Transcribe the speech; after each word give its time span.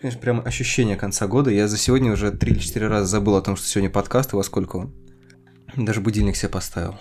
Конечно, 0.00 0.20
прям 0.20 0.42
ощущение 0.44 0.96
конца 0.96 1.26
года. 1.26 1.50
Я 1.50 1.68
за 1.68 1.78
сегодня 1.78 2.12
уже 2.12 2.30
три 2.30 2.52
или 2.52 2.58
четыре 2.58 2.88
раза 2.88 3.06
забыл 3.06 3.36
о 3.36 3.42
том, 3.42 3.56
что 3.56 3.66
сегодня 3.66 3.90
подкаст 3.90 4.32
и 4.32 4.36
во 4.36 4.42
сколько 4.42 4.76
он. 4.76 4.94
Даже 5.76 6.00
будильник 6.00 6.36
себе 6.36 6.50
поставил. 6.50 6.96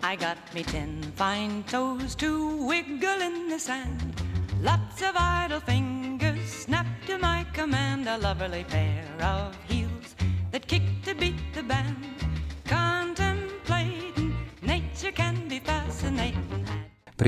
I 0.00 0.16
got 0.16 0.38
me 0.54 0.64
ten 0.64 1.02
fine 1.18 1.62
toes 1.64 2.14
to 2.16 2.66
wiggle 2.66 3.20
in 3.20 3.50
the 3.50 3.58
sand. 3.58 4.14
Lots 4.62 5.02
of 5.02 5.14
idle 5.16 5.60
fingers 5.66 6.48
snap 6.64 6.86
to 7.06 7.18
my 7.18 7.44
command. 7.54 8.08
A 8.08 8.16
lovely 8.16 8.64
pair 8.64 9.04
of 9.20 9.54
heels 9.68 10.14
that 10.50 10.66
kick 10.66 10.82
to 11.04 11.14
beat 11.14 11.36
the 11.54 11.62
band. 11.62 12.07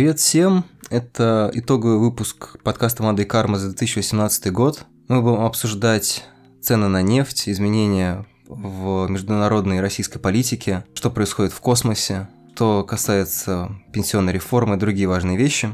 Привет 0.01 0.19
всем! 0.19 0.65
Это 0.89 1.51
итоговый 1.53 1.99
выпуск 1.99 2.57
подкаста 2.63 3.03
«Мода 3.03 3.21
и 3.21 3.27
карма» 3.27 3.59
за 3.59 3.67
2018 3.69 4.51
год. 4.51 4.87
Мы 5.09 5.21
будем 5.21 5.43
обсуждать 5.43 6.25
цены 6.63 6.89
на 6.89 7.03
нефть, 7.03 7.51
изменения 7.51 8.25
в 8.49 9.07
международной 9.09 9.77
и 9.77 9.81
российской 9.81 10.19
политике, 10.19 10.85
что 10.95 11.11
происходит 11.11 11.53
в 11.53 11.61
космосе, 11.61 12.31
что 12.55 12.83
касается 12.83 13.73
пенсионной 13.93 14.33
реформы 14.33 14.77
и 14.77 14.79
другие 14.79 15.07
важные 15.07 15.37
вещи. 15.37 15.69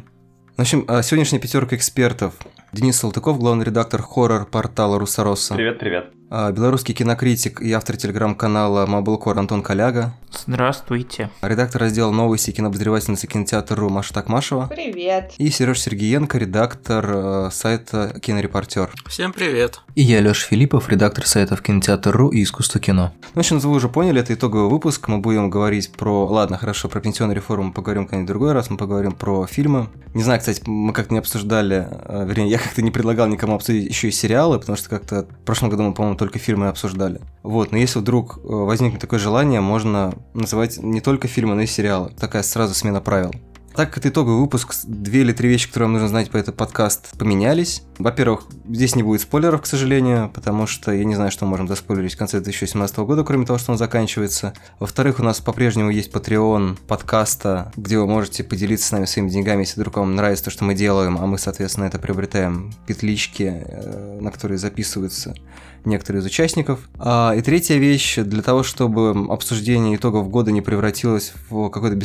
В 0.57 0.61
общем, 0.61 0.85
а, 0.89 1.03
сегодняшняя 1.03 1.39
пятерка 1.39 1.77
экспертов. 1.77 2.35
Денис 2.73 2.97
Салтыков, 2.97 3.39
главный 3.39 3.65
редактор 3.65 4.03
хоррор-портала 4.03 4.99
«Русороса». 4.99 5.55
Привет, 5.55 5.79
привет. 5.79 6.16
А, 6.29 6.51
белорусский 6.51 6.93
кинокритик 6.93 7.61
и 7.61 7.73
автор 7.73 7.97
телеграм-канала 7.97 8.87
Маблкор 8.87 9.39
Антон 9.39 9.63
Коляга. 9.63 10.15
Здравствуйте. 10.45 11.31
Редактор 11.41 11.83
раздела 11.83 12.11
новости 12.11 12.51
кинообозревательницы 12.51 13.27
кинотеатра 13.27 13.89
Маша 13.89 14.13
Такмашева. 14.13 14.67
Привет. 14.67 15.33
И 15.39 15.51
Сереж 15.51 15.81
Сергеенко, 15.81 16.37
редактор 16.39 17.07
э, 17.09 17.51
сайта 17.53 18.19
Кинорепортер. 18.21 18.91
Всем 19.07 19.33
привет. 19.33 19.81
И 19.95 20.03
я, 20.03 20.21
Леша 20.21 20.49
Филиппов, 20.49 20.89
редактор 20.89 21.27
сайтов 21.27 21.63
Кинотеатр.ру 21.63 22.31
и 22.31 22.43
Искусство 22.43 22.81
кино. 22.81 23.13
Ну, 23.23 23.31
в 23.35 23.39
общем, 23.39 23.59
вы 23.61 23.71
уже 23.71 23.89
поняли, 23.89 24.21
это 24.21 24.35
итоговый 24.35 24.69
выпуск. 24.69 25.09
Мы 25.09 25.19
будем 25.19 25.49
говорить 25.49 25.93
про... 25.93 26.27
Ладно, 26.27 26.59
хорошо, 26.59 26.89
про 26.89 27.01
пенсионную 27.01 27.37
реформу 27.37 27.69
мы 27.69 27.73
поговорим 27.73 28.05
когда-нибудь 28.05 28.29
другой 28.29 28.53
раз. 28.53 28.69
Мы 28.69 28.77
поговорим 28.77 29.13
про 29.13 29.47
фильмы. 29.47 29.89
Не 30.13 30.23
знаю, 30.23 30.41
кстати, 30.41 30.63
мы 30.67 30.93
как-то 30.93 31.15
не 31.15 31.21
обсуждали... 31.21 31.89
Э, 31.91 32.27
вернее, 32.27 32.51
я 32.51 32.59
как-то 32.59 32.83
не 32.83 32.91
предлагал 32.91 33.29
никому 33.29 33.55
обсудить 33.55 33.89
еще 33.89 34.09
и 34.09 34.13
сериалы, 34.13 34.59
потому 34.59 34.77
что 34.77 34.91
как-то 34.91 35.23
в 35.23 35.45
прошлом 35.45 35.71
году 35.71 35.85
мы, 35.85 35.95
по-моему, 35.95 36.16
только 36.17 36.39
фильмы 36.39 36.69
обсуждали. 36.69 37.21
Вот, 37.43 37.73
но 37.73 37.79
если 37.79 37.99
вдруг 37.99 38.39
э, 38.39 38.41
возникнет 38.49 39.01
такое 39.01 39.19
желание, 39.19 39.61
можно 39.61 40.15
называть 40.35 40.79
не 40.79 41.01
только 41.01 41.29
фильмы, 41.29 41.55
но 41.55 41.63
и 41.63 41.67
сериалы. 41.67 42.13
Такая 42.19 42.43
сразу 42.43 42.75
смена 42.75 43.01
правил. 43.01 43.33
Так 43.77 43.91
как 43.91 43.99
это 43.99 44.09
итоговый 44.09 44.41
выпуск, 44.41 44.75
две 44.87 45.21
или 45.21 45.35
три 45.35 45.51
вещи, 45.51 45.69
которые 45.69 45.89
вам 45.89 45.93
нужно 45.93 46.09
знать 46.09 46.31
по 46.31 46.39
этот 46.39 46.57
подкаст, 46.57 47.11
поменялись. 47.19 47.83
Во-первых, 47.99 48.45
здесь 48.67 48.97
не 48.97 49.03
будет 49.03 49.21
спойлеров, 49.21 49.61
к 49.61 49.67
сожалению, 49.67 50.31
потому 50.31 50.67
что 50.67 50.93
я 50.93 51.05
не 51.05 51.15
знаю, 51.15 51.31
что 51.31 51.45
мы 51.45 51.51
можем 51.51 51.69
заспойлерить 51.69 52.15
в 52.15 52.17
конце 52.17 52.41
2017 52.41 52.97
года, 53.01 53.23
кроме 53.23 53.45
того, 53.45 53.59
что 53.59 53.73
он 53.73 53.79
заканчивается. 53.79 54.55
Во-вторых, 54.79 55.21
у 55.21 55.23
нас 55.23 55.43
по-прежнему 55.43 55.91
есть 55.91 56.11
Patreon 56.11 56.79
подкаста, 56.89 57.71
где 57.77 57.99
вы 57.99 58.07
можете 58.07 58.45
поделиться 58.45 58.89
с 58.89 58.93
нами 58.93 59.05
своими 59.05 59.29
деньгами, 59.29 59.61
если 59.61 59.79
вдруг 59.79 59.99
вам 59.99 60.17
нравится 60.17 60.47
то, 60.47 60.51
что 60.51 60.65
мы 60.65 60.75
делаем, 60.75 61.19
а 61.21 61.27
мы, 61.27 61.37
соответственно, 61.37 61.85
это 61.85 61.99
приобретаем 61.99 62.73
петлички, 62.87 63.63
э, 63.63 64.19
на 64.23 64.31
которые 64.31 64.57
записываются 64.57 65.35
некоторые 65.87 66.21
из 66.23 66.27
участников. 66.27 66.89
А, 66.99 67.35
и 67.37 67.43
третья 67.43 67.77
вещь, 67.77 68.17
для 68.17 68.43
того, 68.43 68.63
чтобы 68.63 69.33
обсуждение 69.33 69.97
итогов 69.97 70.29
года 70.29 70.53
не 70.53 70.61
превратилось 70.61 71.33
в 71.49 71.69
какой-то 71.71 71.97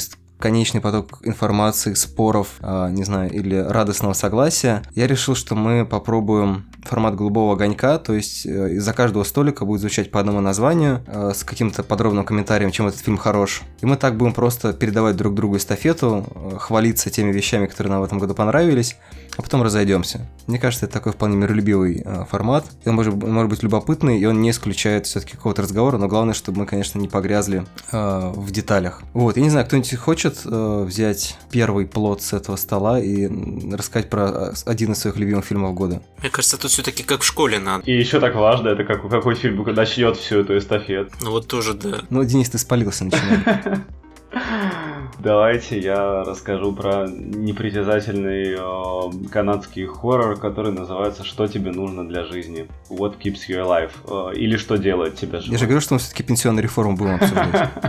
бесконечный 0.41 0.81
поток 0.81 1.19
информации, 1.21 1.93
споров, 1.93 2.55
а, 2.61 2.89
не 2.89 3.03
знаю, 3.03 3.31
или 3.31 3.55
радостного 3.55 4.13
согласия, 4.13 4.81
я 4.95 5.05
решил, 5.05 5.35
что 5.35 5.53
мы 5.53 5.85
попробуем 5.85 6.65
формат 6.83 7.15
голубого 7.15 7.53
огонька, 7.53 7.97
то 7.97 8.13
есть 8.13 8.45
э, 8.45 8.73
из-за 8.73 8.93
каждого 8.93 9.23
столика 9.23 9.65
будет 9.65 9.81
звучать 9.81 10.11
по 10.11 10.19
одному 10.19 10.41
названию 10.41 11.03
э, 11.07 11.31
с 11.35 11.43
каким-то 11.43 11.83
подробным 11.83 12.25
комментарием, 12.25 12.71
чем 12.71 12.87
этот 12.87 13.01
фильм 13.01 13.17
хорош. 13.17 13.61
И 13.81 13.85
мы 13.85 13.97
так 13.97 14.17
будем 14.17 14.33
просто 14.33 14.73
передавать 14.73 15.15
друг 15.15 15.35
другу 15.35 15.57
эстафету, 15.57 16.25
э, 16.33 16.57
хвалиться 16.57 17.09
теми 17.09 17.31
вещами, 17.31 17.67
которые 17.67 17.91
нам 17.91 18.01
в 18.01 18.05
этом 18.05 18.19
году 18.19 18.33
понравились, 18.33 18.97
а 19.37 19.41
потом 19.41 19.63
разойдемся. 19.63 20.27
Мне 20.47 20.59
кажется, 20.59 20.85
это 20.85 20.93
такой 20.93 21.13
вполне 21.13 21.37
миролюбивый 21.37 22.05
формат. 22.29 22.65
Он 22.85 22.95
может, 22.95 23.15
может 23.15 23.49
быть 23.49 23.63
любопытный, 23.63 24.19
и 24.19 24.25
он 24.25 24.41
не 24.41 24.49
исключает 24.49 25.05
все-таки 25.05 25.37
какого-то 25.37 25.61
разговора, 25.61 25.97
но 25.97 26.07
главное, 26.07 26.33
чтобы 26.33 26.59
мы, 26.59 26.65
конечно, 26.65 26.99
не 26.99 27.07
погрязли 27.07 27.65
в 27.91 28.51
деталях. 28.51 29.01
Вот, 29.13 29.37
я 29.37 29.43
не 29.43 29.49
знаю, 29.49 29.65
кто-нибудь 29.65 29.95
хочет 29.95 30.30
э, 30.45 30.83
взять 30.83 31.37
первый 31.51 31.85
плод 31.85 32.21
с 32.21 32.33
этого 32.33 32.55
стола 32.55 32.99
и 32.99 33.27
рассказать 33.71 34.09
про 34.09 34.51
э, 34.51 34.53
один 34.65 34.93
из 34.93 34.99
своих 34.99 35.17
любимых 35.17 35.45
фильмов 35.45 35.73
года? 35.73 36.01
Мне 36.19 36.29
кажется, 36.29 36.57
тут 36.57 36.71
все-таки 36.71 37.03
как 37.03 37.21
в 37.21 37.25
школе 37.25 37.59
надо. 37.59 37.83
И 37.85 37.97
еще 37.97 38.19
так 38.19 38.35
важно, 38.35 38.69
это 38.69 38.83
как, 38.83 39.07
какой 39.09 39.35
фильм 39.35 39.63
начнет 39.73 40.17
всю 40.17 40.39
эту 40.39 40.57
эстафету. 40.57 41.11
Ну 41.21 41.31
вот 41.31 41.47
тоже, 41.47 41.73
да. 41.73 42.01
Ну, 42.09 42.23
Денис, 42.23 42.49
ты 42.49 42.57
спалился, 42.57 43.05
начинай. 43.05 43.39
Давайте 45.19 45.79
я 45.79 46.23
расскажу 46.23 46.73
про 46.73 47.07
непритязательный 47.07 48.55
э, 48.57 49.29
канадский 49.29 49.85
хоррор, 49.85 50.37
который 50.37 50.71
называется 50.71 51.23
«Что 51.23 51.47
тебе 51.47 51.71
нужно 51.71 52.07
для 52.07 52.23
жизни?» 52.23 52.67
What 52.89 53.19
keeps 53.19 53.47
you 53.47 53.57
alive? 53.57 53.91
Э, 54.07 54.35
или 54.35 54.57
«Что 54.57 54.77
делает 54.77 55.15
тебя 55.15 55.39
живым?» 55.39 55.51
Я 55.51 55.57
же 55.59 55.65
говорю, 55.65 55.81
что 55.81 55.95
мы 55.95 55.99
все-таки 55.99 56.23
пенсионную 56.23 56.63
реформу 56.63 56.95
будем 56.95 57.15
обсуждать. 57.15 57.69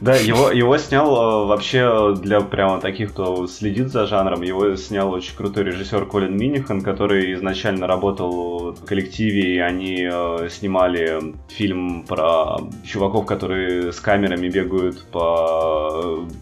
Да, 0.00 0.14
его, 0.16 0.50
его 0.50 0.78
снял 0.78 1.14
э, 1.14 1.46
вообще 1.46 2.14
для 2.20 2.40
прямо 2.40 2.80
таких, 2.80 3.10
кто 3.10 3.46
следит 3.46 3.88
за 3.88 4.06
жанром, 4.06 4.42
его 4.42 4.76
снял 4.76 5.10
очень 5.12 5.36
крутой 5.36 5.64
режиссер 5.64 6.06
Колин 6.06 6.36
Минихан, 6.36 6.80
который 6.80 7.34
изначально 7.34 7.86
работал 7.86 8.72
в 8.72 8.84
коллективе, 8.84 9.56
и 9.56 9.58
они 9.58 10.08
э, 10.10 10.48
снимали 10.50 11.34
фильм 11.48 12.04
про 12.08 12.58
чуваков, 12.84 13.26
которые 13.26 13.92
с 13.92 14.00
камерами 14.00 14.48
бегают 14.48 15.04
по 15.12 15.23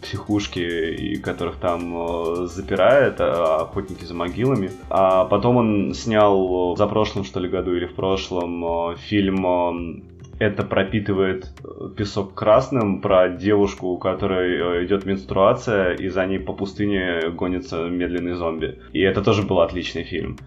психушке 0.03 0.95
и 0.95 1.17
которых 1.17 1.57
там 1.57 1.95
э, 1.95 2.47
запирает, 2.47 3.21
а, 3.21 3.63
охотники 3.63 4.05
за 4.05 4.15
могилами. 4.15 4.71
А 4.91 5.25
потом 5.25 5.57
он 5.57 5.95
снял 5.95 6.77
за 6.77 6.87
прошлым, 6.87 7.25
что 7.25 7.41
ли, 7.41 7.49
году 7.49 7.75
или 7.75 7.87
в 7.87 7.95
прошлом 7.95 8.97
фильм 8.97 9.47
это 10.43 10.65
пропитывает 10.65 11.53
э, 11.63 11.91
песок 11.97 12.35
красным 12.35 13.01
про 13.01 13.29
девушку, 13.29 13.89
у 13.89 13.99
которой 13.99 14.81
э, 14.81 14.85
идет 14.87 15.07
менструация, 15.07 15.95
и 15.95 16.09
за 16.09 16.27
ней 16.27 16.39
по 16.39 16.53
пустыне 16.53 17.31
гонится 17.31 17.89
медленный 17.89 18.35
зомби. 18.35 18.81
И 18.93 19.01
это 19.01 19.23
тоже 19.23 19.43
был 19.43 19.61
отличный 19.61 20.03
фильм. 20.03 20.39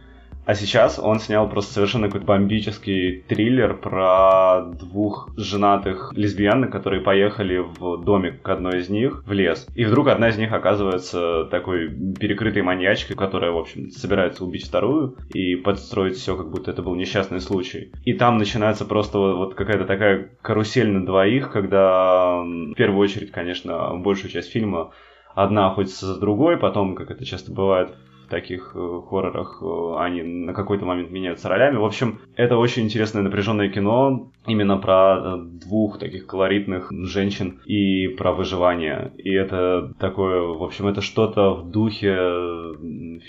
А 0.45 0.53
сейчас 0.53 0.99
он 0.99 1.19
снял 1.19 1.49
просто 1.49 1.73
совершенно 1.73 2.07
какой-то 2.07 2.27
бомбический 2.27 3.21
триллер 3.27 3.75
про 3.75 4.61
двух 4.79 5.29
женатых 5.37 6.13
лесбиянок, 6.15 6.71
которые 6.71 7.01
поехали 7.01 7.57
в 7.57 8.03
домик 8.03 8.41
к 8.43 8.49
одной 8.49 8.79
из 8.79 8.89
них 8.89 9.23
в 9.25 9.31
лес. 9.31 9.67
И 9.75 9.85
вдруг 9.85 10.07
одна 10.07 10.29
из 10.29 10.37
них 10.37 10.53
оказывается 10.53 11.45
такой 11.45 11.89
перекрытой 11.89 12.61
маньячкой, 12.61 13.15
которая, 13.15 13.51
в 13.51 13.57
общем, 13.57 13.89
собирается 13.89 14.45
убить 14.45 14.67
вторую 14.67 15.17
и 15.33 15.55
подстроить 15.55 16.17
все, 16.17 16.37
как 16.37 16.51
будто 16.51 16.69
это 16.71 16.83
был 16.83 16.95
несчастный 16.95 17.41
случай. 17.41 17.91
И 18.03 18.13
там 18.13 18.37
начинается 18.37 18.85
просто 18.85 19.17
вот, 19.17 19.35
вот 19.37 19.55
какая-то 19.55 19.85
такая 19.85 20.29
карусель 20.41 20.91
на 20.91 21.05
двоих, 21.05 21.51
когда 21.51 22.41
в 22.41 22.73
первую 22.75 22.99
очередь, 22.99 23.31
конечно, 23.31 23.95
большую 23.97 24.31
часть 24.31 24.51
фильма 24.51 24.91
одна 25.33 25.71
охотится 25.71 26.05
за 26.05 26.19
другой, 26.19 26.57
потом, 26.57 26.95
как 26.95 27.11
это 27.11 27.25
часто 27.25 27.51
бывает 27.51 27.95
в 28.25 28.29
таких 28.29 28.71
э, 28.75 29.01
хоррорах 29.09 29.59
э, 29.61 29.95
они 29.99 30.21
на 30.23 30.53
какой-то 30.53 30.85
момент 30.85 31.11
меняются 31.11 31.49
ролями. 31.49 31.77
В 31.77 31.85
общем, 31.85 32.19
это 32.35 32.57
очень 32.57 32.83
интересное 32.83 33.21
напряженное 33.21 33.69
кино 33.69 34.31
именно 34.47 34.77
про 34.77 35.17
э, 35.17 35.37
двух 35.65 35.99
таких 35.99 36.25
колоритных 36.25 36.91
женщин 36.91 37.59
и 37.65 38.07
про 38.07 38.33
выживание. 38.33 39.11
И 39.17 39.31
это 39.31 39.93
такое, 39.99 40.41
в 40.41 40.63
общем, 40.63 40.87
это 40.87 41.01
что-то 41.01 41.53
в 41.53 41.71
духе 41.71 42.15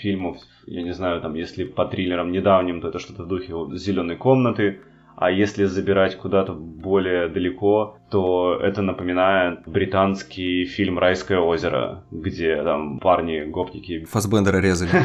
фильмов, 0.01 0.37
я 0.65 0.83
не 0.83 0.93
знаю, 0.93 1.21
там, 1.21 1.35
если 1.35 1.63
по 1.63 1.85
триллерам 1.85 2.31
недавним, 2.31 2.81
то 2.81 2.89
это 2.89 2.99
что-то 2.99 3.23
в 3.23 3.27
духе 3.27 3.53
зеленой 3.77 4.15
комнаты, 4.15 4.79
а 5.15 5.31
если 5.31 5.65
забирать 5.65 6.15
куда-то 6.15 6.53
более 6.53 7.27
далеко, 7.27 7.97
то 8.09 8.57
это 8.61 8.81
напоминает 8.81 9.61
британский 9.65 10.65
фильм 10.65 10.97
«Райское 10.97 11.39
озеро», 11.39 12.03
где 12.11 12.61
там 12.63 12.99
парни-гопники... 12.99 14.05
Фасбендера 14.05 14.59
резали. 14.59 14.91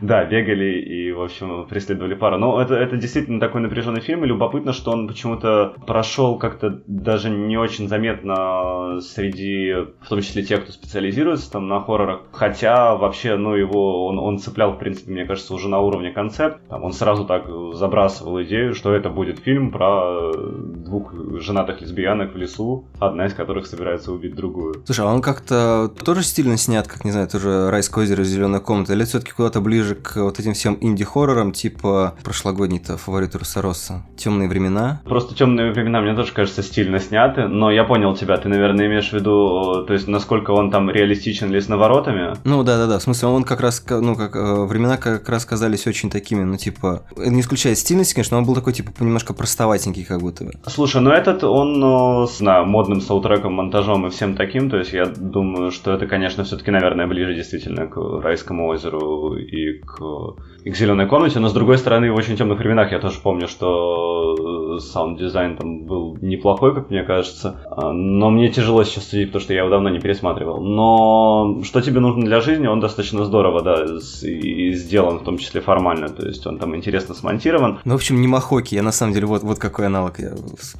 Да, 0.00 0.24
бегали 0.24 0.80
и, 0.80 1.12
в 1.12 1.22
общем, 1.22 1.66
преследовали 1.66 2.14
пару. 2.14 2.38
Но 2.38 2.60
это, 2.60 2.74
это 2.74 2.96
действительно 2.96 3.40
такой 3.40 3.60
напряженный 3.60 4.00
фильм, 4.00 4.24
и 4.24 4.28
любопытно, 4.28 4.72
что 4.72 4.92
он 4.92 5.06
почему-то 5.08 5.74
прошел 5.86 6.38
как-то 6.38 6.82
даже 6.86 7.30
не 7.30 7.56
очень 7.56 7.88
заметно 7.88 9.00
среди, 9.00 9.72
в 9.72 10.08
том 10.08 10.20
числе 10.20 10.42
тех, 10.42 10.62
кто 10.62 10.72
специализируется 10.72 11.50
там 11.50 11.68
на 11.68 11.80
хоррорах. 11.80 12.22
Хотя 12.32 12.96
вообще, 12.96 13.36
ну, 13.36 13.54
его 13.54 14.06
он, 14.06 14.18
он 14.18 14.38
цеплял, 14.38 14.72
в 14.72 14.78
принципе, 14.78 15.12
мне 15.12 15.24
кажется, 15.24 15.54
уже 15.54 15.68
на 15.68 15.80
уровне 15.80 16.10
концепт. 16.10 16.60
Там 16.68 16.84
он 16.84 16.92
сразу 16.92 17.24
так 17.24 17.46
забрасывал 17.74 18.42
идею, 18.42 18.74
что 18.74 18.92
это 18.94 19.10
будет 19.10 19.38
фильм 19.40 19.70
про 19.70 20.32
двух 20.34 21.12
женатых 21.40 21.80
лесбиянок, 21.80 22.23
девчонок 22.24 22.34
в 22.34 22.36
лесу, 22.36 22.84
одна 22.98 23.26
из 23.26 23.34
которых 23.34 23.66
собирается 23.66 24.12
убить 24.12 24.34
другую. 24.34 24.82
Слушай, 24.84 25.04
а 25.04 25.12
он 25.12 25.22
как-то 25.22 25.90
тоже 26.04 26.22
стильно 26.22 26.56
снят, 26.56 26.86
как, 26.86 27.04
не 27.04 27.10
знаю, 27.10 27.28
тоже 27.28 27.70
«Райское 27.70 28.04
озеро. 28.04 28.24
Зеленая 28.24 28.60
комната», 28.60 28.92
или 28.94 29.04
все 29.04 29.20
таки 29.20 29.32
куда-то 29.32 29.60
ближе 29.60 29.94
к 29.94 30.16
вот 30.16 30.38
этим 30.40 30.54
всем 30.54 30.78
инди-хоррорам, 30.80 31.52
типа 31.52 32.14
прошлогодний-то 32.22 32.96
фаворит 32.96 33.34
Русороса 33.34 34.04
«Темные 34.16 34.48
времена». 34.48 35.02
Просто 35.04 35.34
«Темные 35.34 35.72
времена» 35.72 36.00
мне 36.00 36.14
тоже 36.14 36.32
кажется 36.32 36.62
стильно 36.62 36.98
сняты, 36.98 37.48
но 37.48 37.70
я 37.70 37.84
понял 37.84 38.14
тебя, 38.16 38.36
ты, 38.36 38.48
наверное, 38.48 38.86
имеешь 38.86 39.10
в 39.10 39.12
виду, 39.12 39.84
то 39.86 39.92
есть, 39.92 40.08
насколько 40.08 40.52
он 40.52 40.70
там 40.70 40.90
реалистичен 40.90 41.50
ли 41.50 41.60
с 41.60 41.68
наворотами? 41.68 42.34
Ну, 42.44 42.62
да-да-да, 42.62 42.98
в 42.98 43.02
смысле, 43.02 43.28
он 43.28 43.44
как 43.44 43.60
раз, 43.60 43.84
ну, 43.88 44.16
как 44.16 44.36
э, 44.36 44.64
времена 44.64 44.96
как 44.96 45.28
раз 45.28 45.44
казались 45.44 45.86
очень 45.86 46.10
такими, 46.10 46.42
ну, 46.42 46.56
типа, 46.56 47.02
не 47.16 47.40
исключая 47.40 47.74
стильность, 47.74 48.14
конечно, 48.14 48.38
он 48.38 48.44
был 48.44 48.54
такой, 48.54 48.72
типа, 48.72 48.90
немножко 49.00 49.34
простоватенький, 49.34 50.04
как 50.04 50.20
будто 50.20 50.44
бы. 50.44 50.52
Слушай, 50.66 51.02
ну 51.02 51.10
этот, 51.10 51.44
он 51.44 51.82
с 52.26 52.40
на, 52.40 52.64
модным 52.64 53.00
саундтреком, 53.00 53.54
монтажом 53.54 54.06
и 54.06 54.10
всем 54.10 54.34
таким, 54.34 54.70
то 54.70 54.78
есть 54.78 54.92
я 54.92 55.06
думаю, 55.06 55.70
что 55.70 55.92
это, 55.92 56.06
конечно, 56.06 56.44
все-таки, 56.44 56.70
наверное, 56.70 57.06
ближе 57.06 57.34
действительно 57.34 57.86
к 57.86 57.96
Райскому 58.22 58.68
озеру 58.68 59.36
и 59.36 59.78
к, 59.80 60.00
и 60.64 60.70
к 60.70 60.76
Зеленой 60.76 61.06
комнате, 61.06 61.38
но 61.40 61.48
с 61.48 61.52
другой 61.52 61.78
стороны, 61.78 62.12
в 62.12 62.16
очень 62.16 62.36
темных 62.36 62.58
временах 62.58 62.92
я 62.92 62.98
тоже 62.98 63.18
помню, 63.22 63.48
что 63.48 64.78
саунд-дизайн 64.80 65.56
там 65.56 65.84
был 65.84 66.16
неплохой, 66.20 66.74
как 66.74 66.90
мне 66.90 67.02
кажется, 67.02 67.60
а, 67.70 67.92
но 67.92 68.30
мне 68.30 68.48
тяжело 68.48 68.84
сейчас 68.84 69.08
судить, 69.08 69.28
потому 69.28 69.42
что 69.42 69.52
я 69.52 69.60
его 69.60 69.70
давно 69.70 69.88
не 69.88 70.00
пересматривал. 70.00 70.62
Но 70.62 71.62
что 71.64 71.80
тебе 71.80 72.00
нужно 72.00 72.24
для 72.24 72.40
жизни, 72.40 72.66
он 72.66 72.80
достаточно 72.80 73.24
здорово, 73.24 73.62
да, 73.62 73.84
и 74.22 74.72
сделан, 74.72 75.18
в 75.18 75.24
том 75.24 75.38
числе 75.38 75.60
формально, 75.60 76.08
то 76.08 76.26
есть 76.26 76.46
он 76.46 76.58
там 76.58 76.74
интересно 76.76 77.14
смонтирован. 77.14 77.80
Ну, 77.84 77.92
в 77.92 77.96
общем, 77.96 78.20
не 78.20 78.28
Махоки, 78.28 78.74
я 78.74 78.82
на 78.82 78.92
самом 78.92 79.12
деле 79.12 79.26
вот, 79.26 79.42
вот 79.42 79.58
какой 79.58 79.86
аналог 79.86 80.18
я 80.18 80.32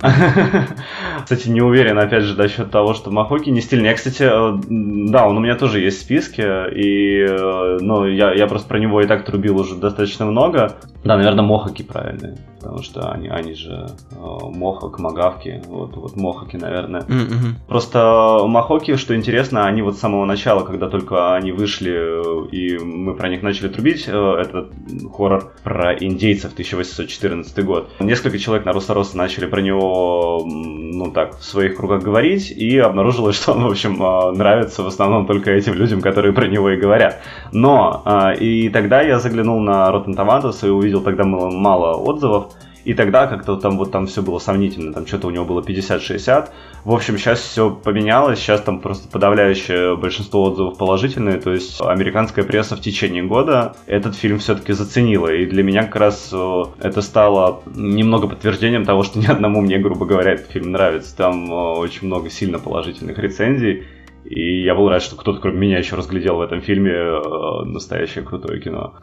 Кстати, 1.25 1.49
не 1.49 1.63
уверен, 1.63 1.99
опять 1.99 2.25
же, 2.25 2.37
насчет 2.37 2.71
того, 2.71 2.93
что 2.93 3.11
Махоки 3.11 3.49
не 3.49 3.63
стильный. 3.63 3.89
Я, 3.89 3.95
кстати, 3.95 4.25
э, 4.25 5.09
да, 5.11 5.27
он 5.27 5.39
у 5.39 5.41
меня 5.41 5.57
тоже 5.57 5.81
есть 5.81 5.99
в 5.99 6.03
списке, 6.03 6.67
и, 6.71 7.25
э, 7.25 7.79
ну, 7.81 8.07
я, 8.07 8.35
я 8.35 8.47
просто 8.47 8.69
про 8.69 8.79
него 8.79 9.01
и 9.01 9.07
так 9.07 9.25
трубил 9.25 9.59
уже 9.59 9.77
достаточно 9.77 10.27
много. 10.27 10.75
Да, 11.03 11.17
наверное, 11.17 11.45
Мохаки 11.45 11.83
правильные, 11.83 12.37
потому 12.65 12.83
что 12.83 13.13
они, 13.13 13.29
они 13.29 13.55
же 13.55 13.87
э, 14.13 14.17
Мохак, 14.17 14.99
Магавки, 14.99 15.63
вот, 15.67 15.97
вот 15.97 16.17
Мохаки, 16.17 16.57
наверное. 16.57 17.03
Mm-hmm. 17.03 17.53
Просто 17.69 18.41
Махоки, 18.47 18.97
что 18.97 19.15
интересно, 19.15 19.67
они 19.67 19.83
вот 19.83 19.97
с 19.97 20.01
самого 20.01 20.25
начала, 20.25 20.65
когда 20.65 20.89
только 20.89 21.35
они 21.35 21.53
вышли, 21.53 22.49
и 22.51 22.79
мы 22.79 23.15
про 23.15 23.29
них 23.29 23.43
начали 23.43 23.69
трубить, 23.69 24.09
этот 24.09 24.73
хоррор 25.15 25.53
про 25.63 25.95
индейцев 25.95 26.53
1814 26.55 27.65
год. 27.65 27.91
Несколько 28.01 28.39
человек 28.39 28.65
на 28.65 28.73
Русороса 28.73 29.19
начали 29.19 29.47
про 29.47 29.61
него, 29.61 30.43
ну 30.47 31.11
так, 31.11 31.39
в 31.39 31.45
своих 31.45 31.77
кругах 31.77 32.03
говорить, 32.03 32.51
и 32.51 32.79
обнаружилось, 32.79 33.37
что 33.43 33.53
он, 33.53 33.65
в 33.65 33.71
общем, 33.71 34.03
а, 34.03 34.33
нравится 34.33 34.83
в 34.83 34.87
основном 34.87 35.27
только 35.27 35.51
этим 35.51 35.75
людям, 35.75 36.01
которые 36.01 36.33
про 36.33 36.47
него 36.47 36.71
и 36.71 36.79
говорят. 36.79 37.21
Но, 37.53 38.01
а, 38.07 38.33
и 38.33 38.71
тогда 38.71 39.03
я 39.03 39.19
заглянул 39.19 39.61
на 39.61 39.91
Rotten 39.91 40.17
Tomatoes 40.17 40.67
и 40.67 40.71
увидел 40.71 41.03
тогда 41.03 41.25
мало 41.25 41.97
отзывов, 41.97 42.54
и 42.85 42.95
тогда 42.95 43.27
как-то 43.27 43.57
там 43.57 43.79
вот 43.79 43.91
там 43.91 44.07
все 44.07 44.23
было 44.23 44.39
сомнительно, 44.39 44.93
там 44.93 45.07
что-то 45.07 45.29
у 45.29 45.31
него 45.31 45.45
было 45.45 45.61
50-60. 45.61 46.49
В 46.85 46.93
общем, 46.93 47.19
сейчас 47.19 47.41
все 47.41 47.71
поменялось, 47.71 48.39
сейчас 48.39 48.61
там 48.61 48.81
просто 48.81 49.09
подавляющее 49.09 49.97
большинство 49.97 50.45
отзывов 50.45 50.79
положительные, 50.79 51.41
то 51.41 51.53
есть 51.53 51.81
американская 51.81 52.45
пресса 52.45 52.77
в 52.77 52.81
течение 52.81 53.23
года 53.23 53.75
этот 53.87 54.15
фильм 54.17 54.39
все-таки 54.39 54.73
заценила, 54.73 55.33
и 55.33 55.47
для 55.47 55.63
меня 55.63 55.85
как 55.85 55.97
раз 55.97 56.31
э, 56.33 56.63
это 56.81 57.01
стало 57.03 57.63
немного 57.75 58.29
подтверждением 58.29 58.85
того, 58.85 59.03
что 59.03 59.19
ни 59.19 59.27
одному 59.27 59.61
мне, 59.61 59.79
грубо 59.79 60.07
говоря, 60.07 60.33
этот 60.33 60.51
фильм 60.51 60.73
нравится. 60.73 61.17
Там 61.17 61.51
э, 61.51 61.55
очень 61.79 62.07
много 62.07 62.31
сильно 62.31 62.59
положительных 62.59 63.19
рецензий, 63.19 63.85
и 64.25 64.63
я 64.65 64.75
был 64.75 64.89
рад, 64.89 65.03
что 65.03 65.17
кто-то, 65.17 65.41
кроме 65.41 65.59
меня, 65.59 65.79
еще 65.79 65.97
разглядел 65.97 66.37
в 66.37 66.41
этом 66.41 66.61
фильме 66.63 66.93
э, 66.93 67.65
настоящее 67.65 68.25
крутое 68.25 68.61
кино. 68.61 68.95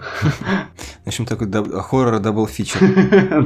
В 1.04 1.08
общем, 1.08 1.26
такой 1.26 1.50
хоррор 1.82 2.20
double 2.20 2.48
feature. 2.48 2.80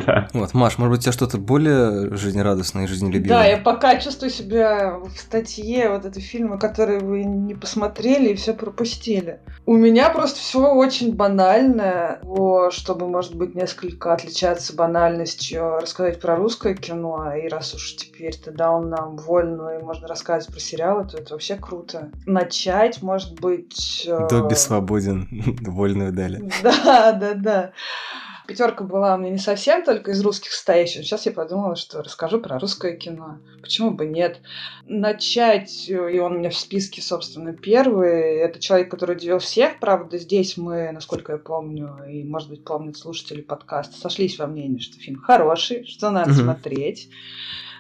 Да. 0.05 0.27
Вот, 0.33 0.53
Маш, 0.53 0.77
может 0.77 0.91
быть, 0.91 0.99
у 0.99 1.03
тебя 1.03 1.11
что-то 1.11 1.37
более 1.37 2.15
жизнерадостное 2.15 2.85
и 2.85 2.87
жизнелюбивое? 2.87 3.29
Да, 3.29 3.45
я 3.45 3.57
пока 3.57 3.97
чувствую 3.97 4.29
себя 4.29 4.99
в 4.99 5.17
статье 5.17 5.89
вот 5.89 6.05
этой 6.05 6.21
фильмы, 6.21 6.57
которые 6.57 6.99
вы 6.99 7.23
не 7.23 7.53
посмотрели 7.53 8.29
и 8.29 8.35
все 8.35 8.53
пропустили. 8.53 9.39
У 9.65 9.75
меня 9.75 10.09
просто 10.09 10.39
все 10.39 10.73
очень 10.73 11.15
банальное, 11.15 12.21
чтобы, 12.71 13.07
может 13.07 13.35
быть, 13.35 13.55
несколько 13.55 14.13
отличаться 14.13 14.75
банальностью, 14.75 15.79
рассказать 15.79 16.19
про 16.19 16.35
русское 16.35 16.75
кино, 16.75 17.33
и 17.35 17.47
раз 17.47 17.73
уж 17.73 17.95
теперь 17.95 18.35
ты 18.35 18.51
дал 18.51 18.81
нам 18.81 19.17
вольную 19.17 19.79
и 19.79 19.83
можно 19.83 20.07
рассказывать 20.07 20.53
про 20.53 20.59
сериалы, 20.59 21.07
то 21.07 21.17
это 21.17 21.33
вообще 21.33 21.55
круто. 21.65 22.11
Начать, 22.25 23.01
может 23.01 23.39
быть... 23.39 24.05
Э, 24.07 24.27
Добби 24.29 24.55
свободен, 24.55 25.27
вольную 25.65 26.11
дали. 26.13 26.51
Да, 26.63 27.11
да, 27.13 27.33
да. 27.33 27.71
Пятерка 28.47 28.83
была 28.83 29.15
у 29.15 29.17
меня 29.17 29.31
не 29.31 29.37
совсем 29.39 29.83
только 29.83 30.11
из 30.11 30.21
русских 30.21 30.51
стоящих. 30.51 31.03
Сейчас 31.03 31.25
я 31.25 31.31
подумала, 31.31 31.75
что 31.75 32.03
расскажу 32.03 32.39
про 32.39 32.59
русское 32.59 32.95
кино. 32.95 33.39
Почему 33.61 33.91
бы 33.91 34.05
нет? 34.05 34.39
Начать, 34.85 35.89
и 35.89 36.19
он 36.19 36.33
у 36.33 36.37
меня 36.37 36.51
в 36.51 36.55
списке, 36.55 37.01
собственно, 37.01 37.53
первый. 37.53 38.35
Это 38.37 38.59
человек, 38.59 38.91
который 38.91 39.15
удивил 39.15 39.39
всех. 39.39 39.79
Правда, 39.79 40.19
здесь 40.19 40.57
мы, 40.57 40.91
насколько 40.91 41.33
я 41.33 41.37
помню, 41.39 41.97
и, 42.07 42.23
может 42.23 42.49
быть, 42.49 42.63
помнят 42.63 42.97
слушатели 42.97 43.41
подкаста, 43.41 43.97
сошлись 43.97 44.37
во 44.37 44.45
мнении, 44.45 44.79
что 44.79 44.99
фильм 44.99 45.19
хороший, 45.19 45.85
что 45.85 46.11
надо 46.11 46.33
смотреть. 46.33 47.09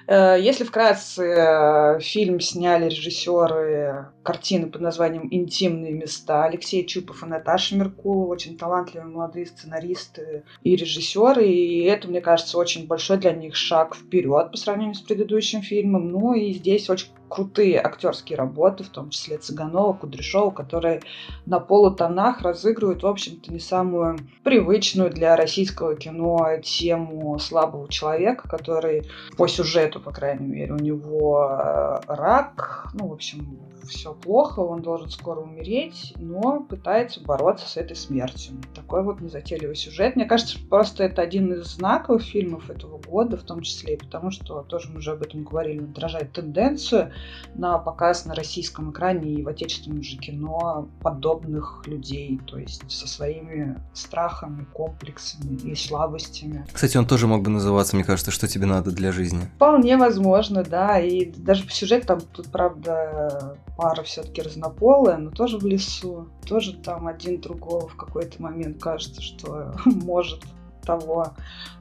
Э, 0.07 0.37
если 0.39 0.63
вкратце, 0.63 1.23
э, 1.23 1.99
фильм 1.99 2.39
сняли 2.39 2.85
режиссеры 2.85 4.07
картины 4.23 4.67
под 4.67 4.81
названием 4.81 5.27
«Интимные 5.31 5.93
места» 5.93 6.45
Алексей 6.45 6.85
Чупов 6.85 7.23
и 7.23 7.25
Наташа 7.25 7.75
Меркулова, 7.75 8.27
очень 8.33 8.57
талантливые 8.57 9.11
молодые 9.11 9.45
сценаристы 9.47 10.43
и 10.63 10.75
режиссеры, 10.75 11.47
и 11.47 11.83
это, 11.83 12.07
мне 12.07 12.21
кажется, 12.21 12.57
очень 12.57 12.87
большой 12.87 13.17
для 13.17 13.33
них 13.33 13.55
шаг 13.55 13.95
вперед 13.95 14.51
по 14.51 14.57
сравнению 14.57 14.95
с 14.95 15.01
предыдущим 15.01 15.61
фильмом. 15.61 16.11
Ну 16.11 16.33
и 16.33 16.53
здесь 16.53 16.89
очень 16.89 17.07
крутые 17.29 17.79
актерские 17.81 18.37
работы, 18.37 18.83
в 18.83 18.89
том 18.89 19.09
числе 19.09 19.37
Цыганова, 19.37 19.93
Кудряшова, 19.93 20.51
которые 20.51 21.01
на 21.45 21.59
полутонах 21.59 22.41
разыгрывают, 22.41 23.03
в 23.03 23.07
общем-то, 23.07 23.51
не 23.51 23.59
самую 23.59 24.17
привычную 24.43 25.09
для 25.09 25.35
российского 25.35 25.95
кино 25.95 26.57
тему 26.63 27.37
слабого 27.39 27.89
человека, 27.89 28.47
который 28.47 29.09
по 29.37 29.47
сюжету, 29.47 29.99
по 29.99 30.11
крайней 30.11 30.47
мере, 30.47 30.73
у 30.73 30.77
него 30.77 31.47
э, 31.49 31.99
рак, 32.07 32.87
ну, 32.93 33.07
в 33.07 33.13
общем, 33.13 33.59
все 33.85 34.13
плохо, 34.13 34.59
он 34.59 34.81
должен 34.81 35.09
скоро 35.09 35.41
умереть, 35.41 36.13
но 36.17 36.61
пытается 36.61 37.21
бороться 37.21 37.67
с 37.67 37.77
этой 37.77 37.95
смертью. 37.95 38.55
Такой 38.73 39.03
вот 39.03 39.21
незатейливый 39.21 39.75
сюжет. 39.75 40.15
Мне 40.15 40.25
кажется, 40.25 40.57
просто 40.69 41.03
это 41.03 41.21
один 41.21 41.53
из 41.53 41.65
знаковых 41.67 42.23
фильмов 42.23 42.69
этого 42.69 42.99
года, 42.99 43.37
в 43.37 43.43
том 43.43 43.61
числе 43.61 43.95
и 43.95 43.97
потому, 43.97 44.31
что 44.31 44.61
тоже 44.63 44.89
мы 44.89 44.97
уже 44.97 45.11
об 45.11 45.21
этом 45.21 45.43
говорили, 45.43 45.79
он 45.79 45.91
отражает 45.91 46.33
тенденцию 46.33 47.11
на 47.53 47.77
показ 47.77 48.25
на 48.25 48.35
российском 48.35 48.91
экране 48.91 49.33
и 49.33 49.43
в 49.43 49.47
отечественном 49.47 50.03
же 50.03 50.17
кино 50.17 50.89
подобных 51.01 51.83
людей, 51.85 52.39
то 52.45 52.57
есть 52.57 52.89
со 52.89 53.07
своими 53.07 53.79
страхами, 53.93 54.65
комплексами 54.73 55.55
и 55.55 55.75
слабостями. 55.75 56.65
Кстати, 56.71 56.97
он 56.97 57.05
тоже 57.05 57.27
мог 57.27 57.43
бы 57.43 57.49
называться, 57.49 57.95
мне 57.95 58.05
кажется, 58.05 58.31
что 58.31 58.47
тебе 58.47 58.65
надо 58.65 58.91
для 58.91 59.11
жизни. 59.11 59.49
Вполне 59.55 59.97
возможно, 59.97 60.63
да, 60.63 60.99
и 60.99 61.25
даже 61.25 61.63
по 61.63 61.71
сюжету 61.71 62.07
там 62.07 62.21
тут, 62.21 62.47
правда, 62.47 63.57
пара 63.75 64.03
все-таки 64.03 64.41
разнополая, 64.41 65.17
но 65.17 65.31
тоже 65.31 65.57
в 65.57 65.65
лесу. 65.65 66.27
Тоже 66.45 66.73
там 66.73 67.07
один 67.07 67.41
другого 67.41 67.87
в 67.87 67.95
какой-то 67.95 68.41
момент 68.41 68.81
кажется, 68.81 69.21
что 69.21 69.75
может 69.85 70.43
того. 70.83 71.27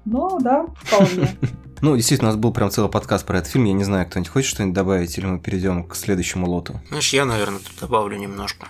Но 0.05 0.39
да, 0.41 0.67
вполне. 0.83 1.37
Ну, 1.81 1.97
действительно, 1.97 2.31
у 2.31 2.33
нас 2.33 2.41
был 2.41 2.51
прям 2.51 2.71
целый 2.71 2.91
подкаст 2.91 3.27
про 3.27 3.41
этот 3.41 3.51
фильм. 3.51 3.65
Я 3.67 3.75
не 3.75 3.85
знаю, 3.85 4.07
кто-нибудь 4.07 4.33
хочет 4.33 4.49
что-нибудь 4.49 4.75
добавить, 4.75 5.19
или 5.19 5.27
мы 5.27 5.39
перейдем 5.39 5.85
к 5.85 5.97
следующему 5.97 6.49
лоту? 6.49 6.81
Знаешь, 6.89 7.13
я, 7.13 7.27
наверное, 7.27 7.59
тут 7.59 7.79
добавлю 7.79 8.17
немножко. 8.17 8.69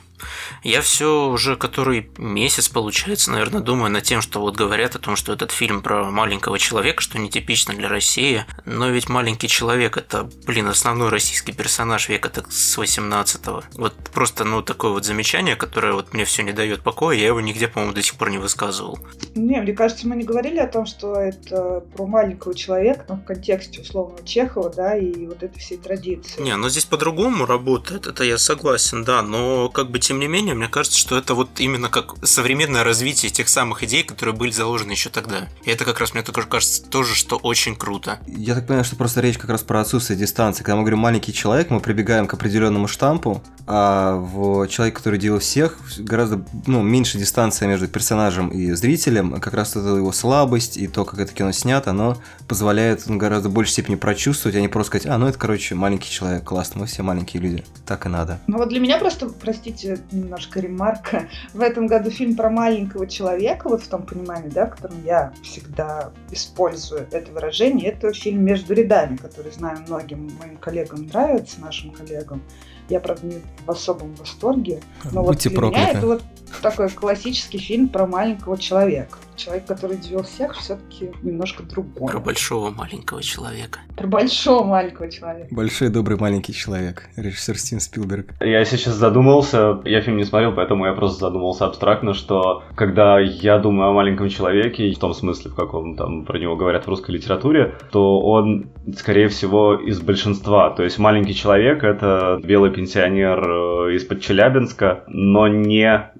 Я 0.63 0.81
все 0.81 1.29
уже 1.29 1.57
который 1.57 2.11
месяц, 2.19 2.69
получается, 2.69 3.31
наверное, 3.31 3.61
думаю 3.61 3.91
над 3.91 4.05
тем, 4.05 4.21
что 4.21 4.41
вот 4.41 4.57
говорят 4.57 4.97
о 4.97 4.99
том, 4.99 5.17
что 5.17 5.33
этот 5.33 5.51
фильм 5.51 5.83
про 5.83 6.11
маленького 6.11 6.59
человека, 6.59 7.03
что 7.03 7.19
нетипично 7.19 7.75
для 7.75 7.89
России. 7.89 8.45
Но 8.65 8.89
ведь 8.89 9.09
маленький 9.09 9.49
человек 9.49 9.97
это, 9.97 10.29
блин, 10.47 10.69
основной 10.69 11.09
российский 11.09 11.53
персонаж 11.53 12.09
века 12.09 12.29
так 12.29 12.51
с 12.51 12.79
18-го. 12.79 13.63
Вот 13.75 13.95
просто, 14.13 14.45
ну, 14.45 14.63
такое 14.63 14.93
вот 14.93 15.05
замечание, 15.05 15.57
которое 15.57 15.93
вот 15.93 16.13
мне 16.15 16.25
все 16.25 16.43
не 16.43 16.53
дает 16.53 16.83
покоя, 16.83 17.17
я 17.17 17.27
его 17.27 17.41
нигде, 17.41 17.69
по-моему, 17.69 17.95
до 17.95 18.03
сих 18.03 18.15
пор 18.15 18.31
не 18.31 18.39
высказывал. 18.39 18.99
Не, 19.35 19.61
мне 19.61 19.73
кажется, 19.73 20.09
мы 20.09 20.17
не 20.17 20.25
говорили 20.25 20.59
о 20.59 20.67
том, 20.67 20.87
что 20.87 21.24
это 21.25 21.83
про 21.95 22.07
маленького 22.07 22.55
человека, 22.55 23.05
но 23.09 23.17
в 23.17 23.25
контексте 23.25 23.81
условного 23.81 24.25
Чехова, 24.25 24.71
да, 24.71 24.97
и 24.97 25.27
вот 25.27 25.43
этой 25.43 25.59
всей 25.59 25.79
традиции. 25.79 26.41
Не, 26.41 26.57
но 26.57 26.69
здесь 26.69 26.85
по-другому 26.85 27.47
работает, 27.47 28.07
это 28.07 28.25
я 28.25 28.39
согласен, 28.39 29.05
да, 29.05 29.23
но 29.23 29.69
как 29.69 29.91
бы 29.91 29.99
тем 29.99 30.21
не 30.21 30.29
менее, 30.29 30.55
мне 30.55 30.69
кажется, 30.69 30.99
что 30.99 31.17
это 31.19 31.35
вот 31.35 31.61
именно 31.61 31.89
как 31.89 32.15
современное 32.27 32.85
развитие 32.85 33.31
тех 33.31 33.49
самых 33.49 33.83
идей, 33.83 34.03
которые 34.03 34.35
были 34.35 34.51
заложены 34.51 34.93
еще 34.93 35.11
тогда. 35.11 35.49
И 35.65 35.71
это 35.71 35.85
как 35.85 36.01
раз 36.01 36.15
мне 36.15 36.23
тоже 36.23 36.47
кажется 36.47 36.85
тоже, 36.85 37.15
что 37.15 37.37
очень 37.37 37.77
круто. 37.77 38.19
Я 38.27 38.55
так 38.55 38.67
понимаю, 38.67 38.85
что 38.85 38.97
просто 38.97 39.21
речь 39.21 39.39
как 39.39 39.51
раз 39.51 39.63
про 39.63 39.81
отсутствие 39.81 40.19
дистанции. 40.19 40.63
Когда 40.63 40.77
мы 40.77 40.83
говорим 40.83 40.99
маленький 41.01 41.33
человек, 41.33 41.71
мы 41.71 41.81
прибегаем 41.81 42.27
к 42.27 42.35
определенному 42.35 42.89
штампу, 42.89 43.43
а 43.67 44.17
в 44.17 44.67
человек, 44.69 44.97
который 44.97 45.19
делал 45.19 45.39
всех, 45.41 45.79
гораздо 45.99 46.45
ну, 46.67 46.83
меньше 46.83 47.19
дистанция 47.19 47.67
между 47.69 47.89
персонажем 47.89 48.49
и 48.51 48.73
зрителем. 48.73 49.41
Как 49.41 49.55
раз 49.55 49.71
это 49.71 49.97
его 49.97 50.13
слабость 50.13 50.77
и 50.77 50.87
то, 50.87 51.05
как 51.05 51.14
это 51.23 51.33
кино 51.33 51.53
снято, 51.53 51.91
оно 51.91 52.17
позволяет 52.49 53.05
ну, 53.07 53.17
гораздо 53.17 53.49
большей 53.49 53.73
степени 53.73 53.97
прочувствовать, 53.97 54.57
а 54.57 54.61
не 54.61 54.69
просто 54.69 54.99
сказать, 54.99 55.07
а, 55.07 55.19
ну 55.19 55.27
это, 55.27 55.39
короче, 55.39 55.75
маленький 55.75 56.11
человек, 56.11 56.45
классно, 56.45 56.81
мы 56.81 56.87
все 56.87 57.03
маленькие 57.03 57.43
люди. 57.43 57.65
Так 57.87 58.07
и 58.07 58.09
надо. 58.09 58.39
Ну 58.47 58.59
вот 58.59 58.69
для 58.69 58.81
меня 58.81 58.99
просто, 58.99 59.29
простите, 59.29 59.99
немножко 60.13 60.61
ремарка, 60.61 61.29
в 61.53 61.61
этом 61.61 61.87
году 61.87 62.11
фильм 62.11 62.37
про 62.37 62.51
маленького 62.51 63.07
человека, 63.07 63.69
вот 63.69 63.83
в 63.83 63.89
том 63.89 64.03
понимании, 64.03 64.49
да, 64.49 64.67
в 64.67 64.71
котором 64.71 65.03
я 65.05 65.33
всегда 65.43 66.13
использую 66.31 67.07
это 67.11 67.33
выражение, 67.33 67.91
это 67.91 68.13
фильм 68.13 68.45
«Между 68.45 68.75
рядами», 68.75 69.17
который, 69.17 69.53
знаю, 69.53 69.79
многим 69.87 70.31
моим 70.39 70.57
коллегам 70.57 71.07
нравится, 71.07 71.61
нашим 71.61 71.91
коллегам. 71.91 72.43
Я, 72.89 73.01
правда, 73.01 73.27
не 73.27 73.41
в 73.65 73.71
особом 73.71 74.15
восторге. 74.17 74.83
Но 75.11 75.23
Будьте 75.23 75.49
вот 75.49 75.53
для 75.53 75.59
прокляты. 75.59 75.89
меня 75.89 75.99
это 75.99 76.07
вот 76.07 76.23
такой 76.61 76.91
классический 76.91 77.59
фильм 77.59 77.89
про 77.89 78.07
маленького 78.07 78.59
человека. 78.59 79.19
Человек, 79.37 79.67
который 79.67 79.97
удивил 79.97 80.23
всех, 80.23 80.55
все-таки 80.55 81.11
немножко 81.23 81.63
другой. 81.65 82.09
Про 82.09 82.21
большого 82.21 82.71
маленького 82.71 83.23
человека. 83.23 83.81
Про 83.97 84.07
большого 84.07 84.65
маленького 84.65 85.11
человека. 85.11 85.49
Большой 85.51 85.89
добрый 85.89 86.19
маленький 86.19 86.53
человек. 86.53 87.09
Режиссер 87.17 87.59
Стивен 87.59 87.81
Спилберг. 87.81 88.35
Я 88.41 88.65
сейчас 88.65 88.95
задумался, 88.95 89.81
я 89.85 90.01
фильм 90.03 90.19
не 90.19 90.25
смотрел, 90.25 90.53
поэтому 90.53 90.87
я 90.87 90.93
просто 90.93 91.27
задумался 91.27 91.67
абстрактно, 91.67 92.15
что 92.15 92.63
когда 92.77 93.19
я 93.19 93.59
думаю 93.59 93.91
о 93.91 93.93
маленьком 93.93 94.29
человеке, 94.29 94.93
в 94.93 94.99
том 94.99 95.15
смысле, 95.15 95.51
в 95.51 95.55
каком 95.55 95.97
там 95.97 96.25
про 96.25 96.39
него 96.39 96.57
говорят 96.57 96.85
в 96.85 96.89
русской 96.89 97.13
литературе, 97.13 97.75
то 97.91 98.21
он, 98.21 98.71
скорее 98.97 99.29
всего, 99.29 99.75
из 99.75 100.01
большинства. 100.01 100.71
То 100.71 100.85
есть 100.85 100.99
маленький 100.99 101.35
человек— 101.35 101.83
это 101.83 102.41
белый 102.43 102.71
пенсионер 102.71 103.39
э, 103.41 103.97
из-под 103.97 104.21
Челябинска, 104.21 105.05
но 105.09 105.49
не 105.49 106.13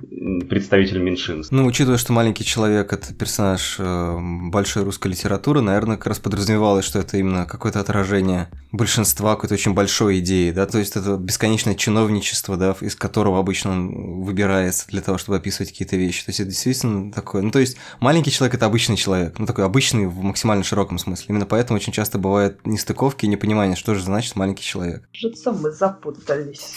представитель 0.49 0.99
меньшинств. 0.99 1.53
Ну, 1.53 1.67
учитывая, 1.67 1.99
что 1.99 2.13
маленький 2.13 2.45
человек 2.45 2.93
это 2.93 3.04
персонаж 3.13 3.77
э, 3.79 4.19
большой 4.51 4.85
русской 4.85 5.09
литературы, 5.09 5.61
наверное, 5.61 5.97
как 5.97 6.07
раз 6.07 6.19
подразумевалось, 6.19 6.85
что 6.85 6.99
это 6.99 7.17
именно 7.17 7.45
какое-то 7.45 7.81
отражение 7.81 8.49
большинства 8.73 9.35
какой-то 9.35 9.55
очень 9.55 9.75
большой 9.75 10.21
идеи, 10.21 10.51
да, 10.51 10.67
то 10.67 10.79
есть 10.79 10.97
это 10.97 11.17
бесконечное 11.17 11.75
чиновничество, 11.75 12.57
да, 12.57 12.77
из 12.81 12.97
которого 12.97 13.39
обычно 13.39 13.73
он 13.73 14.23
выбирается 14.23 14.87
для 14.89 15.01
того, 15.01 15.19
чтобы 15.19 15.37
описывать 15.37 15.71
какие-то 15.71 15.97
вещи. 15.97 16.25
То 16.25 16.31
есть 16.31 16.41
это 16.41 16.51
действительно 16.51 17.13
такое, 17.13 17.43
ну, 17.43 17.51
то 17.51 17.59
есть 17.59 17.77
маленький 18.01 18.31
человек 18.31 18.55
это 18.55 18.67
обычный 18.67 18.97
человек, 18.97 19.39
ну, 19.39 19.47
такой 19.47 19.65
обычный 19.65 20.07
в 20.07 20.23
максимально 20.23 20.65
широком 20.65 20.99
смысле. 20.99 21.27
Именно 21.29 21.47
поэтому 21.47 21.79
очень 21.79 21.93
часто 21.93 22.19
бывают 22.19 22.67
нестыковки 22.67 23.27
и 23.27 23.29
непонимание, 23.29 23.77
что 23.77 23.95
же 23.95 24.03
значит 24.03 24.37
маленький 24.37 24.65
человек. 24.65 25.09
Кажется, 25.13 25.53
мы 25.53 25.71
запутались. 25.71 26.73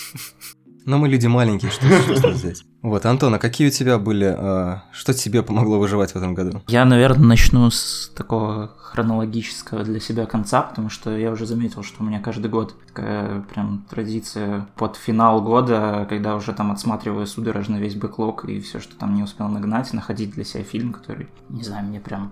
Но 0.86 0.98
мы 0.98 1.10
люди 1.10 1.28
маленькие, 1.28 1.70
что 1.70 1.86
что 2.16 2.34
здесь. 2.34 2.64
Вот, 2.88 3.06
Антон, 3.06 3.34
а 3.34 3.38
какие 3.38 3.67
у 3.67 3.70
тебя 3.70 3.98
были, 3.98 4.34
э, 4.34 4.77
что 4.94 5.13
тебе 5.13 5.44
помогло 5.44 5.77
выживать 5.77 6.13
в 6.13 6.15
этом 6.15 6.34
году? 6.34 6.62
Я, 6.67 6.86
наверное, 6.86 7.27
начну 7.27 7.70
с 7.70 8.10
такого 8.15 8.72
хронологического 8.77 9.84
для 9.84 10.00
себя 10.00 10.25
конца, 10.25 10.62
потому 10.62 10.89
что 10.89 11.17
я 11.17 11.32
уже 11.32 11.46
заметил, 11.46 11.84
что 11.84 12.01
у 12.01 12.06
меня 12.06 12.22
каждый 12.22 12.50
год 12.50 12.75
такая 12.88 13.41
прям 13.41 13.86
традиция 13.89 14.70
под 14.77 14.96
финал 14.96 15.41
года, 15.41 16.08
когда 16.08 16.38
уже 16.38 16.53
там 16.53 16.72
отсматриваю 16.72 17.27
судорожно 17.27 17.75
весь 17.75 17.96
бэклог 17.96 18.46
и 18.46 18.62
все, 18.62 18.79
что 18.79 18.96
там 18.96 19.15
не 19.15 19.24
успел 19.24 19.50
нагнать, 19.50 19.91
находить 19.91 20.32
для 20.32 20.46
себя 20.46 20.63
фильм, 20.63 20.94
который, 20.94 21.27
не 21.50 21.63
знаю, 21.63 21.86
мне 21.88 22.00
прям 22.00 22.32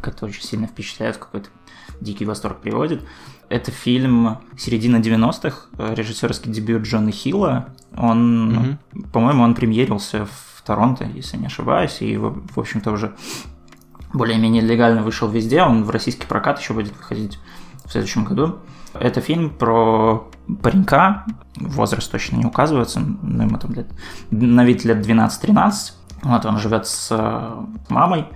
как-то 0.00 0.26
очень 0.26 0.44
сильно 0.44 0.68
впечатляет, 0.68 1.16
какой-то 1.16 1.48
дикий 2.00 2.24
восторг 2.24 2.60
приводит. 2.60 3.02
Это 3.48 3.72
фильм 3.72 4.38
середины 4.56 4.98
90-х, 4.98 5.66
э, 5.78 5.94
режиссерский 5.94 6.52
дебют 6.52 6.84
Джона 6.84 7.10
Хилла. 7.10 7.74
Он, 8.00 8.52
Мгм. 8.52 8.78
по-моему, 9.12 9.42
он 9.42 9.54
премьерился 9.54 10.24
в 10.26 10.62
Торонто, 10.64 11.04
если 11.04 11.36
не 11.36 11.46
ошибаюсь, 11.46 11.98
и, 12.00 12.16
в 12.16 12.42
в 12.54 12.58
общем-то, 12.58 12.90
уже 12.92 13.14
более-менее 14.12 14.62
легально 14.62 15.02
вышел 15.02 15.28
везде. 15.28 15.62
Он 15.62 15.84
в 15.84 15.90
российский 15.90 16.26
прокат 16.26 16.58
еще 16.60 16.72
будет 16.74 16.96
выходить 16.96 17.38
в 17.84 17.90
следующем 17.92 18.24
году. 18.24 18.56
Это 18.94 19.20
фильм 19.20 19.50
про 19.50 20.28
паренька, 20.62 21.24
возраст 21.56 22.10
точно 22.10 22.36
не 22.36 22.44
указывается, 22.46 23.00
но 23.00 23.44
ему 23.44 23.56
там 23.58 23.72
лет, 23.72 23.86
на 24.30 24.64
вид 24.64 24.84
лет 24.84 25.06
12-13. 25.06 25.92
Вот 26.22 26.44
он 26.44 26.58
живет 26.58 26.86
с 26.86 27.08
э, 27.12 27.64
мамой, 27.88 28.26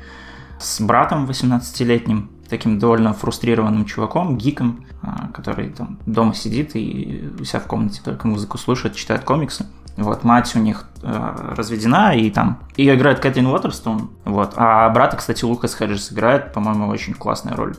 с 0.60 0.80
братом 0.80 1.26
18-летним, 1.26 2.30
таким 2.48 2.78
довольно 2.78 3.12
фрустрированным 3.12 3.84
чуваком, 3.84 4.36
гиком, 4.36 4.86
а, 5.02 5.28
который 5.32 5.70
там 5.70 5.98
дома 6.06 6.34
сидит 6.34 6.74
и 6.74 7.30
у 7.38 7.44
себя 7.44 7.60
в 7.60 7.66
комнате 7.66 8.00
только 8.04 8.26
музыку 8.26 8.58
слушает, 8.58 8.96
читает 8.96 9.24
комиксы. 9.24 9.66
Вот, 9.96 10.24
мать 10.24 10.56
у 10.56 10.58
них 10.58 10.88
э, 11.02 11.52
разведена, 11.56 12.16
и 12.16 12.28
там... 12.28 12.58
Ее 12.76 12.96
играет 12.96 13.20
Кэтрин 13.20 13.46
Уотерстон, 13.46 14.10
вот. 14.24 14.54
А 14.56 14.88
брата, 14.88 15.16
кстати, 15.16 15.44
Лукас 15.44 15.76
Хеджес 15.76 16.12
играет, 16.12 16.52
по-моему, 16.52 16.88
очень 16.88 17.14
классная 17.14 17.54
роль. 17.54 17.76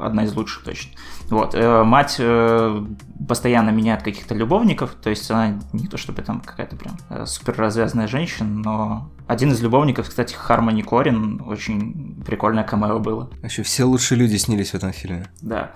Одна 0.00 0.24
из 0.24 0.34
лучших 0.34 0.64
точно. 0.64 0.92
Вот. 1.30 1.54
э, 1.54 1.82
мать 1.82 2.16
э, 2.18 2.86
постоянно 3.26 3.70
меняет 3.70 4.02
каких-то 4.02 4.34
любовников, 4.34 4.94
то 5.02 5.10
есть 5.10 5.30
она 5.30 5.58
не 5.72 5.86
то 5.86 5.96
чтобы 5.96 6.22
там 6.22 6.40
какая-то 6.40 6.76
прям 6.76 6.96
э, 7.10 7.26
супер 7.26 7.56
развязанная 7.56 8.08
женщина, 8.08 8.48
но 8.48 9.10
один 9.26 9.52
из 9.52 9.60
любовников, 9.62 10.08
кстати, 10.08 10.34
Хармони 10.34 10.82
Корин, 10.82 11.42
очень 11.46 12.22
прикольное 12.24 12.64
камео 12.64 12.98
было. 12.98 13.30
Вообще 13.42 13.62
все 13.62 13.84
лучшие 13.84 14.18
люди 14.18 14.36
снились 14.36 14.70
в 14.70 14.74
этом 14.74 14.92
фильме. 14.92 15.26
Да. 15.40 15.72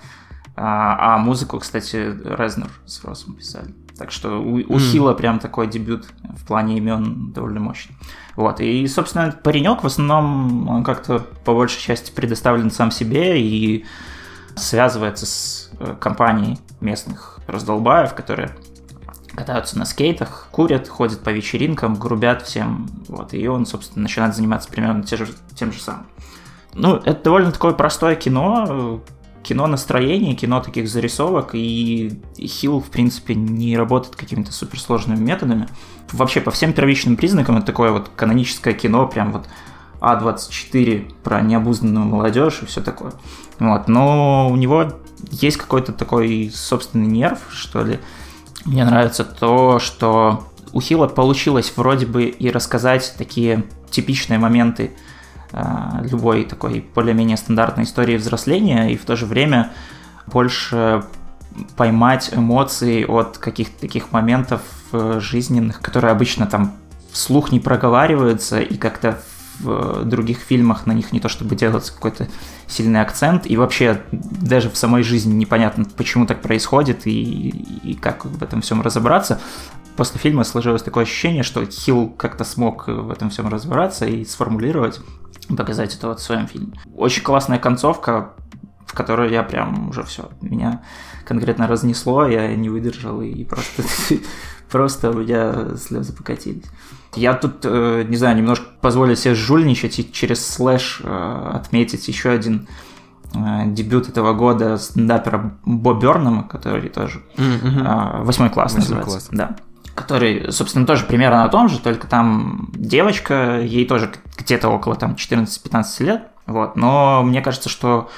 А, 0.55 1.15
а 1.15 1.19
музыку, 1.19 1.59
кстати, 1.59 1.97
Резнер 1.97 2.71
с 2.85 3.03
Росом 3.05 3.35
писали. 3.35 3.75
Так 3.99 4.11
что 4.11 4.39
у, 4.39 4.55
у 4.55 4.75
М. 4.75 4.79
Хила 4.79 5.15
прям 5.15 5.39
такой 5.39 5.67
дебют 5.67 6.07
в 6.23 6.47
плане 6.47 6.79
имен 6.79 7.33
довольно 7.33 7.61
мощный. 7.61 7.95
Вот. 8.37 8.61
И, 8.61 8.87
собственно, 8.87 9.31
паренек 9.43 9.83
в 9.83 9.87
основном 9.87 10.69
он 10.69 10.85
как-то 10.85 11.21
по 11.45 11.55
большей 11.55 11.81
части 11.81 12.11
предоставлен 12.11 12.71
сам 12.71 12.91
себе 12.91 13.41
и 13.41 13.85
связывается 14.57 15.27
с 15.27 15.71
э, 15.79 15.95
компанией 16.01 16.59
местных 16.81 17.39
раздолбаев, 17.47 18.15
которые 18.15 18.57
катаются 19.35 19.79
на 19.79 19.85
скейтах, 19.85 20.49
курят, 20.51 20.89
ходят 20.89 21.21
по 21.21 21.31
вечеринкам, 21.31 21.95
грубят 21.95 22.43
всем. 22.43 22.89
Вот. 23.09 23.35
И 23.35 23.47
он, 23.47 23.67
собственно, 23.67 24.03
начинает 24.03 24.35
заниматься 24.35 24.69
примерно 24.69 25.03
те 25.03 25.17
же, 25.17 25.27
тем 25.55 25.73
же 25.73 25.81
самым. 25.81 26.07
Ну, 26.75 26.97
это 26.97 27.25
довольно 27.25 27.53
такое 27.53 27.73
простое 27.73 28.15
кино, 28.15 29.03
кино 29.43 29.67
настроения, 29.67 30.35
кино 30.35 30.61
таких 30.61 30.89
зарисовок, 30.89 31.51
и 31.55 32.21
Хилл, 32.39 32.81
в 32.81 32.91
принципе, 32.91 33.35
не 33.35 33.77
работает 33.77 34.17
какими-то 34.17 34.53
суперсложными 34.53 35.19
методами. 35.19 35.69
Вообще, 36.13 36.41
по 36.41 36.51
всем 36.51 36.73
первичным 36.73 37.17
признакам, 37.17 37.57
это 37.57 37.67
такое 37.67 37.91
вот 37.91 38.11
каноническое 38.15 38.75
кино, 38.75 39.07
прям 39.07 39.33
вот 39.33 39.47
А24 40.01 41.13
про 41.23 41.41
необузданную 41.41 42.07
молодежь 42.07 42.61
и 42.63 42.67
все 42.67 42.81
такое. 42.81 43.13
Вот. 43.59 43.89
Но 43.89 44.49
у 44.51 44.57
него 44.57 44.93
есть 45.31 45.57
какой-то 45.57 45.93
такой 45.93 46.51
собственный 46.55 47.07
нерв, 47.07 47.41
что 47.51 47.83
ли. 47.83 48.01
Мне 48.65 48.85
нравится 48.85 49.25
то, 49.25 49.79
что 49.79 50.49
у 50.73 50.81
Хилла 50.81 51.07
получилось 51.07 51.73
вроде 51.77 52.07
бы 52.07 52.25
и 52.25 52.51
рассказать 52.51 53.15
такие 53.19 53.65
типичные 53.91 54.39
моменты 54.39 54.93
любой 56.03 56.45
такой 56.45 56.85
более-менее 56.95 57.37
стандартной 57.37 57.85
истории 57.85 58.17
взросления, 58.17 58.93
и 58.93 58.97
в 58.97 59.05
то 59.05 59.17
же 59.17 59.27
время 59.27 59.71
больше 60.27 61.05
поймать 61.77 62.31
эмоции 62.33 63.05
от 63.05 63.39
каких-то 63.39 63.81
таких 63.81 64.13
моментов 64.13 64.63
э, 64.93 65.19
жизненных, 65.21 65.81
которые 65.81 66.13
обычно 66.13 66.47
там 66.47 66.73
вслух 67.13 67.53
не 67.53 67.61
проговариваются, 67.61 68.61
и 68.61 68.77
как-то 68.77 69.21
в 69.61 70.05
других 70.05 70.39
фильмах 70.39 70.87
на 70.87 70.93
них 70.93 71.13
не 71.13 71.21
то 71.21 71.29
чтобы 71.29 71.55
делается 71.55 71.93
какой-то 71.93 72.27
сильный 72.67 73.01
акцент, 73.01 73.47
и 73.47 73.57
вообще 73.57 74.01
даже 74.11 74.71
в 74.71 74.77
самой 74.77 75.03
жизни 75.03 75.35
непонятно, 75.35 75.85
почему 75.97 76.27
так 76.27 76.41
происходит 76.41 77.07
и, 77.07 77.49
и 77.85 77.95
как 77.95 78.25
в 78.25 78.43
этом 78.43 78.63
всем 78.63 78.83
разобраться. 78.83 79.41
После 79.97 80.19
фильма 80.19 80.45
сложилось 80.45 80.83
такое 80.83 81.05
ощущение, 81.05 81.43
что 81.43 81.65
Хилл 81.65 82.09
как-то 82.11 82.45
смог 82.45 82.89
в 82.89 83.11
этом 83.11 83.31
всем 83.31 83.49
разобраться 83.49 84.07
и 84.07 84.25
сформулировать, 84.25 85.01
показать 85.49 85.95
это 85.95 86.09
вот 86.09 86.21
в 86.21 86.23
своем 86.23 86.47
фильме. 86.47 86.73
Очень 86.97 87.23
классная 87.23 87.59
концовка, 87.59 88.33
в 88.87 88.95
которой 88.95 89.31
я 89.31 89.43
прям 89.43 89.91
уже 89.91 90.03
все, 90.03 90.31
меня 90.41 90.83
конкретно 91.25 91.67
разнесло, 91.67 92.27
я 92.27 92.55
не 92.57 92.69
выдержал 92.69 93.21
и 93.23 93.45
просто, 93.45 93.83
просто 94.71 95.11
у 95.11 95.15
меня 95.15 95.77
слезы 95.77 96.13
покатились. 96.15 96.65
Я 97.15 97.35
тут, 97.35 97.65
э, 97.65 98.05
не 98.09 98.17
знаю, 98.17 98.37
немножко 98.37 98.67
позволю 98.81 99.15
себе 99.17 99.35
жульничать 99.35 99.99
и 99.99 100.11
через 100.11 100.47
слэш 100.47 101.01
э, 101.05 101.51
отметить 101.55 102.09
еще 102.09 102.31
один 102.31 102.69
э, 103.35 103.67
дебют 103.67 104.09
этого 104.09 104.33
года 104.33 104.79
стендапера 104.79 105.59
Бо 105.67 105.93
Бернама, 105.93 106.45
который 106.45 106.89
тоже 106.89 107.21
э, 107.37 108.23
восьмой 108.23 108.49
класс 108.49 108.75
Восьмой 108.75 108.99
называется. 109.01 109.29
класс. 109.29 109.29
Да. 109.31 109.57
Который, 109.95 110.51
собственно, 110.53 110.87
тоже 110.87 111.05
примерно 111.05 111.45
о 111.45 111.49
том 111.49 111.69
же, 111.69 111.79
только 111.79 112.07
там 112.07 112.71
девочка, 112.75 113.61
ей 113.61 113.87
тоже 113.87 114.13
где-то 114.39 114.69
около 114.69 114.97
там 114.97 115.15
14-15 115.15 116.05
лет, 116.05 116.23
вот, 116.47 116.77
но 116.77 117.23
мне 117.23 117.43
кажется, 117.43 117.69
что 117.69 118.11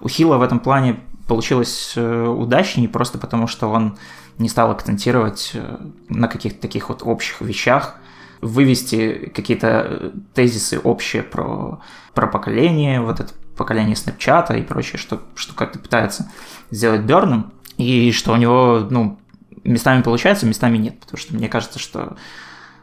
у 0.00 0.08
Хила 0.08 0.38
в 0.38 0.42
этом 0.42 0.60
плане 0.60 1.00
получилось 1.26 1.94
э, 1.96 2.26
удачнее 2.26 2.88
просто 2.88 3.18
потому, 3.18 3.46
что 3.46 3.68
он 3.68 3.96
не 4.38 4.48
стал 4.48 4.70
акцентировать 4.70 5.52
э, 5.54 5.78
на 6.08 6.28
каких-то 6.28 6.60
таких 6.60 6.88
вот 6.88 7.02
общих 7.02 7.40
вещах, 7.40 7.96
вывести 8.40 9.32
какие-то 9.34 9.86
э, 9.88 10.10
тезисы 10.34 10.78
общие 10.78 11.22
про, 11.22 11.80
про 12.14 12.26
поколение, 12.26 13.00
вот 13.00 13.20
это 13.20 13.32
поколение 13.56 13.96
Снэпчата 13.96 14.54
и 14.54 14.62
прочее, 14.62 14.98
что, 14.98 15.22
что 15.34 15.54
как-то 15.54 15.78
пытается 15.78 16.30
сделать 16.70 17.02
Берном, 17.02 17.52
и 17.78 18.12
что 18.12 18.32
у 18.32 18.36
него, 18.36 18.86
ну, 18.88 19.18
местами 19.66 20.02
получается, 20.02 20.46
местами 20.46 20.78
нет, 20.78 20.98
потому 21.00 21.18
что 21.18 21.34
мне 21.34 21.48
кажется, 21.48 21.78
что 21.78 22.16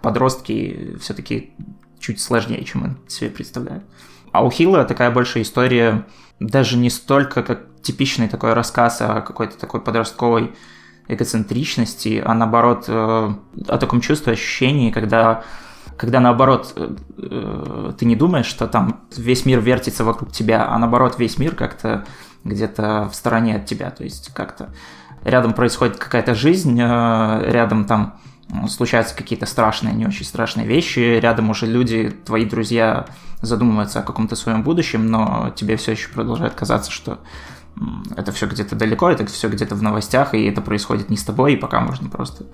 подростки 0.01 0.97
все-таки 0.99 1.53
чуть 1.99 2.19
сложнее, 2.19 2.63
чем 2.65 2.83
он 2.83 2.97
себе 3.07 3.29
представляет. 3.29 3.83
А 4.31 4.43
у 4.43 4.51
Хилла 4.51 4.83
такая 4.83 5.11
большая 5.11 5.43
история 5.43 6.05
даже 6.39 6.77
не 6.77 6.89
столько 6.89 7.43
как 7.43 7.67
типичный 7.81 8.27
такой 8.27 8.53
рассказ 8.53 9.01
о 9.01 9.21
какой-то 9.21 9.57
такой 9.57 9.81
подростковой 9.81 10.53
эгоцентричности, 11.07 12.21
а 12.25 12.33
наоборот 12.33 12.85
э, 12.87 13.33
о 13.67 13.77
таком 13.77 14.01
чувстве, 14.01 14.33
ощущении, 14.33 14.91
когда 14.91 15.43
когда 15.97 16.19
наоборот 16.19 16.73
э, 16.75 16.95
э, 17.17 17.93
ты 17.97 18.05
не 18.05 18.15
думаешь, 18.15 18.45
что 18.45 18.67
там 18.67 19.01
весь 19.15 19.45
мир 19.45 19.59
вертится 19.59 20.03
вокруг 20.03 20.31
тебя, 20.31 20.67
а 20.67 20.77
наоборот 20.79 21.19
весь 21.19 21.37
мир 21.37 21.55
как-то 21.55 22.05
где-то 22.43 23.09
в 23.11 23.15
стороне 23.15 23.57
от 23.57 23.65
тебя, 23.65 23.91
то 23.91 24.03
есть 24.03 24.33
как-то 24.33 24.73
рядом 25.23 25.53
происходит 25.53 25.97
какая-то 25.97 26.35
жизнь, 26.35 26.77
рядом 26.79 27.85
там 27.85 28.19
случаются 28.67 29.15
какие-то 29.15 29.45
страшные, 29.45 29.93
не 29.93 30.05
очень 30.05 30.25
страшные 30.25 30.67
вещи, 30.67 30.99
рядом 31.19 31.49
уже 31.49 31.65
люди, 31.65 32.13
твои 32.25 32.45
друзья 32.45 33.07
задумываются 33.41 33.99
о 33.99 34.03
каком-то 34.03 34.35
своем 34.35 34.63
будущем, 34.63 35.07
но 35.07 35.51
тебе 35.55 35.75
все 35.75 35.93
еще 35.93 36.09
продолжает 36.09 36.53
казаться, 36.53 36.91
что 36.91 37.19
это 38.15 38.31
все 38.31 38.45
где-то 38.47 38.75
далеко, 38.75 39.09
это 39.09 39.25
все 39.25 39.49
где-то 39.49 39.75
в 39.75 39.81
новостях, 39.81 40.35
и 40.35 40.45
это 40.45 40.61
происходит 40.61 41.09
не 41.09 41.17
с 41.17 41.23
тобой, 41.23 41.53
и 41.53 41.57
пока 41.57 41.79
можно 41.79 42.09
просто 42.09 42.45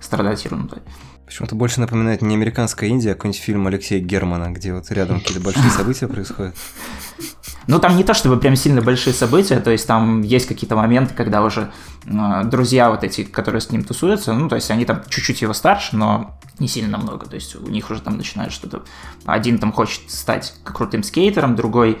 страдать 0.00 0.44
ерундой. 0.44 0.78
Почему-то 1.26 1.56
больше 1.56 1.80
напоминает 1.80 2.22
не 2.22 2.36
американская 2.36 2.88
Индия, 2.88 3.10
а 3.10 3.14
какой-нибудь 3.14 3.42
фильм 3.42 3.66
Алексея 3.66 4.00
Германа, 4.00 4.52
где 4.52 4.72
вот 4.72 4.90
рядом 4.92 5.18
какие-то 5.18 5.42
большие 5.42 5.70
события 5.70 6.08
происходят. 6.08 6.54
Ну, 7.68 7.80
там 7.80 7.96
не 7.96 8.04
то, 8.04 8.14
чтобы 8.14 8.38
прям 8.38 8.54
сильно 8.54 8.80
большие 8.80 9.12
события, 9.12 9.58
то 9.58 9.72
есть 9.72 9.88
там 9.88 10.22
есть 10.22 10.46
какие-то 10.46 10.76
моменты, 10.76 11.14
когда 11.14 11.42
уже 11.42 11.72
э, 12.04 12.42
друзья 12.44 12.90
вот 12.90 13.02
эти, 13.02 13.24
которые 13.24 13.60
с 13.60 13.72
ним 13.72 13.82
тусуются, 13.82 14.34
ну, 14.34 14.48
то 14.48 14.54
есть 14.54 14.70
они 14.70 14.84
там 14.84 15.02
чуть-чуть 15.08 15.42
его 15.42 15.52
старше, 15.52 15.96
но 15.96 16.38
не 16.60 16.68
сильно 16.68 16.96
много, 16.96 17.26
то 17.26 17.34
есть 17.34 17.56
у 17.56 17.66
них 17.66 17.90
уже 17.90 18.00
там 18.02 18.18
начинает 18.18 18.52
что-то... 18.52 18.84
Один 19.24 19.58
там 19.58 19.72
хочет 19.72 20.08
стать 20.08 20.54
крутым 20.62 21.02
скейтером, 21.02 21.56
другой 21.56 21.98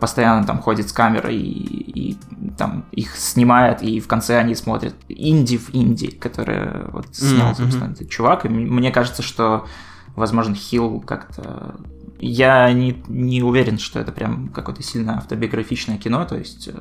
постоянно 0.00 0.46
там 0.46 0.60
ходит 0.60 0.88
с 0.88 0.92
камерой 0.92 1.36
и, 1.36 2.10
и 2.12 2.16
там 2.56 2.84
их 2.92 3.16
снимает, 3.16 3.82
и 3.82 4.00
в 4.00 4.08
конце 4.08 4.38
они 4.38 4.54
смотрят 4.54 4.94
инди 5.08 5.58
в 5.58 5.74
инди, 5.74 6.10
который 6.10 6.88
вот 6.90 7.14
снял, 7.14 7.52
mm-hmm. 7.52 7.56
собственно, 7.56 7.92
этот 7.92 8.08
чувак. 8.08 8.44
И 8.46 8.48
мне 8.48 8.90
кажется, 8.90 9.22
что, 9.22 9.66
возможно, 10.14 10.54
Хилл 10.54 11.00
как-то... 11.00 11.76
Я 12.18 12.72
не, 12.72 13.02
не 13.08 13.42
уверен, 13.42 13.78
что 13.78 14.00
это 14.00 14.10
прям 14.10 14.48
какое-то 14.48 14.82
сильно 14.82 15.18
автобиографичное 15.18 15.98
кино, 15.98 16.24
то 16.24 16.38
есть, 16.38 16.68
э, 16.68 16.72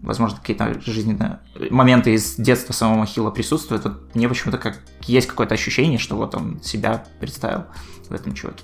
возможно, 0.00 0.38
какие-то 0.38 0.80
жизненные 0.80 1.40
моменты 1.70 2.14
из 2.14 2.36
детства 2.36 2.72
самого 2.72 3.04
Хилла 3.04 3.32
присутствуют. 3.32 3.82
Вот 3.82 4.14
мне 4.14 4.28
почему-то 4.28 4.58
как 4.58 4.78
есть 5.02 5.26
какое-то 5.26 5.54
ощущение, 5.54 5.98
что 5.98 6.14
вот 6.14 6.36
он 6.36 6.62
себя 6.62 7.04
представил 7.18 7.64
в 8.08 8.12
этом 8.12 8.32
чуваке. 8.32 8.62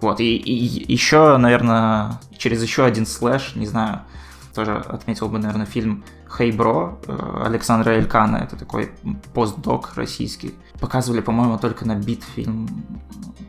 Вот, 0.00 0.20
и, 0.20 0.36
и 0.36 0.92
еще, 0.92 1.36
наверное, 1.36 2.20
через 2.36 2.62
еще 2.62 2.84
один 2.84 3.06
слэш, 3.06 3.54
не 3.54 3.66
знаю, 3.66 4.02
тоже 4.54 4.76
отметил 4.76 5.28
бы, 5.28 5.38
наверное, 5.38 5.66
фильм 5.66 6.04
«Хей, 6.36 6.50
hey 6.50 6.56
бро» 6.56 6.98
Александра 7.44 7.92
Элькана. 7.92 8.36
Это 8.38 8.56
такой 8.56 8.90
постдок 9.32 9.92
российский. 9.94 10.54
Показывали, 10.80 11.20
по-моему, 11.20 11.58
только 11.58 11.86
на 11.86 11.94
бит 11.94 12.22
фильм 12.34 12.68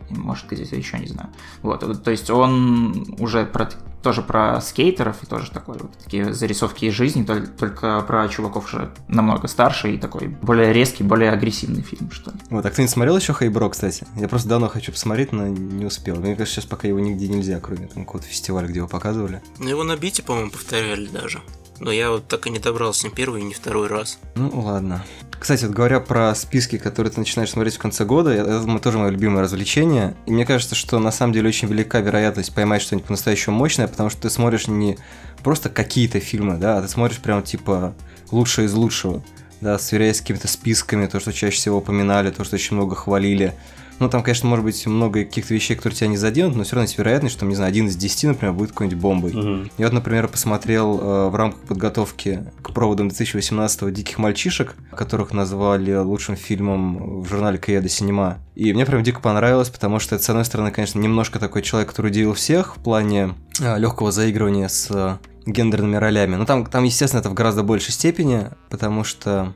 может 0.09 0.47
где-то 0.49 0.75
еще, 0.75 0.97
не 0.99 1.07
знаю. 1.07 1.29
Вот, 1.61 2.03
то 2.03 2.11
есть 2.11 2.29
он 2.29 3.15
уже 3.19 3.45
про, 3.45 3.69
тоже 4.01 4.21
про 4.21 4.61
скейтеров 4.61 5.23
и 5.23 5.25
тоже 5.25 5.51
такой 5.51 5.77
вот 5.77 5.91
такие 5.97 6.33
зарисовки 6.33 6.85
из 6.85 6.93
жизни, 6.93 7.23
только 7.23 8.01
про 8.01 8.27
чуваков 8.27 8.65
уже 8.65 8.91
намного 9.07 9.47
старше 9.47 9.93
и 9.93 9.97
такой 9.97 10.27
более 10.27 10.73
резкий, 10.73 11.03
более 11.03 11.31
агрессивный 11.31 11.81
фильм, 11.81 12.11
что 12.11 12.31
ли. 12.31 12.37
Вот, 12.49 12.65
а 12.65 12.71
кто 12.71 12.81
не 12.81 12.87
смотрел 12.87 13.17
еще 13.17 13.33
Хейбро, 13.33 13.69
кстати? 13.69 14.05
Я 14.15 14.27
просто 14.27 14.49
давно 14.49 14.67
хочу 14.67 14.91
посмотреть, 14.91 15.31
но 15.31 15.47
не 15.47 15.85
успел. 15.85 16.15
Мне 16.17 16.35
кажется, 16.35 16.61
сейчас 16.61 16.65
пока 16.65 16.87
его 16.87 16.99
нигде 16.99 17.27
нельзя, 17.27 17.59
кроме 17.59 17.87
там 17.87 18.05
какого-то 18.05 18.27
фестиваля, 18.27 18.67
где 18.67 18.79
его 18.79 18.87
показывали. 18.87 19.41
Ну, 19.59 19.67
его 19.67 19.83
на 19.83 19.97
бите, 19.97 20.23
по-моему, 20.23 20.51
повторяли 20.51 21.07
даже. 21.07 21.41
Но 21.79 21.91
я 21.91 22.09
вот 22.09 22.27
так 22.27 22.47
и 22.47 22.49
не 22.49 22.59
добрался 22.59 23.07
ни 23.07 23.11
первый, 23.11 23.43
ни 23.43 23.53
второй 23.53 23.87
раз. 23.87 24.17
Ну, 24.35 24.49
ладно. 24.61 25.03
Кстати, 25.39 25.65
вот 25.65 25.75
говоря 25.75 25.99
про 25.99 26.33
списки, 26.33 26.77
которые 26.77 27.11
ты 27.11 27.19
начинаешь 27.19 27.51
смотреть 27.51 27.75
в 27.75 27.79
конце 27.79 28.05
года, 28.05 28.31
это 28.31 28.79
тоже 28.79 28.97
мое 28.97 29.09
любимое 29.09 29.43
развлечение. 29.43 30.15
И 30.25 30.31
мне 30.31 30.45
кажется, 30.45 30.75
что 30.75 30.99
на 30.99 31.11
самом 31.11 31.33
деле 31.33 31.49
очень 31.49 31.67
велика 31.67 31.99
вероятность 31.99 32.53
поймать 32.55 32.81
что-нибудь 32.81 33.07
по-настоящему 33.07 33.55
мощное, 33.57 33.87
потому 33.87 34.09
что 34.09 34.21
ты 34.21 34.29
смотришь 34.29 34.67
не 34.67 34.97
просто 35.43 35.69
какие-то 35.69 36.19
фильмы, 36.19 36.57
да, 36.57 36.77
а 36.77 36.81
ты 36.81 36.87
смотришь 36.87 37.19
прям 37.19 37.43
типа 37.43 37.93
лучшее 38.31 38.67
из 38.67 38.73
лучшего, 38.73 39.23
да, 39.61 39.77
сверяясь 39.77 40.17
с 40.17 40.21
какими-то 40.21 40.47
списками, 40.47 41.07
то, 41.07 41.19
что 41.19 41.33
чаще 41.33 41.57
всего 41.57 41.77
упоминали, 41.77 42.31
то, 42.31 42.43
что 42.43 42.55
очень 42.55 42.75
много 42.75 42.95
хвалили. 42.95 43.53
Ну, 43.99 44.09
там, 44.09 44.23
конечно, 44.23 44.49
может 44.49 44.65
быть 44.65 44.85
много 44.87 45.23
каких-то 45.23 45.53
вещей, 45.53 45.75
которые 45.75 45.95
тебя 45.97 46.07
не 46.07 46.17
заденут, 46.17 46.55
но 46.55 46.63
все 46.63 46.75
равно 46.75 46.83
есть 46.83 46.97
вероятность, 46.97 47.33
что, 47.33 47.41
там, 47.41 47.49
не 47.49 47.55
знаю, 47.55 47.69
один 47.69 47.87
из 47.87 47.95
десяти, 47.95 48.27
например, 48.27 48.53
будет 48.53 48.71
какой-нибудь 48.71 48.99
бомбой. 48.99 49.31
Угу. 49.31 49.69
Я 49.77 49.85
вот, 49.85 49.93
например, 49.93 50.27
посмотрел 50.27 50.99
э, 50.99 51.29
в 51.29 51.35
рамках 51.35 51.61
подготовки 51.61 52.43
к 52.61 52.71
проводам 52.73 53.07
2018-го 53.07 53.89
«Диких 53.89 54.17
мальчишек», 54.17 54.75
которых 54.91 55.31
назвали 55.31 55.95
лучшим 55.95 56.35
фильмом 56.35 57.21
в 57.21 57.27
журнале 57.27 57.57
«Каеда 57.57 57.87
Синема». 57.87 58.39
И 58.55 58.73
мне 58.73 58.85
прям 58.85 59.03
дико 59.03 59.21
понравилось, 59.21 59.69
потому 59.69 59.99
что 59.99 60.15
это, 60.15 60.23
с 60.23 60.29
одной 60.29 60.45
стороны, 60.45 60.71
конечно, 60.71 60.99
немножко 60.99 61.39
такой 61.39 61.61
человек, 61.61 61.89
который 61.89 62.07
удивил 62.11 62.33
всех 62.33 62.77
в 62.77 62.79
плане 62.79 63.35
э, 63.61 63.79
легкого 63.79 64.11
заигрывания 64.11 64.67
с 64.67 64.89
э, 64.91 65.17
гендерными 65.45 65.95
ролями. 65.95 66.35
Но 66.35 66.45
там, 66.45 66.65
там, 66.65 66.83
естественно, 66.83 67.19
это 67.19 67.29
в 67.29 67.33
гораздо 67.33 67.63
большей 67.63 67.93
степени, 67.93 68.49
потому 68.69 69.03
что 69.03 69.53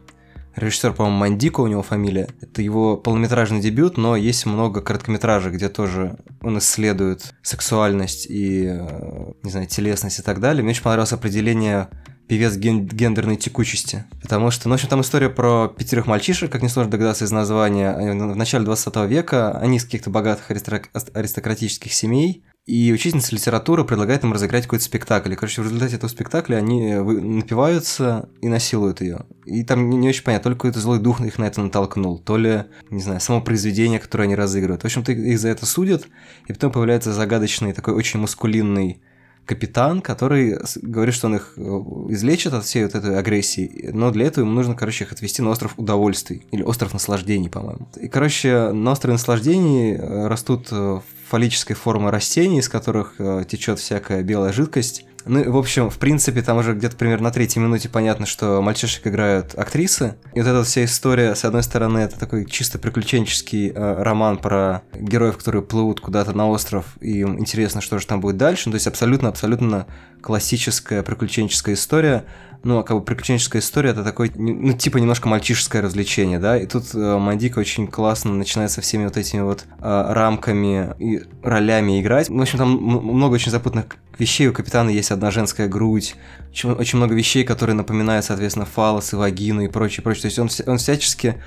режиссер, 0.60 0.94
по-моему, 0.94 1.18
Мандико 1.18 1.62
у 1.62 1.68
него 1.68 1.82
фамилия. 1.82 2.30
Это 2.42 2.62
его 2.62 2.98
полнометражный 2.98 3.60
дебют, 3.62 3.98
но 3.98 4.16
есть 4.16 4.46
много 4.46 4.82
короткометражек, 4.82 5.54
где 5.54 5.70
тоже 5.70 6.18
он 6.42 6.58
исследует 6.60 7.34
сексуальность 7.42 8.28
и, 8.30 8.66
э, 8.66 9.32
не 9.44 9.52
знаю, 9.52 9.68
телесность 9.68 10.20
и 10.20 10.22
так 10.22 10.40
далее. 10.40 10.64
Мне 10.64 10.72
очень 10.72 10.84
понравилось 10.84 11.14
определение 11.14 11.90
певец 12.30 12.56
ген- 12.56 12.86
гендерной 12.86 13.38
текучести. 13.38 14.06
Потому 14.22 14.52
что, 14.52 14.70
ну, 14.70 14.74
в 14.74 14.76
общем, 14.76 14.88
там 14.88 15.02
история 15.02 15.30
про 15.30 15.68
пятерых 15.68 16.06
мальчишек, 16.06 16.52
как 16.52 16.62
несложно 16.62 16.92
догадаться 16.92 17.26
из 17.26 17.32
названия. 17.32 17.92
В 17.92 18.36
начале 18.36 18.64
20 18.66 19.08
века 19.08 19.58
они 19.58 19.78
из 19.78 19.86
каких-то 19.86 20.12
богатых 20.12 20.52
аристократических 20.52 21.92
семей, 21.92 22.44
и 22.70 22.94
учительница 22.94 23.34
литературы 23.34 23.84
предлагает 23.84 24.24
им 24.24 24.32
разыграть 24.32 24.66
какой-то 24.66 24.86
спектакль. 24.86 25.34
И, 25.34 25.36
короче, 25.36 25.64
в 25.64 25.66
результате 25.66 25.96
этого 25.96 26.08
спектакля 26.08 26.58
они 26.58 26.94
напиваются 26.94 28.30
и 28.42 28.48
насилуют 28.48 29.02
ее. 29.02 29.26
И 29.46 29.64
там 29.64 29.90
не, 29.90 29.98
не 29.98 30.10
очень 30.10 30.24
понятно, 30.24 30.52
только 30.52 30.60
какой-то 30.60 30.80
злой 30.80 31.00
дух 31.00 31.20
их 31.22 31.40
на 31.40 31.46
это 31.46 31.64
натолкнул, 31.64 32.20
то 32.20 32.38
ли, 32.38 32.66
не 32.92 33.02
знаю, 33.02 33.22
само 33.22 33.42
произведение, 33.42 33.98
которое 33.98 34.26
они 34.26 34.36
разыгрывают. 34.36 34.84
В 34.84 34.86
общем-то, 34.86 35.14
их 35.14 35.40
за 35.40 35.48
это 35.50 35.66
судят, 35.66 36.08
и 36.46 36.54
потом 36.54 36.72
появляется 36.72 37.12
загадочный, 37.12 37.74
такой 37.74 37.96
очень 37.96 38.20
маскулинный 38.20 39.02
капитан, 39.46 40.02
который 40.02 40.60
говорит, 40.84 41.16
что 41.16 41.26
он 41.26 41.38
их 41.38 41.54
э, 41.58 41.62
излечит 42.10 42.54
от 42.54 42.66
всей 42.66 42.84
вот 42.84 42.94
этой 42.94 43.18
агрессии, 43.18 43.90
но 43.92 44.12
для 44.12 44.28
этого 44.28 44.46
ему 44.46 44.54
нужно, 44.54 44.76
короче, 44.76 45.06
их 45.06 45.12
отвезти 45.12 45.42
на 45.42 45.50
остров 45.50 45.74
удовольствий, 45.78 46.46
или 46.52 46.62
остров 46.62 46.94
наслаждений, 46.94 47.50
по-моему. 47.50 47.88
И, 48.00 48.08
короче, 48.08 48.72
на 48.74 48.92
острове 48.92 49.14
наслаждений 49.14 49.96
э, 49.96 50.28
растут 50.28 50.68
э, 50.70 51.00
фаллической 51.30 51.76
формы 51.76 52.12
растений, 52.12 52.60
из 52.60 52.70
которых 52.70 53.16
течет 53.48 53.80
всякая 53.80 54.24
белая 54.24 54.52
жидкость, 54.52 55.06
ну, 55.26 55.52
в 55.52 55.58
общем, 55.58 55.90
в 55.90 55.98
принципе, 56.00 56.42
там 56.42 56.58
уже 56.58 56.74
где-то 56.74 56.96
примерно 56.96 57.26
на 57.26 57.32
третьей 57.32 57.62
минуте 57.62 57.90
понятно, 57.90 58.26
что 58.26 58.62
мальчишек 58.62 59.06
играют 59.06 59.54
актрисы. 59.56 60.16
И 60.34 60.40
вот 60.40 60.48
эта 60.48 60.64
вся 60.64 60.86
история, 60.86 61.36
с 61.36 61.44
одной 61.46 61.64
стороны, 61.64 62.00
это 62.00 62.18
такой 62.18 62.46
чисто 62.46 62.80
приключенческий 62.80 63.70
э, 63.70 64.02
роман 64.02 64.38
про 64.38 64.82
героев, 64.94 65.38
которые 65.38 65.62
плывут 65.62 66.00
куда-то 66.00 66.34
на 66.34 66.48
остров, 66.48 66.86
и 67.02 67.20
им 67.20 67.40
интересно, 67.40 67.82
что 67.82 68.00
же 68.00 68.08
там 68.08 68.22
будет 68.22 68.38
дальше. 68.38 68.64
Ну, 68.70 68.72
то 68.72 68.76
есть 68.78 68.88
абсолютно-абсолютно 68.88 69.88
классическая 70.22 71.04
приключенческая 71.04 71.76
история. 71.76 72.26
Ну, 72.62 72.80
а 72.80 72.84
как 72.84 72.98
бы 72.98 73.04
приключенческая 73.04 73.62
история 73.62 73.92
это 73.92 74.04
такой, 74.04 74.32
ну, 74.36 74.74
типа 74.74 74.98
немножко 74.98 75.30
мальчишеское 75.30 75.82
развлечение, 75.82 76.40
да. 76.40 76.58
И 76.58 76.66
тут 76.66 76.94
э, 76.94 77.18
Мандика 77.18 77.60
очень 77.60 77.88
классно 77.88 78.34
начинает 78.34 78.70
со 78.70 78.82
всеми 78.82 79.06
вот 79.06 79.16
этими 79.16 79.42
вот 79.42 79.66
э, 79.80 80.06
рамками 80.10 80.94
и 81.00 81.22
ролями 81.42 82.02
играть. 82.02 82.28
В 82.30 82.42
общем, 82.42 82.58
там 82.58 82.72
много 82.72 83.36
очень 83.36 83.52
запутанных 83.52 83.96
вещей. 84.18 84.50
У 84.50 84.54
капитана 84.54 84.90
есть 84.90 85.12
одна 85.12 85.32
женская 85.32 85.70
грудь, 85.70 86.16
очень, 86.52 86.72
очень 86.72 86.98
много 86.98 87.16
вещей, 87.16 87.46
которые 87.46 87.78
напоминают, 87.78 88.26
соответственно, 88.26 88.66
фалос 88.66 89.14
и 89.14 89.16
вагину 89.16 89.62
и 89.62 89.70
прочее, 89.70 90.04
прочее. 90.04 90.24
То 90.24 90.28
есть 90.28 90.40
он, 90.40 90.50
он 90.74 90.78
всячески 90.80 91.42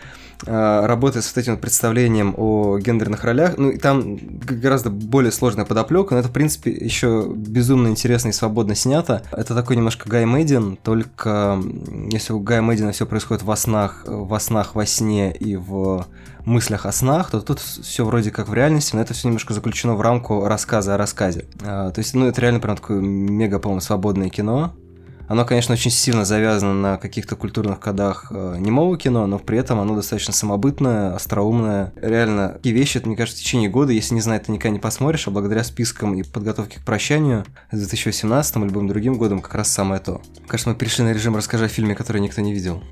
работает 0.46 1.24
с 1.24 1.36
этим 1.36 1.56
представлением 1.56 2.34
о 2.36 2.78
гендерных 2.78 3.24
ролях. 3.24 3.54
Ну, 3.56 3.70
и 3.70 3.78
там 3.78 4.18
гораздо 4.42 4.90
более 4.90 5.32
сложная 5.32 5.64
подоплека, 5.64 6.14
но 6.14 6.20
это, 6.20 6.28
в 6.28 6.32
принципе, 6.32 6.70
еще 6.70 7.26
безумно 7.34 7.88
интересно 7.88 8.28
и 8.28 8.32
свободно 8.32 8.74
снято. 8.74 9.22
Это 9.32 9.54
такой 9.54 9.76
немножко 9.76 10.08
Гай 10.08 10.24
Мэддин, 10.24 10.78
только 10.82 11.60
если 12.10 12.32
у 12.32 12.40
Гая 12.40 12.62
Мэддина 12.62 12.92
все 12.92 13.06
происходит 13.06 13.42
во 13.42 13.56
снах, 13.56 14.04
во 14.06 14.40
снах, 14.40 14.74
во 14.74 14.86
сне 14.86 15.32
и 15.34 15.56
в 15.56 16.06
мыслях 16.44 16.86
о 16.86 16.92
снах, 16.92 17.30
то 17.30 17.40
тут 17.40 17.60
все 17.60 18.04
вроде 18.04 18.30
как 18.30 18.48
в 18.48 18.54
реальности, 18.54 18.96
но 18.96 19.02
это 19.02 19.14
все 19.14 19.28
немножко 19.28 19.54
заключено 19.54 19.94
в 19.94 20.00
рамку 20.00 20.46
рассказа 20.46 20.94
о 20.94 20.98
рассказе. 20.98 21.46
А, 21.62 21.90
то 21.90 22.00
есть, 22.00 22.14
ну, 22.14 22.26
это 22.26 22.40
реально 22.40 22.60
прям 22.60 22.76
такое 22.76 23.00
мега, 23.00 23.58
по-моему, 23.58 23.80
свободное 23.80 24.28
кино. 24.28 24.74
Оно, 25.32 25.46
конечно, 25.46 25.72
очень 25.72 25.90
сильно 25.90 26.26
завязано 26.26 26.74
на 26.74 26.98
каких-то 26.98 27.36
культурных 27.36 27.80
кодах 27.80 28.26
э, 28.30 28.56
немого 28.58 28.98
кино, 28.98 29.26
но 29.26 29.38
при 29.38 29.56
этом 29.56 29.80
оно 29.80 29.96
достаточно 29.96 30.34
самобытное, 30.34 31.14
остроумное. 31.14 31.94
Реально, 31.96 32.50
такие 32.50 32.74
вещи, 32.74 32.98
это, 32.98 33.06
мне 33.06 33.16
кажется, 33.16 33.40
в 33.40 33.42
течение 33.42 33.70
года, 33.70 33.92
если 33.92 34.14
не 34.14 34.20
знаю, 34.20 34.42
ты 34.42 34.52
никогда 34.52 34.74
не 34.74 34.78
посмотришь, 34.78 35.26
а 35.26 35.30
благодаря 35.30 35.64
спискам 35.64 36.14
и 36.16 36.22
подготовке 36.22 36.80
к 36.80 36.84
прощанию 36.84 37.46
с 37.70 37.78
2018 37.78 38.56
или 38.56 38.64
любым 38.64 38.88
другим 38.88 39.14
годом 39.14 39.40
как 39.40 39.54
раз 39.54 39.72
самое 39.72 40.02
то. 40.02 40.20
Кажется, 40.46 40.68
мы 40.68 40.76
перешли 40.76 41.02
на 41.02 41.14
режим 41.14 41.34
«Расскажи 41.34 41.64
о 41.64 41.68
фильме, 41.68 41.94
который 41.94 42.20
никто 42.20 42.42
не 42.42 42.52
видел». 42.52 42.82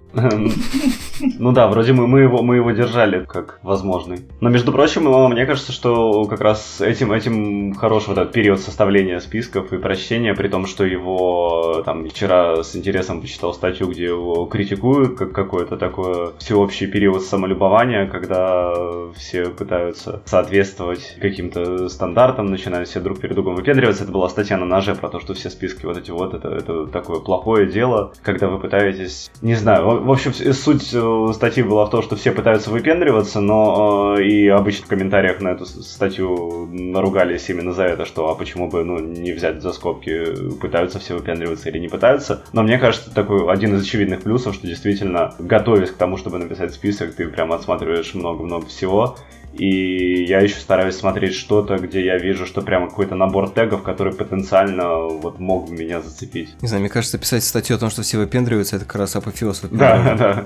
Ну 1.39 1.53
да, 1.53 1.69
вроде 1.69 1.93
мы, 1.93 2.07
мы, 2.07 2.21
его, 2.21 2.43
мы 2.43 2.57
его 2.57 2.71
держали 2.71 3.27
как 3.27 3.61
возможный. 3.63 4.21
Но, 4.41 4.49
между 4.49 4.73
прочим, 4.73 5.03
мне 5.31 5.45
кажется, 5.45 5.71
что 5.71 6.25
как 6.25 6.41
раз 6.41 6.81
этим, 6.81 7.13
этим 7.13 7.75
хорош 7.75 8.09
вот 8.09 8.17
этот 8.17 8.33
период 8.33 8.59
составления 8.61 9.21
списков 9.21 9.71
и 9.75 9.77
прощения, 9.77 10.33
при 10.33 10.49
том, 10.49 10.65
что 10.65 10.87
его 10.87 11.83
там 11.85 12.09
вчера 12.09 12.30
с 12.31 12.77
интересом 12.77 13.21
почитал 13.21 13.53
статью, 13.55 13.89
где 13.89 14.05
его 14.05 14.47
критикуют, 14.47 15.17
как 15.19 15.33
какой-то 15.33 15.77
такой 15.77 16.33
всеобщий 16.39 16.87
период 16.87 17.23
самолюбования, 17.23 18.07
когда 18.07 18.73
все 19.15 19.47
пытаются 19.47 20.23
соответствовать 20.25 21.17
каким-то 21.21 21.89
стандартам, 21.89 22.47
начинают 22.47 22.89
все 22.89 23.01
друг 23.01 23.21
перед 23.21 23.35
другом 23.35 23.55
выпендриваться. 23.55 24.05
Это 24.05 24.13
была 24.13 24.29
статья 24.29 24.57
на 24.57 24.67
ноже 24.67 24.95
про 24.95 25.09
то, 25.09 25.21
что 25.21 25.35
все 25.35 25.51
списки 25.51 25.87
вот 25.87 25.97
эти 25.97 26.11
вот, 26.11 26.35
это, 26.35 26.49
это 26.49 26.87
такое 26.87 27.21
плохое 27.21 27.67
дело, 27.67 28.13
когда 28.23 28.49
вы 28.49 28.59
пытаетесь, 28.59 29.31
не 29.43 29.55
знаю, 29.55 30.03
в 30.03 30.11
общем, 30.11 30.33
суть 30.33 30.91
э, 30.93 31.33
статьи 31.35 31.63
была 31.63 31.87
в 31.87 31.91
том, 31.91 32.03
что 32.03 32.17
все 32.17 32.33
пытаются 32.33 32.71
выпендриваться, 32.71 33.41
но 33.41 34.17
э, 34.19 34.25
и 34.25 34.49
обычно 34.49 34.87
в 34.87 34.89
комментариях 34.89 35.41
на 35.41 35.49
эту 35.49 35.67
статью 35.67 36.69
наругались 36.71 37.49
именно 37.49 37.73
за 37.73 37.85
это, 37.85 38.05
что 38.05 38.31
а 38.31 38.35
почему 38.35 38.69
бы 38.69 38.85
ну, 38.85 38.99
не 38.99 39.33
взять 39.33 39.63
за 39.63 39.73
скобки, 39.73 40.55
пытаются 40.61 40.99
все 40.99 41.15
выпендриваться 41.15 41.69
или 41.69 41.79
не 41.79 41.89
пытаются. 41.89 42.10
Но 42.53 42.63
мне 42.63 42.79
кажется, 42.79 43.13
такой 43.13 43.51
один 43.51 43.77
из 43.77 43.83
очевидных 43.83 44.23
плюсов, 44.23 44.55
что 44.55 44.67
действительно, 44.67 45.35
готовясь 45.39 45.91
к 45.91 45.97
тому, 45.97 46.17
чтобы 46.17 46.39
написать 46.39 46.73
список, 46.73 47.15
ты 47.15 47.29
прям 47.29 47.53
отсматриваешь 47.53 48.15
много-много 48.15 48.67
всего. 48.67 49.17
И 49.53 50.25
я 50.25 50.41
еще 50.41 50.57
стараюсь 50.61 50.97
смотреть 50.97 51.35
что-то, 51.35 51.77
где 51.79 52.05
я 52.05 52.19
вижу, 52.19 52.47
что 52.47 52.63
прямо 52.63 52.89
какой-то 52.89 53.17
набор 53.17 53.51
тегов, 53.51 53.83
который 53.83 54.13
потенциально 54.13 55.09
вот 55.09 55.41
мог 55.41 55.69
бы 55.69 55.75
меня 55.75 56.01
зацепить. 56.01 56.51
Не 56.63 56.69
знаю, 56.69 56.83
мне 56.83 56.91
кажется, 56.91 57.19
писать 57.19 57.43
статью 57.43 57.77
о 57.77 57.79
том, 57.79 57.91
что 57.91 58.03
все 58.03 58.19
выпендриваются, 58.19 58.77
это 58.77 58.85
как 58.85 58.97
раз 58.97 59.17
апофеоз. 59.17 59.63
Да, 59.71 60.15
да. 60.15 60.45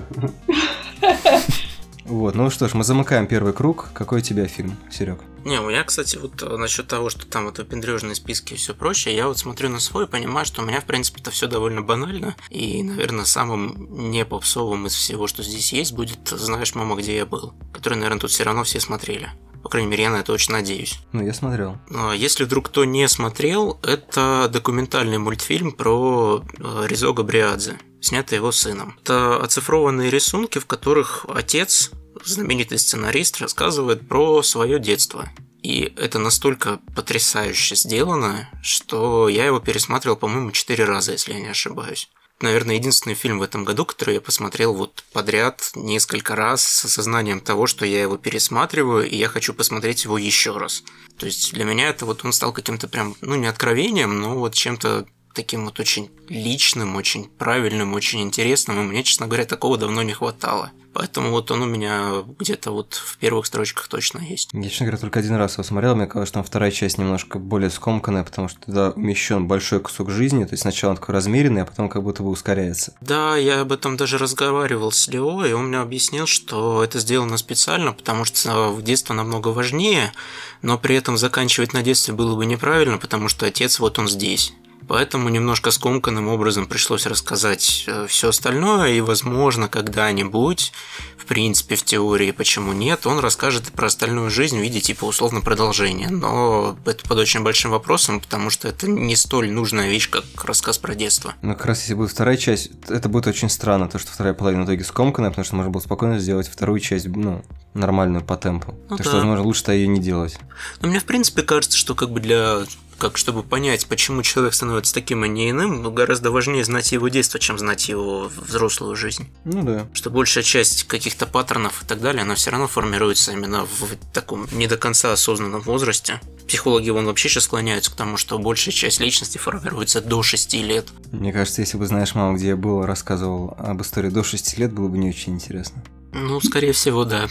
Вот, 2.05 2.35
ну 2.35 2.51
что 2.51 2.67
ж, 2.67 2.75
мы 2.75 2.83
замыкаем 2.83 3.25
первый 3.25 3.51
круг. 3.51 3.89
Какой 3.93 4.19
у 4.19 4.21
тебя 4.21 4.45
фильм, 4.45 4.77
Серег? 4.91 5.19
Не, 5.43 5.59
у 5.59 5.69
меня, 5.69 5.83
кстати, 5.83 6.17
вот 6.17 6.41
э, 6.43 6.57
насчет 6.57 6.87
того, 6.87 7.09
что 7.09 7.25
там 7.25 7.45
вот 7.45 7.57
выпендрежные 7.57 8.15
списки 8.15 8.53
и 8.53 8.57
все 8.57 8.73
прочее, 8.75 9.15
я 9.15 9.27
вот 9.27 9.39
смотрю 9.39 9.69
на 9.69 9.79
свой 9.79 10.05
и 10.05 10.07
понимаю, 10.07 10.45
что 10.45 10.61
у 10.61 10.65
меня, 10.65 10.81
в 10.81 10.85
принципе, 10.85 11.21
это 11.21 11.31
все 11.31 11.47
довольно 11.47 11.81
банально. 11.81 12.35
И, 12.49 12.83
наверное, 12.83 13.25
самым 13.25 14.09
не 14.11 14.23
попсовым 14.23 14.85
из 14.85 14.93
всего, 14.93 15.25
что 15.27 15.41
здесь 15.41 15.73
есть, 15.73 15.93
будет 15.93 16.27
«Знаешь, 16.27 16.75
мама, 16.75 16.95
где 16.95 17.15
я 17.15 17.25
был», 17.25 17.53
который, 17.73 17.95
наверное, 17.95 18.19
тут 18.19 18.31
все 18.31 18.43
равно 18.43 18.63
все 18.63 18.79
смотрели. 18.79 19.29
По 19.63 19.69
крайней 19.69 19.89
мере, 19.89 20.03
я 20.03 20.09
на 20.11 20.17
это 20.17 20.31
очень 20.31 20.53
надеюсь. 20.53 20.99
Ну, 21.11 21.23
я 21.23 21.33
смотрел. 21.33 21.77
Если 22.15 22.43
вдруг 22.43 22.67
кто 22.67 22.85
не 22.85 23.07
смотрел, 23.07 23.79
это 23.81 24.47
документальный 24.53 25.17
мультфильм 25.17 25.71
про 25.71 26.43
э, 26.59 26.85
Ризо 26.87 27.13
Габриадзе, 27.13 27.79
снятый 28.05 28.37
его 28.37 28.51
сыном. 28.51 28.97
Это 29.01 29.37
оцифрованные 29.41 30.09
рисунки, 30.09 30.59
в 30.59 30.65
которых 30.65 31.25
отец, 31.27 31.91
знаменитый 32.23 32.79
сценарист, 32.79 33.41
рассказывает 33.41 34.07
про 34.07 34.43
свое 34.43 34.79
детство. 34.79 35.29
И 35.61 35.93
это 35.97 36.19
настолько 36.19 36.79
потрясающе 36.95 37.75
сделано, 37.75 38.49
что 38.61 39.27
я 39.27 39.45
его 39.45 39.59
пересматривал, 39.59 40.15
по-моему, 40.15 40.51
четыре 40.51 40.85
раза, 40.85 41.13
если 41.13 41.33
я 41.33 41.39
не 41.39 41.49
ошибаюсь 41.49 42.09
наверное, 42.41 42.75
единственный 42.75 43.15
фильм 43.15 43.39
в 43.39 43.43
этом 43.43 43.63
году, 43.63 43.85
который 43.85 44.15
я 44.15 44.21
посмотрел 44.21 44.73
вот 44.73 45.03
подряд 45.13 45.71
несколько 45.75 46.35
раз 46.35 46.63
с 46.63 46.85
осознанием 46.85 47.39
того, 47.39 47.65
что 47.67 47.85
я 47.85 48.01
его 48.01 48.17
пересматриваю, 48.17 49.09
и 49.09 49.15
я 49.15 49.27
хочу 49.27 49.53
посмотреть 49.53 50.03
его 50.03 50.17
еще 50.17 50.57
раз. 50.57 50.83
То 51.17 51.25
есть 51.25 51.53
для 51.53 51.63
меня 51.63 51.89
это 51.89 52.05
вот 52.05 52.25
он 52.25 52.33
стал 52.33 52.51
каким-то 52.51 52.87
прям, 52.87 53.15
ну 53.21 53.35
не 53.35 53.47
откровением, 53.47 54.19
но 54.19 54.35
вот 54.37 54.53
чем-то 54.53 55.05
таким 55.35 55.65
вот 55.65 55.79
очень 55.79 56.09
личным, 56.29 56.95
очень 56.95 57.25
правильным, 57.25 57.93
очень 57.93 58.21
интересным, 58.21 58.79
и 58.79 58.83
мне, 58.83 59.03
честно 59.03 59.27
говоря, 59.27 59.45
такого 59.45 59.77
давно 59.77 60.01
не 60.01 60.13
хватало. 60.13 60.71
Поэтому 60.95 61.31
вот 61.31 61.51
он 61.51 61.61
у 61.61 61.65
меня 61.65 62.23
где-то 62.39 62.71
вот 62.71 62.93
в 62.93 63.17
первых 63.17 63.47
строчках 63.47 63.89
точно 63.89 64.19
есть. 64.19 64.51
Я, 64.53 64.69
честно 64.69 64.85
говоря, 64.85 65.01
только 65.01 65.19
один 65.19 65.35
раз 65.35 65.55
его 65.55 65.63
смотрел. 65.63 65.93
Мне 65.93 66.07
казалось, 66.07 66.29
что 66.29 66.35
там 66.35 66.45
вторая 66.45 66.71
часть 66.71 66.97
немножко 66.97 67.37
более 67.37 67.69
скомканная, 67.69 68.23
потому 68.23 68.47
что 68.47 68.61
туда 68.61 68.91
умещен 68.91 69.45
большой 69.45 69.81
кусок 69.81 70.09
жизни. 70.09 70.45
То 70.45 70.53
есть 70.53 70.61
сначала 70.61 70.91
он 70.91 70.95
такой 70.95 71.13
размеренный, 71.13 71.63
а 71.63 71.65
потом 71.65 71.89
как 71.89 72.01
будто 72.01 72.23
бы 72.23 72.29
ускоряется. 72.29 72.95
Да, 73.01 73.35
я 73.35 73.59
об 73.59 73.73
этом 73.73 73.97
даже 73.97 74.17
разговаривал 74.17 74.93
с 74.93 75.09
Лео, 75.09 75.43
и 75.45 75.51
он 75.51 75.67
мне 75.67 75.79
объяснил, 75.79 76.27
что 76.27 76.81
это 76.81 76.99
сделано 76.99 77.35
специально, 77.35 77.91
потому 77.91 78.23
что 78.23 78.69
в 78.69 78.81
детство 78.81 79.13
намного 79.13 79.49
важнее, 79.49 80.13
но 80.61 80.77
при 80.77 80.95
этом 80.95 81.17
заканчивать 81.17 81.73
на 81.73 81.83
детстве 81.83 82.13
было 82.13 82.37
бы 82.37 82.45
неправильно, 82.45 82.97
потому 82.97 83.27
что 83.27 83.45
отец 83.45 83.79
вот 83.79 83.99
он 83.99 84.07
здесь. 84.07 84.53
Поэтому 84.87 85.29
немножко 85.29 85.71
скомканным 85.71 86.27
образом 86.27 86.67
пришлось 86.67 87.05
рассказать 87.05 87.85
э, 87.87 88.07
все 88.07 88.29
остальное, 88.29 88.93
и, 88.93 89.01
возможно, 89.01 89.67
когда-нибудь, 89.67 90.71
в 91.17 91.25
принципе, 91.25 91.75
в 91.75 91.83
теории, 91.83 92.31
почему 92.31 92.73
нет, 92.73 93.07
он 93.07 93.19
расскажет 93.19 93.71
про 93.71 93.87
остальную 93.87 94.29
жизнь 94.29 94.59
в 94.59 94.61
виде 94.61 94.81
типа 94.81 95.05
условно 95.05 95.41
продолжения. 95.41 96.09
Но 96.09 96.77
это 96.85 97.07
под 97.07 97.17
очень 97.17 97.43
большим 97.43 97.71
вопросом, 97.71 98.19
потому 98.19 98.49
что 98.49 98.67
это 98.67 98.87
не 98.87 99.15
столь 99.15 99.51
нужная 99.51 99.89
вещь, 99.89 100.09
как 100.09 100.23
рассказ 100.43 100.77
про 100.77 100.93
детство. 100.93 101.33
Ну, 101.41 101.55
как 101.55 101.65
раз 101.65 101.81
если 101.81 101.95
будет 101.95 102.11
вторая 102.11 102.37
часть, 102.37 102.71
это 102.87 103.09
будет 103.09 103.27
очень 103.27 103.49
странно, 103.49 103.87
то, 103.87 103.97
что 103.97 104.11
вторая 104.11 104.33
половина 104.33 104.63
в 104.63 104.65
итоге 104.65 104.83
скомканная, 104.83 105.29
потому 105.31 105.45
что 105.45 105.55
можно 105.55 105.71
было 105.71 105.81
спокойно 105.81 106.19
сделать 106.19 106.47
вторую 106.47 106.79
часть, 106.79 107.07
ну, 107.07 107.43
нормальную 107.73 108.23
по 108.23 108.37
темпу. 108.37 108.75
Ну, 108.89 108.97
так 108.97 108.99
да. 108.99 109.03
что, 109.03 109.17
возможно, 109.17 109.43
лучше-то 109.43 109.73
ее 109.73 109.87
не 109.87 109.99
делать. 109.99 110.37
Но 110.81 110.87
мне, 110.87 110.99
в 110.99 111.05
принципе, 111.05 111.41
кажется, 111.41 111.77
что 111.77 111.93
как 111.95 112.11
бы 112.11 112.19
для 112.19 112.63
как 112.97 113.17
чтобы 113.17 113.43
понять, 113.43 113.85
почему 113.87 114.23
человек 114.23 114.53
становится 114.53 114.93
таким, 114.93 115.23
а 115.23 115.27
не 115.27 115.49
иным, 115.49 115.81
ну, 115.81 115.91
гораздо 115.91 116.31
важнее 116.31 116.63
знать 116.63 116.91
его 116.91 117.07
детство, 117.09 117.39
чем 117.39 117.57
знать 117.57 117.89
его 117.89 118.31
взрослую 118.35 118.95
жизнь. 118.95 119.27
Ну 119.43 119.63
да. 119.63 119.87
Что 119.93 120.09
большая 120.09 120.43
часть 120.43 120.85
каких-то 120.85 121.25
паттернов 121.25 121.83
и 121.83 121.85
так 121.85 122.01
далее, 122.01 122.23
она 122.23 122.35
все 122.35 122.51
равно 122.51 122.67
формируется 122.67 123.31
именно 123.31 123.65
в 123.65 123.95
таком 124.13 124.47
не 124.51 124.67
до 124.67 124.77
конца 124.77 125.11
осознанном 125.11 125.61
возрасте. 125.61 126.19
Психологи 126.47 126.89
вон 126.89 127.05
вообще 127.05 127.27
сейчас 127.27 127.45
склоняются 127.45 127.91
к 127.91 127.95
тому, 127.95 128.17
что 128.17 128.37
большая 128.37 128.73
часть 128.73 128.99
личности 128.99 129.37
формируется 129.37 130.01
до 130.01 130.21
6 130.21 130.53
лет. 130.55 130.87
Мне 131.11 131.33
кажется, 131.33 131.61
если 131.61 131.77
бы 131.77 131.87
знаешь, 131.87 132.13
мама, 132.13 132.37
где 132.37 132.49
я 132.49 132.55
был, 132.55 132.85
рассказывал 132.85 133.55
об 133.57 133.81
истории 133.81 134.09
до 134.09 134.23
6 134.23 134.57
лет, 134.57 134.71
было 134.71 134.87
бы 134.87 134.97
не 134.97 135.09
очень 135.09 135.33
интересно. 135.33 135.83
Ну, 136.15 136.39
скорее 136.39 136.71
всего, 136.71 137.03
да. 137.03 137.25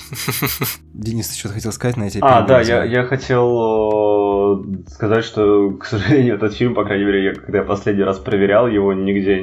Денис, 0.93 1.29
ты 1.29 1.39
что-то 1.39 1.55
хотел 1.55 1.73
сказать 1.73 1.97
на 1.97 2.05
эти 2.05 2.19
А, 2.21 2.43
да, 2.43 2.61
я, 2.61 2.85
я 2.85 3.05
хотел 3.05 4.61
э, 4.61 4.91
сказать, 4.91 5.25
что, 5.25 5.71
к 5.81 5.87
сожалению, 5.87 6.35
этот 6.35 6.55
фильм, 6.55 6.75
по 6.75 6.85
крайней 6.85 7.05
мере, 7.05 7.25
я, 7.25 7.35
когда 7.35 7.59
я 7.59 7.65
последний 7.65 8.05
раз 8.05 8.19
проверял 8.19 8.69
его, 8.69 8.93
нигде 8.93 9.41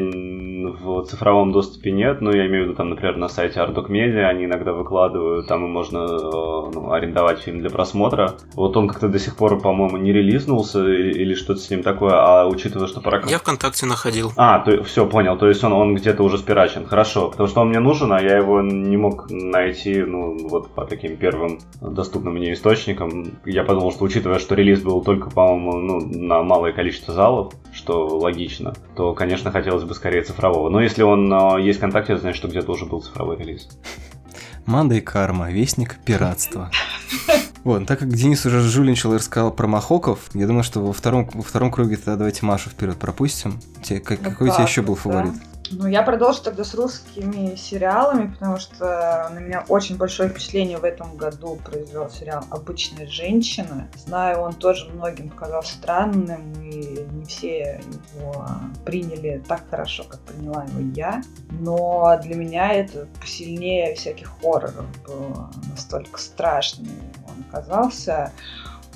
в 0.64 1.04
цифровом 1.06 1.52
доступе 1.52 1.92
нет, 1.92 2.22
но 2.22 2.32
я 2.32 2.46
имею 2.48 2.64
в 2.64 2.68
виду, 2.68 2.76
там, 2.76 2.90
например, 2.90 3.18
на 3.18 3.30
сайте 3.30 3.60
Ardok 3.60 3.88
Media 3.90 4.26
они 4.26 4.46
иногда 4.46 4.74
выкладывают, 4.74 5.48
там 5.48 5.66
и 5.66 5.68
можно 5.68 5.98
э, 5.98 6.72
ну, 6.74 6.92
арендовать 6.92 7.40
фильм 7.40 7.60
для 7.62 7.70
просмотра. 7.70 8.36
Вот 8.54 8.78
он 8.78 8.88
как-то 8.88 9.08
до 9.08 9.20
сих 9.20 9.36
пор, 9.36 9.60
по-моему, 9.60 9.98
не 9.98 10.14
релизнулся 10.14 10.88
или 10.88 11.34
что-то 11.34 11.60
с 11.60 11.70
ним 11.70 11.84
такое, 11.84 12.14
а 12.14 12.48
учитывая, 12.48 12.88
что 12.88 13.02
пора... 13.02 13.22
Я 13.28 13.40
ВКонтакте 13.40 13.86
находил. 13.86 14.32
А, 14.38 14.60
то, 14.60 14.84
все, 14.84 15.06
понял, 15.06 15.38
то 15.38 15.48
есть 15.48 15.64
он, 15.64 15.74
он 15.74 15.96
где-то 15.96 16.24
уже 16.24 16.38
спирачен, 16.38 16.86
хорошо, 16.86 17.30
потому 17.30 17.50
что 17.50 17.62
он 17.62 17.70
мне 17.70 17.80
нужен, 17.80 18.12
а 18.14 18.22
я 18.22 18.38
его 18.38 18.62
не 18.62 18.98
мог 18.98 19.31
найти, 19.32 20.02
ну, 20.02 20.38
вот 20.48 20.72
по 20.72 20.86
таким 20.86 21.18
первым 21.18 21.60
доступным 21.80 22.36
мне 22.36 22.54
источникам. 22.54 23.32
Я 23.46 23.64
подумал, 23.64 23.92
что 23.92 24.06
учитывая, 24.06 24.40
что 24.40 24.56
релиз 24.56 24.82
был 24.82 25.02
только, 25.02 25.30
по-моему, 25.30 25.78
ну, 25.78 26.00
на 26.00 26.44
малое 26.44 26.74
количество 26.74 27.14
залов, 27.14 27.54
что 27.74 28.08
логично, 28.08 28.74
то, 28.96 29.14
конечно, 29.14 29.52
хотелось 29.52 29.84
бы 29.84 29.94
скорее 29.94 30.24
цифрового. 30.24 30.70
Но 30.70 30.82
если 30.82 31.04
он 31.04 31.32
э, 31.32 31.62
есть 31.62 31.78
в 31.78 31.82
ВКонтакте, 31.82 32.14
это 32.14 32.22
значит, 32.22 32.38
что 32.38 32.48
где-то 32.48 32.72
уже 32.72 32.86
был 32.86 33.02
цифровой 33.02 33.38
релиз. 33.38 33.70
Манда 34.66 34.96
и 34.96 35.02
карма, 35.02 35.52
вестник 35.52 35.98
пиратства. 36.06 36.70
Вот, 37.64 37.86
так 37.86 38.00
как 38.00 38.10
Денис 38.10 38.44
уже 38.46 38.60
жульничал 38.62 39.14
и 39.14 39.18
рассказал 39.18 39.52
про 39.52 39.68
Махоков, 39.68 40.20
я 40.34 40.48
думаю, 40.48 40.64
что 40.64 40.80
во 40.80 40.94
втором, 40.94 41.30
во 41.34 41.44
втором 41.44 41.72
круге 41.72 41.96
тогда 41.96 42.16
давайте 42.16 42.46
Машу 42.46 42.70
вперед 42.70 42.98
пропустим. 42.98 43.60
Те, 43.84 44.00
как, 44.00 44.20
ну 44.22 44.32
какой 44.32 44.50
у 44.50 44.54
тебя 44.54 44.64
еще 44.64 44.82
был 44.82 44.96
фаворит? 44.96 45.34
Ну, 45.74 45.88
я 45.88 46.04
продолжу 46.04 46.44
тогда 46.44 46.64
с 46.66 46.74
русскими 46.74 47.56
сериалами, 47.56 48.34
потому 48.34 48.58
что 48.58 49.30
на 49.34 49.40
меня 49.40 49.64
очень 49.70 49.96
большое 49.96 50.30
впечатление 50.30 50.78
в 50.78 50.84
этом 50.84 51.16
году 51.16 51.58
произвел 51.64 52.10
сериал 52.10 52.44
«Обычная 52.50 53.08
женщина». 53.08 53.88
Знаю, 53.96 54.42
он 54.42 54.54
тоже 54.54 54.90
многим 54.90 55.30
показался 55.30 55.74
странным, 55.74 56.52
и 56.62 57.06
не 57.14 57.26
все 57.26 57.82
его 58.16 58.46
приняли 58.86 59.42
так 59.48 59.62
хорошо, 59.70 60.04
как 60.04 60.20
приняла 60.22 60.66
его 60.66 60.92
я. 60.94 61.22
Но 61.52 62.20
для 62.22 62.36
меня 62.36 62.74
это 62.74 63.08
посильнее 63.22 63.96
всяких 63.96 64.30
хорроров 64.42 64.86
было 65.06 65.50
настолько 65.70 66.20
страшный 66.20 66.90
он 67.32 67.46
оказался 67.50 68.32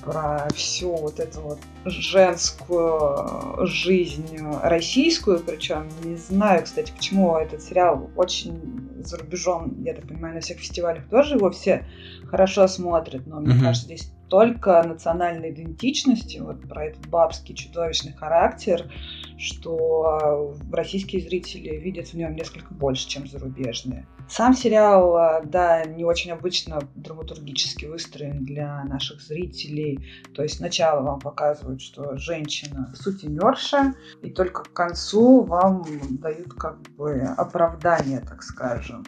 про 0.05 0.47
всю 0.53 0.95
вот 0.95 1.19
эту 1.19 1.41
вот 1.41 1.59
женскую 1.85 3.65
жизнь 3.65 4.37
российскую, 4.61 5.39
причем 5.39 5.89
не 6.03 6.15
знаю, 6.15 6.63
кстати, 6.63 6.91
почему 6.95 7.35
этот 7.35 7.61
сериал 7.61 8.09
очень 8.15 8.85
за 9.03 9.17
рубежом, 9.17 9.81
я 9.83 9.93
так 9.93 10.07
понимаю, 10.07 10.35
на 10.35 10.41
всех 10.41 10.59
фестивалях 10.59 11.07
тоже 11.09 11.35
его 11.35 11.51
все 11.51 11.85
хорошо 12.27 12.67
смотрят, 12.67 13.25
но 13.27 13.39
мне 13.39 13.55
mm-hmm. 13.55 13.61
кажется, 13.61 13.85
здесь 13.85 14.11
только 14.29 14.81
национальной 14.83 15.51
идентичности, 15.51 16.39
вот 16.39 16.67
про 16.67 16.85
этот 16.85 17.07
бабский 17.07 17.55
чудовищный 17.55 18.13
характер, 18.13 18.91
что 19.37 20.55
российские 20.71 21.21
зрители 21.21 21.75
видят 21.77 22.07
в 22.07 22.13
нем 22.15 22.35
несколько 22.35 22.73
больше, 22.73 23.07
чем 23.07 23.27
зарубежные. 23.27 24.07
Сам 24.27 24.53
сериал, 24.53 25.15
а, 25.15 25.41
да, 25.43 25.85
не 25.85 26.03
очень 26.03 26.31
обычно 26.31 26.79
драматургически 26.95 27.85
выстроен 27.85 28.43
для 28.43 28.83
наших 28.85 29.21
зрителей. 29.21 29.99
То 30.33 30.43
есть 30.43 30.57
сначала 30.57 31.01
вам 31.01 31.19
показывают, 31.19 31.81
что 31.81 32.17
женщина 32.17 32.93
сутенерша, 32.95 33.93
и 34.21 34.29
только 34.29 34.63
к 34.63 34.73
концу 34.73 35.43
вам 35.43 35.85
дают 36.09 36.53
как 36.53 36.81
бы 36.97 37.21
оправдание, 37.37 38.19
так 38.21 38.41
скажем, 38.41 39.03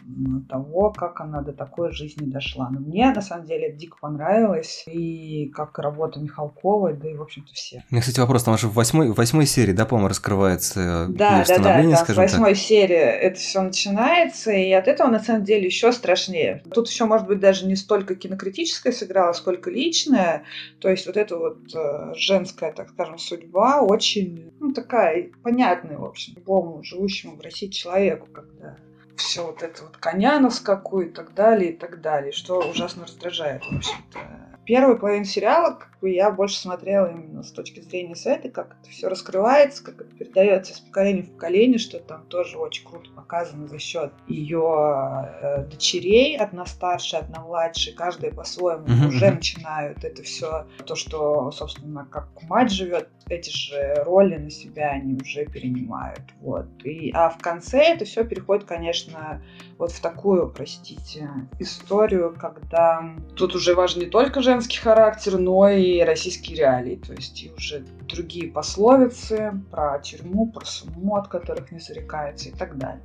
того, 0.48 0.92
как 0.92 1.20
она 1.20 1.42
до 1.42 1.52
такой 1.52 1.92
жизни 1.92 2.30
дошла. 2.30 2.68
Но 2.70 2.80
мне, 2.80 3.10
на 3.10 3.22
самом 3.22 3.46
деле, 3.46 3.72
дико 3.72 3.96
понравилось, 4.00 4.84
и 4.86 5.50
как 5.54 5.78
работа 5.78 6.20
Михалковой, 6.20 6.94
да 6.94 7.10
и, 7.10 7.14
в 7.14 7.22
общем-то, 7.22 7.52
все. 7.54 7.84
У 7.90 7.94
меня, 7.94 8.02
кстати, 8.02 8.20
вопрос, 8.20 8.44
там 8.44 8.56
же 8.56 8.68
в 8.68 8.74
восьмой, 8.74 9.10
в 9.10 9.16
восьмой 9.16 9.46
серии, 9.46 9.72
да, 9.72 9.84
по-моему, 9.84 10.08
раскрывается 10.08 11.06
да, 11.08 11.44
да, 11.46 11.58
да, 11.58 11.82
да, 11.82 12.04
в 12.04 12.16
восьмой 12.16 12.54
так. 12.54 12.58
серии 12.58 12.96
это 12.96 13.38
все 13.38 13.62
начинается, 13.62 14.52
и 14.52 14.72
от 14.72 14.86
этого 14.88 15.07
на 15.08 15.20
самом 15.20 15.44
деле 15.44 15.66
еще 15.66 15.92
страшнее. 15.92 16.62
Тут 16.72 16.88
еще, 16.88 17.04
может 17.04 17.26
быть, 17.26 17.40
даже 17.40 17.66
не 17.66 17.76
столько 17.76 18.14
кинокритическое 18.14 18.92
сыграло, 18.92 19.32
сколько 19.32 19.70
личное. 19.70 20.44
То 20.80 20.88
есть 20.88 21.06
вот 21.06 21.16
эта 21.16 21.36
вот 21.36 21.58
э, 21.74 22.12
женская, 22.14 22.72
так 22.72 22.90
скажем, 22.90 23.18
судьба 23.18 23.82
очень, 23.82 24.52
ну, 24.60 24.72
такая 24.72 25.30
понятная, 25.42 25.98
в 25.98 26.04
общем, 26.04 26.34
любому 26.36 26.82
живущему 26.82 27.36
в 27.36 27.40
России 27.40 27.68
человеку, 27.68 28.28
когда 28.32 28.76
все 29.16 29.44
вот 29.44 29.62
это 29.62 29.82
вот 29.82 29.96
коня 29.96 30.38
на 30.38 30.50
скаку 30.50 31.00
и 31.00 31.08
так 31.08 31.34
далее, 31.34 31.72
и 31.72 31.76
так 31.76 32.00
далее, 32.00 32.32
что 32.32 32.58
ужасно 32.60 33.04
раздражает, 33.04 33.62
в 33.64 33.76
общем-то 33.76 34.47
первую 34.68 34.98
половину 34.98 35.24
сериала 35.24 35.72
как 35.72 35.98
бы, 36.00 36.10
я 36.10 36.30
больше 36.30 36.58
смотрела 36.58 37.06
именно 37.06 37.42
с 37.42 37.50
точки 37.50 37.80
зрения 37.80 38.14
Светы, 38.14 38.50
как 38.50 38.76
это 38.78 38.90
все 38.90 39.08
раскрывается, 39.08 39.82
как 39.82 40.02
это 40.02 40.14
передается 40.14 40.74
из 40.74 40.80
поколения 40.80 41.22
в 41.22 41.30
поколение, 41.30 41.78
что 41.78 41.98
там 41.98 42.26
тоже 42.26 42.58
очень 42.58 42.86
круто 42.86 43.08
показано 43.16 43.66
за 43.66 43.78
счет 43.78 44.12
ее 44.26 45.32
э, 45.40 45.64
дочерей, 45.64 46.36
одна 46.36 46.66
старшая, 46.66 47.22
одна 47.22 47.40
младшая, 47.40 47.94
каждая 47.94 48.30
по-своему 48.30 48.84
mm-hmm. 48.84 49.08
уже 49.08 49.30
начинают 49.30 50.04
это 50.04 50.22
все, 50.22 50.66
то, 50.84 50.94
что, 50.94 51.50
собственно, 51.50 52.06
как 52.10 52.28
мать 52.42 52.70
живет, 52.70 53.08
эти 53.30 53.50
же 53.50 53.94
роли 54.04 54.36
на 54.36 54.50
себя 54.50 54.90
они 54.90 55.14
уже 55.14 55.46
перенимают. 55.46 56.22
Вот. 56.40 56.66
И, 56.84 57.10
а 57.14 57.30
в 57.30 57.38
конце 57.38 57.94
это 57.94 58.04
все 58.04 58.24
переходит, 58.24 58.64
конечно, 58.64 59.42
вот 59.78 59.92
в 59.92 60.00
такую, 60.00 60.50
простите, 60.50 61.28
историю, 61.58 62.34
когда 62.38 63.14
тут 63.36 63.54
уже 63.54 63.74
важен 63.74 64.00
не 64.00 64.06
только 64.06 64.42
женский 64.58 64.78
характер, 64.78 65.38
но 65.38 65.68
и 65.68 66.00
российские 66.00 66.58
реалии. 66.58 66.96
То 66.96 67.12
есть 67.12 67.42
и 67.42 67.52
уже 67.56 67.84
другие 68.08 68.50
пословицы 68.50 69.52
про 69.70 70.00
тюрьму, 70.00 70.50
про 70.50 70.64
сумму, 70.64 71.14
от 71.16 71.28
которых 71.28 71.70
не 71.70 71.78
зарекается 71.78 72.48
и 72.48 72.52
так 72.52 72.76
далее. 72.76 73.02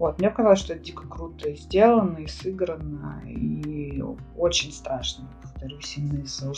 Вот, 0.00 0.18
мне 0.18 0.30
показалось, 0.30 0.60
что 0.60 0.72
это 0.72 0.82
дико 0.82 1.06
круто 1.06 1.50
и 1.50 1.56
сделано, 1.56 2.16
и 2.16 2.26
сыграно, 2.26 3.22
и 3.28 4.02
очень 4.34 4.72
страшно 4.72 5.28
повторюсь, 5.42 5.94
именно 5.98 6.22
из-за. 6.22 6.50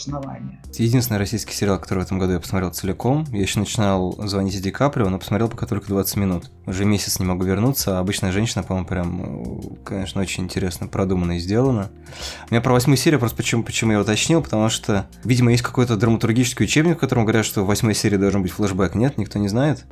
Единственный 0.81 1.17
российский 1.17 1.53
сериал, 1.53 1.77
который 1.77 1.99
в 1.99 2.03
этом 2.03 2.19
году 2.19 2.31
я 2.31 2.39
посмотрел 2.39 2.71
целиком, 2.71 3.25
я 3.31 3.41
еще 3.41 3.59
начинал 3.59 4.13
звонить 4.25 4.61
Ди 4.61 4.71
Каприо, 4.71 5.09
но 5.09 5.19
посмотрел 5.19 5.49
пока 5.49 5.65
только 5.65 5.87
20 5.87 6.15
минут. 6.15 6.51
Уже 6.65 6.85
месяц 6.85 7.19
не 7.19 7.25
могу 7.25 7.43
вернуться, 7.43 7.97
а 7.97 7.99
обычная 7.99 8.31
женщина, 8.31 8.63
по-моему, 8.63 8.87
прям, 8.87 9.75
конечно, 9.83 10.21
очень 10.21 10.45
интересно 10.45 10.87
продумано 10.87 11.33
и 11.33 11.39
сделано. 11.39 11.91
У 12.49 12.53
меня 12.53 12.61
про 12.61 12.71
восьмую 12.71 12.95
серию, 12.95 13.19
просто 13.19 13.35
почему, 13.35 13.63
почему 13.65 13.91
я 13.91 13.99
уточнил, 13.99 14.41
потому 14.41 14.69
что, 14.69 15.05
видимо, 15.25 15.51
есть 15.51 15.63
какой-то 15.63 15.97
драматургический 15.97 16.63
учебник, 16.63 16.95
в 16.95 17.01
котором 17.01 17.25
говорят, 17.25 17.45
что 17.45 17.63
в 17.63 17.67
восьмой 17.67 17.93
серии 17.93 18.15
должен 18.15 18.41
быть 18.41 18.51
флешбэк. 18.51 18.95
Нет, 18.95 19.17
никто 19.17 19.37
не 19.37 19.49
знает? 19.49 19.85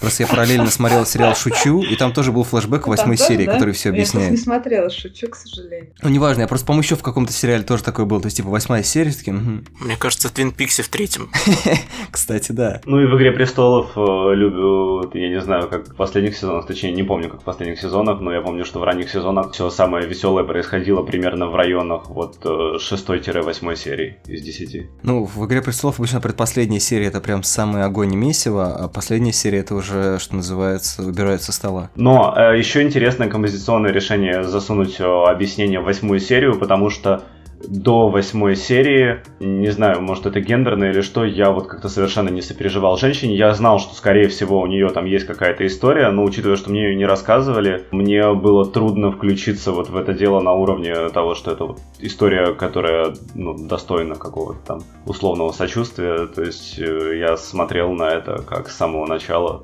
Просто 0.00 0.22
я 0.22 0.28
параллельно 0.28 0.70
смотрел 0.70 1.04
сериал 1.04 1.34
«Шучу», 1.34 1.82
и 1.82 1.96
там 1.96 2.12
тоже 2.12 2.32
был 2.32 2.44
флешбэк 2.44 2.86
ну, 2.86 2.90
восьмой 2.90 3.16
серии, 3.16 3.46
да? 3.46 3.52
который 3.52 3.74
все 3.74 3.90
объясняет. 3.90 4.26
Я 4.26 4.30
не 4.32 4.36
смотрела 4.36 4.90
«Шучу», 4.90 5.28
к 5.28 5.36
сожалению. 5.36 5.92
Ну, 6.02 6.08
неважно, 6.08 6.42
я 6.42 6.48
просто, 6.48 6.66
по-моему, 6.66 6.82
еще 6.82 6.96
в 6.96 7.02
каком-то 7.02 7.32
сериале 7.32 7.62
тоже 7.62 7.82
такой 7.82 8.06
был. 8.06 8.20
То 8.20 8.26
есть, 8.26 8.36
типа, 8.38 8.48
восьмая 8.48 8.82
серия, 8.82 9.12
таким... 9.12 9.36
Угу. 9.36 9.86
Мне 9.86 9.96
кажется, 9.96 10.32
Твин 10.32 10.52
Пикси 10.52 10.82
в 10.82 10.88
третьем. 10.88 11.30
Кстати, 12.10 12.52
да. 12.52 12.80
Ну 12.84 13.00
и 13.00 13.06
в 13.06 13.16
«Игре 13.16 13.32
престолов» 13.32 13.90
э, 13.96 14.34
люблю, 14.34 15.10
я 15.14 15.28
не 15.28 15.40
знаю, 15.40 15.68
как 15.68 15.88
в 15.88 15.94
последних 15.94 16.36
сезонах, 16.36 16.66
точнее, 16.66 16.92
не 16.92 17.02
помню, 17.02 17.28
как 17.28 17.42
в 17.42 17.44
последних 17.44 17.80
сезонах, 17.80 18.20
но 18.20 18.32
я 18.32 18.40
помню, 18.40 18.64
что 18.64 18.80
в 18.80 18.84
ранних 18.84 19.10
сезонах 19.10 19.52
все 19.52 19.70
самое 19.70 20.06
веселое 20.06 20.44
происходило 20.44 21.02
примерно 21.02 21.46
в 21.46 21.54
районах 21.54 22.08
вот 22.08 22.38
6-8 22.44 23.72
э, 23.72 23.76
серии 23.76 24.16
из 24.26 24.42
10. 24.42 24.86
Ну, 25.02 25.24
в 25.24 25.46
«Игре 25.46 25.62
престолов» 25.62 25.98
обычно 25.98 26.20
предпоследняя 26.20 26.80
серия 26.80 27.06
это 27.06 27.20
прям 27.20 27.42
самый 27.42 27.84
огонь 27.84 28.12
и 28.14 28.16
месиво, 28.16 28.74
а 28.74 28.88
последняя 28.88 29.32
серия 29.32 29.58
это 29.58 29.69
уже, 29.74 30.18
что 30.18 30.36
называется, 30.36 31.02
убирают 31.02 31.42
со 31.42 31.52
стола. 31.52 31.90
Но 31.96 32.34
э, 32.36 32.58
еще 32.58 32.82
интересное 32.82 33.28
композиционное 33.28 33.92
решение 33.92 34.44
засунуть 34.44 35.00
э, 35.00 35.04
объяснение 35.04 35.80
в 35.80 35.84
восьмую 35.84 36.20
серию, 36.20 36.58
потому 36.58 36.90
что 36.90 37.22
до 37.66 38.08
восьмой 38.08 38.56
серии, 38.56 39.20
не 39.38 39.70
знаю, 39.70 40.00
может 40.02 40.26
это 40.26 40.40
гендерно 40.40 40.84
или 40.84 41.00
что, 41.00 41.24
я 41.24 41.50
вот 41.50 41.66
как-то 41.66 41.88
совершенно 41.88 42.28
не 42.28 42.42
сопереживал 42.42 42.96
женщине. 42.96 43.36
Я 43.36 43.52
знал, 43.54 43.78
что 43.78 43.94
скорее 43.94 44.28
всего 44.28 44.60
у 44.60 44.66
нее 44.66 44.88
там 44.88 45.04
есть 45.04 45.26
какая-то 45.26 45.66
история, 45.66 46.10
но 46.10 46.24
учитывая, 46.24 46.56
что 46.56 46.70
мне 46.70 46.84
ее 46.88 46.96
не 46.96 47.06
рассказывали, 47.06 47.84
мне 47.90 48.32
было 48.34 48.64
трудно 48.64 49.12
включиться 49.12 49.72
вот 49.72 49.90
в 49.90 49.96
это 49.96 50.14
дело 50.14 50.40
на 50.40 50.52
уровне 50.52 51.08
того, 51.10 51.34
что 51.34 51.50
это 51.52 51.64
вот 51.64 51.80
история, 51.98 52.54
которая 52.54 53.14
ну, 53.34 53.56
достойна 53.56 54.14
какого-то 54.14 54.60
там 54.66 54.82
условного 55.06 55.52
сочувствия. 55.52 56.26
То 56.26 56.42
есть 56.42 56.78
э, 56.78 57.18
я 57.18 57.36
смотрел 57.36 57.92
на 57.92 58.10
это 58.10 58.42
как 58.42 58.68
с 58.70 58.76
самого 58.76 59.06
начала 59.06 59.62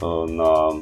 Э, 0.00 0.26
на 0.28 0.72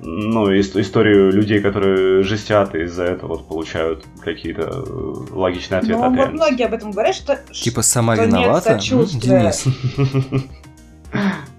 ну, 0.00 0.52
историю 0.58 1.32
людей, 1.32 1.60
которые 1.60 2.22
жестят 2.22 2.74
и 2.74 2.82
из-за 2.82 3.04
этого 3.04 3.34
вот 3.34 3.48
получают 3.48 4.04
какие-то 4.20 4.62
э, 4.62 5.14
логичные 5.32 5.78
ответы. 5.78 5.98
Ну, 5.98 6.14
вот 6.14 6.32
многие 6.32 6.66
об 6.66 6.74
этом 6.74 6.90
говорят, 6.90 7.14
что 7.14 7.40
Типа 7.52 7.82
сама 7.82 8.14
что 8.14 8.24
виновата? 8.24 8.74
Нет 8.74 9.18
Денис. 9.18 9.64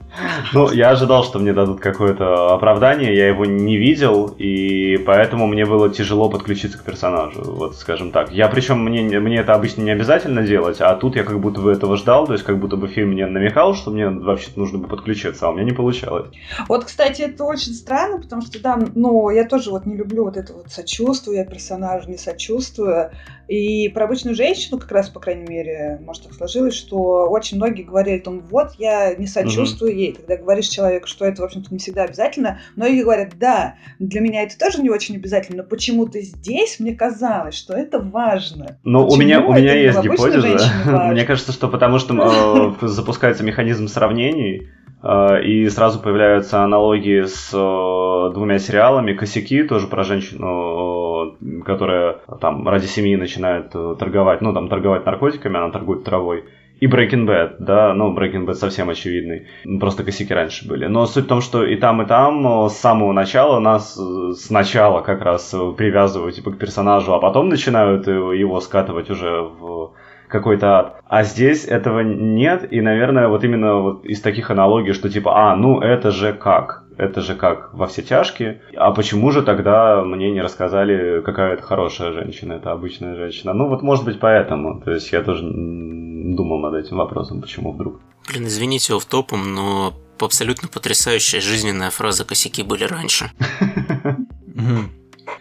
Ну, 0.54 0.72
я 0.72 0.90
ожидал, 0.92 1.24
что 1.24 1.40
мне 1.40 1.54
дадут 1.54 1.80
какое-то 1.80 2.54
оправдание, 2.54 3.16
я 3.16 3.28
его 3.28 3.46
не 3.46 3.78
видел, 3.78 4.34
и 4.38 4.98
поэтому 5.06 5.48
мне 5.48 5.66
было 5.66 5.90
тяжело 5.90 6.30
подключиться 6.30 6.78
к 6.78 6.84
персонажу, 6.84 7.42
вот 7.44 7.76
скажем 7.76 8.12
так. 8.12 8.32
Я 8.32 8.48
причем, 8.48 8.84
мне, 8.84 9.20
мне 9.20 9.38
это 9.38 9.54
обычно 9.54 9.82
не 9.82 9.92
обязательно 9.92 10.44
делать, 10.44 10.78
а 10.82 10.96
тут 10.96 11.16
я 11.16 11.24
как 11.24 11.40
будто 11.40 11.62
бы 11.62 11.72
этого 11.72 11.98
ждал, 11.98 12.28
то 12.28 12.34
есть 12.34 12.46
как 12.46 12.60
будто 12.60 12.78
бы 12.78 12.88
фильм 12.88 13.10
мне 13.10 13.28
намекал, 13.28 13.76
что 13.76 13.92
мне 13.92 14.10
вообще 14.10 14.50
нужно 14.56 14.80
бы 14.80 14.88
подключиться, 14.88 15.48
а 15.48 15.50
у 15.50 15.54
меня 15.54 15.66
не 15.66 15.74
получалось. 15.74 16.28
Вот, 16.68 16.86
кстати, 16.86 17.22
это 17.22 17.44
очень 17.44 17.74
странно, 17.74 18.20
потому 18.20 18.42
что, 18.42 18.62
да, 18.62 18.80
ну, 18.96 19.30
я 19.30 19.46
тоже 19.46 19.72
вот 19.72 19.86
не 19.86 19.96
люблю 19.96 20.26
вот 20.26 20.38
это 20.38 20.54
вот 20.54 20.72
сочувствие, 20.72 21.38
я 21.38 21.46
персонажу 21.46 22.10
не 22.10 22.18
сочувствую, 22.18 23.12
и 23.48 23.90
про 23.90 24.06
обычную 24.06 24.36
женщину, 24.36 24.80
как 24.80 24.92
раз, 24.92 25.10
по 25.10 25.20
крайней 25.20 25.48
мере, 25.48 26.00
может, 26.04 26.24
так 26.24 26.34
сложилось, 26.34 26.76
что 26.76 27.30
очень 27.30 27.58
многие 27.58 27.84
говорили, 27.84 28.20
там, 28.20 28.42
вот, 28.50 28.74
я 28.78 29.16
не 29.16 29.28
сочувствую 29.28 29.94
mm-hmm. 29.94 30.07
Ей. 30.08 30.14
Когда 30.16 30.38
говоришь 30.38 30.68
человеку, 30.68 31.08
что 31.08 31.26
это, 31.26 31.42
в 31.42 31.46
общем-то, 31.46 31.72
не 31.72 31.80
всегда 31.80 32.04
обязательно, 32.04 32.60
многие 32.76 33.04
говорят, 33.04 33.34
да, 33.38 33.76
для 34.00 34.22
меня 34.22 34.44
это 34.44 34.58
тоже 34.58 34.82
не 34.82 34.90
очень 34.90 35.16
обязательно, 35.16 35.64
но 35.64 35.70
почему-то 35.70 36.20
здесь 36.22 36.80
мне 36.80 36.96
казалось, 36.96 37.56
что 37.56 37.74
это 37.74 38.00
важно. 38.00 38.78
Ну, 38.84 39.08
у 39.08 39.16
меня, 39.16 39.42
у 39.42 39.54
меня 39.54 39.74
есть 39.74 40.02
гипотеза. 40.02 40.48
Мне 41.12 41.26
кажется, 41.26 41.52
что 41.52 41.68
потому 41.68 42.00
что 42.00 42.76
э, 42.82 42.86
запускается 42.88 43.44
механизм 43.44 43.88
сравнений, 43.88 44.70
э, 45.04 45.44
и 45.44 45.68
сразу 45.70 46.00
появляются 46.00 46.64
аналогии 46.64 47.24
с 47.24 47.52
э, 47.54 48.34
двумя 48.34 48.60
сериалами. 48.60 49.14
Косяки 49.14 49.64
тоже 49.64 49.88
про 49.88 50.04
женщину, 50.04 51.38
которая 51.66 52.20
там 52.40 52.68
ради 52.68 52.86
семьи 52.86 53.16
начинает 53.16 53.72
торговать, 53.72 54.42
ну 54.42 54.54
там 54.54 54.70
торговать 54.70 55.06
наркотиками, 55.06 55.58
она 55.58 55.72
торгует 55.72 56.04
травой 56.04 56.46
и 56.80 56.88
Breaking 56.88 57.26
Bad, 57.26 57.56
да, 57.60 57.94
ну, 57.94 58.16
Breaking 58.16 58.46
Bad 58.46 58.56
совсем 58.56 58.90
очевидный, 58.90 59.48
просто 59.80 60.04
косяки 60.04 60.34
раньше 60.34 60.68
были. 60.68 60.86
Но 60.86 61.06
суть 61.06 61.26
в 61.26 61.28
том, 61.28 61.42
что 61.42 61.66
и 61.66 61.76
там, 61.76 62.02
и 62.02 62.06
там 62.06 62.70
с 62.70 62.78
самого 62.78 63.14
начала 63.14 63.60
нас 63.60 64.00
сначала 64.36 65.02
как 65.02 65.22
раз 65.22 65.54
привязывают 65.78 66.36
типа, 66.36 66.52
к 66.52 66.58
персонажу, 66.58 67.14
а 67.14 67.20
потом 67.20 67.50
начинают 67.50 68.08
его 68.08 68.60
скатывать 68.60 69.10
уже 69.10 69.42
в 69.42 69.94
какой-то 70.28 70.80
ад. 70.80 71.02
А 71.08 71.24
здесь 71.24 71.66
этого 71.66 72.02
нет, 72.02 72.72
и, 72.72 72.82
наверное, 72.82 73.28
вот 73.28 73.44
именно 73.44 73.76
вот 73.78 74.06
из 74.06 74.22
таких 74.22 74.52
аналогий, 74.52 74.94
что 74.94 75.10
типа, 75.10 75.52
а, 75.52 75.56
ну 75.56 75.80
это 75.80 76.12
же 76.12 76.34
как? 76.34 76.84
Это 76.98 77.22
же 77.22 77.36
как 77.36 77.74
во 77.74 77.88
все 77.88 78.02
тяжкие. 78.02 78.62
А 78.76 78.92
почему 78.92 79.32
же 79.32 79.44
тогда 79.44 80.04
мне 80.04 80.32
не 80.32 80.42
рассказали, 80.42 81.22
какая 81.22 81.54
это 81.54 81.64
хорошая 81.64 82.12
женщина, 82.12 82.54
это 82.54 82.72
обычная 82.72 83.16
женщина? 83.16 83.54
Ну 83.54 83.68
вот 83.68 83.84
может 83.84 84.06
быть 84.06 84.20
поэтому. 84.20 84.82
То 84.82 84.92
есть 84.92 85.12
я 85.12 85.22
тоже 85.22 85.44
думал 85.44 86.60
над 86.60 86.74
этим 86.74 86.98
вопросом, 86.98 87.42
почему 87.42 87.72
вдруг. 87.72 88.00
Блин, 88.28 88.48
извините, 88.48 88.98
в 88.98 89.06
топом, 89.06 89.54
но 89.54 89.94
абсолютно 90.20 90.68
потрясающая 90.68 91.40
жизненная 91.40 91.92
фраза 91.92 92.26
«косяки 92.26 92.64
были 92.64 92.84
раньше». 92.84 93.32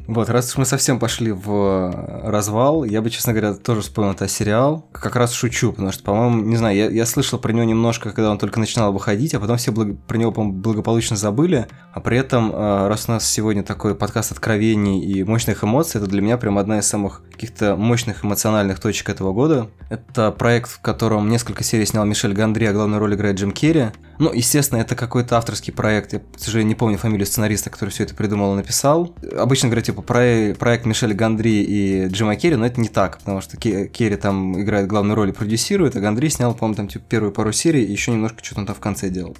Вот, 0.06 0.28
раз 0.30 0.50
уж 0.50 0.58
мы 0.58 0.64
совсем 0.64 0.98
пошли 1.00 1.32
в 1.32 1.50
э, 1.50 2.30
развал, 2.30 2.84
я 2.84 3.02
бы, 3.02 3.10
честно 3.10 3.32
говоря, 3.32 3.54
тоже 3.54 3.80
вспомнил 3.80 4.12
этот 4.12 4.30
сериал. 4.30 4.86
Как 4.92 5.16
раз 5.16 5.32
шучу, 5.32 5.72
потому 5.72 5.90
что, 5.90 6.04
по-моему, 6.04 6.42
не 6.42 6.56
знаю, 6.56 6.76
я, 6.76 6.88
я 6.88 7.06
слышал 7.06 7.40
про 7.40 7.52
него 7.52 7.64
немножко, 7.64 8.10
когда 8.10 8.30
он 8.30 8.38
только 8.38 8.60
начинал 8.60 8.92
выходить, 8.92 9.34
а 9.34 9.40
потом 9.40 9.56
все 9.56 9.72
благ... 9.72 9.96
про 10.06 10.16
него, 10.16 10.30
по-моему, 10.30 10.58
благополучно 10.58 11.16
забыли. 11.16 11.66
А 11.92 12.00
при 12.00 12.18
этом, 12.18 12.52
э, 12.52 12.88
раз 12.88 13.08
у 13.08 13.12
нас 13.12 13.28
сегодня 13.28 13.64
такой 13.64 13.96
подкаст 13.96 14.30
откровений 14.30 15.00
и 15.00 15.24
мощных 15.24 15.64
эмоций, 15.64 16.00
это 16.00 16.08
для 16.08 16.22
меня 16.22 16.38
прям 16.38 16.58
одна 16.58 16.78
из 16.78 16.86
самых 16.86 17.22
каких-то 17.32 17.76
мощных 17.76 18.24
эмоциональных 18.24 18.78
точек 18.78 19.10
этого 19.10 19.32
года. 19.32 19.68
Это 19.90 20.30
проект, 20.30 20.70
в 20.70 20.80
котором 20.80 21.28
несколько 21.28 21.64
серий 21.64 21.84
снял 21.84 22.04
Мишель 22.04 22.32
Гандри, 22.32 22.66
а 22.66 22.72
главную 22.72 23.00
роль 23.00 23.14
играет 23.14 23.36
Джим 23.36 23.50
Керри. 23.50 23.86
Ну, 24.18 24.32
естественно, 24.32 24.80
это 24.80 24.94
какой-то 24.96 25.36
авторский 25.36 25.72
проект. 25.72 26.12
Я, 26.12 26.20
к 26.20 26.38
сожалению, 26.38 26.68
не 26.70 26.74
помню 26.74 26.98
фамилию 26.98 27.26
сценариста, 27.26 27.70
который 27.70 27.90
все 27.90 28.04
это 28.04 28.14
придумал 28.14 28.54
и 28.54 28.56
написал. 28.56 29.14
Обычно 29.36 29.68
говорят, 29.68 29.84
типа, 29.84 30.02
про 30.02 30.54
проект 30.58 30.86
Мишеля 30.86 31.14
Гандри 31.14 31.62
и 31.62 32.06
Джима 32.08 32.36
Керри, 32.36 32.56
но 32.56 32.66
это 32.66 32.80
не 32.80 32.88
так, 32.88 33.18
потому 33.18 33.40
что 33.40 33.56
Керри 33.56 34.16
там 34.16 34.60
играет 34.60 34.86
главную 34.86 35.16
роль 35.16 35.30
и 35.30 35.32
продюсирует, 35.32 35.96
а 35.96 36.00
Гандри 36.00 36.28
снял, 36.28 36.54
по-моему, 36.54 36.76
там, 36.76 36.88
типа, 36.88 37.04
первую 37.08 37.32
пару 37.32 37.52
серий 37.52 37.84
и 37.84 37.92
еще 37.92 38.12
немножко 38.12 38.42
что-то 38.42 38.60
он 38.60 38.66
там 38.66 38.76
в 38.76 38.80
конце 38.80 39.10
делал. 39.10 39.36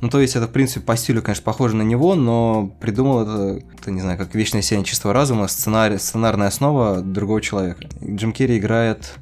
Ну, 0.00 0.08
то 0.10 0.20
есть 0.20 0.36
это, 0.36 0.46
в 0.46 0.52
принципе, 0.52 0.80
по 0.80 0.96
стилю, 0.96 1.22
конечно, 1.22 1.42
похоже 1.42 1.74
на 1.74 1.82
него, 1.82 2.14
но 2.14 2.72
придумал 2.80 3.22
это, 3.22 3.64
это 3.76 3.90
не 3.90 4.00
знаю, 4.00 4.16
как 4.16 4.34
вечное 4.34 4.62
сияние 4.62 4.86
чистого 4.86 5.12
разума, 5.12 5.48
сценарий, 5.48 5.98
сценарная 5.98 6.46
основа 6.46 7.00
другого 7.00 7.40
человека. 7.40 7.88
Джим 8.04 8.32
Керри 8.32 8.58
играет 8.58 9.14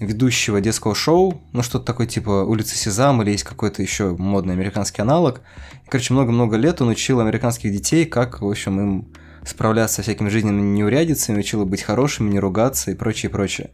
ведущего 0.00 0.60
детского 0.60 0.94
шоу, 0.94 1.40
ну 1.52 1.62
что-то 1.62 1.84
такое 1.84 2.06
типа 2.06 2.44
«Улица 2.44 2.76
Сезам» 2.76 3.22
или 3.22 3.30
есть 3.30 3.44
какой-то 3.44 3.82
еще 3.82 4.16
модный 4.16 4.54
американский 4.54 5.02
аналог. 5.02 5.40
И, 5.86 5.88
короче, 5.88 6.12
много-много 6.12 6.56
лет 6.56 6.80
он 6.80 6.88
учил 6.88 7.20
американских 7.20 7.72
детей, 7.72 8.04
как, 8.04 8.40
в 8.40 8.48
общем, 8.48 8.80
им 8.80 9.08
справляться 9.46 9.96
со 9.96 10.02
всякими 10.02 10.28
жизненными 10.28 10.76
неурядицами, 10.76 11.38
учил 11.38 11.64
быть 11.64 11.82
хорошими, 11.82 12.30
не 12.30 12.40
ругаться 12.40 12.90
и 12.90 12.94
прочее, 12.94 13.30
прочее. 13.30 13.70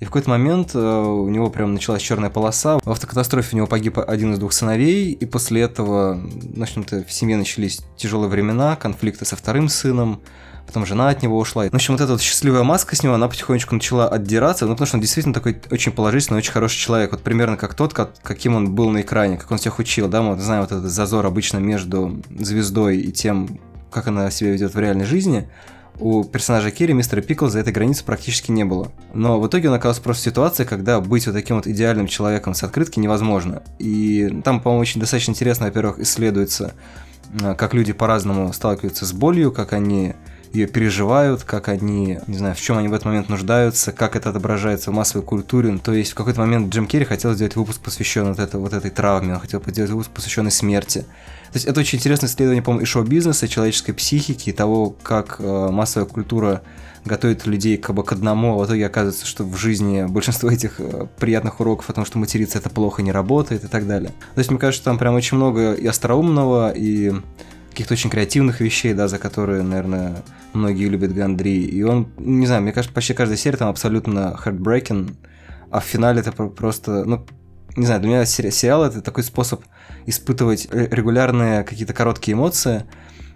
И 0.00 0.04
в 0.04 0.08
какой-то 0.08 0.30
момент 0.30 0.72
э, 0.74 0.78
у 0.78 1.28
него 1.28 1.50
прям 1.50 1.74
началась 1.74 2.02
черная 2.02 2.30
полоса. 2.30 2.78
В 2.84 2.90
автокатастрофе 2.90 3.50
у 3.52 3.56
него 3.56 3.66
погиб 3.66 3.98
один 3.98 4.32
из 4.32 4.38
двух 4.38 4.52
сыновей, 4.52 5.12
и 5.12 5.26
после 5.26 5.62
этого, 5.62 6.20
в 6.20 6.60
общем-то, 6.62 7.04
в 7.04 7.12
семье 7.12 7.36
начались 7.36 7.80
тяжелые 7.96 8.28
времена, 8.28 8.76
конфликты 8.76 9.24
со 9.24 9.36
вторым 9.36 9.68
сыном, 9.68 10.20
потом 10.66 10.86
жена 10.86 11.08
от 11.08 11.22
него 11.22 11.38
ушла. 11.38 11.64
В 11.64 11.74
общем, 11.74 11.94
вот 11.94 12.00
эта 12.00 12.12
вот 12.12 12.20
счастливая 12.20 12.62
маска 12.62 12.96
с 12.96 13.02
него, 13.02 13.14
она 13.14 13.28
потихонечку 13.28 13.74
начала 13.74 14.08
отдираться, 14.08 14.66
ну, 14.66 14.72
потому 14.72 14.86
что 14.86 14.96
он 14.96 15.00
действительно 15.00 15.34
такой 15.34 15.60
очень 15.70 15.92
положительный, 15.92 16.38
очень 16.38 16.52
хороший 16.52 16.78
человек, 16.78 17.12
вот 17.12 17.22
примерно 17.22 17.56
как 17.56 17.74
тот, 17.74 17.92
как, 17.92 18.14
каким 18.22 18.54
он 18.56 18.74
был 18.74 18.90
на 18.90 19.02
экране, 19.02 19.36
как 19.36 19.50
он 19.50 19.58
всех 19.58 19.78
учил, 19.78 20.08
да, 20.08 20.22
мы 20.22 20.30
вот 20.30 20.40
знаем 20.40 20.62
вот 20.62 20.72
этот 20.72 20.90
зазор 20.90 21.26
обычно 21.26 21.58
между 21.58 22.22
звездой 22.30 22.98
и 22.98 23.12
тем, 23.12 23.60
как 23.90 24.08
она 24.08 24.30
себя 24.30 24.50
ведет 24.50 24.74
в 24.74 24.78
реальной 24.78 25.04
жизни, 25.04 25.48
у 25.98 26.24
персонажа 26.24 26.70
Керри, 26.70 26.92
мистера 26.92 27.20
Пиклза, 27.20 27.60
этой 27.60 27.72
границы 27.72 28.04
практически 28.04 28.50
не 28.50 28.64
было. 28.64 28.90
Но 29.12 29.40
в 29.40 29.46
итоге 29.46 29.68
он 29.68 29.74
оказался 29.74 30.02
просто 30.02 30.22
в 30.22 30.24
ситуации, 30.24 30.64
когда 30.64 31.00
быть 31.00 31.26
вот 31.26 31.34
таким 31.34 31.56
вот 31.56 31.66
идеальным 31.66 32.08
человеком 32.08 32.54
с 32.54 32.64
открытки 32.64 32.98
невозможно. 32.98 33.62
И 33.78 34.40
там, 34.44 34.60
по-моему, 34.60 34.80
очень 34.82 35.00
достаточно 35.00 35.30
интересно, 35.30 35.66
во-первых, 35.66 36.00
исследуется, 36.00 36.74
э, 37.40 37.54
как 37.54 37.74
люди 37.74 37.92
по-разному 37.92 38.52
сталкиваются 38.52 39.06
с 39.06 39.12
болью, 39.12 39.52
как 39.52 39.72
они 39.72 40.14
ее 40.54 40.66
переживают, 40.66 41.42
как 41.42 41.68
они, 41.68 42.20
не 42.26 42.38
знаю, 42.38 42.54
в 42.54 42.60
чем 42.60 42.78
они 42.78 42.88
в 42.88 42.92
этот 42.92 43.06
момент 43.06 43.28
нуждаются, 43.28 43.92
как 43.92 44.14
это 44.16 44.30
отображается 44.30 44.90
в 44.90 44.94
массовой 44.94 45.24
культуре. 45.24 45.70
Ну, 45.70 45.78
то 45.78 45.92
есть 45.92 46.12
в 46.12 46.14
какой-то 46.14 46.40
момент 46.40 46.72
Джим 46.72 46.86
Керри 46.86 47.04
хотел 47.04 47.34
сделать 47.34 47.56
выпуск, 47.56 47.80
посвященный 47.80 48.30
вот, 48.30 48.38
это, 48.38 48.58
вот 48.58 48.72
этой 48.72 48.90
травме, 48.90 49.34
он 49.34 49.40
хотел 49.40 49.62
сделать 49.66 49.90
выпуск, 49.90 50.10
посвященный 50.10 50.52
смерти. 50.52 51.00
То 51.52 51.56
есть 51.56 51.66
это 51.66 51.80
очень 51.80 51.98
интересное 51.98 52.28
исследование, 52.28 52.62
по-моему, 52.62 52.82
и 52.82 52.86
шоу-бизнеса, 52.86 53.46
и 53.46 53.48
человеческой 53.48 53.92
психики, 53.92 54.50
и 54.50 54.52
того, 54.52 54.90
как 55.02 55.36
э, 55.38 55.68
массовая 55.70 56.08
культура 56.08 56.62
готовит 57.04 57.46
людей 57.46 57.76
как 57.76 57.94
бы 57.94 58.02
к 58.02 58.12
одному, 58.12 58.54
а 58.54 58.64
в 58.64 58.66
итоге 58.66 58.86
оказывается, 58.86 59.26
что 59.26 59.44
в 59.44 59.56
жизни 59.56 60.06
большинство 60.08 60.50
этих 60.50 60.80
э, 60.80 61.06
приятных 61.18 61.60
уроков 61.60 61.90
о 61.90 61.92
том, 61.92 62.04
что 62.04 62.18
материться 62.18 62.58
это 62.58 62.70
плохо 62.70 63.02
не 63.02 63.12
работает 63.12 63.64
и 63.64 63.68
так 63.68 63.86
далее. 63.86 64.10
То 64.34 64.38
есть 64.38 64.50
мне 64.50 64.58
кажется, 64.58 64.82
что 64.82 64.90
там 64.90 64.98
прям 64.98 65.14
очень 65.14 65.36
много 65.36 65.74
и 65.74 65.86
остроумного, 65.86 66.72
и 66.74 67.12
каких-то 67.74 67.94
очень 67.94 68.08
креативных 68.08 68.60
вещей, 68.60 68.94
да, 68.94 69.08
за 69.08 69.18
которые, 69.18 69.62
наверное, 69.64 70.22
многие 70.52 70.88
любят 70.88 71.12
Гандри. 71.12 71.64
И 71.64 71.82
он, 71.82 72.08
не 72.16 72.46
знаю, 72.46 72.62
мне 72.62 72.72
кажется, 72.72 72.94
почти 72.94 73.14
каждая 73.14 73.36
серия 73.36 73.56
там 73.56 73.68
абсолютно 73.68 74.38
heartbreaking, 74.42 75.16
а 75.70 75.80
в 75.80 75.84
финале 75.84 76.20
это 76.20 76.30
просто, 76.30 77.04
ну, 77.04 77.26
не 77.76 77.84
знаю, 77.84 78.00
для 78.00 78.10
меня 78.10 78.24
сериал 78.24 78.84
это 78.84 79.02
такой 79.02 79.24
способ 79.24 79.64
испытывать 80.06 80.68
регулярные 80.72 81.64
какие-то 81.64 81.92
короткие 81.92 82.34
эмоции, 82.34 82.84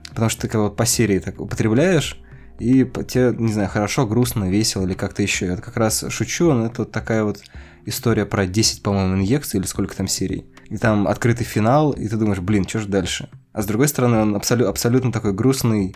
потому 0.09 0.29
что 0.29 0.43
ты 0.43 0.49
как 0.49 0.61
вот 0.61 0.77
по 0.77 0.87
серии 0.87 1.19
так 1.19 1.41
употребляешь, 1.41 2.21
и 2.61 2.85
тебе, 3.09 3.35
не 3.37 3.53
знаю, 3.53 3.69
хорошо, 3.69 4.07
грустно, 4.07 4.49
весело 4.49 4.85
или 4.85 4.95
как-то 4.95 5.23
еще. 5.23 5.47
Я 5.47 5.57
как 5.57 5.77
раз 5.77 6.05
шучу, 6.11 6.53
но 6.53 6.67
это 6.67 6.83
вот 6.83 6.93
такая 6.93 7.25
вот 7.25 7.43
история 7.87 8.25
про 8.25 8.47
10, 8.47 8.83
по-моему, 8.85 9.17
инъекций 9.17 9.59
или 9.59 9.67
сколько 9.67 9.97
там 9.97 10.07
серий. 10.07 10.47
И 10.71 10.77
там 10.77 11.09
открытый 11.09 11.47
финал, 11.47 11.93
и 11.93 12.07
ты 12.09 12.17
думаешь, 12.17 12.41
блин, 12.41 12.69
что 12.69 12.81
же 12.81 12.89
дальше? 12.89 13.29
А 13.53 13.63
с 13.63 13.67
другой 13.67 13.89
стороны, 13.89 14.19
он 14.19 14.37
абсолю- 14.37 14.67
абсолютно 14.67 15.11
такой 15.13 15.33
грустный 15.33 15.95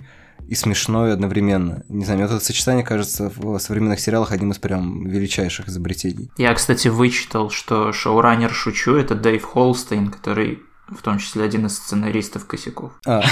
и 0.49 0.55
смешной 0.55 1.13
одновременно. 1.13 1.85
Не 1.89 2.05
знаю, 2.05 2.19
мне 2.21 2.27
вот 2.27 2.35
это 2.37 2.45
сочетание 2.45 2.85
кажется 2.85 3.31
в 3.37 3.59
современных 3.59 4.01
сериалах 4.01 4.33
одним 4.33 4.51
из 4.53 4.59
прям 4.59 5.07
величайших 5.07 5.69
изобретений. 5.69 6.31
Я, 6.39 6.53
кстати, 6.55 6.89
вычитал, 6.89 7.51
что 7.51 7.93
шоураннер 7.93 8.51
«Шучу»— 8.51 8.95
это 8.97 9.15
Дэйв 9.15 9.43
Холстейн, 9.45 10.09
который 10.11 10.59
в 10.89 11.01
том 11.03 11.19
числе 11.19 11.45
один 11.45 11.67
из 11.67 11.77
сценаристов 11.77 12.47
«Косяков». 12.47 12.93
А, 13.07 13.23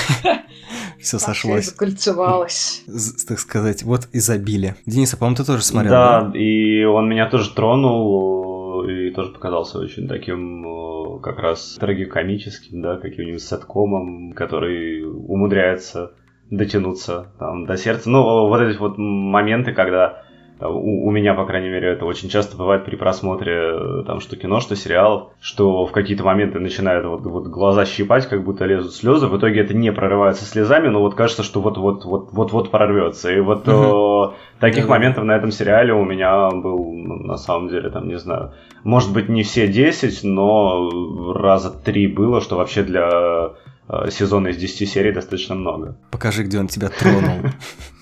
все 1.01 1.19
сошлось. 1.19 1.67
закольцевалось. 1.67 2.83
Так 3.27 3.39
сказать, 3.39 3.83
вот 3.83 4.09
изобилие. 4.13 4.77
Денис, 4.87 5.13
а 5.13 5.17
по-моему, 5.17 5.37
ты 5.37 5.45
тоже 5.45 5.63
смотрел, 5.63 5.93
да? 5.93 6.21
Да, 6.23 6.39
и 6.39 6.85
он 6.85 7.09
меня 7.09 7.29
тоже 7.29 7.51
тронул 7.55 8.50
и 8.85 9.11
тоже 9.11 9.33
показался 9.33 9.79
очень 9.79 10.09
таким 10.09 11.21
как 11.21 11.39
раз 11.39 11.77
трагикомическим, 11.81 12.83
да, 12.83 12.97
каким-нибудь 12.97 13.43
сеткомом, 13.43 14.33
который 14.33 15.05
умудряется 15.05 16.13
дотянуться 16.51 17.33
там, 17.39 17.67
до 17.67 17.77
сердца. 17.77 18.11
Ну, 18.11 18.49
вот 18.49 18.61
эти 18.61 18.79
вот 18.79 18.95
моменты, 18.99 19.73
когда 19.73 20.25
у, 20.69 21.09
у 21.09 21.11
меня, 21.11 21.35
по 21.35 21.47
крайней 21.47 21.69
мере, 21.69 21.89
это 21.89 22.05
очень 22.05 22.29
часто 22.29 22.57
бывает 22.57 22.85
при 22.85 22.97
просмотре 22.97 24.03
там 24.07 24.21
что 24.21 24.37
кино, 24.37 24.61
что 24.61 24.77
сериалов, 24.77 25.29
что 25.41 25.87
в 25.87 25.93
какие-то 25.93 26.25
моменты 26.25 26.59
начинают 26.59 27.07
вот, 27.07 27.23
вот 27.23 27.47
глаза 27.47 27.87
щипать, 27.87 28.29
как 28.29 28.45
будто 28.45 28.67
лезут 28.67 28.95
слезы. 28.95 29.27
В 29.27 29.39
итоге 29.39 29.61
это 29.61 29.75
не 29.75 29.93
прорывается 29.93 30.45
слезами, 30.45 30.89
но 30.89 31.01
вот 31.01 31.15
кажется, 31.15 31.43
что 31.43 31.61
вот-вот-вот-вот 31.61 32.71
прорвется. 32.71 33.33
И 33.33 33.41
вот 33.41 33.67
угу. 33.67 34.35
таких 34.59 34.85
да, 34.85 34.91
моментов 34.91 35.25
на 35.25 35.33
этом 35.33 35.51
сериале 35.51 35.95
у 35.95 36.05
меня 36.05 36.51
был, 36.51 36.93
ну, 36.93 37.17
на 37.17 37.37
самом 37.37 37.69
деле, 37.69 37.91
там, 37.91 38.09
не 38.09 38.19
знаю, 38.19 38.53
может 38.85 39.13
быть, 39.13 39.29
не 39.29 39.43
все 39.43 39.67
10, 39.67 40.25
но 40.25 41.33
раза 41.33 41.71
три 41.71 42.07
было, 42.07 42.41
что 42.41 42.57
вообще 42.57 42.83
для 42.83 43.53
э, 43.89 44.11
сезона 44.11 44.49
из 44.49 44.57
10 44.57 44.89
серий 44.89 45.13
достаточно 45.13 45.55
много. 45.55 45.97
Покажи, 46.11 46.43
где 46.45 46.59
он 46.59 46.69
тебя 46.69 46.89
тронул. 46.89 47.51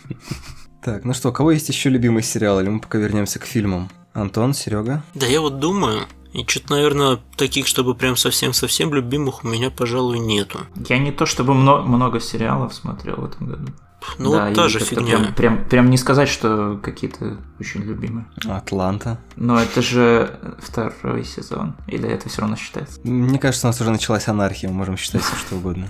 Так, 0.89 1.05
ну 1.05 1.13
что, 1.13 1.29
у 1.29 1.33
кого 1.33 1.51
есть 1.51 1.69
еще 1.69 1.91
любимый 1.91 2.23
сериал, 2.23 2.61
или 2.61 2.71
мы 2.71 2.81
пока 2.81 2.97
вернемся 2.97 3.39
к 3.39 3.45
фильмам? 3.45 3.91
Антон, 4.15 4.55
Серега? 4.55 5.03
Да 5.13 5.27
я 5.27 5.43
вот 5.43 5.59
думаю, 5.59 6.07
и 6.33 6.47
что-то, 6.47 6.71
наверное, 6.71 7.19
таких, 7.37 7.67
чтобы 7.67 7.95
прям 7.95 8.17
совсем-совсем 8.17 8.95
любимых 8.95 9.45
у 9.45 9.49
меня, 9.49 9.71
пожалуй, 9.71 10.19
нету. 10.19 10.61
Я 10.89 10.97
не 10.97 11.13
то 11.13 11.27
чтобы 11.27 11.53
много, 11.53 11.83
много 11.83 12.21
сериалов 12.21 12.73
смотрел 12.73 13.17
в 13.17 13.25
этом 13.27 13.49
году. 13.49 13.73
Ну, 14.19 14.33
да, 14.33 14.47
вот 14.47 14.55
та 14.55 14.69
же 14.69 14.79
фигня. 14.81 15.19
Прям, 15.19 15.35
прям, 15.35 15.65
прям 15.65 15.91
не 15.91 15.97
сказать, 15.97 16.29
что 16.29 16.79
какие-то 16.83 17.39
очень 17.59 17.83
любимые. 17.83 18.27
Атланта. 18.49 19.19
Но 19.37 19.61
это 19.61 19.83
же 19.83 20.39
второй 20.61 21.25
сезон. 21.25 21.75
Или 21.87 22.09
это 22.09 22.29
все 22.29 22.43
равно 22.43 22.57
считается? 22.57 23.01
Мне 23.05 23.39
кажется, 23.39 23.67
у 23.67 23.71
нас 23.71 23.81
уже 23.81 23.91
началась 23.91 24.29
анархия, 24.29 24.69
мы 24.69 24.77
можем 24.77 24.97
считать 24.97 25.23
все 25.23 25.37
что 25.37 25.57
угодно. 25.57 25.89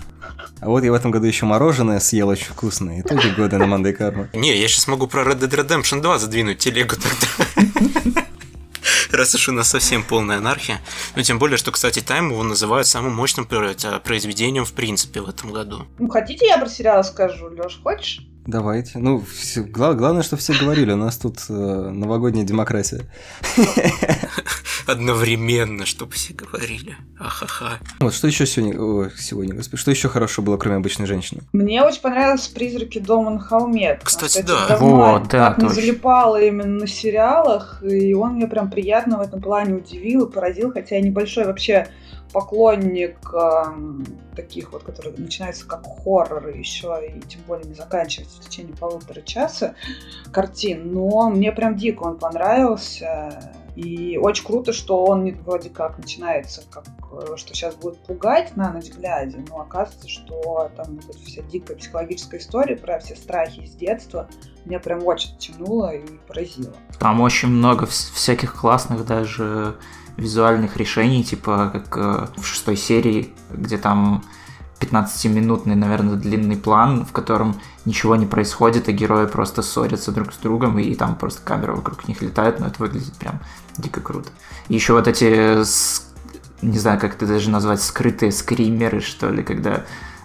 А 0.60 0.66
вот 0.66 0.82
я 0.84 0.90
в 0.90 0.94
этом 0.94 1.10
году 1.10 1.26
еще 1.26 1.46
мороженое 1.46 2.00
съел 2.00 2.28
очень 2.28 2.46
вкусное. 2.46 3.00
Итоги 3.00 3.28
года 3.36 3.58
на 3.58 3.66
Мандай 3.66 3.92
Карма. 3.92 4.28
Не, 4.32 4.58
я 4.58 4.68
сейчас 4.68 4.88
могу 4.88 5.06
про 5.06 5.22
Red 5.22 5.40
Dead 5.40 5.50
Redemption 5.50 6.00
2 6.00 6.18
задвинуть 6.18 6.58
телегу 6.58 6.96
тогда. 6.96 8.22
Раз 9.10 9.34
уж 9.34 9.48
у 9.48 9.52
нас 9.52 9.68
совсем 9.68 10.02
полная 10.02 10.38
анархия. 10.38 10.80
Ну, 11.16 11.22
тем 11.22 11.38
более, 11.38 11.56
что, 11.56 11.72
кстати, 11.72 12.00
Тайм 12.00 12.30
его 12.30 12.42
называют 12.42 12.86
самым 12.86 13.14
мощным 13.14 13.46
произведением 13.46 14.64
в 14.64 14.72
принципе 14.72 15.20
в 15.20 15.28
этом 15.28 15.52
году. 15.52 15.86
Ну, 15.98 16.08
хотите, 16.08 16.46
я 16.46 16.58
про 16.58 16.68
сериал 16.68 17.02
скажу, 17.04 17.48
Леш, 17.48 17.80
хочешь? 17.82 18.20
Давайте. 18.48 18.98
Ну, 18.98 19.20
все, 19.20 19.60
гла- 19.62 19.92
главное, 19.92 20.22
что 20.22 20.38
все 20.38 20.54
говорили. 20.58 20.90
У 20.92 20.96
нас 20.96 21.18
тут 21.18 21.38
э, 21.50 21.52
новогодняя 21.52 22.46
демократия. 22.46 23.02
Одновременно, 24.86 25.84
чтобы 25.84 26.12
все 26.12 26.32
говорили. 26.32 26.96
Ахаха. 27.20 27.78
Вот, 28.00 28.14
что 28.14 28.26
еще 28.26 28.46
сегодня, 28.46 28.80
о, 28.80 29.10
сегодня, 29.18 29.54
господи, 29.54 29.76
что 29.82 29.90
еще 29.90 30.08
хорошо 30.08 30.40
было, 30.40 30.56
кроме 30.56 30.76
обычной 30.76 31.04
женщины? 31.06 31.42
Мне 31.52 31.82
очень 31.82 32.00
понравились 32.00 32.48
«Призраки 32.48 32.98
дома 32.98 33.32
на 33.32 33.38
холме». 33.38 34.00
Кстати, 34.02 34.40
да. 34.40 34.66
Давно 34.66 34.96
Вот, 34.96 35.22
да, 35.28 35.48
так 35.50 35.58
не 35.58 35.68
точно. 35.68 35.82
залипала 35.82 36.40
именно 36.42 36.80
на 36.80 36.86
сериалах, 36.86 37.82
и 37.82 38.14
он 38.14 38.36
меня 38.36 38.46
прям 38.46 38.70
приятно 38.70 39.18
в 39.18 39.20
этом 39.20 39.42
плане 39.42 39.74
удивил 39.74 40.24
и 40.24 40.32
поразил, 40.32 40.72
хотя 40.72 40.96
я 40.96 41.02
небольшой 41.02 41.44
вообще 41.44 41.88
поклонник 42.32 43.18
эм, 43.32 44.04
таких 44.36 44.72
вот, 44.72 44.82
которые 44.82 45.14
начинаются 45.16 45.66
как 45.66 45.84
хорроры 45.84 46.56
еще, 46.56 47.00
и 47.06 47.20
тем 47.20 47.40
более 47.46 47.66
не 47.66 47.74
заканчиваются 47.74 48.40
в 48.40 48.44
течение 48.44 48.76
полутора 48.76 49.20
часа 49.22 49.74
картин, 50.32 50.92
но 50.92 51.30
мне 51.30 51.52
прям 51.52 51.76
дико 51.76 52.02
он 52.04 52.18
понравился. 52.18 53.52
И 53.76 54.18
очень 54.20 54.44
круто, 54.44 54.72
что 54.72 55.04
он 55.04 55.32
вроде 55.44 55.70
как 55.70 55.98
начинается, 55.98 56.62
как, 56.68 56.84
э, 57.12 57.36
что 57.36 57.54
сейчас 57.54 57.76
будет 57.76 57.98
пугать 57.98 58.56
на 58.56 58.72
ночь 58.72 58.90
глядя, 58.90 59.38
но 59.48 59.60
оказывается, 59.60 60.08
что 60.08 60.68
там 60.76 60.98
вот 61.06 61.14
вся 61.14 61.42
дикая 61.42 61.76
психологическая 61.76 62.40
история 62.40 62.74
про 62.74 62.98
все 62.98 63.14
страхи 63.14 63.60
из 63.60 63.74
детства 63.76 64.28
меня 64.64 64.80
прям 64.80 65.06
очень 65.06 65.36
тянуло 65.38 65.94
и 65.94 66.02
поразило. 66.26 66.74
Там 66.98 67.20
очень 67.20 67.48
много 67.48 67.86
вс- 67.86 68.12
всяких 68.12 68.54
классных 68.60 69.06
даже 69.06 69.76
визуальных 70.18 70.76
решений, 70.76 71.24
типа 71.24 71.70
как 71.72 71.96
э, 71.96 72.26
в 72.36 72.44
шестой 72.44 72.76
серии, 72.76 73.32
где 73.50 73.78
там 73.78 74.24
15-минутный, 74.80 75.76
наверное, 75.76 76.16
длинный 76.16 76.56
план, 76.56 77.04
в 77.04 77.12
котором 77.12 77.60
ничего 77.84 78.16
не 78.16 78.26
происходит, 78.26 78.88
а 78.88 78.92
герои 78.92 79.26
просто 79.26 79.62
ссорятся 79.62 80.12
друг 80.12 80.32
с 80.32 80.36
другом, 80.36 80.78
и 80.78 80.94
там 80.94 81.16
просто 81.16 81.40
камера 81.42 81.74
вокруг 81.74 82.06
них 82.08 82.20
летает, 82.20 82.60
но 82.60 82.66
это 82.66 82.76
выглядит 82.78 83.14
прям 83.14 83.40
дико 83.76 84.00
круто. 84.00 84.28
И 84.68 84.74
еще 84.74 84.92
вот 84.92 85.08
эти, 85.08 85.58
не 86.62 86.78
знаю, 86.78 87.00
как 87.00 87.14
это 87.14 87.26
даже 87.26 87.50
назвать, 87.50 87.82
скрытые 87.82 88.32
скримеры, 88.32 89.00
что 89.00 89.30
ли, 89.30 89.42
когда 89.42 89.84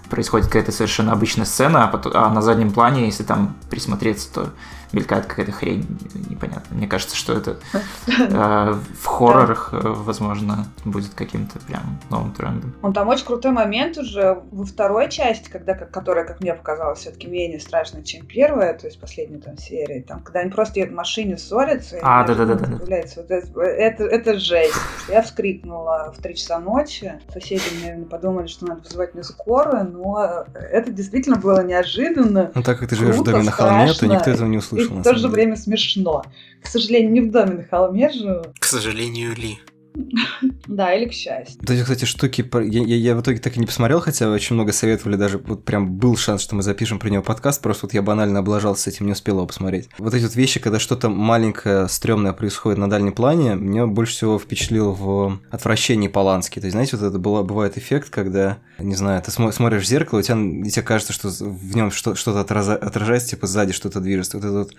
происходит 0.10 0.48
какая-то 0.48 0.72
совершенно 0.72 1.12
обычная 1.12 1.46
сцена, 1.46 1.86
а, 1.86 1.88
потом- 1.88 2.12
а 2.16 2.30
на 2.30 2.42
заднем 2.42 2.72
плане, 2.72 3.06
если 3.06 3.24
там 3.24 3.56
присмотреться, 3.70 4.32
то 4.32 4.50
мелькает 4.94 5.26
какая-то 5.26 5.52
хрень 5.52 5.86
непонятная. 6.30 6.78
Мне 6.78 6.88
кажется, 6.88 7.16
что 7.16 7.34
это 7.34 7.58
э, 8.08 8.74
в 9.02 9.06
хоррорах, 9.06 9.70
э, 9.74 9.78
возможно, 9.82 10.68
будет 10.86 11.14
каким-то 11.14 11.60
прям 11.60 12.00
новым 12.10 12.32
трендом. 12.34 12.74
Он 12.82 12.94
там 12.94 13.08
очень 13.08 13.26
крутой 13.26 13.52
момент 13.52 13.98
уже 13.98 14.42
во 14.52 14.66
второй 14.66 15.10
части, 15.10 15.50
когда, 15.50 15.74
которая, 15.74 16.26
как 16.26 16.40
мне 16.40 16.54
показалось, 16.54 17.00
все-таки 17.00 17.28
менее 17.28 17.60
страшная, 17.60 18.04
чем 18.04 18.26
первая, 18.26 18.74
то 18.74 18.88
есть 18.88 19.00
последняя 19.00 19.40
там 19.40 19.58
серия, 19.58 20.04
там, 20.04 20.22
когда 20.22 20.42
они 20.42 20.52
просто 20.52 20.80
едут 20.80 20.94
в 20.94 20.98
машине, 20.98 21.38
ссорятся, 21.38 21.98
и 21.98 22.00
А, 22.04 22.24
появляется 22.24 23.22
вот 23.22 23.32
это, 23.32 23.62
это, 23.62 24.04
это 24.04 24.40
жесть. 24.40 24.76
Я 25.10 25.22
вскрикнула 25.22 26.14
в 26.16 26.22
3 26.22 26.36
часа 26.36 26.60
ночи. 26.60 27.20
Соседи, 27.32 27.64
наверное, 27.82 28.06
подумали, 28.06 28.48
что 28.48 28.66
надо 28.66 28.82
вызывать 28.82 29.14
мне 29.14 29.24
скорую, 29.24 29.92
но 29.92 30.46
это 30.54 30.92
действительно 30.92 31.38
было 31.38 31.64
неожиданно. 31.64 32.52
Ну, 32.54 32.64
так 32.64 32.80
как 32.80 32.90
ты 32.90 32.96
живешь 32.96 33.16
в 33.16 33.18
Круто, 33.18 33.32
доме 33.32 33.44
на 33.44 33.52
холме, 33.52 33.94
то 33.94 34.08
никто 34.08 34.30
этого 34.30 34.48
не 34.48 34.58
И 34.84 35.00
в 35.00 35.04
то 35.04 35.14
же 35.14 35.22
деле. 35.22 35.30
время 35.30 35.56
смешно. 35.56 36.24
К 36.62 36.68
сожалению, 36.68 37.12
не 37.12 37.22
в 37.22 37.32
доме 37.32 37.56
на 37.56 37.64
холме 37.64 38.10
живу. 38.10 38.44
К 38.60 38.66
сожалению, 38.66 39.36
Ли. 39.36 39.60
Да, 40.76 40.94
или 40.94 41.08
к 41.08 41.14
счастью. 41.14 41.58
Вот 41.62 41.70
эти, 41.70 41.82
кстати, 41.84 42.06
штуки, 42.06 42.44
я, 42.66 42.82
я- 42.84 42.96
я 42.96 43.16
в 43.16 43.22
итоге 43.22 43.38
так 43.40 43.56
и 43.56 43.60
не 43.60 43.66
посмотрел, 43.68 44.00
хотя 44.00 44.30
очень 44.30 44.56
много 44.56 44.72
советовали, 44.74 45.16
даже 45.16 45.38
вот 45.38 45.64
прям 45.66 45.98
был 45.98 46.18
шанс, 46.18 46.42
что 46.42 46.56
мы 46.56 46.64
запишем 46.64 46.98
про 47.00 47.10
него 47.10 47.22
подкаст, 47.22 47.62
просто 47.62 47.86
вот 47.86 47.94
я 47.94 48.02
банально 48.02 48.40
облажался 48.40 48.84
с 48.84 48.88
этим, 48.88 49.06
не 49.06 49.12
успел 49.12 49.36
его 49.38 49.46
посмотреть. 49.46 49.88
Вот 50.00 50.14
эти 50.14 50.24
вот 50.24 50.36
вещи, 50.36 50.60
когда 50.60 50.80
что-то 50.80 51.10
маленькое, 51.10 51.88
стрёмное 51.88 52.34
происходит 52.34 52.80
на 52.80 52.90
дальнем 52.90 53.14
плане, 53.14 53.56
меня 53.56 53.86
больше 53.86 54.14
всего 54.14 54.40
впечатлил 54.40 54.92
в 54.94 55.40
«Отвращении 55.52 56.08
Полански». 56.08 56.60
То 56.60 56.66
есть, 56.66 56.74
знаете, 56.74 56.98
вот 56.98 57.06
это 57.06 57.20
было, 57.20 57.44
бывает 57.44 57.78
эффект, 57.78 58.10
когда, 58.10 58.58
не 58.80 58.96
знаю, 58.96 59.22
ты 59.22 59.30
смо- 59.32 59.52
смотришь 59.52 59.84
в 59.84 59.88
зеркало, 59.88 60.20
у 60.20 60.22
тебя, 60.24 60.38
и 60.40 60.70
тебе 60.70 60.82
кажется, 60.84 61.14
что 61.14 61.30
в 61.30 61.76
нем 61.76 61.92
что- 61.92 62.16
что-то 62.16 62.40
отражается, 62.42 63.30
типа 63.30 63.46
сзади 63.48 63.74
что-то 63.74 64.00
движется. 64.00 64.38
Вот 64.38 64.46
это 64.46 64.54
вот 64.60 64.72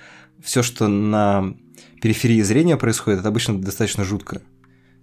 все, 0.42 0.62
что 0.64 0.88
на 0.88 1.54
периферии 2.02 2.42
зрения 2.42 2.76
происходит, 2.76 3.20
это 3.20 3.28
обычно 3.28 3.60
достаточно 3.60 4.02
жутко. 4.04 4.42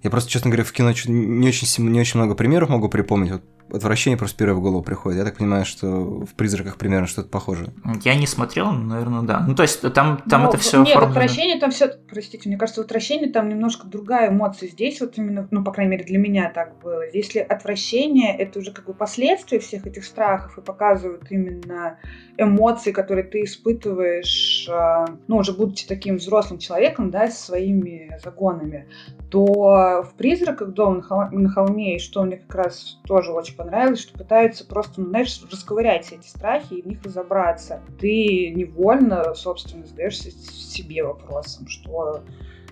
Я 0.03 0.09
просто, 0.09 0.29
честно 0.29 0.49
говоря, 0.49 0.63
в 0.63 0.71
кино 0.71 0.89
не 1.07 1.47
очень, 1.47 1.89
не 1.89 1.99
очень 1.99 2.19
много 2.19 2.35
примеров 2.35 2.69
могу 2.69 2.89
припомнить. 2.89 3.31
Вот 3.31 3.43
отвращение 3.71 4.17
просто 4.17 4.37
первое 4.37 4.55
в 4.55 4.61
голову 4.61 4.83
приходит. 4.83 5.19
Я 5.19 5.25
так 5.25 5.37
понимаю, 5.37 5.65
что 5.65 5.87
в 5.87 6.33
призраках 6.35 6.77
примерно 6.77 7.07
что-то 7.07 7.29
похожее. 7.29 7.69
Я 8.03 8.15
не 8.15 8.27
смотрел, 8.27 8.71
но, 8.71 8.95
наверное, 8.95 9.21
да. 9.21 9.43
Ну, 9.47 9.55
то 9.55 9.63
есть 9.63 9.81
там, 9.93 10.21
там 10.29 10.43
Ну, 10.43 10.49
это 10.49 10.57
все 10.57 10.83
Нет, 10.83 10.97
в 10.97 11.03
отвращении 11.03 11.59
там 11.59 11.71
все, 11.71 11.89
простите, 12.09 12.49
мне 12.49 12.57
кажется, 12.57 12.81
в 12.81 12.85
отвращении 12.85 13.27
там 13.27 13.49
немножко 13.49 13.87
другая 13.87 14.29
эмоция. 14.29 14.69
Здесь 14.69 15.01
вот 15.01 15.17
именно, 15.17 15.47
ну, 15.51 15.63
по 15.63 15.71
крайней 15.71 15.91
мере, 15.91 16.03
для 16.03 16.17
меня 16.17 16.51
так 16.53 16.79
было. 16.79 17.03
Если 17.13 17.39
отвращение, 17.39 18.35
это 18.35 18.59
уже 18.59 18.71
как 18.71 18.85
бы 18.85 18.93
последствия 18.93 19.59
всех 19.59 19.85
этих 19.85 20.05
страхов 20.05 20.57
и 20.57 20.61
показывают 20.61 21.27
именно 21.29 21.97
эмоции, 22.37 22.91
которые 22.91 23.23
ты 23.23 23.43
испытываешь, 23.43 24.67
а, 24.69 25.05
ну, 25.27 25.37
уже 25.37 25.53
будучи 25.53 25.87
таким 25.87 26.17
взрослым 26.17 26.59
человеком, 26.59 27.11
да, 27.11 27.29
со 27.29 27.45
своими 27.45 28.17
загонами, 28.23 28.87
то 29.29 30.03
в 30.03 30.13
«Призраках 30.17 30.69
дома 30.69 31.29
на 31.31 31.49
холме», 31.49 31.95
и 31.95 31.99
что 31.99 32.23
мне 32.23 32.37
как 32.37 32.55
раз 32.55 32.99
тоже 33.05 33.31
очень 33.31 33.55
понравилось, 33.63 33.99
что 33.99 34.17
пытаются 34.17 34.65
просто, 34.65 35.01
ну, 35.01 35.09
знаешь, 35.09 35.41
расковырять 35.51 36.11
эти 36.11 36.27
страхи 36.27 36.73
и 36.73 36.81
в 36.81 36.87
них 36.87 37.03
разобраться. 37.03 37.81
Ты 37.99 38.49
невольно, 38.49 39.35
собственно, 39.35 39.85
задаешься 39.85 40.31
себе 40.31 41.03
вопросом, 41.03 41.67
что 41.67 42.23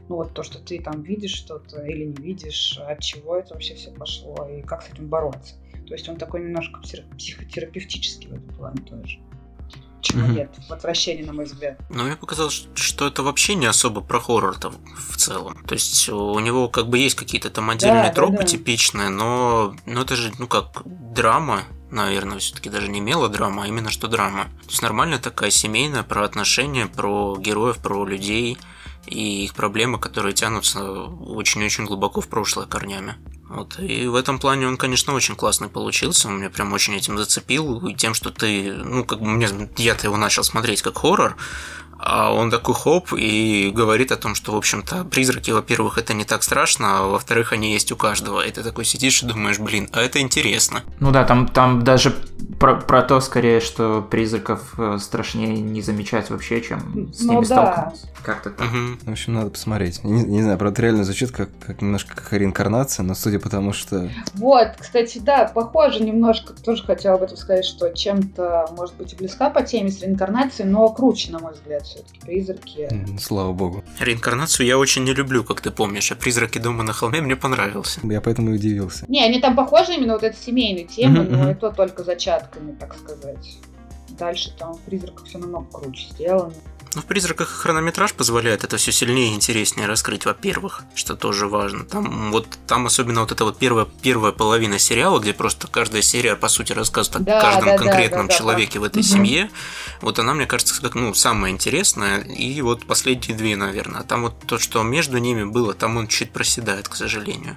ну 0.07 0.15
вот 0.15 0.33
то, 0.33 0.41
что 0.41 0.57
ты 0.57 0.81
там 0.81 1.03
видишь 1.03 1.35
что-то 1.35 1.85
или 1.85 2.05
не 2.05 2.15
видишь, 2.15 2.79
от 2.79 3.01
чего 3.01 3.37
это 3.37 3.53
вообще 3.53 3.75
все 3.75 3.91
пошло 3.91 4.35
и 4.49 4.63
как 4.63 4.81
с 4.81 4.89
этим 4.89 5.07
бороться. 5.07 5.55
То 5.85 5.93
есть 5.93 6.09
он 6.09 6.17
такой 6.17 6.41
немножко 6.41 6.81
психо- 6.81 7.07
психотерапевтический 7.15 8.29
в 8.29 8.33
этом 8.33 8.55
плане 8.55 8.81
тоже. 8.81 9.19
Чего 10.01 10.21
Мгм. 10.21 10.35
нет 10.35 10.51
в 10.67 10.71
отвращении, 10.71 11.23
на 11.23 11.33
мой 11.33 11.45
взгляд. 11.45 11.77
Но 11.89 12.03
мне 12.03 12.15
показалось, 12.15 12.67
что 12.75 13.07
это 13.07 13.21
вообще 13.23 13.55
не 13.55 13.65
особо 13.65 14.01
про 14.01 14.19
хоррор-то 14.19 14.71
в 15.09 15.17
целом. 15.17 15.57
То 15.67 15.73
есть 15.73 16.07
у 16.09 16.39
него 16.39 16.69
как 16.69 16.87
бы 16.87 16.97
есть 16.97 17.15
какие-то 17.15 17.49
там 17.49 17.69
отдельные 17.69 18.03
Да, 18.03 18.07
да, 18.09 18.13
тропы 18.15 18.37
да. 18.37 18.43
типичные, 18.43 19.09
но, 19.09 19.75
но 19.85 20.01
это 20.01 20.15
же, 20.15 20.31
ну 20.39 20.47
как, 20.47 20.81
драма, 20.85 21.63
наверное, 21.91 22.39
все-таки 22.39 22.69
даже 22.69 22.87
не 22.87 23.01
мелодрама, 23.01 23.63
а 23.63 23.67
именно 23.67 23.89
что 23.91 24.07
драма. 24.07 24.45
То 24.63 24.69
есть 24.69 24.81
нормальная 24.81 25.19
такая 25.19 25.49
семейная 25.51 26.03
про 26.03 26.23
отношения, 26.23 26.85
про 26.87 27.35
героев, 27.37 27.77
про 27.79 28.05
людей 28.05 28.57
и 29.05 29.43
их 29.45 29.53
проблемы, 29.53 29.99
которые 29.99 30.33
тянутся 30.33 30.81
очень-очень 30.83 31.85
глубоко 31.85 32.21
в 32.21 32.27
прошлое 32.27 32.67
корнями. 32.67 33.15
Вот. 33.49 33.79
И 33.79 34.07
в 34.07 34.15
этом 34.15 34.39
плане 34.39 34.67
он, 34.67 34.77
конечно, 34.77 35.13
очень 35.13 35.35
классный 35.35 35.69
получился. 35.69 36.27
Он 36.27 36.37
меня 36.37 36.49
прям 36.49 36.71
очень 36.71 36.95
этим 36.95 37.17
зацепил. 37.17 37.87
И 37.87 37.95
тем, 37.95 38.13
что 38.13 38.29
ты, 38.29 38.73
ну, 38.73 39.03
как 39.03 39.19
бы 39.19 39.27
мне, 39.27 39.49
я-то 39.77 40.05
его 40.05 40.17
начал 40.17 40.43
смотреть 40.43 40.81
как 40.83 40.99
хоррор, 40.99 41.35
а 42.01 42.31
он 42.31 42.49
такой 42.49 42.75
хоп 42.75 43.11
и 43.13 43.71
говорит 43.75 44.11
о 44.11 44.15
том, 44.15 44.33
что, 44.33 44.53
в 44.53 44.55
общем-то, 44.55 45.03
призраки, 45.03 45.51
во-первых, 45.51 45.97
это 45.97 46.13
не 46.13 46.23
так 46.23 46.43
страшно, 46.43 46.99
а 46.99 47.07
во-вторых, 47.07 47.51
они 47.51 47.73
есть 47.73 47.91
у 47.91 47.97
каждого. 47.97 48.45
И 48.45 48.51
ты 48.51 48.63
такой 48.63 48.85
сидишь 48.85 49.21
и 49.21 49.25
думаешь, 49.25 49.59
блин, 49.59 49.89
а 49.91 50.01
это 50.01 50.21
интересно. 50.21 50.83
Ну 50.99 51.11
да, 51.11 51.25
там, 51.25 51.47
там 51.47 51.83
даже 51.83 52.15
про, 52.59 52.75
про 52.75 53.01
то 53.01 53.19
скорее, 53.21 53.61
что 53.61 54.01
призраков 54.01 54.73
э, 54.77 54.97
страшнее 54.99 55.59
не 55.59 55.81
замечать 55.81 56.29
вообще, 56.29 56.61
чем 56.61 57.11
с 57.13 57.21
Ну 57.23 57.33
ними 57.33 57.45
да. 57.45 57.45
столкнуться. 57.45 58.07
Как-то 58.21 58.49
так. 58.49 58.67
Мгм. 58.67 58.99
В 59.01 59.11
общем, 59.11 59.33
надо 59.33 59.49
посмотреть. 59.49 60.03
Не, 60.03 60.23
не 60.23 60.41
знаю, 60.43 60.57
правда, 60.57 60.81
реально 60.81 61.03
звучит 61.05 61.31
как, 61.31 61.49
как 61.65 61.81
немножко 61.81 62.15
как 62.15 62.33
реинкарнация, 62.33 63.03
но 63.03 63.15
судя 63.15 63.39
по 63.39 63.49
тому, 63.49 63.71
что... 63.71 64.09
Вот, 64.35 64.67
кстати, 64.77 65.19
да, 65.19 65.49
похоже 65.53 66.03
немножко, 66.03 66.53
тоже 66.53 66.83
хотела 66.83 67.15
об 67.15 67.23
этом 67.23 67.37
сказать, 67.37 67.63
что 67.65 67.89
чем-то, 67.89 68.67
может 68.77 68.95
быть, 68.95 69.13
и 69.13 69.15
близка 69.15 69.49
по 69.49 69.61
теме 69.63 69.89
с 69.89 70.01
реинкарнацией, 70.01 70.69
но 70.69 70.89
круче, 70.89 71.31
на 71.31 71.39
мой 71.39 71.53
взгляд, 71.53 71.83
все-таки 71.83 72.19
призраки. 72.19 72.89
Слава 73.19 73.53
богу. 73.53 73.83
Реинкарнацию 73.99 74.65
я 74.67 74.77
очень 74.77 75.05
не 75.05 75.13
люблю, 75.13 75.43
как 75.45 75.61
ты 75.61 75.71
помнишь, 75.71 76.11
а 76.11 76.15
«Призраки 76.15 76.57
дома 76.57 76.83
на 76.83 76.91
холме» 76.91 77.21
мне 77.21 77.35
понравился. 77.37 78.01
Я 78.03 78.19
поэтому 78.19 78.51
и 78.51 78.55
удивился. 78.55 79.05
Не, 79.07 79.23
они 79.23 79.39
там 79.39 79.55
похожи 79.55 79.93
именно 79.93 80.13
вот 80.13 80.23
этой 80.23 80.37
семейной 80.37 80.83
темы, 80.83 81.23
Мгм, 81.23 81.31
но 81.31 81.51
это 81.51 81.71
только 81.71 82.03
зачатками, 82.49 82.75
так 82.79 82.95
сказать. 82.95 83.57
Дальше 84.09 84.51
там 84.57 84.73
в 84.73 84.81
призраках 84.81 85.25
все 85.25 85.37
намного 85.37 85.67
круче 85.71 86.09
сделано. 86.11 86.53
Ну, 86.95 87.01
в 87.01 87.05
«Призраках» 87.05 87.47
хронометраж 87.49 88.15
позволяет 88.15 88.63
это 88.63 88.77
все 88.77 88.91
сильнее 88.91 89.33
и 89.33 89.35
интереснее 89.35 89.85
раскрыть, 89.85 90.25
во-первых, 90.25 90.81
что 90.95 91.15
тоже 91.15 91.47
важно. 91.47 91.85
Там 91.85 92.31
вот 92.31 92.47
там 92.65 92.87
особенно 92.87 93.21
вот 93.21 93.31
эта 93.31 93.45
вот 93.45 93.59
первая, 93.59 93.85
первая 94.01 94.31
половина 94.31 94.79
сериала, 94.79 95.19
где 95.19 95.35
просто 95.35 95.67
каждая 95.67 96.01
серия, 96.01 96.35
по 96.35 96.47
сути, 96.47 96.73
рассказывает 96.73 97.25
Да, 97.25 97.37
о 97.37 97.41
каждом 97.43 97.65
да, 97.65 97.77
да, 97.77 97.83
конкретном 97.83 98.27
да, 98.27 98.33
да, 98.33 98.39
человеке 98.39 98.79
в 98.79 98.83
этой 98.83 99.03
семье. 99.03 99.51
Вот 100.01 100.17
она, 100.17 100.33
мне 100.33 100.47
кажется, 100.47 100.81
как, 100.81 100.95
ну, 100.95 101.13
самая 101.13 101.51
интересная. 101.51 102.21
И 102.21 102.59
вот 102.61 102.87
последние 102.87 103.37
две, 103.37 103.55
наверное. 103.55 104.01
А 104.01 104.03
там 104.03 104.23
вот 104.23 104.39
то, 104.47 104.57
что 104.57 104.81
между 104.81 105.19
ними 105.19 105.43
было, 105.43 105.75
там 105.75 105.95
он 105.95 106.07
чуть 106.07 106.31
проседает, 106.31 106.89
к 106.89 106.95
сожалению. 106.95 107.55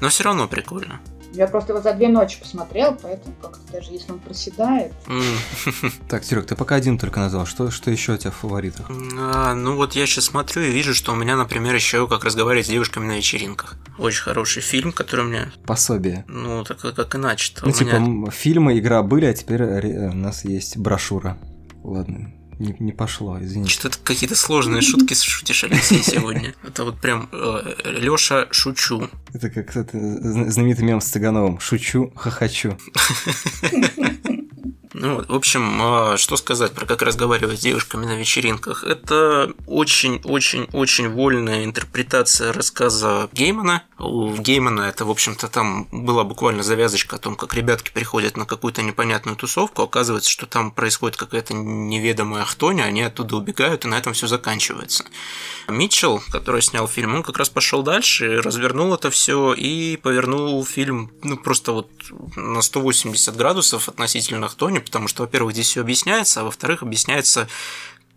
Но 0.00 0.08
все 0.08 0.24
равно 0.24 0.48
прикольно. 0.48 0.98
Я 1.34 1.46
просто 1.46 1.72
его 1.72 1.80
за 1.82 1.94
две 1.94 2.08
ночи 2.08 2.38
посмотрел, 2.38 2.96
поэтому 3.00 3.34
как-то 3.40 3.72
даже 3.72 3.90
если 3.92 4.12
он 4.12 4.18
проседает. 4.18 4.92
Так, 6.08 6.24
Серег, 6.24 6.46
ты 6.46 6.56
пока 6.56 6.74
один 6.74 6.98
только 6.98 7.20
назвал. 7.20 7.46
Что, 7.46 7.70
что 7.70 7.90
еще 7.90 8.12
у 8.12 8.16
тебя 8.18 8.30
в 8.30 8.36
фаворитах? 8.36 8.86
А, 9.18 9.54
ну 9.54 9.76
вот 9.76 9.94
я 9.94 10.06
сейчас 10.06 10.26
смотрю 10.26 10.62
и 10.62 10.70
вижу, 10.70 10.94
что 10.94 11.12
у 11.12 11.14
меня, 11.14 11.36
например, 11.36 11.74
еще 11.74 12.06
как 12.06 12.24
разговаривать 12.24 12.66
с 12.66 12.68
девушками 12.68 13.06
на 13.06 13.16
вечеринках. 13.16 13.76
Очень 13.98 14.22
хороший 14.22 14.62
фильм, 14.62 14.92
который 14.92 15.24
мне, 15.24 15.50
Пособие. 15.66 16.24
ну, 16.28 16.64
так 16.64 16.78
как 16.80 17.14
иначе-то. 17.14 17.64
Ну, 17.64 17.70
у 17.70 17.74
типа, 17.74 17.94
меня- 17.96 18.30
фильмы, 18.30 18.78
игра 18.78 19.02
были, 19.02 19.24
а 19.26 19.32
теперь 19.34 19.62
ре- 19.62 20.08
у 20.10 20.14
нас 20.14 20.44
есть 20.44 20.76
брошюра. 20.76 21.38
Ладно, 21.82 22.32
не, 22.58 22.74
не 22.78 22.92
пошло, 22.92 23.38
извините. 23.40 23.72
Что-то 23.72 23.98
какие-то 24.02 24.36
сложные 24.36 24.82
шутки 24.82 25.14
шутишь, 25.14 25.64
Алексей, 25.64 26.02
сегодня. 26.02 26.54
Это 26.62 26.84
вот 26.84 27.00
прям 27.00 27.28
Леша 27.84 28.48
шучу. 28.50 29.08
Это 29.32 29.50
как 29.50 29.72
знаменитый 29.72 30.84
мем 30.84 31.00
с 31.00 31.06
Цыгановым. 31.06 31.60
Шучу, 31.60 32.12
хохочу. 32.14 32.78
Ну, 35.02 35.20
в 35.26 35.34
общем, 35.34 35.82
а, 35.82 36.16
что 36.16 36.36
сказать 36.36 36.74
про 36.74 36.86
как 36.86 37.02
разговаривать 37.02 37.58
с 37.58 37.62
девушками 37.62 38.06
на 38.06 38.14
вечеринках? 38.14 38.84
Это 38.84 39.52
очень-очень-очень 39.66 41.08
вольная 41.08 41.64
интерпретация 41.64 42.52
рассказа 42.52 43.28
Геймана. 43.32 43.82
У 43.98 44.32
Геймана 44.36 44.82
это, 44.82 45.04
в 45.04 45.10
общем-то, 45.10 45.48
там 45.48 45.88
была 45.90 46.22
буквально 46.22 46.62
завязочка 46.62 47.16
о 47.16 47.18
том, 47.18 47.34
как 47.34 47.52
ребятки 47.52 47.90
приходят 47.90 48.36
на 48.36 48.46
какую-то 48.46 48.82
непонятную 48.82 49.36
тусовку. 49.36 49.82
Оказывается, 49.82 50.30
что 50.30 50.46
там 50.46 50.70
происходит 50.70 51.16
какая-то 51.16 51.52
неведомая 51.52 52.44
хтоня, 52.44 52.84
они 52.84 53.02
оттуда 53.02 53.34
убегают, 53.38 53.84
и 53.84 53.88
на 53.88 53.96
этом 53.96 54.12
все 54.12 54.28
заканчивается. 54.28 55.04
Митчелл, 55.66 56.22
который 56.30 56.62
снял 56.62 56.86
фильм, 56.86 57.16
он 57.16 57.22
как 57.24 57.38
раз 57.38 57.50
пошел 57.50 57.82
дальше, 57.82 58.40
развернул 58.40 58.94
это 58.94 59.10
все 59.10 59.52
и 59.52 59.96
повернул 59.96 60.64
фильм 60.64 61.10
ну, 61.24 61.36
просто 61.36 61.72
вот 61.72 61.90
на 62.36 62.62
180 62.62 63.36
градусов 63.36 63.88
относительно 63.88 64.46
Хтони, 64.46 64.78
потому 64.92 65.08
что, 65.08 65.22
во-первых, 65.22 65.54
здесь 65.54 65.68
все 65.68 65.80
объясняется, 65.80 66.42
а 66.42 66.44
во-вторых, 66.44 66.82
объясняется 66.82 67.48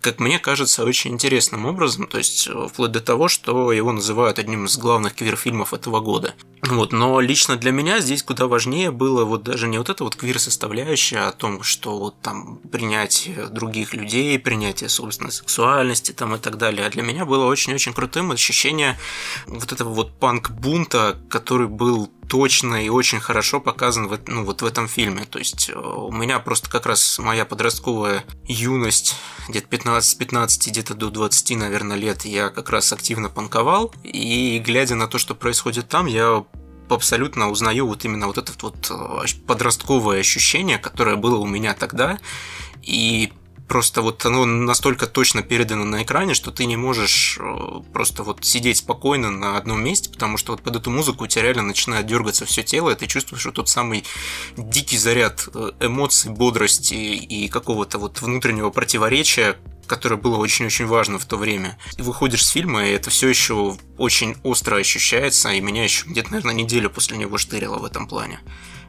как 0.01 0.19
мне 0.19 0.37
кажется, 0.37 0.83
очень 0.83 1.13
интересным 1.13 1.65
образом, 1.65 2.05
то 2.05 2.19
есть 2.19 2.47
э, 2.47 2.67
вплоть 2.71 2.91
до 2.91 2.99
того, 2.99 3.27
что 3.27 3.71
его 3.71 3.91
называют 3.91 4.37
одним 4.37 4.65
из 4.65 4.77
главных 4.77 5.15
квир-фильмов 5.15 5.73
этого 5.73 5.99
года. 5.99 6.35
Вот, 6.61 6.91
но 6.91 7.19
лично 7.19 7.55
для 7.55 7.71
меня 7.71 7.99
здесь 8.01 8.21
куда 8.21 8.45
важнее 8.45 8.91
было 8.91 9.25
вот 9.25 9.41
даже 9.41 9.67
не 9.67 9.79
вот 9.79 9.89
эта 9.89 10.03
вот 10.03 10.15
квир-составляющая 10.15 11.27
о 11.27 11.31
том, 11.31 11.63
что 11.63 11.97
вот 11.97 12.21
там 12.21 12.57
принятие 12.71 13.47
других 13.47 13.95
людей, 13.95 14.37
принятие 14.37 14.89
собственной 14.89 15.31
сексуальности 15.31 16.11
там 16.11 16.35
и 16.35 16.37
так 16.37 16.59
далее, 16.59 16.85
а 16.85 16.91
для 16.91 17.01
меня 17.01 17.25
было 17.25 17.47
очень-очень 17.47 17.93
крутым 17.93 18.31
ощущение 18.31 18.99
вот 19.47 19.71
этого 19.71 19.89
вот 19.89 20.11
панк-бунта, 20.19 21.17
который 21.29 21.67
был 21.67 22.11
точно 22.27 22.85
и 22.85 22.89
очень 22.89 23.19
хорошо 23.19 23.59
показан 23.59 24.07
в, 24.07 24.19
ну, 24.27 24.43
вот 24.43 24.61
в 24.61 24.65
этом 24.65 24.87
фильме. 24.87 25.25
То 25.25 25.39
есть 25.39 25.69
э, 25.69 25.77
у 25.77 26.11
меня 26.11 26.39
просто 26.39 26.69
как 26.69 26.85
раз 26.85 27.19
моя 27.19 27.45
подростковая 27.45 28.23
юность, 28.45 29.15
где-то 29.47 29.67
15-15, 29.67 30.69
где-то 30.69 30.93
до 30.95 31.09
20, 31.09 31.57
наверное, 31.57 31.97
лет, 31.97 32.25
я 32.25 32.49
как 32.49 32.69
раз 32.69 32.91
активно 32.93 33.29
панковал. 33.29 33.93
И 34.03 34.61
глядя 34.65 34.95
на 34.95 35.07
то, 35.07 35.17
что 35.17 35.35
происходит 35.35 35.87
там, 35.87 36.05
я 36.05 36.45
абсолютно 36.89 37.49
узнаю 37.49 37.87
вот 37.87 38.05
именно 38.05 38.27
вот 38.27 38.37
это 38.37 38.51
вот 38.61 38.91
э, 38.91 39.25
подростковое 39.47 40.19
ощущение, 40.19 40.77
которое 40.77 41.15
было 41.15 41.37
у 41.37 41.45
меня 41.45 41.73
тогда. 41.73 42.19
И 42.81 43.31
просто 43.67 44.01
вот 44.01 44.25
оно 44.25 44.45
настолько 44.45 45.07
точно 45.07 45.41
передано 45.41 45.85
на 45.85 46.03
экране, 46.03 46.33
что 46.33 46.51
ты 46.51 46.65
не 46.65 46.77
можешь 46.77 47.37
э, 47.39 47.81
просто 47.93 48.23
вот 48.23 48.45
сидеть 48.45 48.77
спокойно 48.77 49.31
на 49.31 49.57
одном 49.57 49.83
месте, 49.83 50.09
потому 50.09 50.37
что 50.37 50.53
вот 50.53 50.61
под 50.61 50.75
эту 50.75 50.91
музыку 50.91 51.23
у 51.23 51.27
тебя 51.27 51.43
реально 51.43 51.63
начинает 51.63 52.05
дергаться 52.05 52.45
все 52.45 52.63
тело, 52.63 52.91
и 52.91 52.95
ты 52.95 53.07
чувствуешь 53.07 53.45
вот 53.45 53.55
тот 53.55 53.69
самый 53.69 54.03
дикий 54.57 54.97
заряд 54.97 55.47
э, 55.53 55.71
эмоций, 55.79 56.31
бодрости 56.31 56.93
и 56.93 57.47
какого-то 57.47 57.97
вот 57.97 58.21
внутреннего 58.21 58.69
противоречия, 58.69 59.57
которое 59.87 60.17
было 60.17 60.37
очень-очень 60.37 60.85
важно 60.85 61.19
в 61.19 61.25
то 61.25 61.37
время. 61.37 61.77
И 61.97 62.01
выходишь 62.01 62.45
с 62.45 62.49
фильма, 62.49 62.85
и 62.85 62.91
это 62.91 63.09
все 63.09 63.27
еще 63.27 63.77
очень 63.97 64.35
остро 64.43 64.77
ощущается, 64.77 65.49
и 65.51 65.61
меня 65.61 65.83
еще 65.83 66.07
где-то, 66.07 66.31
наверное, 66.31 66.55
неделю 66.55 66.89
после 66.89 67.17
него 67.17 67.37
штырило 67.37 67.77
в 67.77 67.85
этом 67.85 68.07
плане. 68.07 68.39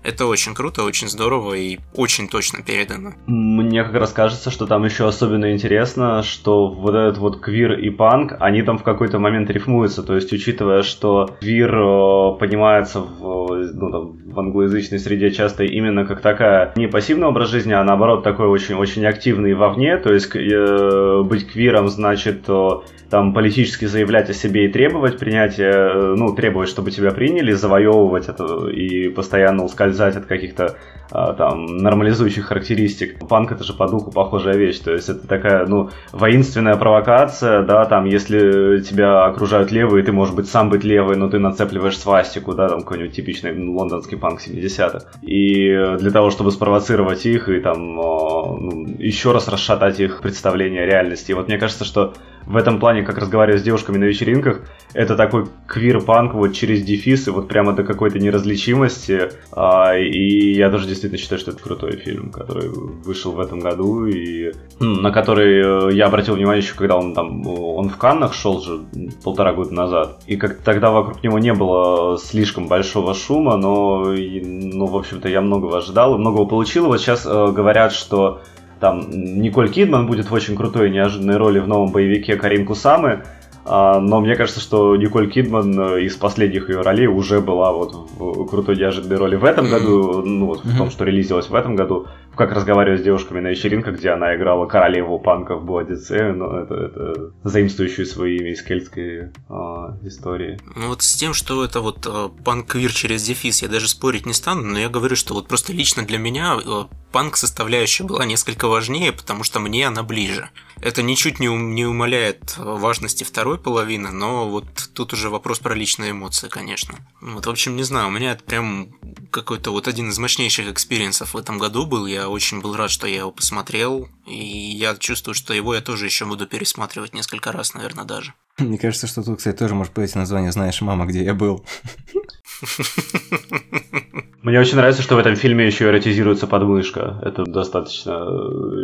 Это 0.07 0.26
очень 0.26 0.54
круто, 0.54 0.84
очень 0.84 1.09
здорово 1.09 1.54
и 1.54 1.78
очень 1.92 2.28
точно 2.28 2.62
передано. 2.62 3.14
Мне 3.26 3.82
как 3.82 3.94
раз 3.94 4.12
кажется, 4.12 4.52
что 4.52 4.66
там 4.66 4.84
еще 4.84 5.09
особенно 5.09 5.52
интересно, 5.52 6.22
что 6.22 6.68
вот 6.68 6.94
этот 6.94 7.18
вот 7.18 7.40
квир 7.40 7.72
и 7.72 7.90
панк, 7.90 8.36
они 8.38 8.62
там 8.62 8.78
в 8.78 8.84
какой-то 8.84 9.18
момент 9.18 9.50
рифмуются. 9.50 10.04
То 10.04 10.14
есть, 10.14 10.32
учитывая, 10.32 10.82
что 10.82 11.36
квир 11.40 11.74
э, 11.74 12.38
понимается 12.38 13.00
в, 13.00 13.48
ну, 13.74 13.90
там, 13.90 14.25
в 14.37 14.41
англоязычной 14.41 14.99
среде 14.99 15.30
часто 15.30 15.64
именно 15.64 16.05
как 16.05 16.20
такая 16.20 16.72
не 16.76 16.87
пассивный 16.87 17.26
образ 17.26 17.49
жизни, 17.49 17.72
а 17.72 17.82
наоборот 17.82 18.22
такой 18.22 18.47
очень-очень 18.47 19.07
активный 19.07 19.55
вовне. 19.55 19.97
То 19.97 20.12
есть, 20.12 20.30
э, 20.37 21.22
быть 21.24 21.51
квиром 21.51 21.89
значит 21.89 22.45
э, 22.49 22.68
там 23.09 23.32
политически 23.32 23.87
заявлять 23.87 24.28
о 24.28 24.34
себе 24.34 24.66
и 24.66 24.68
требовать 24.68 25.18
принятия, 25.18 25.72
э, 25.72 26.14
ну, 26.16 26.34
требовать, 26.34 26.68
чтобы 26.68 26.91
тебя 26.91 27.12
приняли, 27.12 27.53
завоевывать 27.53 28.28
это 28.28 28.68
и 28.68 29.09
постоянно 29.09 29.64
ускользать 29.64 30.16
от 30.16 30.26
каких-то 30.26 30.76
там 31.11 31.76
нормализующих 31.78 32.46
характеристик. 32.46 33.26
Панк 33.28 33.52
это 33.52 33.64
же 33.64 33.72
по 33.72 33.88
духу 33.88 34.11
похожая 34.11 34.57
вещь, 34.57 34.78
то 34.78 34.92
есть 34.92 35.09
это 35.09 35.26
такая, 35.26 35.66
ну, 35.66 35.90
воинственная 36.12 36.76
провокация, 36.76 37.62
да, 37.62 37.84
там, 37.84 38.04
если 38.04 38.80
тебя 38.80 39.24
окружают 39.24 39.70
левые, 39.70 40.04
ты, 40.04 40.12
может 40.12 40.34
быть, 40.34 40.48
сам 40.48 40.68
быть 40.68 40.84
левый, 40.84 41.16
но 41.16 41.28
ты 41.28 41.38
нацепливаешь 41.38 41.98
свастику, 41.98 42.54
да, 42.54 42.68
там, 42.68 42.80
какой-нибудь 42.80 43.14
типичный 43.14 43.57
лондонский 43.68 44.16
панк 44.16 44.40
70-х. 44.40 45.07
И 45.22 45.96
для 45.98 46.11
того, 46.11 46.30
чтобы 46.30 46.50
спровоцировать 46.50 47.26
их 47.26 47.48
и 47.48 47.61
там 47.61 48.00
а, 48.00 48.57
ну, 48.59 48.86
еще 48.98 49.32
раз 49.32 49.48
расшатать 49.48 50.00
их 50.00 50.20
представление 50.20 50.86
реальности. 50.86 51.30
И 51.30 51.34
вот 51.34 51.48
мне 51.48 51.59
кажется, 51.59 51.84
что 51.84 52.14
в 52.47 52.57
этом 52.57 52.78
плане, 52.78 53.03
как 53.03 53.18
разговаривать 53.18 53.61
с 53.61 53.64
девушками 53.64 53.99
на 53.99 54.05
вечеринках, 54.05 54.62
это 54.94 55.16
такой 55.16 55.47
квир-панк 55.66 56.34
вот 56.34 56.53
через 56.55 56.82
дефис 56.82 57.26
и 57.28 57.30
вот 57.30 57.49
прямо 57.49 57.72
до 57.72 57.82
какой-то 57.82 58.18
неразличимости. 58.18 59.30
А, 59.53 59.97
и 59.97 60.55
я 60.55 60.70
тоже 60.70 60.86
действительно 60.86 61.18
считаю, 61.18 61.40
что 61.40 61.51
это 61.51 61.62
крутой 61.62 61.97
фильм, 61.97 62.30
который 62.30 62.68
вышел 62.68 63.32
в 63.32 63.40
этом 63.40 63.61
году 63.61 64.07
и 64.07 64.53
м, 64.80 65.03
на 65.03 65.11
который 65.11 65.90
э, 65.90 65.94
я 65.94 66.07
обратил 66.07 66.36
внимание 66.36 66.62
еще, 66.62 66.74
когда 66.74 66.97
он 66.97 67.14
там 67.14 67.47
он 67.47 67.88
в 67.88 67.97
Каннах 67.97 68.32
шел 68.32 68.61
же 68.61 68.80
полтора 69.24 69.53
года 69.53 69.74
назад. 69.74 70.20
И 70.26 70.36
как 70.36 70.59
тогда 70.59 70.90
вокруг 70.90 71.22
него 71.22 71.38
не 71.38 71.53
было 71.53 72.18
слишком 72.18 72.68
большого 72.68 73.14
шума, 73.14 73.57
но, 73.57 74.05
ну, 74.05 74.86
в 74.86 74.97
общем-то, 74.97 75.28
я 75.28 75.40
многого 75.40 75.78
ожидал 75.78 76.14
и 76.14 76.18
многого 76.18 76.47
получил. 76.47 76.86
Вот 76.86 77.01
сейчас 77.01 77.26
э, 77.26 77.53
говорят, 77.53 77.92
что 77.92 78.40
там 78.80 79.08
Николь 79.10 79.70
Кидман 79.70 80.06
будет 80.06 80.30
в 80.30 80.34
очень 80.34 80.56
крутой 80.56 80.88
и 80.88 80.92
неожиданной 80.92 81.36
роли 81.36 81.58
в 81.58 81.68
новом 81.68 81.92
боевике 81.92 82.36
Карин 82.36 82.66
Кусамы. 82.66 83.22
А, 83.68 83.98
но 83.98 84.20
мне 84.20 84.36
кажется, 84.36 84.60
что 84.60 84.94
Николь 84.96 85.28
Кидман 85.28 85.78
э, 85.78 86.02
из 86.02 86.14
последних 86.14 86.68
ее 86.68 86.82
ролей 86.82 87.08
уже 87.08 87.40
была 87.40 87.72
вот 87.72 88.08
в 88.16 88.46
крутой 88.46 88.76
неожиданной 88.76 89.16
роли 89.16 89.34
в 89.34 89.44
этом 89.44 89.68
году, 89.68 90.22
ну 90.24 90.46
вот 90.46 90.64
в 90.64 90.76
том, 90.76 90.88
что 90.90 91.04
релизилась 91.04 91.48
в 91.48 91.54
этом 91.54 91.74
году, 91.74 92.06
как 92.37 92.53
разговаривать 92.53 93.01
с 93.01 93.05
девушками 93.05 93.41
на 93.41 93.49
вечеринках, 93.49 93.97
где 93.97 94.11
она 94.11 94.37
играла 94.37 94.66
королеву 94.66 95.18
панка 95.18 95.57
в 95.57 95.64
Буадице, 95.64 96.32
ну 96.32 96.53
это, 96.53 96.74
это 96.74 97.32
заимствующую 97.45 98.07
свои 98.07 98.37
имя 98.37 98.53
из 98.53 98.62
кельтской 98.62 99.30
а, 99.49 99.97
истории. 100.03 100.59
Ну 100.76 100.89
вот 100.89 101.03
с 101.03 101.14
тем, 101.14 101.34
что 101.34 101.64
это 101.64 101.80
вот 101.80 102.07
э, 102.07 102.28
панк-квир 102.45 102.93
через 102.93 103.24
дефис, 103.24 103.62
я 103.62 103.68
даже 103.68 103.89
спорить 103.89 104.26
не 104.26 104.32
стану, 104.32 104.62
но 104.62 104.78
я 104.78 104.89
говорю, 104.89 105.16
что 105.16 105.34
вот 105.34 105.49
просто 105.49 105.72
лично 105.72 106.05
для 106.05 106.18
меня 106.18 106.57
э, 106.64 106.84
панк-составляющая 107.12 108.05
была 108.05 108.26
несколько 108.26 108.68
важнее, 108.68 109.12
потому 109.12 109.43
что 109.43 109.59
мне 109.59 109.87
она 109.87 110.03
ближе. 110.03 110.51
Это 110.82 111.03
ничуть 111.03 111.41
не, 111.41 111.49
не 111.49 111.87
умаляет 111.87 112.57
э, 112.59 112.62
важности 112.62 113.24
второй 113.24 113.59
половины, 113.59 114.11
но 114.11 114.49
вот 114.49 114.66
тут 114.95 115.14
уже 115.14 115.30
вопрос 115.30 115.59
про 115.59 115.74
личные 115.74 116.11
эмоции, 116.11 116.49
конечно. 116.49 116.97
Вот, 117.22 117.47
в 117.47 117.51
общем, 117.51 117.76
не 117.76 117.82
знаю, 117.82 118.09
у 118.09 118.11
меня 118.11 118.32
это 118.32 118.45
прям 118.45 118.89
какой-то 119.30 119.70
вот 119.70 119.89
один 119.89 120.11
из 120.11 120.18
мощнейших 120.18 120.68
experience 120.68 121.23
ов 121.23 121.34
в 121.34 121.37
этом 121.37 121.59
году 121.59 121.87
был. 121.87 122.07
Я 122.07 122.25
очень 122.28 122.60
был 122.60 122.76
рад, 122.76 122.90
что 122.90 123.06
я 123.06 123.18
его 123.18 123.32
посмотрел, 123.32 124.08
и 124.26 124.36
я 124.36 124.94
чувствую, 124.96 125.34
что 125.34 125.54
его 125.54 125.74
я 125.74 125.80
тоже 125.80 126.06
еще 126.06 126.24
буду 126.24 126.46
пересматривать 126.46 127.14
несколько 127.14 127.52
раз, 127.52 127.74
наверное, 127.74 128.04
даже. 128.04 128.34
Мне 128.58 128.78
кажется, 128.78 129.06
что 129.06 129.22
тут, 129.22 129.38
кстати, 129.38 129.56
тоже 129.56 129.74
может 129.74 129.92
быть 129.92 130.14
название 130.14 130.52
«Знаешь, 130.52 130.80
мама, 130.80 131.06
где 131.06 131.22
я 131.24 131.34
был». 131.34 131.64
Мне 134.46 134.61
очень 134.61 134.76
нравится, 134.76 135.02
что 135.02 135.16
в 135.16 135.18
этом 135.18 135.34
фильме 135.34 135.66
еще 135.66 135.86
эротизируется 135.86 136.46
подмышка. 136.46 137.18
Это 137.22 137.44
достаточно 137.44 138.12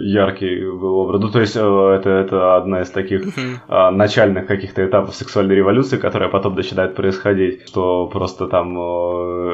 яркий 0.03 0.68
был 0.68 0.97
образ. 0.97 1.20
Ну, 1.20 1.29
то 1.31 1.41
есть, 1.41 1.55
это, 1.55 2.25
это 2.27 2.57
одна 2.57 2.83
из 2.83 2.91
таких 2.91 3.23
а, 3.68 3.93
начальных 3.93 4.49
каких-то 4.49 4.85
этапов 4.85 5.14
сексуальной 5.14 5.55
революции, 5.55 5.99
которая 5.99 6.31
потом 6.31 6.57
начинает 6.57 6.97
происходить, 6.97 7.68
что 7.68 8.09
просто 8.09 8.49
там 8.49 8.77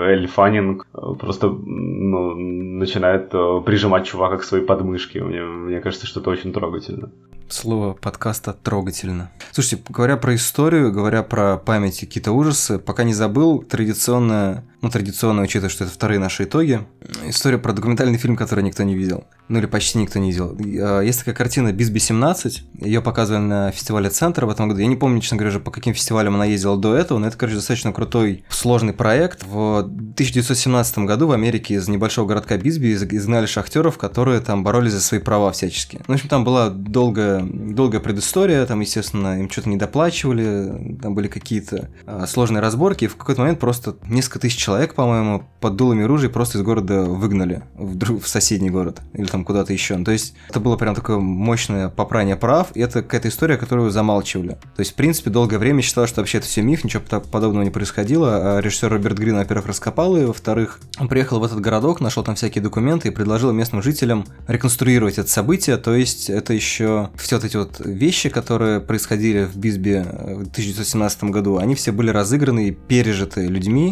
Эль 0.03 0.27
Фаннинг 0.29 0.87
просто 1.21 1.49
ну, 1.49 2.35
начинает 2.35 3.29
прижимать 3.66 4.07
чувака 4.07 4.39
к 4.39 4.45
своей 4.45 4.64
подмышке. 4.64 5.23
Мне, 5.23 5.43
мне 5.43 5.81
кажется, 5.83 6.07
что 6.07 6.21
это 6.21 6.31
очень 6.31 6.55
трогательно. 6.55 7.11
Слово 7.51 7.95
подкаста 7.95 8.53
трогательно. 8.53 9.31
Слушайте, 9.53 9.83
говоря 9.89 10.19
про 10.19 10.35
историю, 10.35 10.93
говоря 10.93 11.23
про 11.23 11.57
память 11.57 12.03
и 12.03 12.07
какие-то 12.07 12.33
ужасы, 12.33 12.79
пока 12.79 13.05
не 13.05 13.14
забыл, 13.14 13.62
традиционная 14.09 14.65
ну, 14.81 14.91
традиционно, 14.91 15.43
учитывая, 15.43 15.71
что 15.71 15.85
это 15.85 15.93
вторые 15.93 16.21
наши 16.21 16.45
итоги, 16.45 16.81
история 17.27 17.59
про 17.59 17.73
документальный 17.73 18.17
фильм, 18.17 18.37
который 18.37 18.63
никто 18.63 18.85
не 18.85 18.95
видел. 18.95 19.25
Ну, 19.49 19.59
или 19.59 19.67
почти 19.67 19.99
никто 19.99 20.21
не 20.21 20.31
видел. 20.31 20.57
А, 20.81 21.01
есть 21.01 21.19
такая 21.19 21.35
картина 21.35 21.73
«Бисби-17», 21.73 22.87
ее 22.87 23.01
показывали 23.01 23.43
на 23.43 23.71
фестивале 23.73 24.09
«Центр» 24.09 24.45
в 24.45 24.51
этом 24.51 24.69
году. 24.69 24.81
Я 24.81 24.87
не 24.87 24.95
помню, 24.95 25.21
честно 25.21 25.39
говоря, 25.39 25.59
по 25.59 25.73
каким 25.73 25.95
фестивалям 25.95 26.37
она 26.37 26.45
ездила 26.45 26.77
до 26.77 26.95
этого, 26.95 27.19
но 27.19 27.27
это, 27.27 27.37
короче, 27.37 27.57
достаточно 27.57 27.93
крутой, 27.93 28.45
сложный 28.51 28.93
проект. 28.93 29.43
В 29.43 29.79
1917 29.79 30.99
году 30.99 31.27
в 31.27 31.33
Америке 31.33 31.75
из 31.75 31.89
небольшого 31.89 32.29
городка 32.29 32.57
Бисби 32.57 32.95
изгнали 32.95 33.47
шахтеров, 33.47 33.99
которые 33.99 34.41
там 34.41 34.63
боролись 34.63 34.93
за 34.93 35.01
свои 35.01 35.19
права 35.19 35.51
всячески. 35.51 35.97
Ну, 36.07 36.15
в 36.15 36.17
общем, 36.17 36.29
там 36.29 36.45
была 36.45 36.71
долгая, 36.71 37.43
долгая 37.43 38.01
предыстория, 38.01 38.65
там, 38.65 38.79
естественно, 38.79 39.41
им 39.41 39.51
что-то 39.51 39.71
не 39.71 39.77
доплачивали, 39.77 40.99
там 41.03 41.17
были 41.17 41.27
какие-то 41.27 41.89
а, 42.07 42.29
сложные 42.29 42.61
разборки, 42.61 43.07
и 43.07 43.09
в 43.09 43.17
какой-то 43.17 43.41
момент 43.41 43.59
просто 43.59 43.97
несколько 44.07 44.39
тысяч 44.41 44.57
человек, 44.57 44.95
по-моему, 44.95 45.45
под 45.61 45.77
дулами 45.77 46.03
ружей 46.03 46.31
просто 46.31 46.59
из 46.59 46.63
города 46.63 47.03
выгнали 47.03 47.63
в, 47.75 47.95
друг, 47.97 48.23
в 48.23 48.29
соседний 48.29 48.71
город 48.71 49.01
или 49.13 49.27
там 49.27 49.45
куда-то 49.45 49.73
еще. 49.73 50.03
То 50.05 50.13
есть 50.13 50.35
это 50.49 50.61
было 50.61 50.77
прям 50.77 50.95
такое 50.95 51.19
мощное 51.19 51.89
попрание 51.89 52.37
прав, 52.37 52.69
и 52.75 52.81
это 52.81 53.03
какая-то 53.03 53.29
история, 53.29 53.57
которую 53.57 53.91
замалчивали. 53.91 54.59
То 54.77 54.81
есть, 54.81 54.93
в 54.93 54.95
принципе, 54.95 55.31
долгое 55.31 55.59
время 55.59 55.83
считалось, 55.83 56.11
что 56.11 56.21
вообще 56.21 56.39
это 56.39 56.47
все 56.47 56.63
миф, 56.63 56.85
ничего 56.85 57.03
подобного 57.21 57.65
не 57.65 57.71
происходило. 57.71 58.57
А 58.59 58.61
режиссер 58.61 58.91
Роберт 58.91 59.19
Грин, 59.19 59.37
во-первых, 59.37 59.67
раскопал 59.67 60.17
ее, 60.17 60.27
во-вторых, 60.27 60.81
он 60.99 61.09
приехал 61.09 61.41
в 61.41 61.45
этот 61.45 61.61
городок, 61.61 62.01
нашел 62.01 62.23
там 62.23 62.35
всякие 62.35 62.63
документы 62.63 63.09
и 63.09 63.11
предложил 63.11 63.53
местным 63.53 63.83
жителям 63.83 64.27
реконструировать 64.47 65.19
это 65.19 65.29
событие. 65.29 65.77
То 65.77 65.95
есть 65.95 66.31
это 66.31 66.53
еще 66.53 67.11
все 67.17 67.37
вот 67.37 67.45
эти 67.45 67.57
вот 67.57 67.81
вещи, 67.85 68.29
которые 68.29 68.81
происходили 68.81 69.45
в 69.45 69.57
Бисбе 69.57 70.03
в 70.03 70.51
1917 70.51 71.25
году, 71.25 71.59
они 71.59 71.75
все 71.75 71.93
были 71.93 72.11
разыграны 72.11 72.69
и 72.69 72.71
пережиты 72.71 73.47
людьми, 73.47 73.88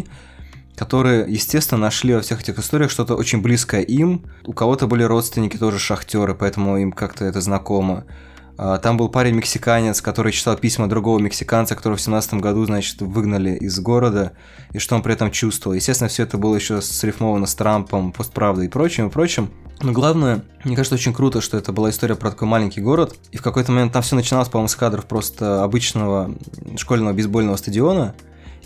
которые, 0.75 1.25
естественно, 1.27 1.81
нашли 1.81 2.13
во 2.13 2.21
всех 2.21 2.41
этих 2.41 2.59
историях 2.59 2.91
что-то 2.91 3.15
очень 3.15 3.41
близкое 3.41 3.81
им. 3.81 4.25
У 4.45 4.53
кого-то 4.53 4.85
были 4.87 5.03
родственники 5.03 5.57
тоже 5.57 5.79
шахтеры, 5.79 6.35
поэтому 6.35 6.77
им 6.77 6.91
как-то 6.91 7.25
это 7.25 7.41
знакомо. 7.41 8.05
А, 8.59 8.77
там 8.77 8.97
был 8.97 9.09
парень-мексиканец, 9.09 10.01
который 10.01 10.31
читал 10.31 10.55
письма 10.57 10.87
другого 10.89 11.19
мексиканца, 11.19 11.75
которого 11.75 11.97
в 11.97 12.01
17 12.01 12.35
году, 12.35 12.65
значит, 12.65 13.01
выгнали 13.01 13.55
из 13.55 13.79
города, 13.79 14.33
и 14.71 14.79
что 14.79 14.95
он 14.95 15.03
при 15.03 15.13
этом 15.13 15.31
чувствовал. 15.31 15.75
Естественно, 15.75 16.09
все 16.09 16.23
это 16.23 16.37
было 16.37 16.55
еще 16.55 16.81
срифмовано 16.81 17.45
с 17.45 17.55
Трампом, 17.55 18.11
постправдой 18.11 18.65
и 18.65 18.69
прочим, 18.69 19.07
и 19.07 19.11
прочим. 19.11 19.51
Но 19.81 19.91
главное, 19.91 20.43
мне 20.63 20.75
кажется, 20.75 20.95
очень 20.95 21.13
круто, 21.13 21.39
что 21.39 21.55
это 21.55 21.71
была 21.71 21.91
история 21.91 22.15
про 22.15 22.31
такой 22.31 22.47
маленький 22.47 22.81
город, 22.81 23.15
и 23.31 23.37
в 23.37 23.43
какой-то 23.43 23.71
момент 23.71 23.93
там 23.93 24.01
все 24.01 24.15
начиналось, 24.15 24.49
по-моему, 24.49 24.69
с 24.69 24.75
кадров 24.75 25.05
просто 25.05 25.63
обычного 25.63 26.33
школьного 26.77 27.13
бейсбольного 27.13 27.57
стадиона, 27.57 28.15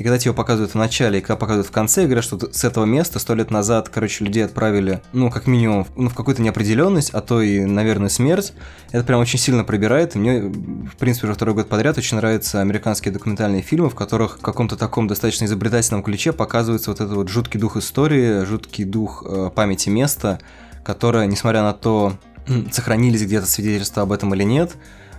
и 0.02 0.04
когда 0.04 0.18
тебе 0.18 0.34
показывают 0.34 0.72
в 0.72 0.76
начале, 0.76 1.20
и 1.20 1.22
когда 1.22 1.36
показывают 1.36 1.68
в 1.68 1.72
конце, 1.72 2.06
говорят, 2.06 2.24
что 2.24 2.52
с 2.52 2.64
этого 2.64 2.86
места 2.86 3.20
сто 3.20 3.36
лет 3.36 3.52
назад, 3.52 3.88
короче, 3.90 4.26
людей 4.26 4.44
отправили, 4.44 5.00
ну, 5.14 5.30
как 5.30 5.46
минимум, 5.46 5.86
ну, 5.96 6.10
в 6.10 6.16
какую-то 6.16 6.42
неопределенность, 6.42 7.12
а 7.12 7.22
то 7.22 7.40
и, 7.40 7.64
наверное, 7.66 8.10
смерть. 8.10 8.54
Это 8.90 9.04
прям 9.04 9.20
очень 9.20 9.38
сильно 9.38 9.64
пробирает. 9.64 10.16
И 10.16 10.18
мне, 10.18 10.40
в 10.42 10.96
принципе, 10.98 11.28
уже 11.28 11.36
второй 11.36 11.54
год 11.54 11.70
подряд 11.70 12.00
очень 12.00 12.18
нравятся 12.18 12.62
американские 12.62 13.14
документальные 13.14 13.62
фильмы, 13.62 13.92
в 13.92 13.96
которых 13.96 14.40
в 14.40 14.42
каком-то 14.42 14.76
таком 14.76 15.08
достаточно 15.08 15.46
изобретательном 15.46 16.02
ключе 16.02 16.32
показывается 16.32 16.90
вот 16.90 17.00
этот 17.00 17.14
вот 17.14 17.30
жуткий 17.30 17.60
дух 17.60 17.78
истории, 17.78 18.44
жуткий 18.44 18.86
дух 18.86 19.24
э, 19.24 19.52
памяти 19.54 19.90
места, 19.90 20.40
которое, 20.84 21.28
несмотря 21.28 21.62
на 21.62 21.74
то, 21.74 22.14
сохранились 22.72 23.22
где-то 23.22 23.46
свидетельства 23.46 24.02
об 24.02 24.14
этом 24.14 24.34
или 24.34 24.46
нет, 24.46 24.72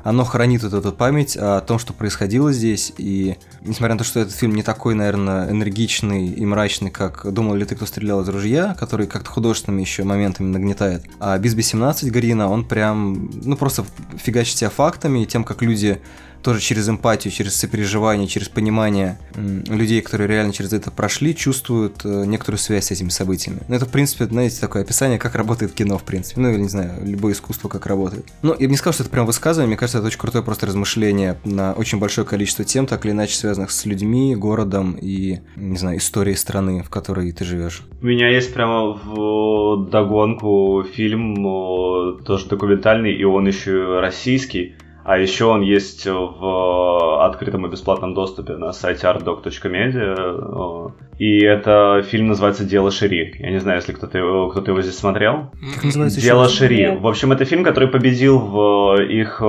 оно 0.05 0.25
хранит 0.25 0.63
вот 0.63 0.73
эту 0.73 0.93
память 0.93 1.37
о 1.37 1.61
том, 1.61 1.79
что 1.79 1.93
происходило 1.93 2.53
здесь, 2.53 2.93
и 2.99 3.37
несмотря 3.63 3.95
на 3.95 3.99
то, 3.99 4.05
что 4.05 4.21
этот 4.21 4.35
фильм 4.35 4.55
не 4.55 4.63
такой, 4.63 4.95
наверное, 4.95 5.51
энергичный 5.51 6.29
и 6.29 6.45
мрачный, 6.45 6.91
как 6.91 7.33
«Думал 7.33 7.55
ли 7.55 7.65
ты, 7.65 7.77
кто 7.77 7.87
стрелял 7.87 8.21
из 8.23 8.29
ружья», 8.29 8.77
который 8.79 9.07
как-то 9.07 9.31
художественными 9.31 9.81
еще 9.81 10.05
моментами 10.05 10.49
нагнетает, 10.49 11.05
а 11.21 11.39
«Бисби 11.39 11.63
17» 11.63 12.11
Гарина, 12.11 12.51
он 12.51 12.65
прям, 12.65 13.31
ну, 13.45 13.57
просто 13.57 13.85
фигачит 14.17 14.57
себя 14.57 14.71
фактами 14.71 15.23
и 15.23 15.27
тем, 15.27 15.45
как 15.45 15.63
люди 15.63 16.01
тоже 16.43 16.61
через 16.61 16.89
эмпатию, 16.89 17.33
через 17.33 17.55
сопереживание, 17.57 18.27
через 18.27 18.49
понимание 18.49 19.19
людей, 19.35 20.01
которые 20.01 20.29
реально 20.29 20.53
через 20.53 20.73
это 20.73 20.91
прошли, 20.91 21.35
чувствуют 21.35 22.05
э, 22.05 22.25
некоторую 22.27 22.59
связь 22.59 22.87
с 22.87 22.91
этими 22.91 23.09
событиями. 23.09 23.61
Ну, 23.69 23.75
это, 23.75 23.87
в 23.87 23.91
принципе, 23.91 24.27
знаете, 24.27 24.61
такое 24.61 24.83
описание, 24.83 25.19
как 25.19 25.35
работает 25.35 25.73
кино, 25.73 25.99
в 25.99 26.05
принципе. 26.05 26.41
Ну, 26.41 26.51
или, 26.51 26.59
не 26.59 26.69
знаю, 26.69 26.93
любое 27.05 27.33
искусство, 27.33 27.69
как 27.69 27.87
работает. 27.87 28.27
Ну, 28.43 28.55
я 28.59 28.67
бы 28.67 28.73
не 28.73 28.77
сказал, 28.77 28.95
что 28.95 29.05
это 29.05 29.13
прям 29.13 29.27
высказывание, 29.27 29.69
мне 29.69 29.77
кажется, 29.77 29.99
это 29.99 30.07
очень 30.07 30.19
крутое 30.19 30.45
просто 30.45 30.67
размышление 30.67 31.39
на 31.45 31.73
очень 31.73 31.99
большое 31.99 32.27
количество 32.27 32.65
тем, 32.65 32.87
так 32.87 33.05
или 33.05 33.13
иначе 33.13 33.35
связанных 33.37 33.71
с 33.71 33.85
людьми, 33.87 34.35
городом 34.35 34.97
и, 35.01 35.41
не 35.57 35.77
знаю, 35.77 35.99
историей 35.99 36.37
страны, 36.37 36.83
в 36.83 36.91
которой 36.91 37.31
ты 37.33 37.45
живешь. 37.45 37.83
У 38.01 38.07
меня 38.07 38.29
есть 38.29 38.53
прямо 38.53 38.93
в 38.93 39.89
догонку 39.91 40.85
фильм, 40.95 42.19
тоже 42.25 42.47
документальный, 42.49 43.15
и 43.15 43.25
он 43.25 43.47
еще 43.47 44.01
российский, 44.01 44.75
а 45.05 45.19
еще 45.19 45.47
он 45.47 45.63
есть 45.63 46.07
в 46.07 47.25
открытом 47.25 47.67
и 47.67 47.71
бесплатном 47.71 48.15
доступе 48.15 48.57
на 48.57 48.73
сайте 48.73 49.07
artdoc.media. 49.07 50.93
И 51.19 51.39
это 51.45 52.03
фильм 52.03 52.29
называется 52.29 52.65
«Дело 52.65 52.91
Шири». 52.91 53.35
Я 53.39 53.51
не 53.51 53.61
знаю, 53.61 53.79
если 53.79 53.93
кто-то 53.93 54.19
его, 54.19 54.49
кто 54.49 54.71
его 54.71 54.83
здесь 54.83 54.99
смотрел. 54.99 55.51
Как 55.75 55.85
называется 55.85 56.21
«Дело 56.21 56.49
Шири». 56.49 56.97
В 56.97 57.07
общем, 57.07 57.33
это 57.33 57.45
фильм, 57.45 57.65
который 57.65 57.89
победил 57.89 58.39
в 58.39 59.01
их 59.03 59.43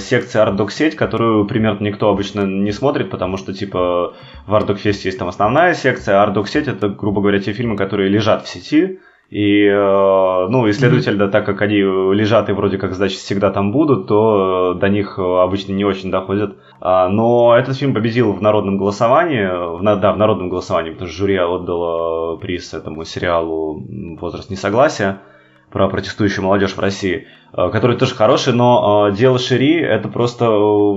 секции 0.00 0.40
ArtDoc 0.40 0.70
сеть, 0.70 0.96
которую 0.96 1.46
примерно 1.46 1.84
никто 1.84 2.08
обычно 2.08 2.42
не 2.42 2.72
смотрит, 2.72 3.10
потому 3.10 3.36
что, 3.36 3.52
типа, 3.52 4.14
в 4.46 4.54
ArtDoc 4.54 4.82
Fest 4.82 5.02
есть 5.04 5.18
там 5.18 5.28
основная 5.28 5.74
секция, 5.74 6.22
а 6.22 6.26
ArtDoc 6.26 6.46
сеть— 6.46 6.68
это, 6.68 6.88
грубо 6.88 7.20
говоря, 7.20 7.38
те 7.38 7.52
фильмы, 7.52 7.76
которые 7.76 8.08
лежат 8.08 8.44
в 8.44 8.48
сети, 8.48 8.98
и, 9.32 9.64
э, 9.64 10.46
ну, 10.50 10.66
и 10.66 10.72
следовательно, 10.72 11.28
так 11.28 11.46
как 11.46 11.62
они 11.62 11.78
лежат 11.78 12.50
и 12.50 12.52
вроде 12.52 12.76
как, 12.76 12.92
значит, 12.92 13.18
всегда 13.18 13.50
там 13.50 13.72
будут, 13.72 14.06
то 14.06 14.74
до 14.74 14.90
них 14.90 15.18
обычно 15.18 15.72
не 15.72 15.86
очень 15.86 16.10
доходят. 16.10 16.58
А, 16.82 17.08
но 17.08 17.56
этот 17.56 17.78
фильм 17.78 17.94
победил 17.94 18.32
в 18.32 18.42
народном 18.42 18.76
голосовании, 18.76 19.78
в, 19.78 19.82
да, 19.82 20.12
в 20.12 20.18
народном 20.18 20.50
голосовании, 20.50 20.90
потому 20.90 21.08
что 21.08 21.16
жюри 21.16 21.38
отдало 21.38 22.36
приз 22.36 22.74
этому 22.74 23.04
сериалу 23.04 23.82
«Возраст 24.20 24.50
несогласия» 24.50 25.22
про 25.70 25.88
протестующую 25.88 26.44
молодежь 26.44 26.74
в 26.74 26.80
России, 26.80 27.26
э, 27.56 27.70
который 27.70 27.96
тоже 27.96 28.14
хороший, 28.14 28.52
но 28.52 29.08
э, 29.08 29.16
дело 29.16 29.38
Шири 29.38 29.80
это 29.80 30.08
просто 30.08 30.44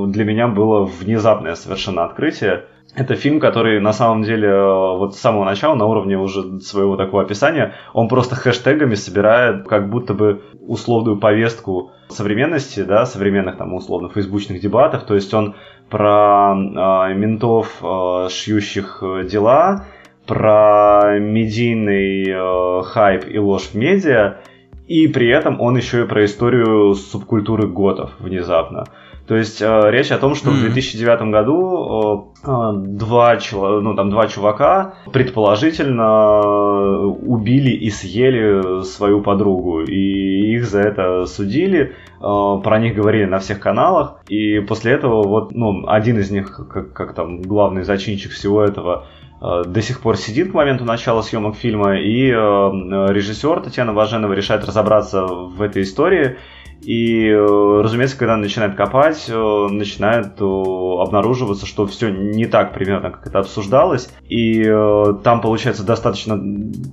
для 0.08 0.26
меня 0.26 0.50
было 0.50 0.84
внезапное 0.84 1.56
совершенно 1.56 2.04
открытие. 2.04 2.66
Это 2.96 3.16
фильм, 3.16 3.42
который 3.42 3.82
на 3.82 3.92
самом 3.92 4.24
деле 4.24 4.48
э, 4.48 4.98
вот 4.98 5.16
с 5.16 5.20
самого 5.20 5.44
начала 5.44 5.76
на 5.76 5.86
уровне 5.86 6.18
уже 6.18 6.62
своего 6.62 6.96
такого 6.96 7.24
описания, 7.24 7.74
он 7.94 8.08
просто 8.08 8.36
хэштегами 8.36 8.96
собирает 8.96 9.68
как 9.68 9.90
будто 9.90 10.14
бы 10.14 10.44
условную 10.62 11.18
повестку 11.18 11.92
современности, 12.08 12.84
да, 12.84 13.06
современных 13.06 13.58
там 13.58 13.74
условно 13.74 14.10
фейсбучных 14.10 14.62
дебатов, 14.62 15.04
то 15.04 15.16
есть 15.16 15.34
он 15.34 15.56
про 15.90 16.54
э, 16.56 17.14
ментов, 17.16 17.80
э, 17.82 18.30
шьющих 18.30 19.00
э, 19.02 19.28
дела, 19.30 19.86
про 20.26 21.20
медийный 21.20 22.30
э, 22.30 22.84
хайп 22.84 23.26
и 23.28 23.38
ложь 23.38 23.72
в 23.74 23.76
медиа, 23.76 24.38
и 24.88 25.08
при 25.08 25.28
этом 25.30 25.60
он 25.60 25.76
еще 25.76 26.04
и 26.04 26.08
про 26.08 26.24
историю 26.24 26.94
субкультуры 26.94 27.68
готов 27.68 28.12
внезапно. 28.20 28.86
То 29.28 29.36
есть 29.36 29.62
э, 29.62 29.82
речь 29.90 30.12
о 30.12 30.20
том, 30.20 30.36
что 30.36 30.52
mm-hmm. 30.52 30.70
в 30.70 30.74
2009 30.74 31.22
году 31.32 32.32
э, 32.44 32.48
э, 32.48 32.72
два, 32.76 33.40
ну, 33.52 33.96
там, 33.96 34.12
два 34.12 34.28
чувака 34.28 34.96
предположительно 35.12 37.08
убили 37.08 37.72
и 37.72 37.90
съели 37.90 38.84
свою 38.84 39.22
подругу. 39.22 39.82
И 39.82 40.54
их 40.56 40.66
за 40.66 40.82
это 40.82 41.26
судили, 41.26 41.80
э, 41.82 41.92
про 42.20 42.80
них 42.80 42.96
говорили 42.96 43.26
на 43.26 43.40
всех 43.40 43.60
каналах. 43.60 44.22
И 44.28 44.60
после 44.60 44.92
этого 44.92 45.28
вот, 45.28 45.52
ну, 45.54 45.88
один 45.88 46.20
из 46.20 46.30
них, 46.30 46.68
как, 46.72 46.94
как 46.94 47.16
там 47.16 47.42
главный 47.42 47.82
зачинщик 47.82 48.32
всего 48.32 48.62
этого, 48.64 49.08
э, 49.42 49.64
до 49.66 49.82
сих 49.82 50.02
пор 50.02 50.18
сидит 50.18 50.52
к 50.52 50.54
моменту 50.54 50.86
начала 50.86 51.24
съемок 51.24 51.56
фильма, 51.56 51.98
и 51.98 52.30
э, 52.30 52.34
режиссер 52.34 53.62
Татьяна 53.62 53.94
Важенова 53.94 54.34
решает 54.34 54.64
разобраться 54.66 55.26
в 55.26 55.64
этой 55.64 55.82
истории 55.82 56.38
И, 56.82 57.28
э, 57.28 57.82
разумеется, 57.82 58.18
когда 58.18 58.38
начинает 58.38 58.76
копать, 58.76 59.26
э, 59.28 59.68
начинает 59.72 60.40
обнаруживаться, 60.40 61.66
что 61.66 61.88
все 61.88 62.10
не 62.10 62.46
так 62.46 62.74
примерно, 62.74 63.10
как 63.12 63.28
это 63.28 63.40
обсуждалось. 63.40 64.10
И 64.30 64.64
там 65.24 65.42
получается 65.42 65.86
достаточно 65.86 66.40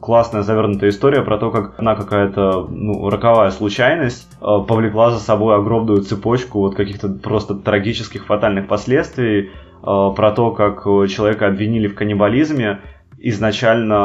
классная 0.00 0.42
завернутая 0.42 0.90
история 0.90 1.22
про 1.22 1.38
то, 1.38 1.50
как 1.50 1.78
она 1.78 1.94
какая-то 1.94 2.66
ну, 2.68 3.08
роковая 3.08 3.50
случайность 3.50 4.28
повлекла 4.40 5.10
за 5.10 5.18
собой 5.18 5.56
огромную 5.56 6.02
цепочку 6.02 6.60
вот 6.60 6.74
каких-то 6.74 7.08
просто 7.08 7.54
трагических, 7.54 8.26
фатальных 8.26 8.66
последствий, 8.68 9.50
про 9.82 10.32
то, 10.32 10.52
как 10.52 10.84
человека 11.08 11.46
обвинили 11.46 11.88
в 11.88 11.94
каннибализме, 11.94 12.80
изначально, 13.22 13.96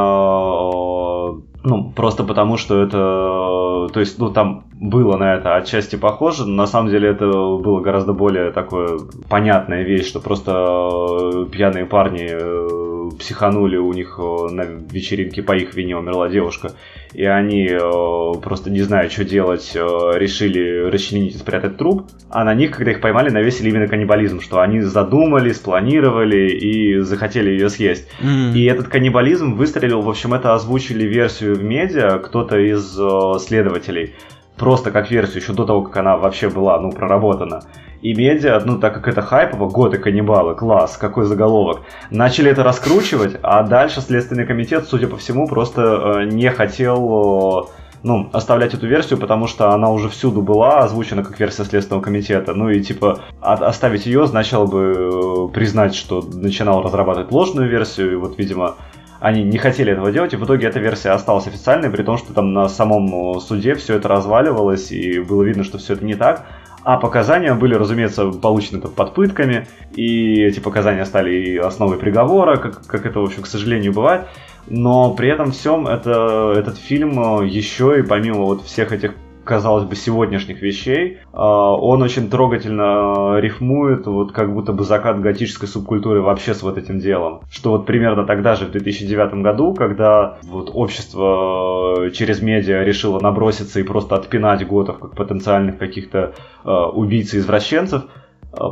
ну, 1.68 1.91
просто 1.91 2.24
потому, 2.24 2.55
что 2.55 2.82
это, 2.82 3.93
то 3.93 3.99
есть, 3.99 4.20
ну, 4.20 4.32
там 4.32 4.63
было 4.74 5.18
на 5.18 5.36
это 5.36 5.55
отчасти 5.55 5.97
похоже, 5.97 6.45
но 6.45 6.55
на 6.55 6.68
самом 6.68 6.89
деле 6.89 7.09
это 7.09 7.26
было 7.28 7.82
гораздо 7.82 8.13
более 8.13 8.51
такое 8.51 8.99
понятная 9.28 9.84
вещь, 9.84 10.07
что 10.07 10.22
просто 10.22 11.45
пьяные 11.51 11.86
парни 11.86 12.30
э, 12.32 13.09
психанули, 13.20 13.76
у 13.76 13.91
них 13.91 14.18
э, 14.18 14.53
на 14.53 14.61
вечеринке 14.63 15.43
по 15.43 15.57
их 15.57 15.76
вине 15.76 15.97
умерла 15.97 16.30
девушка, 16.30 16.72
и 17.18 17.26
они 17.26 17.68
э, 17.68 18.39
просто 18.41 18.70
не 18.70 18.82
зная, 18.82 19.09
что 19.09 19.26
делать, 19.26 19.72
решили 19.74 20.89
расчленить 20.89 21.36
и 21.36 21.38
спрятать 21.38 21.78
труп, 21.78 22.03
а 22.30 22.45
на 22.45 22.53
них, 22.53 22.72
когда 22.72 22.91
их 22.91 23.01
поймали, 23.01 23.30
навесили 23.30 23.70
именно 23.70 23.88
каннибализм, 23.88 24.39
что 24.39 24.61
они 24.61 24.82
задумали, 24.82 25.51
спланировали 25.51 26.49
и 26.51 26.99
захотели 26.99 27.49
ее 27.49 27.70
съесть. 27.70 28.07
Mm. 28.22 28.53
И 28.53 28.63
этот 28.65 28.88
каннибализм 28.88 29.55
выстрелил, 29.55 30.01
в 30.01 30.09
общем, 30.09 30.34
это 30.36 30.53
озвучили 30.53 31.03
версию 31.03 31.55
в 31.55 31.63
медиа 31.63 32.20
кто-то 32.20 32.57
из 32.57 32.97
следователей 33.43 34.13
просто 34.57 34.91
как 34.91 35.09
версию 35.11 35.41
еще 35.41 35.53
до 35.53 35.65
того, 35.65 35.84
как 35.84 35.97
она 35.97 36.18
вообще 36.18 36.49
была, 36.49 36.80
ну, 36.80 36.91
проработана. 36.91 37.61
И 38.08 38.14
медиа, 38.14 38.62
ну, 38.64 38.80
так 38.80 38.93
как 38.93 39.10
это 39.10 39.22
хайпово, 39.22 39.68
годы 39.68 39.97
каннибалы, 39.97 40.55
класс, 40.55 40.95
какой 40.95 41.26
заголовок, 41.26 41.82
начали 42.10 42.49
это 42.49 42.64
раскручивать, 42.64 43.36
а 43.43 43.64
дальше 43.64 43.99
Следственный 43.99 44.45
комитет, 44.45 44.88
судя 44.88 45.08
по 45.08 45.18
всему, 45.18 45.45
просто 45.45 45.82
э, 45.82 46.24
не 46.26 46.49
хотел... 46.49 47.68
Э, 47.68 47.88
ну, 48.03 48.30
оставлять 48.32 48.74
эту 48.74 48.88
версию, 48.88 49.20
потому 49.20 49.47
что 49.47 49.72
она 49.72 49.89
уже 49.89 50.08
всюду 50.08 50.41
была 50.41 50.80
озвучена 50.80 51.22
как 51.22 51.38
версия 51.38 51.66
Следственного 51.66 52.01
комитета. 52.01 52.53
Ну 52.53 52.70
и 52.70 52.80
типа 52.80 53.20
от, 53.41 53.62
оставить 53.62 54.05
ее 54.05 54.26
значило 54.26 54.66
бы 54.66 55.49
э, 55.49 55.53
признать, 55.53 55.93
что 55.93 56.22
начинал 56.22 56.82
разрабатывать 56.84 57.32
ложную 57.32 57.70
версию, 57.70 58.14
и 58.14 58.16
вот, 58.16 58.38
видимо, 58.38 58.76
они 59.20 59.43
не 59.43 59.58
хотели 59.58 59.91
этого 59.91 60.14
делать, 60.14 60.32
и 60.32 60.38
в 60.38 60.45
итоге 60.45 60.68
эта 60.68 60.80
версия 60.80 61.10
осталась 61.10 61.47
официальной, 61.47 61.89
при 61.89 62.03
том, 62.03 62.18
что 62.18 62.34
там 62.34 62.53
на 62.53 62.70
самом 62.70 63.41
суде 63.41 63.76
все 63.76 63.95
это 63.95 64.08
разваливалось, 64.08 64.93
и 64.93 65.20
было 65.20 65.43
видно, 65.43 65.66
что 65.66 65.78
все 65.78 65.93
это 65.93 66.05
не 66.05 66.16
так. 66.16 66.45
А 66.88 66.96
показания 66.96 67.54
были, 67.54 67.76
разумеется, 67.76 68.32
получены 68.32 68.80
под 68.80 69.14
пытками, 69.14 69.68
и 69.94 70.42
эти 70.42 70.62
показания 70.62 71.04
стали 71.04 71.58
основой 71.58 71.98
приговора, 71.98 72.56
как, 72.56 72.86
как 72.88 73.06
это, 73.06 73.20
в 73.20 73.26
общем, 73.26 73.44
к 73.44 73.48
сожалению, 73.48 73.92
бывает. 73.92 74.30
Но 74.68 75.14
при 75.14 75.28
этом 75.28 75.52
всем 75.52 75.86
это, 75.86 76.54
этот 76.56 76.78
фильм 76.78 77.44
еще 77.44 78.00
и 78.00 78.04
помимо 78.04 78.46
вот 78.46 78.62
всех 78.62 78.94
этих 78.94 79.16
казалось 79.48 79.86
бы, 79.86 79.95
сегодняшних 79.95 80.62
вещей. 80.62 81.20
А, 81.34 81.74
он 81.76 82.04
очень 82.04 82.30
трогательно 82.30 83.39
рифмует, 83.39 84.06
вот 84.06 84.32
как 84.32 84.54
будто 84.54 84.74
бы 84.74 84.84
закат 84.84 85.20
готической 85.20 85.68
субкультуры 85.68 86.22
вообще 86.22 86.54
с 86.54 86.62
вот 86.62 86.78
этим 86.78 87.00
делом. 87.00 87.41
Что 87.50 87.72
вот 87.72 87.86
примерно 87.86 88.26
тогда 88.26 88.56
же, 88.56 88.66
в 88.66 88.72
2009 88.72 89.41
году, 89.41 89.74
когда 89.74 90.38
вот 90.43 90.70
общество 90.74 92.12
через 92.14 92.41
медиа 92.41 92.84
решило 92.84 93.20
наброситься 93.20 93.80
и 93.80 93.84
просто 93.84 94.16
отпинать 94.16 94.68
готов 94.68 95.00
как 95.00 95.16
потенциальных 95.16 95.78
каких-то 95.78 96.34
а, 96.64 96.89
убийц 96.89 97.34
и 97.34 97.38
извращенцев, 97.38 98.04
а, 98.04 98.27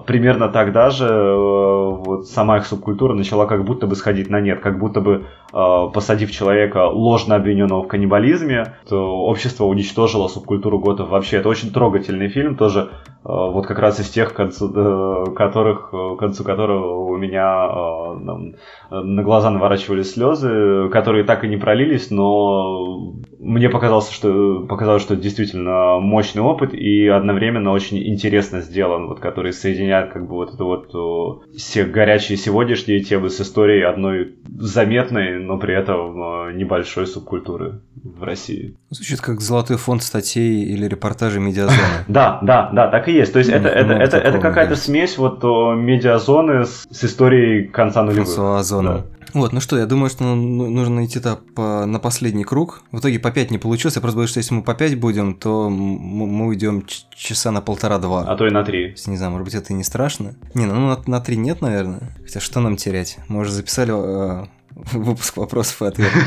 примерно 0.08 0.50
тогда 0.50 0.90
же 0.90 1.06
э, 1.06 1.36
вот 1.36 2.28
сама 2.28 2.58
их 2.58 2.66
субкультура 2.66 3.14
начала 3.14 3.46
как 3.46 3.66
будто 3.66 3.88
бы 3.88 3.96
сходить 3.96 4.30
на 4.30 4.40
нет, 4.40 4.60
как 4.62 4.80
будто 4.80 5.02
бы 5.02 5.26
э, 5.54 5.88
посадив 5.94 6.32
человека 6.32 6.88
ложно 6.88 7.36
обвиненного 7.36 7.84
в 7.84 7.88
каннибализме, 7.88 8.76
то 8.88 9.26
общество 9.26 9.66
уничтожило 9.66 10.28
субкультуру 10.28 10.80
готов 10.80 11.10
вообще. 11.10 11.38
Это 11.38 11.50
очень 11.50 11.72
трогательный 11.72 12.30
фильм, 12.30 12.56
тоже 12.56 12.82
э, 12.82 12.88
вот 13.24 13.68
как 13.68 13.80
раз 13.80 14.00
из 14.00 14.10
тех, 14.10 14.34
концу, 14.34 15.34
которых, 15.36 15.94
концу 16.20 16.44
которого 16.44 17.06
у 17.06 17.18
меня 17.18 18.56
на 18.92 19.24
глаза 19.24 19.50
наворачивались 19.50 20.14
слезы, 20.14 20.90
которые 20.90 21.26
так 21.26 21.44
и 21.44 21.48
не 21.48 21.58
пролились, 21.58 22.12
но 22.12 23.14
мне 23.46 23.70
показалось, 23.70 24.10
что, 24.10 24.66
показалось, 24.68 25.04
что 25.04 25.14
это 25.14 25.24
действительно 25.24 26.00
мощный 26.00 26.42
опыт 26.42 26.74
и 26.74 27.08
одновременно 27.08 27.72
очень 27.72 27.98
интересно 28.08 28.62
сделан, 28.62 29.08
вот 29.08 29.20
который 29.20 29.54
соединяет 29.54 30.12
как 30.12 30.28
бы 30.28 30.34
вот 30.34 30.56
это 30.56 30.64
вот 30.64 31.46
все 31.56 31.86
горячие 31.86 32.38
сегодняшние 32.38 33.02
темы 33.02 33.30
с 33.30 33.40
историей 33.40 33.84
одной 33.84 34.36
заметной, 34.58 35.40
но 35.40 35.60
при 35.60 35.76
этом 35.76 36.48
э, 36.48 36.54
небольшой 36.54 37.06
субкультуры 37.06 37.82
в 38.04 38.24
России. 38.24 38.76
Звучит 38.90 39.22
как 39.22 39.42
золотой 39.42 39.78
фонд 39.78 40.02
статей 40.02 40.64
или 40.64 40.88
репортажей 40.88 41.42
медиазоны. 41.42 41.78
Да, 42.08 42.40
да, 42.42 42.70
да, 42.72 42.88
так 42.88 43.08
и 43.10 43.14
есть. 43.14 43.34
То 43.34 43.40
есть 43.40 43.52
это, 43.52 43.68
это, 43.68 43.94
это, 43.94 44.18
это 44.18 44.40
какая-то 44.40 44.76
смесь 44.76 45.18
вот 45.18 45.44
медиазоны 45.44 46.66
с, 46.66 46.86
с 46.90 47.04
историей 47.04 47.68
конца 47.68 48.04
нулевых. 48.04 48.28
Франсуа 48.28 49.06
Вот, 49.36 49.52
ну 49.52 49.60
что, 49.60 49.78
я 49.78 49.86
думаю, 49.86 50.10
что 50.10 50.24
ну, 50.24 50.70
нужно 50.70 51.06
идти 51.06 51.20
-то 51.20 51.36
по, 51.36 51.86
на 51.86 52.00
последний 52.00 52.46
круг. 52.46 52.84
В 52.94 53.00
итоге 53.00 53.20
по 53.20 53.32
5 53.32 53.52
не 53.52 53.58
получилось. 53.58 53.96
Я 53.96 54.02
просто 54.02 54.16
боюсь, 54.16 54.30
что 54.30 54.40
если 54.40 54.54
мы 54.54 54.64
по 54.64 54.74
5 54.74 54.98
будем, 54.98 55.34
то 55.36 55.70
мы 55.70 56.48
уйдем 56.48 56.86
часа 57.14 57.52
на 57.52 57.60
полтора-два. 57.60 58.24
А 58.24 58.38
то 58.38 58.48
и 58.48 58.50
на 58.50 58.64
3. 58.64 58.96
Не 59.08 59.18
знаю, 59.18 59.34
может 59.34 59.44
быть, 59.44 59.56
это 59.56 59.74
и 59.74 59.76
не 59.76 59.84
страшно. 59.84 60.36
Не, 60.54 60.66
ну 60.66 60.88
на, 60.88 61.02
на 61.06 61.20
3 61.20 61.36
нет, 61.36 61.60
наверное. 61.60 62.16
Хотя 62.24 62.40
что 62.40 62.62
нам 62.62 62.78
терять? 62.78 63.18
Мы 63.28 63.42
уже 63.42 63.52
записали 63.52 63.92
э, 63.94 64.46
выпуск 64.94 65.36
вопросов 65.36 65.82
и 65.82 65.86
ответов. 65.86 66.24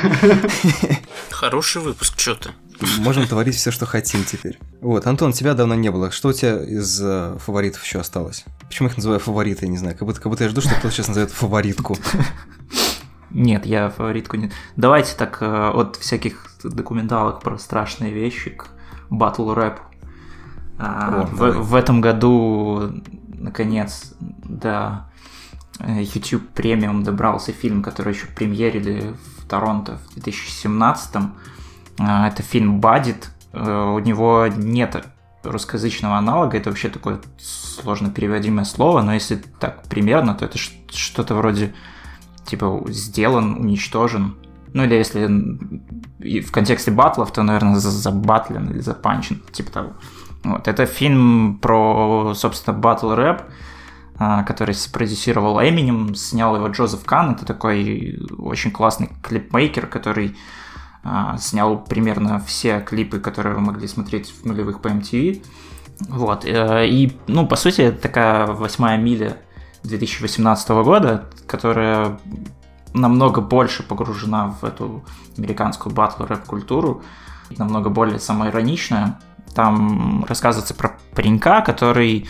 Хороший 1.31 1.81
выпуск, 1.81 2.21
что 2.21 2.35
ты? 2.35 2.51
Можем 2.99 3.27
творить 3.27 3.57
все, 3.57 3.71
что 3.71 3.87
хотим 3.87 4.23
теперь. 4.25 4.59
Вот, 4.83 5.07
Антон, 5.07 5.33
тебя 5.33 5.55
давно 5.55 5.75
не 5.75 5.91
было. 5.91 6.11
Что 6.11 6.29
у 6.29 6.33
тебя 6.35 6.63
из 6.63 7.01
э, 7.03 7.39
фаворитов 7.39 7.83
еще 7.83 8.01
осталось? 8.01 8.45
Почему 8.67 8.91
их 8.91 8.99
называю 8.99 9.19
фавориты, 9.19 9.65
я 9.65 9.71
не 9.71 9.79
знаю. 9.79 9.97
Как 9.97 10.07
будто, 10.07 10.21
как 10.21 10.31
будто 10.31 10.45
я 10.45 10.51
жду, 10.51 10.61
что 10.61 10.75
кто-то 10.75 10.91
сейчас 10.91 11.09
назовет 11.09 11.31
фаворитку. 11.31 11.97
Нет, 13.31 13.67
я 13.67 13.91
фаворитку 13.91 14.37
не... 14.37 14.51
Давайте 14.77 15.17
так 15.17 15.39
э, 15.41 15.71
от 15.71 15.97
всяких 15.97 16.47
документалок 16.65 17.41
про 17.41 17.59
страшные 17.59 18.13
вещи 18.13 18.51
к 18.51 18.69
батл 19.11 19.53
рэп. 19.53 19.81
А, 20.79 21.27
в, 21.33 21.51
в 21.51 21.75
этом 21.75 22.01
году, 22.01 22.93
наконец, 23.35 24.15
да, 24.21 25.09
YouTube 25.81 26.49
премиум 26.49 27.05
добрался 27.05 27.53
фильм, 27.53 27.83
который 27.83 28.15
еще 28.15 28.27
премьерили 28.27 29.15
в 29.39 29.47
Торонто 29.47 29.99
в 30.11 30.15
2017 30.15 31.17
а, 32.01 32.29
Это 32.29 32.43
фильм 32.43 32.81
«Бадит». 32.81 33.31
Э, 33.53 33.93
у 33.95 33.99
него 33.99 34.47
нет 34.49 35.05
русскоязычного 35.43 36.17
аналога, 36.17 36.57
это 36.57 36.71
вообще 36.71 36.89
такое 36.89 37.21
сложно 37.39 38.11
переводимое 38.11 38.65
слово, 38.65 39.03
но 39.03 39.15
если 39.15 39.37
так 39.37 39.85
примерно, 39.85 40.35
то 40.35 40.45
это 40.45 40.59
что-то 40.59 41.35
вроде 41.35 41.75
типа 42.49 42.83
сделан, 42.89 43.59
уничтожен. 43.59 44.37
Ну 44.73 44.85
или 44.85 44.95
если 44.95 45.27
в 46.41 46.51
контексте 46.51 46.91
батлов, 46.91 47.33
то, 47.33 47.43
наверное, 47.43 47.77
забатлен 47.77 48.71
или 48.71 48.81
запанчен, 48.81 49.43
типа 49.53 49.71
того. 49.71 49.93
Вот. 50.45 50.69
Это 50.69 50.87
фильм 50.87 51.59
про, 51.61 52.33
собственно, 52.35 52.77
батл 52.77 53.13
рэп, 53.13 53.43
а, 54.19 54.43
который 54.45 54.75
спродюсировал 54.75 55.61
Эминем, 55.61 56.15
снял 56.15 56.57
его 56.57 56.69
Джозеф 56.69 57.05
Кан. 57.05 57.33
Это 57.33 57.45
такой 57.45 58.19
очень 58.39 58.71
классный 58.71 59.11
клипмейкер, 59.23 59.87
который 59.87 60.37
а, 61.03 61.37
снял 61.39 61.83
примерно 61.83 62.39
все 62.41 62.81
клипы, 62.81 63.21
которые 63.21 63.55
вы 63.55 63.61
могли 63.61 63.89
смотреть 63.89 64.31
в 64.31 64.45
нулевых 64.45 64.81
по 64.81 64.89
MTV. 64.89 65.43
Вот. 66.09 66.45
Э, 66.45 66.87
и, 66.87 67.17
ну, 67.27 67.47
по 67.47 67.57
сути, 67.57 67.83
это 67.83 68.01
такая 68.01 68.47
восьмая 68.47 68.99
миля 68.99 69.39
2018 69.89 70.69
года, 70.69 71.25
которая 71.47 72.19
намного 72.95 73.41
больше 73.41 73.83
погружена 73.83 74.55
в 74.61 74.65
эту 74.65 75.05
американскую 75.37 75.95
батл 75.95 76.25
рэп 76.25 76.45
культуру, 76.45 77.03
намного 77.57 77.91
более 77.91 78.19
самоироничная. 78.19 79.19
Там 79.55 80.25
рассказывается 80.29 80.75
про 80.75 80.99
паренька, 81.15 81.63
который 81.63 82.29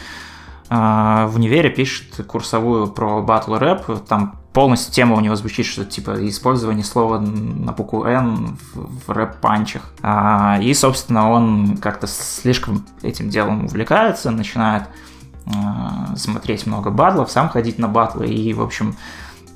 э, 0.70 1.26
в 1.28 1.32
универе 1.34 1.70
пишет 1.70 2.26
курсовую 2.26 2.86
про 2.88 3.20
батл 3.22 3.54
рэп. 3.56 4.06
Там 4.08 4.38
полностью 4.52 4.92
тема 4.92 5.16
у 5.16 5.20
него 5.20 5.36
звучит, 5.36 5.66
что 5.66 5.84
типа 5.84 6.26
использование 6.28 6.84
слова 6.84 7.18
на 7.18 7.72
букву 7.72 8.04
N 8.04 8.56
в, 8.74 9.06
в 9.06 9.10
рэп-панчах. 9.10 9.82
А, 10.02 10.58
и, 10.60 10.72
собственно, 10.74 11.30
он 11.30 11.76
как-то 11.78 12.06
слишком 12.06 12.84
этим 13.02 13.28
делом 13.30 13.66
увлекается, 13.66 14.30
начинает 14.30 14.84
смотреть 16.16 16.66
много 16.66 16.90
батлов, 16.90 17.30
сам 17.30 17.48
ходить 17.48 17.78
на 17.78 17.88
батлы 17.88 18.26
и, 18.26 18.52
в 18.52 18.62
общем, 18.62 18.96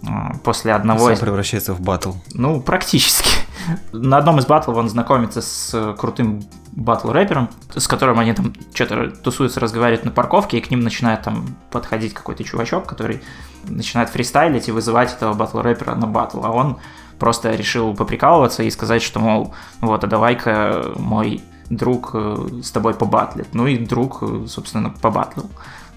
э, 0.02 0.06
после 0.42 0.72
одного... 0.72 1.08
Сам 1.08 1.18
превращается 1.18 1.74
в 1.74 1.80
батл. 1.80 2.12
Ну, 2.32 2.60
практически. 2.60 3.30
На 3.92 4.18
одном 4.18 4.38
из 4.38 4.46
батлов 4.46 4.76
он 4.76 4.88
знакомится 4.88 5.42
с 5.42 5.94
крутым 5.98 6.42
батл-рэпером, 6.72 7.50
с 7.74 7.86
которым 7.86 8.18
они 8.18 8.32
там 8.32 8.54
что-то 8.72 9.10
тусуются, 9.10 9.60
разговаривают 9.60 10.04
на 10.04 10.10
парковке, 10.10 10.58
и 10.58 10.60
к 10.60 10.70
ним 10.70 10.80
начинает 10.80 11.22
там 11.22 11.46
подходить 11.70 12.14
какой-то 12.14 12.44
чувачок, 12.44 12.86
который 12.86 13.22
начинает 13.64 14.08
фристайлить 14.08 14.68
и 14.68 14.72
вызывать 14.72 15.12
этого 15.12 15.34
батл-рэпера 15.34 15.94
на 15.94 16.06
батл, 16.06 16.44
а 16.44 16.50
он 16.50 16.78
просто 17.18 17.54
решил 17.54 17.94
поприкалываться 17.94 18.62
и 18.62 18.70
сказать, 18.70 19.02
что, 19.02 19.20
мол, 19.20 19.54
вот, 19.80 20.02
а 20.02 20.06
давай-ка 20.06 20.92
мой 20.96 21.42
друг 21.70 22.10
э, 22.14 22.60
с 22.62 22.70
тобой 22.70 22.94
побатлит. 22.94 23.48
Ну 23.52 23.66
и 23.66 23.78
друг, 23.78 24.18
э, 24.22 24.46
собственно, 24.48 24.90
побатлил. 24.90 25.48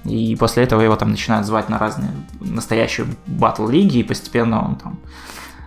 И 0.06 0.36
после 0.36 0.64
этого 0.64 0.82
его 0.82 0.96
там 0.96 1.12
начинают 1.12 1.48
звать 1.48 1.70
на 1.70 1.80
разные 1.80 2.12
настоящие 2.40 3.08
батл-лиги, 3.26 4.00
и 4.00 4.04
постепенно 4.04 4.64
он 4.64 4.76
там 4.76 5.00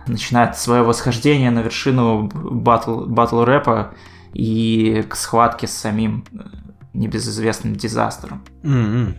начинает 0.07 0.57
свое 0.57 0.81
восхождение 0.83 1.51
на 1.51 1.59
вершину 1.59 2.29
батл, 2.33 3.05
батл 3.05 3.43
рэпа 3.43 3.93
и 4.33 5.05
к 5.07 5.15
схватке 5.15 5.67
с 5.67 5.71
самим 5.71 6.25
э, 6.31 6.39
небезызвестным 6.93 7.75
дизастером. 7.75 8.43
Mm-hmm. 8.63 9.13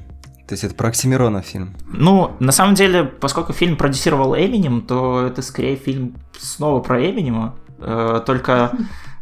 То 0.48 0.54
есть 0.54 0.64
это 0.64 0.74
про 0.74 0.88
Оксимирона 0.88 1.42
фильм? 1.42 1.76
Ну, 1.92 2.32
на 2.40 2.50
самом 2.50 2.74
деле, 2.74 3.04
поскольку 3.04 3.52
фильм 3.52 3.76
продюсировал 3.76 4.34
Эминем, 4.34 4.80
то 4.82 5.26
это 5.26 5.42
скорее 5.42 5.76
фильм 5.76 6.16
снова 6.38 6.80
про 6.80 7.00
Эминема, 7.00 7.54
э, 7.78 8.20
только 8.26 8.72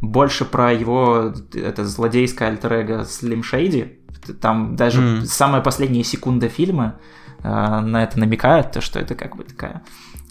больше 0.01 0.45
про 0.45 0.73
его 0.73 1.35
это 1.53 1.85
злодейское 1.85 2.49
альтер 2.49 2.73
эго 2.73 3.05
Слим 3.05 3.43
Шейди. 3.43 3.99
Там 4.35 4.77
даже 4.77 5.01
mm. 5.01 5.25
самая 5.25 5.61
последняя 5.61 6.05
секунда 6.05 6.49
фильма 6.49 6.99
э, 7.43 7.49
на 7.49 8.03
это 8.03 8.19
намекает, 8.19 8.73
то, 8.73 8.81
что 8.81 8.99
это 8.99 9.15
как 9.15 9.37
бы 9.37 9.45
такая 9.45 9.83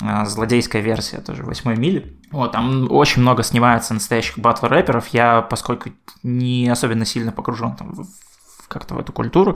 э, 0.02 0.26
злодейская 0.26 0.82
версия 0.82 1.20
тоже 1.20 1.44
восьмой 1.44 1.78
мили. 1.78 2.18
Вот, 2.32 2.52
там 2.52 2.92
очень 2.92 3.22
много 3.22 3.44
снимается 3.44 3.94
настоящих 3.94 4.38
батл-рэперов. 4.38 5.08
Я, 5.08 5.42
поскольку 5.42 5.92
не 6.24 6.68
особенно 6.70 7.06
сильно 7.06 7.32
погружен 7.32 7.76
там 7.76 7.94
в, 7.94 8.68
как-то 8.68 8.96
в 8.96 9.00
эту 9.00 9.14
культуру, 9.14 9.56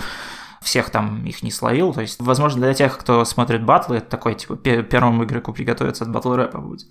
всех 0.62 0.90
там 0.90 1.26
их 1.26 1.44
не 1.44 1.52
словил. 1.52 1.94
То 1.94 2.02
есть, 2.02 2.22
возможно, 2.22 2.62
для 2.62 2.74
тех, 2.74 2.98
кто 2.98 3.26
смотрит 3.26 3.66
батлы, 3.66 3.98
это 3.98 4.10
такой, 4.10 4.36
типа, 4.36 4.56
первому 4.56 5.26
игроку 5.26 5.54
приготовиться 5.54 6.04
от 6.04 6.12
батл 6.12 6.34
рэпа 6.34 6.60
будет. 6.60 6.88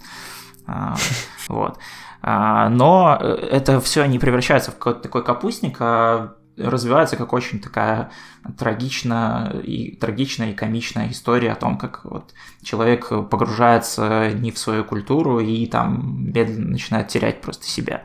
А, 0.67 0.97
вот. 1.49 1.79
А, 2.23 2.69
но 2.69 3.17
э, 3.21 3.27
это 3.51 3.81
все 3.81 4.05
не 4.05 4.19
превращается 4.19 4.71
в 4.73 4.75
какой-то 4.75 5.01
такой 5.01 5.25
капустник, 5.25 5.77
а 5.81 6.35
развивается 6.57 7.17
как 7.17 7.33
очень 7.33 7.61
такая 7.61 8.11
трагичная 8.59 9.51
и, 9.61 9.97
трагичная 9.97 10.51
и 10.51 10.55
комичная 10.55 11.11
история 11.11 11.53
о 11.53 11.57
том, 11.57 11.79
как 11.79 12.05
вот 12.05 12.35
человек 12.63 13.09
погружается 13.31 14.31
не 14.35 14.51
в 14.51 14.59
свою 14.59 14.85
культуру 14.85 15.41
и 15.41 15.67
там 15.67 16.31
медленно 16.33 16.71
начинает 16.71 17.09
терять 17.09 17.41
просто 17.41 17.67
себя. 17.67 18.03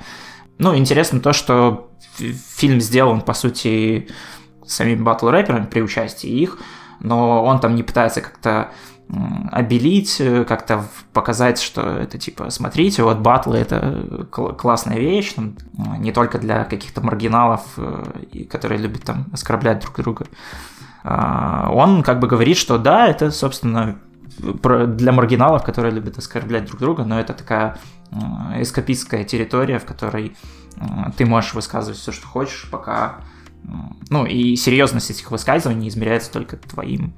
Ну, 0.57 0.75
интересно 0.75 1.19
то, 1.19 1.33
что 1.33 1.91
фильм 2.17 2.79
сделан, 2.79 3.21
по 3.21 3.33
сути, 3.33 4.09
самими 4.65 5.01
батл-рэперами 5.01 5.65
при 5.65 5.81
участии 5.81 6.29
их, 6.29 6.59
но 6.99 7.43
он 7.43 7.59
там 7.59 7.75
не 7.75 7.83
пытается 7.83 8.21
как-то 8.21 8.71
обелить, 9.51 10.20
э, 10.20 10.43
как-то 10.45 10.84
показать, 11.14 11.62
что 11.62 11.82
это 11.82 12.18
типа, 12.18 12.49
смотрите, 12.49 13.03
вот 13.03 13.20
батлы 13.20 13.58
это 13.58 14.28
классная 14.32 14.97
вещь, 14.97 15.34
там, 15.34 15.56
э, 15.78 15.97
не 15.97 16.12
только 16.12 16.39
для 16.39 16.66
каких-то 16.66 17.01
маргиналов, 17.01 17.62
э, 17.78 18.45
которые 18.49 18.82
любят 18.82 19.03
там 19.03 19.28
оскорблять 19.32 19.80
друг 19.80 19.97
друга. 19.97 20.26
А, 21.03 21.70
он 21.72 22.01
как 22.01 22.20
бы 22.20 22.28
говорит, 22.28 22.58
что 22.58 22.80
да, 22.80 23.08
это, 23.08 23.30
собственно, 23.30 23.99
для 24.38 25.12
маргиналов, 25.12 25.64
которые 25.64 25.93
любят 25.93 26.18
оскорблять 26.18 26.66
друг 26.66 26.80
друга, 26.80 27.06
но 27.06 27.20
это 27.20 27.34
такая 27.34 27.78
эскапистская 28.60 29.24
территория, 29.24 29.80
в 29.80 29.86
которой 29.86 30.36
ты 31.16 31.26
можешь 31.26 31.53
высказывать 31.53 31.99
все, 31.99 32.12
что 32.12 32.28
хочешь, 32.28 32.68
пока... 32.70 33.18
Ну, 34.10 34.26
и 34.26 34.56
серьезность 34.58 35.10
этих 35.10 35.32
высказываний 35.32 35.88
измеряется 35.88 36.32
только 36.32 36.58
твоим 36.58 37.14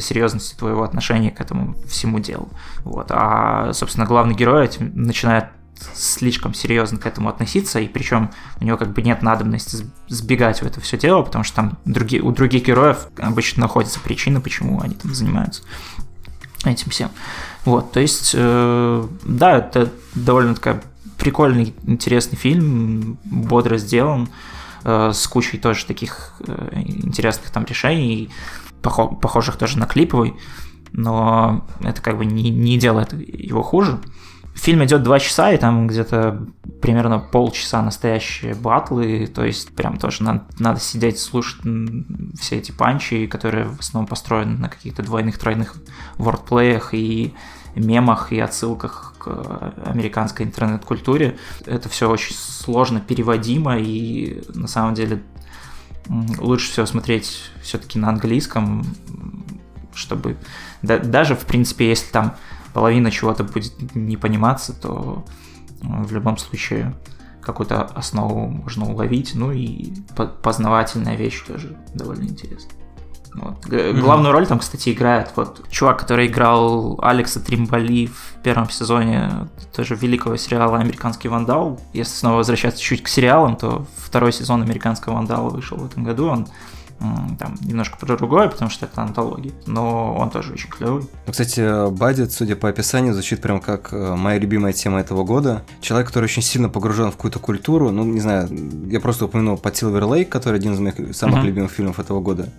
серьезности 0.00 0.56
твоего 0.56 0.82
отношения 0.82 1.30
к 1.30 1.40
этому 1.40 1.74
всему 1.86 2.18
делу. 2.18 2.48
Вот. 2.84 3.06
А, 3.10 3.72
собственно, 3.72 4.06
главный 4.06 4.34
герой 4.34 4.70
начинает 4.78 5.46
слишком 5.94 6.54
серьезно 6.54 6.98
к 6.98 7.06
этому 7.06 7.28
относиться, 7.28 7.80
и 7.80 7.88
причем 7.88 8.30
у 8.60 8.64
него 8.64 8.76
как 8.76 8.92
бы 8.92 9.02
нет 9.02 9.22
надобности 9.22 9.84
сбегать 10.08 10.62
в 10.62 10.66
это 10.66 10.80
все 10.80 10.96
дело, 10.96 11.22
потому 11.22 11.44
что 11.44 11.56
там 11.56 11.78
другие, 11.84 12.22
у 12.22 12.30
других 12.30 12.64
героев 12.64 13.08
обычно 13.18 13.62
находятся 13.62 14.00
причины, 14.00 14.40
почему 14.40 14.80
они 14.80 14.94
там 14.94 15.14
занимаются 15.14 15.62
этим 16.64 16.90
всем. 16.90 17.10
Вот, 17.64 17.92
то 17.92 18.00
есть, 18.00 18.32
э, 18.34 19.08
да, 19.24 19.58
это 19.58 19.90
довольно 20.14 20.54
такая 20.54 20.82
прикольный, 21.18 21.74
интересный 21.86 22.36
фильм, 22.36 23.18
бодро 23.24 23.76
сделан, 23.78 24.28
э, 24.84 25.10
с 25.12 25.26
кучей 25.26 25.58
тоже 25.58 25.86
таких 25.86 26.34
э, 26.46 26.72
интересных 26.74 27.50
там 27.50 27.64
решений 27.64 28.30
похожих 28.82 29.56
тоже 29.56 29.78
на 29.78 29.86
клиповый, 29.86 30.34
но 30.92 31.66
это 31.80 32.02
как 32.02 32.18
бы 32.18 32.26
не, 32.26 32.50
не 32.50 32.78
делает 32.78 33.12
его 33.12 33.62
хуже. 33.62 33.98
Фильм 34.54 34.84
идет 34.84 35.02
два 35.02 35.18
часа, 35.18 35.50
и 35.50 35.56
там 35.56 35.86
где-то 35.86 36.46
примерно 36.82 37.18
полчаса 37.18 37.80
настоящие 37.80 38.54
батлы, 38.54 39.26
то 39.26 39.44
есть 39.44 39.74
прям 39.74 39.96
тоже 39.96 40.22
надо, 40.22 40.44
надо 40.58 40.78
сидеть, 40.78 41.18
слушать 41.18 41.62
все 42.38 42.56
эти 42.56 42.70
панчи, 42.70 43.26
которые 43.26 43.64
в 43.64 43.80
основном 43.80 44.06
построены 44.06 44.58
на 44.58 44.68
каких-то 44.68 45.02
двойных, 45.02 45.38
тройных 45.38 45.76
вордплеях 46.18 46.92
и 46.92 47.32
мемах 47.74 48.32
и 48.32 48.40
отсылках 48.40 49.14
к 49.18 49.74
американской 49.86 50.44
интернет-культуре. 50.44 51.38
Это 51.64 51.88
все 51.88 52.10
очень 52.10 52.36
сложно 52.36 53.00
переводимо, 53.00 53.78
и 53.78 54.42
на 54.54 54.68
самом 54.68 54.92
деле 54.92 55.22
лучше 56.08 56.70
всего 56.70 56.86
смотреть 56.86 57.50
все-таки 57.62 57.98
на 57.98 58.08
английском, 58.08 58.84
чтобы 59.94 60.36
да, 60.82 60.98
даже, 60.98 61.34
в 61.34 61.44
принципе, 61.44 61.88
если 61.88 62.10
там 62.10 62.36
половина 62.72 63.10
чего-то 63.10 63.44
будет 63.44 63.94
не 63.94 64.16
пониматься, 64.16 64.72
то 64.72 65.24
э, 65.82 65.86
в 65.86 66.12
любом 66.12 66.38
случае 66.38 66.94
какую-то 67.40 67.82
основу 67.82 68.48
можно 68.48 68.86
уловить, 68.86 69.32
ну 69.34 69.52
и 69.52 69.92
познавательная 70.42 71.16
вещь 71.16 71.42
тоже 71.46 71.76
довольно 71.94 72.24
интересная. 72.24 72.81
Вот. 73.34 73.64
Mm-hmm. 73.66 74.00
Главную 74.00 74.32
роль 74.32 74.46
там, 74.46 74.58
кстати, 74.58 74.90
играет 74.90 75.30
вот 75.36 75.68
чувак, 75.70 76.00
который 76.00 76.26
играл 76.26 76.98
Алекса 77.02 77.40
Тримбали 77.40 78.06
в 78.06 78.42
первом 78.42 78.68
сезоне 78.68 79.48
тоже 79.74 79.94
великого 79.94 80.36
сериала 80.36 80.78
«Американский 80.78 81.28
вандал». 81.28 81.80
Если 81.92 82.14
снова 82.14 82.36
возвращаться 82.36 82.80
чуть 82.80 83.02
к 83.02 83.08
сериалам, 83.08 83.56
то 83.56 83.86
второй 83.96 84.32
сезон 84.32 84.62
«Американского 84.62 85.14
вандала» 85.14 85.48
вышел 85.48 85.78
в 85.78 85.86
этом 85.86 86.04
году. 86.04 86.26
Он 86.28 86.46
там 87.38 87.56
немножко 87.62 87.96
про 87.98 88.16
другое, 88.16 88.48
потому 88.48 88.70
что 88.70 88.86
это 88.86 89.02
антология, 89.02 89.52
но 89.66 90.14
он 90.14 90.30
тоже 90.30 90.52
очень 90.52 90.70
клевый. 90.70 91.02
Ну, 91.26 91.32
кстати, 91.32 91.90
Баддит, 91.90 92.32
судя 92.32 92.54
по 92.54 92.68
описанию, 92.68 93.12
звучит 93.12 93.40
прям 93.40 93.60
как 93.60 93.92
э, 93.92 94.14
моя 94.14 94.38
любимая 94.38 94.72
тема 94.72 95.00
этого 95.00 95.24
года. 95.24 95.64
Человек, 95.80 96.08
который 96.08 96.26
очень 96.26 96.42
сильно 96.42 96.68
погружен 96.68 97.10
в 97.10 97.16
какую-то 97.16 97.40
культуру, 97.40 97.90
ну, 97.90 98.04
не 98.04 98.20
знаю, 98.20 98.48
я 98.88 99.00
просто 99.00 99.24
упомянул 99.24 99.56
под 99.56 99.74
Silver 99.74 100.02
Lake, 100.02 100.26
который 100.26 100.56
один 100.56 100.74
из 100.74 100.78
моих 100.78 101.16
самых 101.16 101.40
uh-huh. 101.40 101.46
любимых 101.46 101.72
фильмов 101.72 101.98
этого 101.98 102.20
года. 102.20 102.50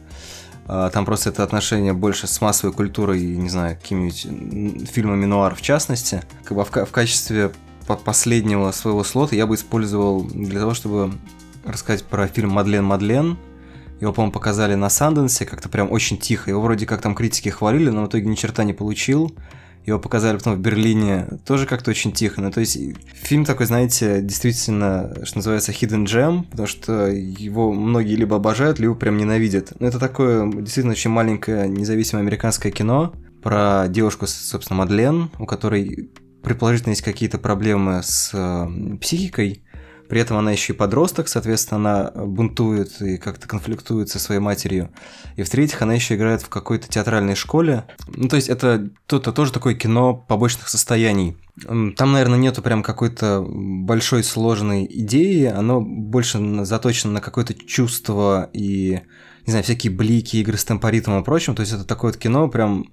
А, 0.67 0.89
там 0.89 1.05
просто 1.05 1.29
это 1.29 1.43
отношение 1.43 1.93
больше 1.93 2.27
с 2.27 2.39
массовой 2.41 2.73
культурой 2.73 3.21
и, 3.21 3.35
не 3.37 3.49
знаю, 3.49 3.75
какими-нибудь 3.75 4.89
фильмами 4.89 5.25
нуар 5.25 5.55
в 5.55 5.61
частности. 5.61 6.23
Как 6.43 6.57
бы 6.57 6.63
в, 6.63 6.69
в 6.69 6.91
качестве 6.91 7.51
последнего 8.05 8.71
своего 8.71 9.03
слота 9.03 9.35
я 9.35 9.45
бы 9.45 9.55
использовал 9.55 10.23
для 10.23 10.59
того, 10.59 10.73
чтобы 10.73 11.13
рассказать 11.65 12.03
про 12.03 12.27
фильм 12.27 12.51
«Мадлен 12.51 12.83
Мадлен». 12.83 13.37
Его, 13.99 14.11
по-моему, 14.11 14.33
показали 14.33 14.75
на 14.75 14.89
Санденсе 14.89 15.45
как-то 15.45 15.69
прям 15.69 15.91
очень 15.91 16.17
тихо. 16.17 16.49
Его 16.49 16.61
вроде 16.61 16.85
как 16.85 17.01
там 17.01 17.15
критики 17.15 17.49
хвалили, 17.49 17.89
но 17.89 18.03
в 18.03 18.07
итоге 18.07 18.25
ни 18.25 18.35
черта 18.35 18.63
не 18.63 18.73
получил. 18.73 19.33
Его 19.85 19.99
показали 19.99 20.37
потом 20.37 20.55
в 20.55 20.59
Берлине, 20.59 21.27
тоже 21.45 21.65
как-то 21.65 21.91
очень 21.91 22.11
тихо. 22.11 22.41
Ну, 22.41 22.51
то 22.51 22.61
есть 22.61 22.77
фильм 23.13 23.45
такой, 23.45 23.65
знаете, 23.65 24.21
действительно, 24.21 25.13
что 25.23 25.37
называется, 25.39 25.71
hidden 25.71 26.05
gem, 26.05 26.43
потому 26.49 26.67
что 26.67 27.07
его 27.07 27.73
многие 27.73 28.15
либо 28.15 28.37
обожают, 28.37 28.79
либо 28.79 28.95
прям 28.95 29.17
ненавидят. 29.17 29.73
Но 29.79 29.87
это 29.87 29.99
такое 29.99 30.49
действительно 30.51 30.91
очень 30.93 31.09
маленькое 31.09 31.67
независимое 31.67 32.21
американское 32.21 32.71
кино 32.71 33.13
про 33.41 33.87
девушку, 33.89 34.25
собственно, 34.25 34.79
Мадлен, 34.79 35.29
у 35.37 35.45
которой 35.45 36.09
предположительно 36.43 36.91
есть 36.91 37.01
какие-то 37.01 37.37
проблемы 37.37 38.01
с 38.03 38.31
э, 38.33 38.97
психикой, 38.97 39.63
при 40.09 40.21
этом 40.21 40.37
она 40.37 40.51
еще 40.51 40.73
и 40.73 40.75
подросток, 40.75 41.27
соответственно, 41.27 41.77
она 41.77 42.25
бунтует 42.25 43.01
и 43.01 43.17
как-то 43.17 43.47
конфликтует 43.47 44.09
со 44.09 44.19
своей 44.19 44.39
матерью. 44.41 44.91
И 45.35 45.43
в-третьих, 45.43 45.81
она 45.81 45.93
еще 45.93 46.15
играет 46.15 46.41
в 46.41 46.49
какой-то 46.49 46.87
театральной 46.87 47.35
школе. 47.35 47.85
Ну, 48.07 48.27
то 48.27 48.35
есть 48.35 48.49
это, 48.49 48.89
это 49.07 49.31
тоже 49.31 49.51
такое 49.51 49.75
кино 49.75 50.13
побочных 50.13 50.69
состояний. 50.69 51.37
Там, 51.65 52.11
наверное, 52.11 52.39
нету 52.39 52.61
прям 52.61 52.83
какой-то 52.83 53.45
большой 53.47 54.23
сложной 54.23 54.85
идеи, 54.89 55.45
оно 55.45 55.81
больше 55.81 56.65
заточено 56.65 57.13
на 57.13 57.21
какое-то 57.21 57.53
чувство 57.53 58.49
и, 58.53 59.01
не 59.45 59.51
знаю, 59.51 59.63
всякие 59.63 59.93
блики, 59.93 60.37
игры 60.37 60.57
с 60.57 60.65
темпоритмом 60.65 61.21
и 61.21 61.25
прочим. 61.25 61.55
То 61.55 61.61
есть 61.61 61.73
это 61.73 61.85
такое 61.85 62.11
вот 62.11 62.19
кино 62.19 62.47
прям 62.47 62.87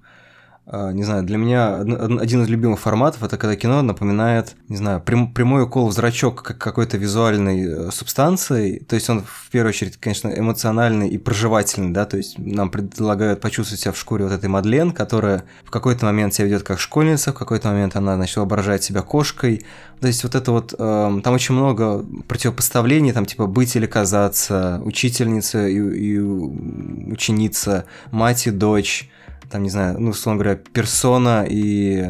не 0.67 1.03
знаю, 1.03 1.23
для 1.23 1.37
меня 1.37 1.77
один 1.77 2.43
из 2.43 2.47
любимых 2.47 2.79
форматов 2.79 3.23
это 3.23 3.37
когда 3.37 3.55
кино 3.55 3.81
напоминает, 3.81 4.55
не 4.69 4.77
знаю, 4.77 5.01
прям, 5.01 5.33
прямой 5.33 5.63
укол 5.63 5.87
в 5.87 5.91
зрачок 5.91 6.43
как 6.43 6.59
какой-то 6.59 6.97
визуальной 6.97 7.65
э, 7.65 7.91
субстанции. 7.91 8.77
То 8.87 8.95
есть 8.95 9.09
он 9.09 9.23
в 9.23 9.49
первую 9.49 9.69
очередь, 9.69 9.97
конечно, 9.97 10.29
эмоциональный 10.29 11.09
и 11.09 11.17
проживательный, 11.17 11.91
да, 11.91 12.05
то 12.05 12.17
есть 12.17 12.37
нам 12.37 12.69
предлагают 12.69 13.41
почувствовать 13.41 13.81
себя 13.81 13.91
в 13.91 13.97
шкуре 13.97 14.23
вот 14.23 14.33
этой 14.33 14.49
Мадлен, 14.49 14.91
которая 14.91 15.43
в 15.65 15.71
какой-то 15.71 16.05
момент 16.05 16.35
себя 16.35 16.45
ведет 16.45 16.63
как 16.63 16.79
школьница, 16.79 17.31
в 17.31 17.35
какой-то 17.35 17.69
момент 17.69 17.95
она, 17.95 18.15
значит, 18.15 18.37
воображает 18.37 18.83
себя 18.83 19.01
кошкой. 19.01 19.65
То 19.99 20.07
есть 20.07 20.23
вот 20.23 20.35
это 20.35 20.51
вот, 20.51 20.75
э, 20.77 21.21
там 21.23 21.33
очень 21.33 21.55
много 21.55 22.05
противопоставлений, 22.27 23.13
там 23.13 23.25
типа 23.25 23.47
быть 23.47 23.75
или 23.75 23.87
казаться, 23.87 24.79
учительница 24.85 25.67
и, 25.67 25.77
и 25.77 26.19
ученица, 26.19 27.85
мать 28.11 28.45
и 28.45 28.51
дочь 28.51 29.09
там, 29.51 29.63
не 29.63 29.69
знаю, 29.69 29.99
ну, 29.99 30.11
условно 30.11 30.41
говоря, 30.41 30.59
персона 30.73 31.45
и... 31.47 32.03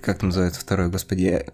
Как 0.00 0.18
там 0.18 0.28
называется 0.28 0.60
второй, 0.60 0.88
господи? 0.88 1.44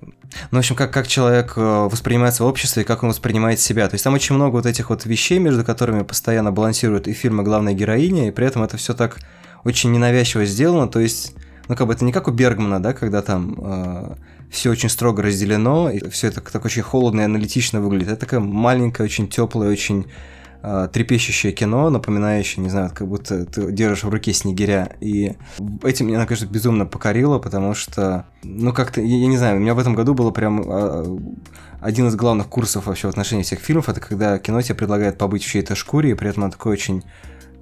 Ну, 0.51 0.57
в 0.57 0.59
общем, 0.59 0.77
как, 0.77 0.93
как 0.93 1.09
человек 1.09 1.55
э, 1.57 1.61
воспринимается 1.61 2.45
в 2.45 2.47
обществе 2.47 2.83
и 2.83 2.87
как 2.87 3.03
он 3.03 3.09
воспринимает 3.09 3.59
себя. 3.59 3.89
То 3.89 3.95
есть 3.95 4.05
там 4.05 4.15
очень 4.15 4.35
много 4.35 4.57
вот 4.57 4.67
этих 4.67 4.91
вот 4.91 5.07
вещей, 5.07 5.39
между 5.39 5.65
которыми 5.65 6.03
постоянно 6.03 6.53
балансируют 6.53 7.09
и 7.09 7.13
фильмы 7.13 7.43
главная 7.43 7.73
героиня, 7.73 8.29
и 8.29 8.31
при 8.31 8.47
этом 8.47 8.63
это 8.63 8.77
все 8.77 8.95
так 8.95 9.19
очень 9.65 9.91
ненавязчиво 9.91 10.45
сделано. 10.45 10.89
То 10.89 11.01
есть, 11.01 11.35
ну, 11.69 11.77
как 11.77 11.87
бы 11.87 11.95
это 11.95 12.05
не 12.05 12.13
как 12.13 12.29
у 12.29 12.31
Бергмана, 12.31 12.81
да, 12.83 12.93
когда 12.93 13.23
там 13.23 13.55
э, 13.59 14.15
все 14.51 14.71
очень 14.71 14.89
строго 14.89 15.23
разделено, 15.23 15.91
и 15.91 16.09
все 16.11 16.29
это 16.29 16.41
так 16.41 16.65
очень 16.65 16.83
холодно 16.83 17.23
и 17.23 17.25
аналитично 17.25 17.81
выглядит. 17.81 18.09
Это 18.09 18.21
такая 18.21 18.41
маленькая, 18.41 19.05
очень 19.05 19.29
теплая, 19.29 19.71
очень 19.71 20.07
э, 20.63 20.89
трепещущее 20.93 21.53
кино, 21.53 21.91
напоминающее, 21.91 22.63
не 22.63 22.71
знаю, 22.71 22.91
как 22.95 23.09
будто 23.09 23.45
ты 23.47 23.73
держишь 23.73 24.05
в 24.05 24.09
руке 24.09 24.33
снегиря. 24.33 24.97
И 25.01 25.35
этим 25.83 26.09
меня, 26.09 26.25
конечно, 26.27 26.47
безумно 26.47 26.87
покорило, 26.87 27.39
потому 27.39 27.75
что, 27.75 28.27
ну, 28.43 28.73
как-то, 28.73 29.01
я, 29.01 29.19
я 29.19 29.27
не 29.27 29.37
знаю, 29.39 29.57
у 29.57 29.61
меня 29.61 29.75
в 29.75 29.79
этом 29.79 29.95
году 29.95 30.15
было 30.15 30.31
прям 30.31 30.63
э, 30.65 31.19
один 31.81 32.09
из 32.09 32.17
главных 32.17 32.49
курсов 32.49 32.87
вообще 32.87 33.07
в 33.07 33.11
отношении 33.11 33.43
всех 33.43 33.61
фильмов, 33.61 33.89
это 33.89 34.01
когда 34.01 34.39
кино 34.39 34.61
тебе 34.63 34.75
предлагает 34.75 35.19
побыть 35.19 35.45
в 35.45 35.49
чьей-то 35.49 35.75
шкуре, 35.75 36.11
и 36.11 36.15
при 36.15 36.29
этом 36.29 36.45
оно 36.45 36.53
такое 36.53 36.73
очень 36.73 37.05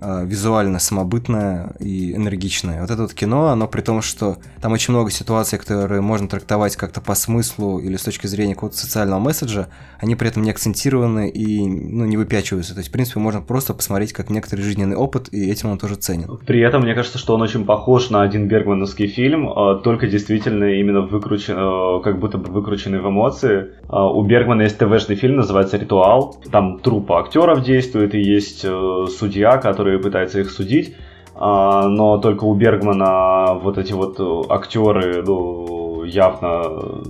визуально 0.01 0.79
самобытное 0.79 1.75
и 1.81 2.15
энергичное. 2.15 2.81
Вот 2.81 2.91
это 2.91 3.03
вот 3.03 3.15
кино, 3.15 3.47
оно 3.47 3.67
при 3.67 3.81
том, 3.81 4.03
что 4.03 4.37
там 4.61 4.73
очень 4.73 4.93
много 4.93 5.11
ситуаций, 5.11 5.59
которые 5.59 6.01
можно 6.01 6.29
трактовать 6.29 6.77
как-то 6.77 7.01
по 7.01 7.15
смыслу 7.15 7.79
или 7.79 7.97
с 7.97 8.03
точки 8.03 8.27
зрения 8.27 8.55
какого-то 8.55 8.77
социального 8.77 9.21
месседжа, 9.21 9.69
они 9.99 10.15
при 10.15 10.29
этом 10.29 10.43
не 10.43 10.51
акцентированы 10.51 11.31
и 11.31 11.67
ну, 11.67 12.05
не 12.05 12.17
выпячиваются. 12.17 12.75
То 12.75 12.81
есть, 12.81 12.91
в 12.91 12.93
принципе, 12.93 13.21
можно 13.21 13.41
просто 13.41 13.75
посмотреть 13.75 14.13
как 14.13 14.31
некоторый 14.31 14.61
жизненный 14.61 14.97
опыт, 14.97 15.29
и 15.33 15.51
этим 15.51 15.71
он 15.71 15.79
тоже 15.79 15.95
ценен. 15.97 16.39
При 16.47 16.61
этом, 16.61 16.83
мне 16.83 16.95
кажется, 16.95 17.19
что 17.19 17.35
он 17.35 17.43
очень 17.43 17.65
похож 17.65 18.11
на 18.11 18.23
один 18.23 18.49
бергмановский 18.49 19.07
фильм, 19.07 19.49
э, 19.49 19.81
только 19.83 20.07
действительно 20.07 20.65
именно 20.65 21.01
выкручен, 21.01 21.55
э, 21.57 22.03
как 22.03 22.21
будто 22.21 22.39
бы 22.39 22.53
выкрученный 22.53 23.01
в 23.01 23.09
эмоции. 23.09 23.69
У 23.89 24.23
Бергмана 24.25 24.63
есть 24.63 24.79
ТВ-шный 24.79 25.17
фильм, 25.17 25.37
называется 25.37 25.77
«Ритуал». 25.77 26.37
Там 26.51 26.81
трупа 26.81 27.21
актеров 27.21 27.63
действует, 27.63 28.15
и 28.15 28.21
есть 28.21 28.61
судья, 28.61 29.59
который 29.59 29.86
которые 29.87 30.01
пытаются 30.01 30.41
их 30.41 30.51
судить, 30.51 30.97
а, 31.35 31.87
но 31.89 32.19
только 32.19 32.45
у 32.45 32.55
Бергмана 32.55 33.55
вот 33.55 33.79
эти 33.79 33.93
вот 33.93 34.19
актеры, 34.51 35.23
ну, 35.25 36.03
явно, 36.03 37.03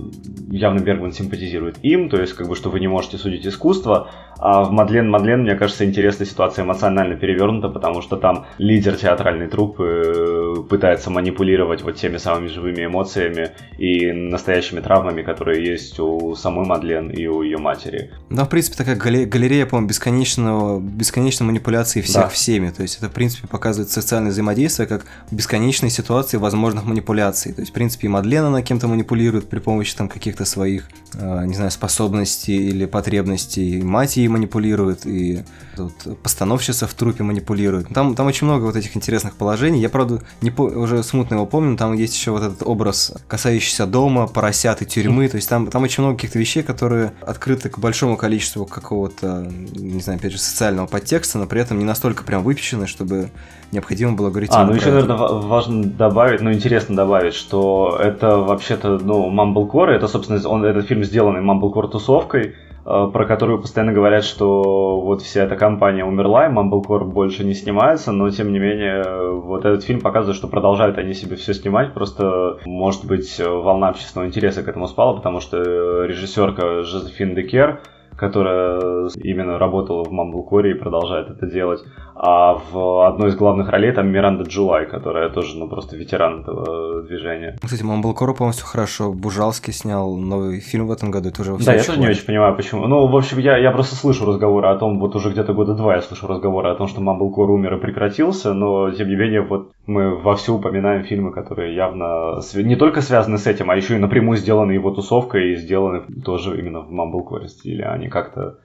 явно 0.51 0.79
Бергман 0.79 1.11
симпатизирует 1.11 1.77
им, 1.81 2.09
то 2.09 2.21
есть 2.21 2.33
как 2.33 2.47
бы, 2.47 2.55
что 2.55 2.69
вы 2.69 2.79
не 2.79 2.87
можете 2.87 3.17
судить 3.17 3.47
искусство, 3.47 4.09
а 4.39 4.63
в 4.63 4.71
Мадлен 4.71 5.09
Мадлен, 5.09 5.41
мне 5.41 5.55
кажется, 5.55 5.85
интересная 5.85 6.27
ситуация 6.27 6.63
эмоционально 6.63 7.15
перевернута, 7.15 7.69
потому 7.69 8.01
что 8.01 8.17
там 8.17 8.45
лидер 8.57 8.95
театральной 8.95 9.47
труппы 9.47 9.83
э, 9.83 10.55
пытается 10.69 11.09
манипулировать 11.09 11.81
вот 11.81 11.95
теми 11.95 12.17
самыми 12.17 12.47
живыми 12.47 12.85
эмоциями 12.85 13.51
и 13.77 14.11
настоящими 14.11 14.79
травмами, 14.79 15.21
которые 15.21 15.65
есть 15.65 15.99
у 15.99 16.35
самой 16.35 16.65
Мадлен 16.65 17.09
и 17.09 17.25
у 17.27 17.41
ее 17.41 17.57
матери. 17.57 18.11
Да, 18.29 18.45
в 18.45 18.49
принципе, 18.49 18.77
такая 18.77 18.95
галерея, 18.95 19.65
по-моему, 19.65 19.89
бесконечного, 19.89 20.79
бесконечной 20.79 21.47
манипуляции 21.47 22.01
всех 22.01 22.23
да. 22.23 22.29
всеми. 22.29 22.69
То 22.69 22.83
есть 22.83 22.97
это, 22.97 23.09
в 23.09 23.13
принципе, 23.13 23.47
показывает 23.47 23.89
социальное 23.89 24.31
взаимодействие 24.31 24.87
как 24.87 25.05
бесконечные 25.31 25.89
ситуации 25.89 26.37
возможных 26.37 26.85
манипуляций. 26.85 27.53
То 27.53 27.61
есть, 27.61 27.71
в 27.71 27.73
принципе, 27.73 28.07
и 28.07 28.09
Мадлен 28.09 28.45
она 28.45 28.61
кем-то 28.61 28.87
манипулирует 28.87 29.49
при 29.49 29.59
помощи 29.59 29.95
там 29.95 30.09
каких-то 30.09 30.45
своих, 30.45 30.89
э, 31.15 31.45
не 31.45 31.53
знаю, 31.55 31.71
способностей 31.71 32.69
или 32.69 32.85
потребностей. 32.85 33.81
Мать 33.81 34.17
ей 34.27 34.33
манипулирует, 34.33 35.05
и 35.05 35.43
вот, 35.77 35.93
постановщица 36.21 36.87
в 36.87 36.93
трупе 36.93 37.23
манипулирует. 37.23 37.87
Там, 37.89 38.15
там 38.15 38.27
очень 38.27 38.45
много 38.45 38.65
вот 38.65 38.75
этих 38.75 38.95
интересных 38.95 39.35
положений. 39.35 39.81
Я, 39.81 39.89
правда, 39.89 40.21
не 40.41 40.51
по... 40.51 40.63
уже 40.63 41.03
смутно 41.03 41.35
его 41.35 41.45
помню, 41.45 41.77
там 41.77 41.93
есть 41.93 42.15
еще 42.15 42.31
вот 42.31 42.43
этот 42.43 42.63
образ, 42.63 43.13
касающийся 43.27 43.85
дома, 43.85 44.27
поросят 44.27 44.81
и 44.81 44.85
тюрьмы. 44.85 45.27
То 45.27 45.37
есть 45.37 45.49
там, 45.49 45.67
там 45.67 45.83
очень 45.83 46.03
много 46.03 46.17
каких-то 46.17 46.39
вещей, 46.39 46.63
которые 46.63 47.13
открыты 47.21 47.69
к 47.69 47.79
большому 47.79 48.17
количеству 48.17 48.65
какого-то, 48.65 49.47
не 49.75 50.01
знаю, 50.01 50.19
опять 50.19 50.33
же, 50.33 50.39
социального 50.39 50.87
подтекста, 50.87 51.39
но 51.39 51.47
при 51.47 51.61
этом 51.61 51.79
не 51.79 51.85
настолько 51.85 52.23
прям 52.23 52.43
выпечены, 52.43 52.87
чтобы 52.87 53.29
необходимо 53.71 54.13
было 54.13 54.29
говорить. 54.29 54.51
А, 54.53 54.65
ну 54.65 54.73
еще, 54.73 54.89
это. 54.89 55.07
наверное, 55.07 55.17
важно 55.17 55.83
добавить, 55.83 56.41
ну 56.41 56.51
интересно 56.53 56.95
добавить, 56.95 57.33
что 57.33 57.97
это 57.99 58.37
вообще-то, 58.37 58.97
ну, 58.97 59.29
Mumblecore, 59.29 59.89
это, 59.89 60.07
собственно, 60.07 60.47
он, 60.47 60.63
этот 60.63 60.87
фильм 60.87 61.03
сделанный 61.03 61.41
Mumblecore 61.41 61.89
тусовкой, 61.89 62.55
Э, 62.57 62.66
про 62.87 63.25
которую 63.25 63.59
постоянно 63.59 63.91
говорят, 63.91 64.23
что 64.23 65.01
вот 65.01 65.21
вся 65.21 65.43
эта 65.43 65.57
компания 65.57 66.05
умерла, 66.05 66.47
и 66.47 66.49
Mumblecore 66.49 67.03
больше 67.03 67.43
не 67.43 67.53
снимается, 67.53 68.13
но 68.13 68.29
тем 68.29 68.53
не 68.53 68.59
менее 68.59 69.33
вот 69.41 69.65
этот 69.65 69.83
фильм 69.83 69.99
показывает, 69.99 70.37
что 70.37 70.47
продолжают 70.47 70.97
они 70.97 71.13
себе 71.13 71.35
все 71.35 71.53
снимать, 71.53 71.93
просто 71.93 72.59
может 72.65 73.05
быть 73.05 73.41
волна 73.45 73.89
общественного 73.89 74.29
интереса 74.29 74.63
к 74.63 74.69
этому 74.69 74.87
спала, 74.87 75.13
потому 75.17 75.41
что 75.41 75.57
режиссерка 76.05 76.83
Жозефин 76.83 77.35
Декер, 77.35 77.81
которая 78.15 79.09
именно 79.15 79.59
работала 79.59 80.05
в 80.05 80.11
Mumblecore 80.13 80.71
и 80.71 80.73
продолжает 80.73 81.29
это 81.29 81.45
делать, 81.45 81.83
а 82.19 82.55
в 82.71 83.07
одной 83.07 83.29
из 83.29 83.35
главных 83.35 83.69
ролей 83.69 83.91
там 83.91 84.07
Миранда 84.07 84.43
Джулай, 84.43 84.87
которая 84.87 85.29
тоже, 85.29 85.57
ну, 85.57 85.67
просто 85.67 85.95
ветеран 85.95 86.41
этого 86.41 87.03
движения. 87.03 87.57
Кстати, 87.61 87.83
Мамблкору 87.83 88.33
полностью 88.33 88.65
хорошо. 88.65 89.13
Бужалский 89.13 89.71
снял 89.71 90.15
новый 90.15 90.59
фильм 90.59 90.87
в 90.87 90.91
этом 90.91 91.11
году, 91.11 91.29
это 91.29 91.41
уже 91.41 91.55
Да, 91.57 91.73
я 91.73 91.83
тоже 91.83 91.99
не 91.99 92.07
очень 92.07 92.25
понимаю, 92.25 92.55
почему. 92.55 92.87
Ну, 92.87 93.05
в 93.07 93.15
общем, 93.15 93.37
я, 93.37 93.57
я 93.57 93.71
просто 93.71 93.95
слышу 93.95 94.25
разговоры 94.25 94.67
о 94.67 94.77
том, 94.77 94.99
вот 94.99 95.15
уже 95.15 95.29
где-то 95.29 95.53
года 95.53 95.75
два 95.75 95.95
я 95.95 96.01
слышу 96.01 96.25
разговоры 96.27 96.69
о 96.69 96.75
том, 96.75 96.87
что 96.87 97.01
Мамблкор 97.01 97.51
умер 97.51 97.75
и 97.75 97.79
прекратился, 97.79 98.53
но, 98.53 98.89
тем 98.91 99.09
не 99.09 99.15
менее, 99.15 99.41
вот 99.41 99.71
мы 99.85 100.15
вовсю 100.15 100.55
упоминаем 100.55 101.03
фильмы, 101.03 101.31
которые 101.31 101.75
явно 101.75 102.41
не 102.55 102.75
только 102.75 103.01
связаны 103.01 103.37
с 103.37 103.45
этим, 103.45 103.69
а 103.69 103.75
еще 103.75 103.95
и 103.95 103.99
напрямую 103.99 104.37
сделаны 104.37 104.71
его 104.71 104.89
тусовкой 104.91 105.51
и 105.51 105.55
сделаны 105.55 106.01
тоже 106.25 106.59
именно 106.59 106.81
в 106.81 106.89
Мамблкоре 106.91 107.47
стиле, 107.47 107.85
а 107.85 107.97
не 107.97 108.09
как-то 108.09 108.57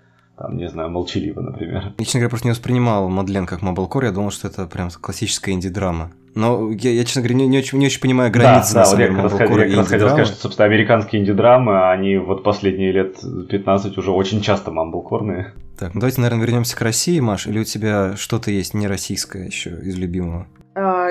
там, 0.43 0.57
не 0.57 0.69
знаю, 0.69 0.91
молчаливо, 0.91 1.41
например. 1.41 1.93
Я, 1.99 2.05
честно 2.05 2.19
говоря, 2.19 2.31
просто 2.31 2.49
не 2.49 2.51
воспринимал 2.51 3.09
Мадлен 3.09 3.47
как 3.47 3.63
Маблкор, 3.63 4.05
я 4.05 4.11
думал, 4.11 4.33
что 4.33 4.49
это 4.49 4.67
прям 4.67 4.91
классическая 4.91 5.53
инди-драма. 5.53 6.11
Но 6.35 6.73
я, 6.73 6.91
я 6.91 7.05
честно 7.05 7.23
говоря, 7.23 7.37
не, 7.37 7.47
не, 7.47 7.59
очень, 7.59 7.79
не 7.79 7.87
очень 7.87 8.01
понимаю 8.01 8.33
границы. 8.33 8.75
Да, 8.75 8.85
да, 8.85 8.91
вот 8.91 8.99
я 8.99 9.07
как 9.07 9.19
раз, 9.19 9.33
я 9.33 9.47
как 9.47 9.77
раз 9.77 9.89
хотел 9.89 10.09
сказать, 10.09 10.27
что, 10.27 10.37
собственно, 10.37 10.67
американские 10.67 11.23
инди-драмы, 11.23 11.91
они 11.91 12.17
вот 12.17 12.43
последние 12.43 12.91
лет 12.91 13.19
15 13.51 13.97
уже 13.99 14.11
очень 14.11 14.41
часто 14.41 14.73
мамблкорные. 14.73 15.53
Так, 15.79 15.95
ну 15.95 16.01
давайте, 16.01 16.21
наверное, 16.21 16.45
вернемся 16.45 16.77
к 16.77 16.81
России, 16.81 17.21
Маш, 17.21 17.47
или 17.47 17.61
у 17.61 17.65
тебя 17.65 18.17
что-то 18.17 18.51
есть 18.51 18.75
не 18.75 18.89
российское 18.89 19.47
еще 19.47 19.71
из 19.71 19.97
любимого? 19.97 20.49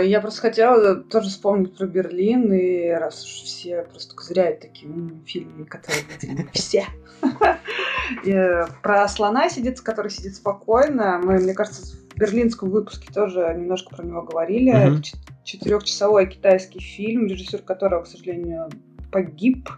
Я 0.03 0.21
просто 0.21 0.41
хотела 0.41 0.95
тоже 0.95 1.29
вспомнить 1.29 1.75
про 1.75 1.87
Берлин, 1.87 2.51
и 2.53 2.89
раз 2.89 3.23
уж 3.23 3.43
все 3.43 3.83
просто 3.83 4.15
козыряют 4.15 4.61
такими 4.61 5.23
фильмами, 5.25 5.65
которые 5.65 6.03
видели 6.21 6.47
все. 6.53 6.85
Про 8.83 9.07
слона 9.07 9.49
сидит, 9.49 9.79
который 9.81 10.11
сидит 10.11 10.35
спокойно. 10.35 11.19
Мы, 11.23 11.39
мне 11.39 11.53
кажется, 11.53 11.95
в 11.95 12.17
берлинском 12.17 12.69
выпуске 12.69 13.11
тоже 13.13 13.53
немножко 13.57 13.95
про 13.95 14.03
него 14.03 14.23
говорили. 14.23 15.01
Четырехчасовой 15.43 16.27
китайский 16.27 16.79
фильм, 16.79 17.27
режиссер 17.27 17.61
которого, 17.61 18.03
к 18.03 18.07
сожалению, 18.07 18.69
погиб 19.11 19.69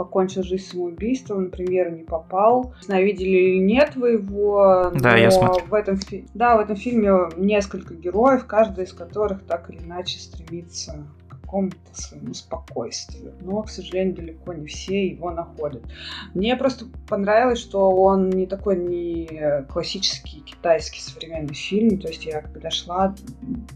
покончил 0.00 0.42
жизнь 0.42 0.64
самоубийством, 0.64 1.44
на 1.44 1.50
премьеру 1.50 1.90
не 1.90 2.04
попал. 2.04 2.72
Не 2.80 2.86
знаю, 2.86 3.04
видели 3.04 3.28
или 3.28 3.58
нет 3.58 3.96
вы 3.96 4.12
его, 4.12 4.90
да, 4.94 5.14
я 5.18 5.30
смотрю. 5.30 5.66
В 5.66 5.74
этом, 5.74 5.98
да, 6.32 6.56
в 6.56 6.60
этом 6.60 6.74
фильме 6.74 7.28
несколько 7.36 7.92
героев, 7.92 8.46
каждый 8.46 8.84
из 8.84 8.94
которых 8.94 9.44
так 9.44 9.68
или 9.68 9.76
иначе 9.84 10.18
стремится 10.18 11.04
какому-то 11.50 11.76
своему 11.92 12.32
спокойствию. 12.32 13.34
Но, 13.40 13.62
к 13.62 13.70
сожалению, 13.70 14.14
далеко 14.14 14.52
не 14.52 14.66
все 14.66 15.08
его 15.08 15.32
находят. 15.32 15.82
Мне 16.32 16.54
просто 16.56 16.86
понравилось, 17.08 17.58
что 17.58 17.90
он 17.90 18.30
не 18.30 18.46
такой 18.46 18.76
не 18.76 19.64
классический 19.68 20.40
китайский 20.40 21.00
современный 21.00 21.54
фильм. 21.54 21.98
То 21.98 22.08
есть 22.08 22.24
я 22.24 22.42
когда 22.42 22.70
шла, 22.70 23.16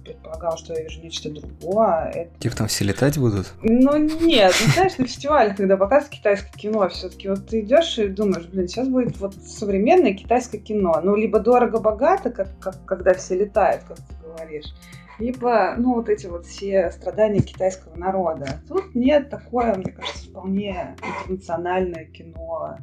предполагала, 0.05 0.57
что 0.57 0.73
я 0.75 0.85
вижу 0.85 1.03
нечто 1.03 1.31
другое. 1.31 1.85
А 1.85 2.11
это... 2.11 2.39
Типа 2.39 2.57
там 2.57 2.69
все 2.69 2.85
летать 2.85 3.19
будут? 3.19 3.53
Ну 3.63 3.97
нет, 3.97 4.55
ну 4.65 4.73
знаешь, 4.73 4.97
на 4.97 5.07
фестивале, 5.07 5.55
когда 5.55 5.77
показывают 5.77 6.17
китайское 6.17 6.53
кино, 6.53 6.89
все-таки 6.89 7.29
вот 7.29 7.49
ты 7.49 7.61
идешь 7.61 7.99
и 7.99 8.07
думаешь, 8.07 8.47
блин, 8.47 8.69
сейчас 8.69 8.89
будет 8.89 9.19
вот 9.19 9.35
современное 9.35 10.15
китайское 10.15 10.61
кино. 10.61 11.01
Ну, 11.03 11.17
либо 11.17 11.41
дорого-богато, 11.41 12.31
как, 12.31 12.49
как, 12.61 12.85
когда 12.85 13.15
все 13.15 13.37
летают, 13.37 13.83
как 13.83 13.97
ты 13.97 14.15
говоришь 14.23 14.73
либо, 15.19 15.75
ну, 15.77 15.95
вот 15.95 16.09
эти 16.09 16.27
вот 16.27 16.47
все 16.47 16.91
страдания 16.91 17.41
китайского 17.41 17.97
народа. 17.97 18.61
Тут 18.69 18.95
нет 18.95 19.31
такое, 19.31 19.75
мне 19.75 19.93
кажется, 19.93 20.27
вполне 20.29 20.97
интернациональное 21.03 22.05
кино 22.07 22.79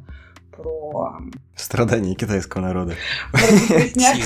про... 0.52 1.18
Страдания 1.56 2.14
китайского 2.14 2.62
народа. 2.62 2.94
Про 3.30 3.40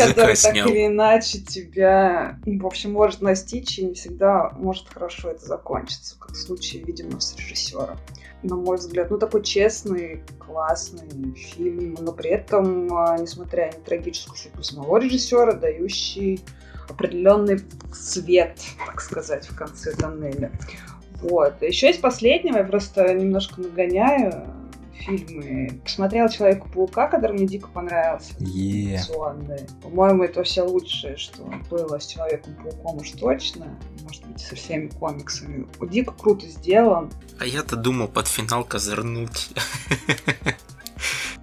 который 0.06 0.36
так 0.36 0.54
или 0.54 0.86
иначе 0.86 1.40
тебя, 1.40 2.38
в 2.44 2.66
общем, 2.66 2.92
может 2.92 3.20
настичь, 3.20 3.78
и 3.78 3.86
не 3.86 3.94
всегда 3.94 4.50
может 4.56 4.88
хорошо 4.88 5.30
это 5.30 5.44
закончиться, 5.44 6.16
как 6.18 6.32
в 6.32 6.36
случае, 6.36 6.82
видимо, 6.82 7.20
с 7.20 7.36
режиссером. 7.36 7.98
На 8.42 8.54
мой 8.54 8.76
взгляд, 8.76 9.10
ну, 9.10 9.18
такой 9.18 9.42
честный, 9.42 10.22
классный 10.38 11.32
фильм, 11.34 11.96
но 12.00 12.12
при 12.12 12.30
этом, 12.30 12.92
а, 12.96 13.18
несмотря 13.18 13.66
на 13.66 13.80
трагическую 13.80 14.36
судьбу 14.36 14.62
самого 14.62 14.98
режиссера, 14.98 15.52
дающий 15.52 16.40
определенный 16.88 17.60
свет, 17.92 18.58
так 18.86 19.00
сказать, 19.00 19.46
в 19.46 19.56
конце 19.56 19.92
тоннеля. 19.92 20.50
Вот. 21.22 21.62
Еще 21.62 21.90
из 21.90 21.96
последнего, 21.96 22.58
я 22.58 22.64
просто 22.64 23.12
немножко 23.14 23.60
нагоняю, 23.60 24.46
фильмы. 25.06 25.80
Посмотрела 25.84 26.28
Человека-паука, 26.28 27.06
который 27.08 27.32
мне 27.32 27.46
дико 27.46 27.68
понравился. 27.68 28.34
Yeah. 28.38 29.00
По-моему, 29.82 30.24
это 30.24 30.42
все 30.42 30.62
лучшее, 30.62 31.16
что 31.16 31.50
было 31.70 31.98
с 31.98 32.06
Человеком-пауком 32.06 32.98
уж 32.98 33.10
точно. 33.12 33.78
Может 34.02 34.26
быть, 34.26 34.40
со 34.40 34.54
всеми 34.56 34.88
комиксами. 34.88 35.66
Дико 35.82 36.12
круто 36.12 36.46
сделан. 36.46 37.10
А 37.38 37.46
я-то 37.46 37.76
думал 37.76 38.08
под 38.08 38.26
финал 38.28 38.64
козырнуть. 38.64 39.50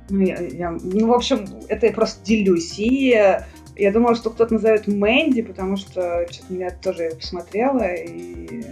Ну, 0.10 0.20
я, 0.20 0.38
я, 0.40 0.72
ну, 0.72 1.08
в 1.08 1.14
общем, 1.14 1.48
это 1.70 1.88
я 1.88 1.94
просто 1.94 2.24
делюсь. 2.26 2.76
И 2.78 3.40
я 3.76 3.92
думала, 3.92 4.16
что 4.16 4.30
кто-то 4.30 4.56
назовет 4.56 4.88
Мэнди, 4.88 5.42
потому 5.42 5.78
что 5.78 6.26
что-то 6.30 6.54
меня 6.54 6.72
тоже 6.72 7.12
посмотрела 7.16 7.94
и 7.94 8.64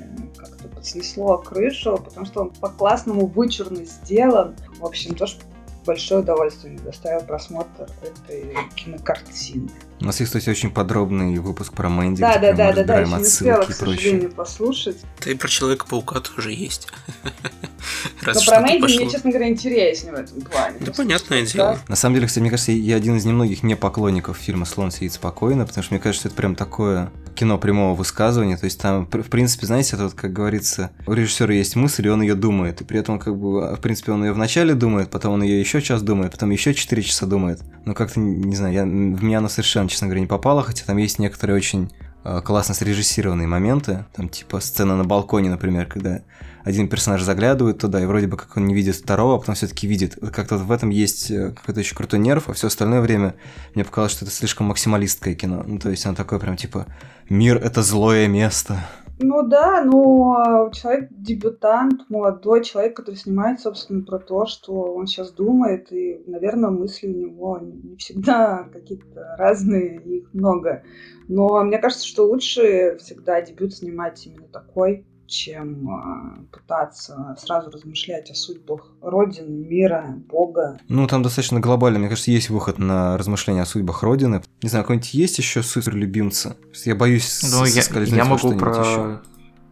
снесло 0.81 1.37
крышу, 1.37 2.01
потому 2.03 2.25
что 2.25 2.41
он 2.41 2.49
по-классному 2.51 3.27
вычурно 3.27 3.85
сделан. 3.85 4.55
В 4.79 4.85
общем, 4.85 5.15
тоже 5.15 5.37
большое 5.85 6.21
удовольствие 6.21 6.77
доставил 6.79 7.21
просмотр 7.25 7.89
этой 8.01 8.55
кинокартины. 8.75 9.69
У 10.01 10.05
нас 10.05 10.19
есть, 10.19 10.31
кстати, 10.31 10.49
очень 10.49 10.71
подробный 10.71 11.37
выпуск 11.37 11.73
про 11.73 11.87
Мэнди, 11.87 12.21
да, 12.21 12.39
да, 12.39 12.53
да, 12.53 12.73
да, 12.73 12.83
да, 12.83 12.99
еще 13.01 13.15
не 13.15 13.21
успела, 13.21 13.61
к 13.61 13.71
сожалению, 13.71 14.31
послушать. 14.31 14.97
Да 15.23 15.29
и 15.29 15.35
про 15.35 15.47
Человека-паука 15.47 16.21
тоже 16.21 16.51
есть. 16.51 16.87
Раз 18.23 18.37
Но 18.37 18.51
про 18.51 18.61
Мэнди 18.61 18.97
мне, 18.97 19.09
честно 19.11 19.29
говоря, 19.29 19.49
интереснее 19.49 20.13
в 20.13 20.17
этом 20.17 20.41
плане. 20.41 20.77
Да, 20.79 20.91
понятное 20.91 21.45
дело. 21.45 21.77
На 21.87 21.95
самом 21.95 22.15
деле, 22.15 22.25
кстати, 22.27 22.41
мне 22.41 22.49
кажется, 22.49 22.71
я 22.71 22.95
один 22.95 23.17
из 23.17 23.25
немногих 23.25 23.61
не 23.61 23.75
поклонников 23.75 24.37
фильма 24.37 24.65
«Слон 24.65 24.89
сидит 24.89 25.13
спокойно», 25.13 25.67
потому 25.67 25.83
что 25.83 25.93
мне 25.93 26.01
кажется, 26.01 26.29
это 26.29 26.35
прям 26.35 26.55
такое 26.55 27.11
кино 27.35 27.57
прямого 27.57 27.95
высказывания, 27.95 28.57
то 28.57 28.65
есть 28.65 28.79
там, 28.79 29.05
в 29.05 29.29
принципе, 29.29 29.65
знаете, 29.65 29.95
это 29.95 30.05
вот, 30.05 30.13
как 30.13 30.33
говорится, 30.33 30.91
у 31.07 31.13
режиссера 31.13 31.53
есть 31.53 31.75
мысль, 31.75 32.07
и 32.07 32.09
он 32.09 32.21
ее 32.21 32.35
думает, 32.35 32.81
и 32.81 32.83
при 32.83 32.99
этом, 32.99 33.19
как 33.19 33.37
бы, 33.37 33.75
в 33.75 33.79
принципе, 33.79 34.11
он 34.11 34.23
ее 34.23 34.33
вначале 34.33 34.73
думает, 34.73 35.09
потом 35.09 35.33
он 35.33 35.43
ее 35.43 35.59
еще 35.59 35.81
час 35.81 36.01
думает, 36.01 36.33
потом 36.33 36.49
еще 36.49 36.73
4 36.73 37.01
часа 37.01 37.25
думает. 37.25 37.61
Ну, 37.85 37.95
как-то, 37.95 38.19
не 38.19 38.55
знаю, 38.55 38.73
я, 38.73 38.83
в 38.83 39.23
меня 39.23 39.39
она 39.39 39.49
совершенно, 39.49 39.89
честно 39.91 40.07
говоря, 40.07 40.21
не 40.21 40.27
попала, 40.27 40.63
хотя 40.63 40.85
там 40.85 40.97
есть 40.97 41.19
некоторые 41.19 41.57
очень 41.57 41.91
э, 42.23 42.41
классно 42.43 42.73
срежиссированные 42.73 43.47
моменты, 43.47 44.05
там, 44.13 44.29
типа, 44.29 44.59
сцена 44.59 44.97
на 44.97 45.03
балконе, 45.03 45.49
например, 45.49 45.85
когда 45.85 46.21
один 46.63 46.87
персонаж 46.87 47.21
заглядывает 47.21 47.79
туда, 47.79 48.01
и 48.01 48.05
вроде 48.05 48.27
бы 48.27 48.37
как 48.37 48.55
он 48.57 48.65
не 48.65 48.73
видит 48.73 48.95
второго, 48.95 49.35
а 49.35 49.39
потом 49.39 49.55
все-таки 49.55 49.87
видит. 49.87 50.17
Как-то 50.33 50.57
в 50.57 50.71
этом 50.71 50.89
есть 50.89 51.31
э, 51.31 51.51
какой-то 51.51 51.79
еще 51.79 51.95
крутой 51.95 52.19
нерв, 52.19 52.49
а 52.49 52.53
все 52.53 52.67
остальное 52.67 53.01
время 53.01 53.35
мне 53.75 53.83
показалось, 53.83 54.13
что 54.13 54.25
это 54.25 54.33
слишком 54.33 54.67
максималистское 54.67 55.35
кино. 55.35 55.63
Ну, 55.65 55.79
то 55.79 55.89
есть 55.89 56.05
оно 56.05 56.15
такое 56.15 56.39
прям 56.39 56.57
типа 56.57 56.87
«Мир— 57.29 57.57
это 57.63 57.81
злое 57.81 58.27
место». 58.27 58.79
Ну 59.24 59.43
да, 59.43 59.84
но 59.84 60.72
человек 60.74 61.09
дебютант, 61.11 62.09
молодой 62.09 62.63
человек, 62.63 62.95
который 62.95 63.15
снимает, 63.15 63.59
собственно, 63.59 64.03
про 64.03 64.17
то, 64.17 64.47
что 64.47 64.74
он 64.74 65.05
сейчас 65.05 65.32
думает, 65.32 65.91
и, 65.91 66.24
наверное, 66.26 66.72
мысли 66.72 67.07
у 67.07 67.15
него 67.15 67.59
не 67.59 67.95
всегда 67.97 68.67
какие-то 68.74 69.36
разные, 69.38 70.01
их 70.01 70.34
много. 70.34 70.84
Но 71.28 71.63
мне 71.63 71.78
кажется, 71.78 72.07
что 72.07 72.26
лучше 72.26 72.97
всегда 72.97 73.41
дебют 73.41 73.76
снимать 73.76 74.26
именно 74.26 74.47
такой, 74.47 75.05
чем 75.32 75.89
а, 75.89 76.43
пытаться 76.51 77.36
сразу 77.39 77.71
размышлять 77.71 78.29
о 78.29 78.36
судьбах 78.36 78.91
Родины, 79.01 79.49
мира, 79.49 80.13
Бога. 80.29 80.77
Ну, 80.89 81.07
там 81.07 81.23
достаточно 81.23 81.59
глобально. 81.59 81.99
Мне 81.99 82.09
кажется, 82.09 82.32
есть 82.32 82.49
выход 82.49 82.77
на 82.77 83.17
размышления 83.17 83.61
о 83.61 83.65
судьбах 83.65 84.03
Родины. 84.03 84.43
Не 84.61 84.69
знаю, 84.69 84.84
какой-нибудь 84.84 85.13
есть 85.13 85.38
еще 85.38 85.63
суперлюбимцы? 85.63 86.57
Я 86.84 86.95
боюсь 86.95 87.41
Ну, 87.43 87.65
я, 87.65 87.82
я 88.03 88.25
могу 88.25 88.55
про... 88.57 88.82
Еще. 88.82 89.21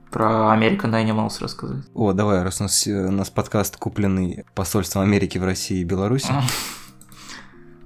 Про 0.10 0.57
American 0.57 0.93
Animals 0.93 1.36
рассказать. 1.39 1.86
О, 1.93 2.14
давай, 2.14 2.41
раз 2.41 2.62
у 2.62 2.64
нас, 2.64 2.88
э, 2.88 3.07
у 3.07 3.12
нас 3.12 3.30
подкаст 3.30 3.78
купленный 3.78 4.43
посольством 4.55 5.03
Америки 5.03 5.38
в 5.38 5.43
России 5.43 5.82
и 5.82 5.84
Беларуси. 5.84 6.34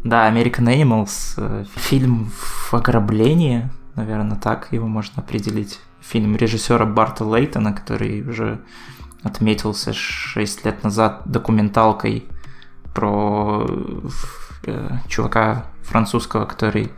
Да, 0.06 0.30
American 0.30 0.66
Animals, 0.68 1.36
э, 1.38 1.64
фильм 1.76 2.30
в 2.30 2.74
ограблении, 2.74 3.70
наверное, 3.96 4.38
так 4.38 4.68
его 4.74 4.86
можно 4.86 5.24
определить 5.24 5.80
фильм 6.04 6.36
режиссера 6.36 6.86
Барта 6.86 7.24
Лейтона, 7.24 7.74
который 7.74 8.22
уже 8.22 8.60
отметился 9.24 9.94
6 9.94 10.66
лет 10.66 10.84
назад 10.84 11.22
документалкой 11.26 12.26
про 12.94 13.66
э, 14.66 14.90
чувака 15.08 15.66
французского, 15.84 16.46
который 16.46 16.92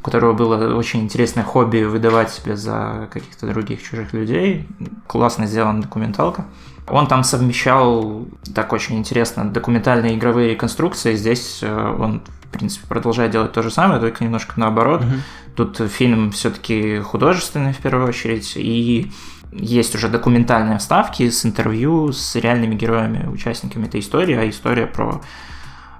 у 0.00 0.02
которого 0.02 0.32
было 0.32 0.74
очень 0.76 1.00
интересное 1.00 1.44
хобби 1.44 1.82
выдавать 1.82 2.30
себя 2.30 2.56
за 2.56 3.08
каких-то 3.12 3.46
других 3.46 3.82
чужих 3.82 4.14
людей. 4.14 4.66
Классно 5.06 5.46
сделана 5.46 5.82
документалка. 5.82 6.46
Он 6.90 7.06
там 7.06 7.24
совмещал 7.24 8.26
так 8.54 8.72
очень 8.72 8.96
интересно 8.98 9.48
документальные 9.48 10.16
игровые 10.16 10.56
конструкции. 10.56 11.14
Здесь 11.14 11.60
э, 11.62 11.96
он, 11.98 12.22
в 12.44 12.48
принципе, 12.48 12.86
продолжает 12.86 13.30
делать 13.30 13.52
то 13.52 13.62
же 13.62 13.70
самое, 13.70 14.00
только 14.00 14.24
немножко 14.24 14.58
наоборот. 14.58 15.02
Mm-hmm. 15.02 15.20
Тут 15.56 15.90
фильм 15.90 16.30
все-таки 16.32 16.98
художественный 17.00 17.72
в 17.72 17.78
первую 17.78 18.08
очередь, 18.08 18.52
и 18.56 19.10
есть 19.52 19.94
уже 19.94 20.08
документальные 20.08 20.78
вставки 20.78 21.28
с 21.28 21.44
интервью 21.44 22.12
с 22.12 22.36
реальными 22.36 22.74
героями, 22.74 23.26
участниками 23.26 23.86
этой 23.86 24.00
истории, 24.00 24.36
а 24.36 24.48
история 24.48 24.86
про 24.86 25.20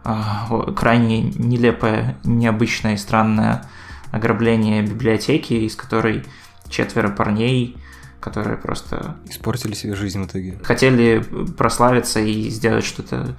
э, 0.05 0.73
крайне 0.77 1.23
нелепое, 1.23 2.17
необычное 2.25 2.95
и 2.95 2.99
странное 2.99 3.65
ограбление 4.13 4.83
библиотеки, 4.83 5.55
из 5.55 5.77
которой 5.77 6.25
четверо 6.69 7.09
парней, 7.09 7.77
которые 8.21 8.57
просто... 8.57 9.17
Испортили 9.29 9.75
себе 9.75 9.95
жизнь 9.95 10.23
в 10.23 10.27
итоге. 10.27 10.59
Хотели 10.63 11.25
прославиться 11.57 12.21
и 12.21 12.49
сделать 12.51 12.85
что-то 12.85 13.37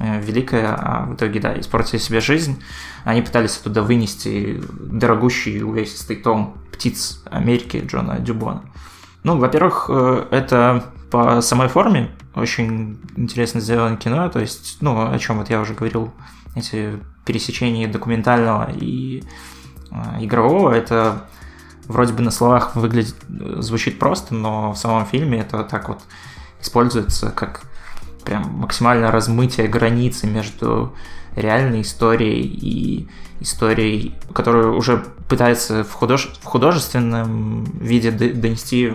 Э, 0.00 0.20
великая, 0.20 0.74
а 0.74 1.06
в 1.06 1.14
итоге, 1.14 1.40
да, 1.40 1.58
испортили 1.58 2.00
себе 2.00 2.20
жизнь. 2.20 2.60
Они 3.04 3.22
пытались 3.22 3.56
оттуда 3.56 3.82
вынести 3.82 4.60
дорогущий 4.80 5.62
увесистый 5.62 6.16
том 6.16 6.56
«Птиц 6.72 7.22
Америки» 7.30 7.84
Джона 7.86 8.18
Дюбона. 8.18 8.64
Ну, 9.22 9.38
во-первых, 9.38 9.86
э, 9.88 10.26
это 10.32 10.84
по 11.10 11.40
самой 11.40 11.68
форме 11.68 12.10
очень 12.34 12.98
интересно 13.16 13.60
сделано 13.60 13.96
кино, 13.96 14.28
то 14.28 14.40
есть, 14.40 14.78
ну, 14.80 15.12
о 15.12 15.18
чем 15.18 15.38
вот 15.38 15.48
я 15.48 15.60
уже 15.60 15.74
говорил, 15.74 16.12
эти 16.56 16.98
пересечения 17.24 17.86
документального 17.86 18.70
и 18.72 19.22
э, 19.92 20.24
игрового, 20.24 20.72
это 20.72 21.28
вроде 21.86 22.12
бы 22.12 22.22
на 22.22 22.30
словах 22.30 22.76
выглядит, 22.76 23.16
звучит 23.58 23.98
просто, 23.98 24.34
но 24.34 24.72
в 24.72 24.76
самом 24.76 25.06
фильме 25.06 25.40
это 25.40 25.64
так 25.64 25.88
вот 25.88 26.00
используется 26.60 27.30
как 27.30 27.62
прям 28.24 28.42
максимальное 28.58 29.10
размытие 29.10 29.68
границы 29.68 30.26
между 30.26 30.94
реальной 31.36 31.82
историей 31.82 32.42
и 32.42 33.08
историей, 33.40 34.14
которую 34.32 34.76
уже 34.76 35.04
пытается 35.28 35.84
в, 35.84 35.92
худож... 35.92 36.32
в 36.40 36.44
художественном 36.44 37.64
виде 37.64 38.10
донести 38.10 38.94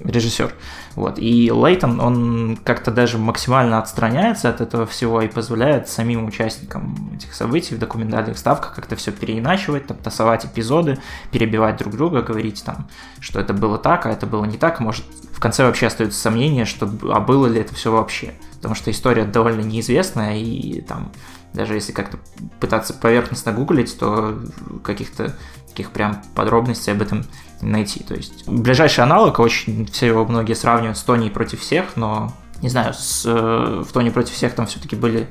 режиссер. 0.00 0.52
Вот. 0.94 1.18
И 1.18 1.50
Лейтон, 1.50 2.00
он 2.00 2.58
как-то 2.62 2.90
даже 2.90 3.18
максимально 3.18 3.78
отстраняется 3.78 4.48
от 4.48 4.60
этого 4.60 4.86
всего 4.86 5.22
и 5.22 5.28
позволяет 5.28 5.88
самим 5.88 6.24
участникам 6.26 7.10
этих 7.14 7.34
событий 7.34 7.74
в 7.74 7.78
документальных 7.78 8.38
ставках 8.38 8.74
как-то 8.74 8.94
все 8.94 9.10
переиначивать, 9.10 9.86
там, 9.86 9.96
тасовать 9.96 10.44
эпизоды, 10.44 10.98
перебивать 11.32 11.78
друг 11.78 11.94
друга, 11.94 12.22
говорить 12.22 12.62
там, 12.64 12.88
что 13.18 13.40
это 13.40 13.52
было 13.52 13.78
так, 13.78 14.06
а 14.06 14.10
это 14.10 14.26
было 14.26 14.44
не 14.44 14.56
так. 14.56 14.80
Может, 14.80 15.04
в 15.32 15.40
конце 15.40 15.64
вообще 15.64 15.86
остается 15.86 16.20
сомнение, 16.20 16.64
что, 16.64 16.88
а 17.12 17.20
было 17.20 17.46
ли 17.46 17.60
это 17.60 17.74
все 17.74 17.90
вообще. 17.90 18.34
Потому 18.56 18.74
что 18.74 18.90
история 18.90 19.24
довольно 19.24 19.60
неизвестная, 19.60 20.36
и 20.36 20.80
там 20.80 21.10
даже 21.54 21.74
если 21.74 21.92
как-то 21.92 22.18
пытаться 22.60 22.92
поверхностно 22.92 23.52
гуглить, 23.52 23.98
то 23.98 24.38
каких-то 24.82 25.34
таких 25.68 25.90
прям 25.90 26.22
подробностей 26.34 26.92
об 26.92 27.02
этом 27.02 27.24
найти. 27.62 28.02
То 28.04 28.14
есть 28.14 28.46
ближайший 28.46 29.04
аналог, 29.04 29.38
очень 29.38 29.86
все 29.86 30.06
его 30.08 30.26
многие 30.26 30.54
сравнивают 30.54 30.98
с 30.98 31.02
Тони 31.02 31.30
против 31.30 31.60
всех, 31.60 31.96
но 31.96 32.32
не 32.60 32.68
знаю, 32.68 32.94
с, 32.94 33.24
э, 33.26 33.82
в 33.86 33.92
Тони 33.92 34.10
против 34.10 34.34
всех 34.34 34.54
там 34.54 34.66
все-таки 34.66 34.96
были 34.96 35.28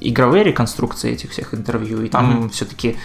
игровые 0.00 0.44
реконструкции 0.44 1.12
этих 1.12 1.30
всех 1.30 1.54
интервью, 1.54 2.02
и 2.02 2.08
там 2.08 2.44
mm-hmm. 2.44 2.50
все-таки 2.50 2.96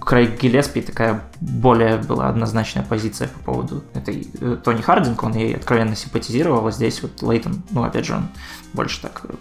Крейг 0.00 0.40
Гиллеспи 0.40 0.82
такая 0.82 1.22
более 1.40 1.96
была 1.96 2.28
однозначная 2.28 2.84
позиция 2.84 3.28
по 3.28 3.38
поводу 3.52 3.84
этой 3.94 4.28
э, 4.40 4.56
Тони 4.62 4.82
Хардинг, 4.82 5.22
он 5.22 5.34
ей 5.34 5.54
откровенно 5.54 5.96
симпатизировал, 5.96 6.66
а 6.66 6.70
здесь 6.70 7.02
вот 7.02 7.22
Лейтон, 7.22 7.62
ну, 7.70 7.84
опять 7.84 8.06
же, 8.06 8.14
он 8.14 8.28
больше 8.72 9.00
так 9.00 9.22
э, 9.24 9.34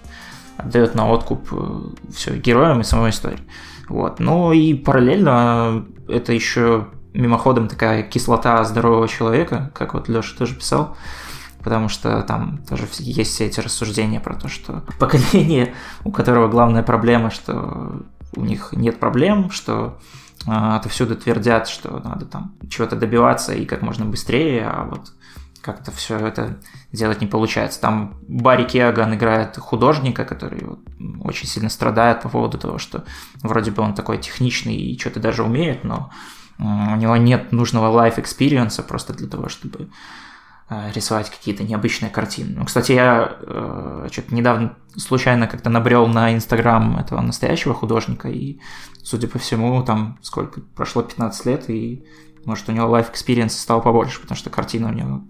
отдает 0.63 0.95
на 0.95 1.09
откуп 1.09 1.47
э, 1.51 1.79
все 2.13 2.37
героям 2.37 2.81
и 2.81 2.83
самой 2.83 3.11
истории. 3.11 3.39
Вот. 3.89 4.19
Ну 4.19 4.51
и 4.51 4.73
параллельно 4.73 5.85
это 6.07 6.33
еще 6.33 6.87
мимоходом 7.13 7.67
такая 7.67 8.03
кислота 8.03 8.63
здорового 8.63 9.07
человека, 9.07 9.71
как 9.73 9.93
вот 9.93 10.07
Леша 10.07 10.37
тоже 10.37 10.55
писал, 10.55 10.95
потому 11.63 11.89
что 11.89 12.21
там 12.23 12.59
тоже 12.69 12.87
есть 12.99 13.33
все 13.33 13.45
эти 13.45 13.59
рассуждения 13.59 14.19
про 14.19 14.35
то, 14.35 14.47
что 14.47 14.83
поколение, 14.99 15.73
у 16.03 16.11
которого 16.11 16.47
главная 16.47 16.83
проблема, 16.83 17.29
что 17.31 18.03
у 18.35 18.41
них 18.41 18.69
нет 18.71 18.99
проблем, 18.99 19.51
что 19.51 19.99
а, 20.47 20.77
отовсюду 20.77 21.15
твердят, 21.15 21.67
что 21.67 21.99
надо 22.03 22.25
там 22.25 22.55
чего-то 22.69 22.95
добиваться 22.95 23.53
и 23.53 23.65
как 23.65 23.81
можно 23.81 24.05
быстрее, 24.05 24.67
а 24.67 24.85
вот 24.85 25.11
как-то 25.61 25.91
все 25.91 26.17
это 26.17 26.59
делать 26.91 27.21
не 27.21 27.27
получается. 27.27 27.79
Там 27.81 28.19
Барри 28.27 28.63
Киаган 28.63 29.15
играет 29.15 29.57
художника, 29.57 30.25
который 30.25 30.65
очень 31.23 31.47
сильно 31.47 31.69
страдает 31.69 32.21
по 32.21 32.29
поводу 32.29 32.57
того, 32.57 32.77
что 32.77 33.05
вроде 33.43 33.71
бы 33.71 33.83
он 33.83 33.93
такой 33.93 34.17
техничный 34.17 34.75
и 34.75 34.99
что-то 34.99 35.19
даже 35.19 35.43
умеет, 35.43 35.83
но 35.83 36.11
у 36.59 36.95
него 36.95 37.15
нет 37.17 37.51
нужного 37.51 38.05
life 38.05 38.17
experience 38.17 38.81
просто 38.83 39.13
для 39.13 39.27
того, 39.27 39.49
чтобы 39.49 39.89
Э, 40.73 40.89
рисовать 40.95 41.29
какие-то 41.29 41.63
необычные 41.63 42.09
картины. 42.09 42.59
Ну, 42.59 42.63
кстати, 42.63 42.93
я 42.93 43.39
э, 43.41 44.07
что-то 44.09 44.33
недавно 44.33 44.77
случайно 44.95 45.47
как-то 45.47 45.69
набрел 45.69 46.07
на 46.07 46.33
Инстаграм 46.33 46.97
этого 46.97 47.19
настоящего 47.19 47.73
художника, 47.73 48.29
и, 48.29 48.61
судя 49.03 49.27
по 49.27 49.37
всему, 49.37 49.83
там 49.83 50.17
сколько, 50.21 50.61
прошло 50.61 51.03
15 51.03 51.45
лет, 51.45 51.69
и, 51.69 52.05
может, 52.45 52.69
у 52.69 52.71
него 52.71 52.87
life 52.87 53.11
experience 53.11 53.49
стал 53.49 53.81
побольше, 53.81 54.21
потому 54.21 54.37
что 54.37 54.49
картина 54.49 54.87
у 54.87 54.93
него 54.93 55.23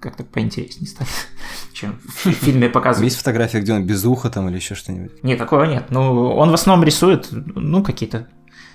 как-то 0.00 0.24
поинтереснее 0.24 0.88
стали, 0.88 1.08
чем 1.72 1.98
в 2.02 2.30
фильме 2.32 2.68
показывают. 2.68 3.10
Есть 3.10 3.18
фотография, 3.18 3.60
где 3.60 3.72
он 3.72 3.84
без 3.84 4.04
уха 4.04 4.30
там 4.30 4.48
или 4.48 4.56
еще 4.56 4.74
что-нибудь? 4.74 5.22
Нет, 5.22 5.38
такого 5.38 5.64
нет. 5.64 5.86
Ну, 5.90 6.34
он 6.34 6.50
в 6.50 6.54
основном 6.54 6.84
рисует, 6.84 7.28
ну, 7.30 7.82
какие-то 7.82 8.28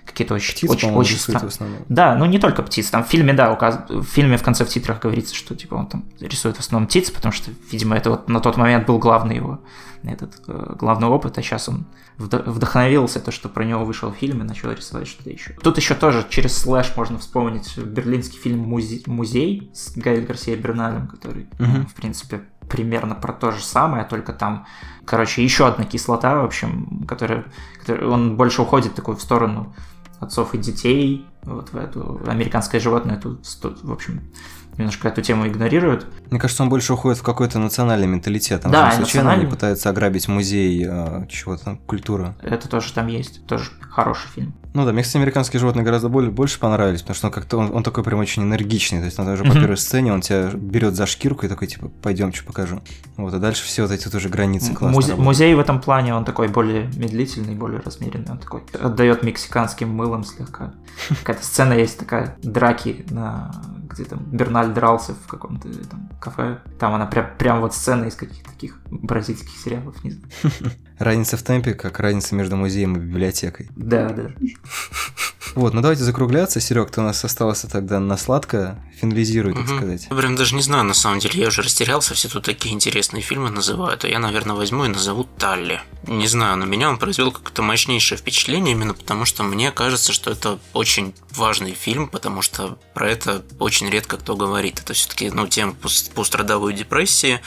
какие-то 0.06 0.36
очень, 0.36 0.53
птиц, 0.53 0.69
очень, 0.69 0.91
очень 0.94 1.18
странные. 1.18 1.49
в 1.49 1.53
основном. 1.53 1.80
Да, 1.90 2.15
ну 2.15 2.26
не 2.26 2.40
только 2.40 2.64
птиц. 2.64 2.90
Там 2.90 3.03
в 3.03 3.07
фильме, 3.07 3.34
да, 3.34 3.52
указ... 3.52 3.80
в 3.90 4.03
фильме 4.03 4.38
в 4.38 4.44
конце 4.44 4.65
в 4.65 4.69
титрах 4.69 4.99
говорится, 4.99 5.36
что 5.36 5.56
типа 5.56 5.76
он 5.76 5.88
там 5.88 6.06
рисует 6.19 6.57
в 6.57 6.60
основном 6.60 6.88
птиц, 6.88 7.11
потому 7.11 7.32
что, 7.32 7.52
видимо, 7.72 7.95
это 7.95 8.11
вот 8.11 8.30
на 8.30 8.40
тот 8.40 8.57
момент 8.57 8.86
был 8.86 8.99
главный 8.99 9.36
его 9.36 9.60
этот 10.11 10.41
э, 10.48 10.76
главный 10.77 11.07
опыт, 11.07 11.38
а 11.38 11.41
сейчас 11.41 11.69
он 11.69 11.86
вдохновился, 12.18 13.19
то, 13.19 13.32
что 13.32 13.49
про 13.49 13.65
него 13.65 13.84
вышел 13.84 14.11
фильм 14.11 14.41
и 14.41 14.44
начал 14.44 14.72
рисовать 14.72 15.07
что-то 15.07 15.30
еще. 15.30 15.53
Тут 15.61 15.77
еще 15.77 15.95
тоже 15.95 16.26
через 16.30 16.57
слэш 16.57 16.94
можно 16.95 17.18
вспомнить 17.18 17.77
берлинский 17.77 18.40
фильм 18.40 18.60
«Музей», 18.60 19.03
«Музей» 19.06 19.69
с 19.73 19.95
Гаэль 19.98 20.26
Гарсия 20.26 20.56
Берналем, 20.56 21.07
который, 21.07 21.48
угу. 21.60 21.88
в 21.88 21.94
принципе, 21.94 22.41
примерно 22.69 23.15
про 23.15 23.34
то 23.34 23.52
же 23.52 23.61
самое, 23.64 24.06
только 24.06 24.34
там, 24.34 24.65
короче, 25.06 25.44
еще 25.44 25.68
одна 25.68 25.86
кислота, 25.86 26.41
в 26.41 26.45
общем, 26.45 27.06
которая, 27.07 27.45
которая 27.80 28.10
он 28.10 28.38
больше 28.38 28.61
уходит 28.61 28.95
такой 28.95 29.15
в 29.15 29.22
сторону 29.22 29.76
отцов 30.26 30.54
и 30.54 30.58
детей, 30.58 31.26
вот 31.44 31.72
в 31.72 31.78
эту 31.78 32.22
американское 32.28 32.82
животное, 32.82 33.20
тут, 33.20 33.46
в 33.84 33.92
общем, 33.92 34.22
немножко 34.78 35.08
эту 35.08 35.22
тему 35.22 35.48
игнорируют. 35.48 36.06
Мне 36.30 36.40
кажется, 36.40 36.64
он 36.64 36.70
больше 36.70 36.94
уходит 36.94 37.20
в 37.20 37.24
какой-то 37.24 37.60
национальный 37.60 38.08
менталитет. 38.08 38.62
Там 38.62 38.72
да, 38.72 38.92
случайно 38.92 39.32
они 39.32 39.46
пытаются 39.46 39.90
ограбить 39.90 40.28
музей 40.28 40.86
э, 40.88 41.28
чего-то, 41.28 41.78
культуры. 41.86 42.36
Это 42.42 42.68
тоже 42.68 42.94
там 42.94 43.08
есть, 43.08 43.46
тоже 43.48 43.72
хороший 43.80 44.28
фильм. 44.30 44.54
Ну 44.76 44.86
да, 44.86 44.92
мне, 44.92 45.04
кстати, 45.04 45.18
американские 45.18 45.62
животные 45.62 45.86
гораздо 45.86 46.10
более, 46.10 46.32
больше 46.32 46.60
понравились, 46.60 47.00
потому 47.02 47.16
что 47.16 47.28
он 47.28 47.34
как-то 47.34 47.58
он, 47.58 47.74
он 47.74 47.82
такой 47.82 48.04
прям 48.04 48.20
очень 48.20 48.44
энергичный. 48.44 49.00
То 49.00 49.06
есть 49.06 49.18
он 49.18 49.26
даже 49.26 49.44
mm-hmm. 49.44 49.54
по 49.54 49.54
первой 49.54 49.78
сцене 49.78 50.12
он 50.12 50.20
тебя 50.20 50.52
берет 50.54 50.96
за 50.96 51.06
шкирку 51.06 51.46
и 51.46 51.50
такой, 51.50 51.70
типа, 51.70 51.88
пойдем, 52.02 52.34
что 52.34 52.46
покажу. 52.46 52.82
Вот, 53.16 53.34
а 53.34 53.40
дальше 53.40 53.64
все 53.64 53.84
вот 53.84 53.92
эти 53.92 54.10
тоже 54.10 54.28
границы 54.28 54.74
классно. 54.74 55.00
Музе- 55.00 55.16
музей 55.16 55.56
в 55.56 55.60
этом 55.60 55.80
плане 55.80 56.14
он 56.14 56.26
такой 56.26 56.50
более 56.50 56.88
медлительный, 56.98 57.56
более 57.56 57.80
размеренный. 57.80 58.32
Он 58.32 58.38
такой 58.38 58.64
отдает 58.78 59.24
мексиканским 59.24 59.88
мылом 59.90 60.26
слегка. 60.26 60.74
Какая-то 61.24 61.46
сцена 61.46 61.72
есть 61.72 61.98
такая, 61.98 62.36
драки 62.44 63.06
на 63.10 63.52
где 63.96 64.04
там 64.04 64.20
Берналь 64.26 64.74
дрался 64.74 65.14
в 65.14 65.28
каком-то 65.28 65.70
там 65.88 66.10
кафе. 66.20 66.60
Там 66.80 66.94
она 66.94 67.06
прям, 67.06 67.28
прям 67.38 67.62
вот 67.62 67.74
сцена 67.74 68.06
из 68.06 68.16
каких-то 68.16 68.52
таких 68.52 68.80
бразильских 68.90 69.58
сериалов, 69.58 70.04
не 70.04 70.12
знаю. 70.12 70.30
Разница 70.98 71.38
в 71.38 71.44
темпе, 71.44 71.74
как 71.74 72.00
разница 72.00 72.36
между 72.36 72.56
музеем 72.56 72.96
и 72.96 73.00
библиотекой. 73.00 73.70
Да, 73.76 74.10
да. 74.10 74.32
Вот, 75.56 75.74
ну 75.74 75.80
давайте 75.82 76.04
закругляться. 76.04 76.60
Серег, 76.60 76.92
ты 76.92 77.00
у 77.00 77.04
нас 77.04 77.24
остался 77.24 77.70
тогда 77.70 78.02
на 78.02 78.18
сладко. 78.18 78.78
Финализируй, 79.00 79.54
так 79.54 79.64
угу. 79.64 79.78
сказать. 79.78 80.08
Я 80.10 80.16
прям 80.16 80.36
даже 80.36 80.56
не 80.56 80.62
знаю, 80.62 80.84
на 80.84 80.94
самом 80.94 81.20
деле. 81.20 81.40
Я 81.40 81.48
уже 81.48 81.62
растерялся. 81.62 82.14
Все 82.14 82.28
тут 82.28 82.44
такие 82.44 82.74
интересные 82.74 83.22
фильмы 83.22 83.50
называют. 83.50 84.04
А 84.04 84.08
я, 84.08 84.20
наверное, 84.20 84.56
возьму 84.56 84.86
и 84.86 84.90
назову 84.90 85.24
Талли. 85.38 85.82
Не 86.08 86.28
знаю, 86.28 86.58
на 86.58 86.66
меня 86.66 86.90
он 86.90 86.98
произвел 86.98 87.32
какое-то 87.32 87.62
мощнейшее 87.62 88.18
впечатление, 88.18 88.74
именно 88.74 88.94
потому 88.94 89.26
что 89.26 89.44
мне 89.44 89.72
кажется, 89.72 90.14
что 90.14 90.32
это 90.32 90.60
очень 90.74 91.14
важный 91.32 91.72
фильм, 91.72 92.08
потому 92.08 92.42
что 92.42 92.78
про 92.94 93.10
это 93.10 93.44
очень 93.60 93.90
редко 93.90 94.18
кто 94.18 94.36
говорит. 94.36 94.80
Это 94.80 94.94
все-таки, 94.94 95.30
ну, 95.30 95.48
тема 95.48 95.76
пострадовой 96.14 96.74
депрессии, 96.74 97.40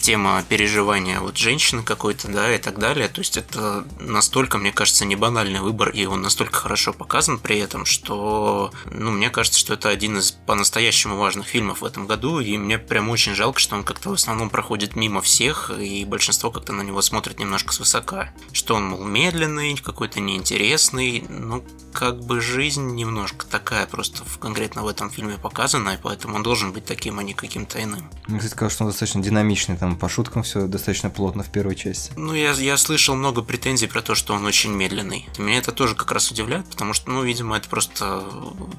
тема 0.00 0.42
переживания 0.48 1.20
вот 1.20 1.36
женщины 1.36 1.82
какой-то, 1.82 2.28
да, 2.28 2.54
и 2.54 2.58
так 2.58 2.78
далее. 2.78 2.85
То 2.94 3.20
есть 3.20 3.36
это 3.36 3.84
настолько, 3.98 4.58
мне 4.58 4.72
кажется, 4.72 5.04
не 5.04 5.16
банальный 5.16 5.60
выбор, 5.60 5.90
и 5.90 6.06
он 6.06 6.22
настолько 6.22 6.54
хорошо 6.54 6.92
показан 6.92 7.38
при 7.38 7.58
этом, 7.58 7.84
что, 7.84 8.70
ну, 8.90 9.10
мне 9.10 9.28
кажется, 9.30 9.58
что 9.58 9.74
это 9.74 9.88
один 9.88 10.18
из 10.18 10.30
по-настоящему 10.30 11.16
важных 11.16 11.46
фильмов 11.46 11.80
в 11.80 11.84
этом 11.84 12.06
году, 12.06 12.40
и 12.40 12.56
мне 12.56 12.78
прям 12.78 13.08
очень 13.08 13.34
жалко, 13.34 13.58
что 13.58 13.74
он 13.74 13.82
как-то 13.82 14.10
в 14.10 14.12
основном 14.12 14.50
проходит 14.50 14.94
мимо 14.94 15.20
всех, 15.20 15.70
и 15.70 16.04
большинство 16.04 16.50
как-то 16.50 16.72
на 16.72 16.82
него 16.82 17.02
смотрит 17.02 17.40
немножко 17.40 17.72
свысока. 17.72 18.32
Что 18.52 18.76
он, 18.76 18.84
мол, 18.84 19.04
медленный, 19.04 19.76
какой-то 19.76 20.20
неинтересный, 20.20 21.24
ну, 21.28 21.64
как 21.92 22.20
бы 22.20 22.40
жизнь 22.40 22.94
немножко 22.94 23.46
такая 23.46 23.86
просто 23.86 24.22
в, 24.24 24.38
конкретно 24.38 24.82
в 24.82 24.88
этом 24.88 25.10
фильме 25.10 25.38
показана, 25.38 25.90
и 25.90 25.98
поэтому 26.00 26.36
он 26.36 26.42
должен 26.42 26.72
быть 26.72 26.84
таким, 26.84 27.18
а 27.18 27.22
не 27.22 27.34
каким-то 27.34 27.82
иным. 27.82 28.08
Мне, 28.28 28.38
кстати, 28.38 28.54
кажется, 28.54 28.76
что 28.76 28.84
он 28.84 28.90
достаточно 28.90 29.22
динамичный, 29.22 29.76
там 29.76 29.96
по 29.96 30.08
шуткам 30.08 30.42
все 30.42 30.66
достаточно 30.66 31.10
плотно 31.10 31.42
в 31.42 31.50
первой 31.50 31.74
части. 31.74 32.12
Ну, 32.16 32.34
я, 32.34 32.52
я 32.52 32.75
слышал 32.76 33.14
много 33.14 33.42
претензий 33.42 33.86
про 33.86 34.02
то, 34.02 34.14
что 34.14 34.34
он 34.34 34.44
очень 34.44 34.72
медленный. 34.72 35.28
Меня 35.38 35.58
это 35.58 35.72
тоже 35.72 35.94
как 35.94 36.12
раз 36.12 36.30
удивляет, 36.30 36.68
потому 36.68 36.92
что, 36.92 37.10
ну, 37.10 37.22
видимо, 37.22 37.56
это 37.56 37.68
просто 37.68 38.24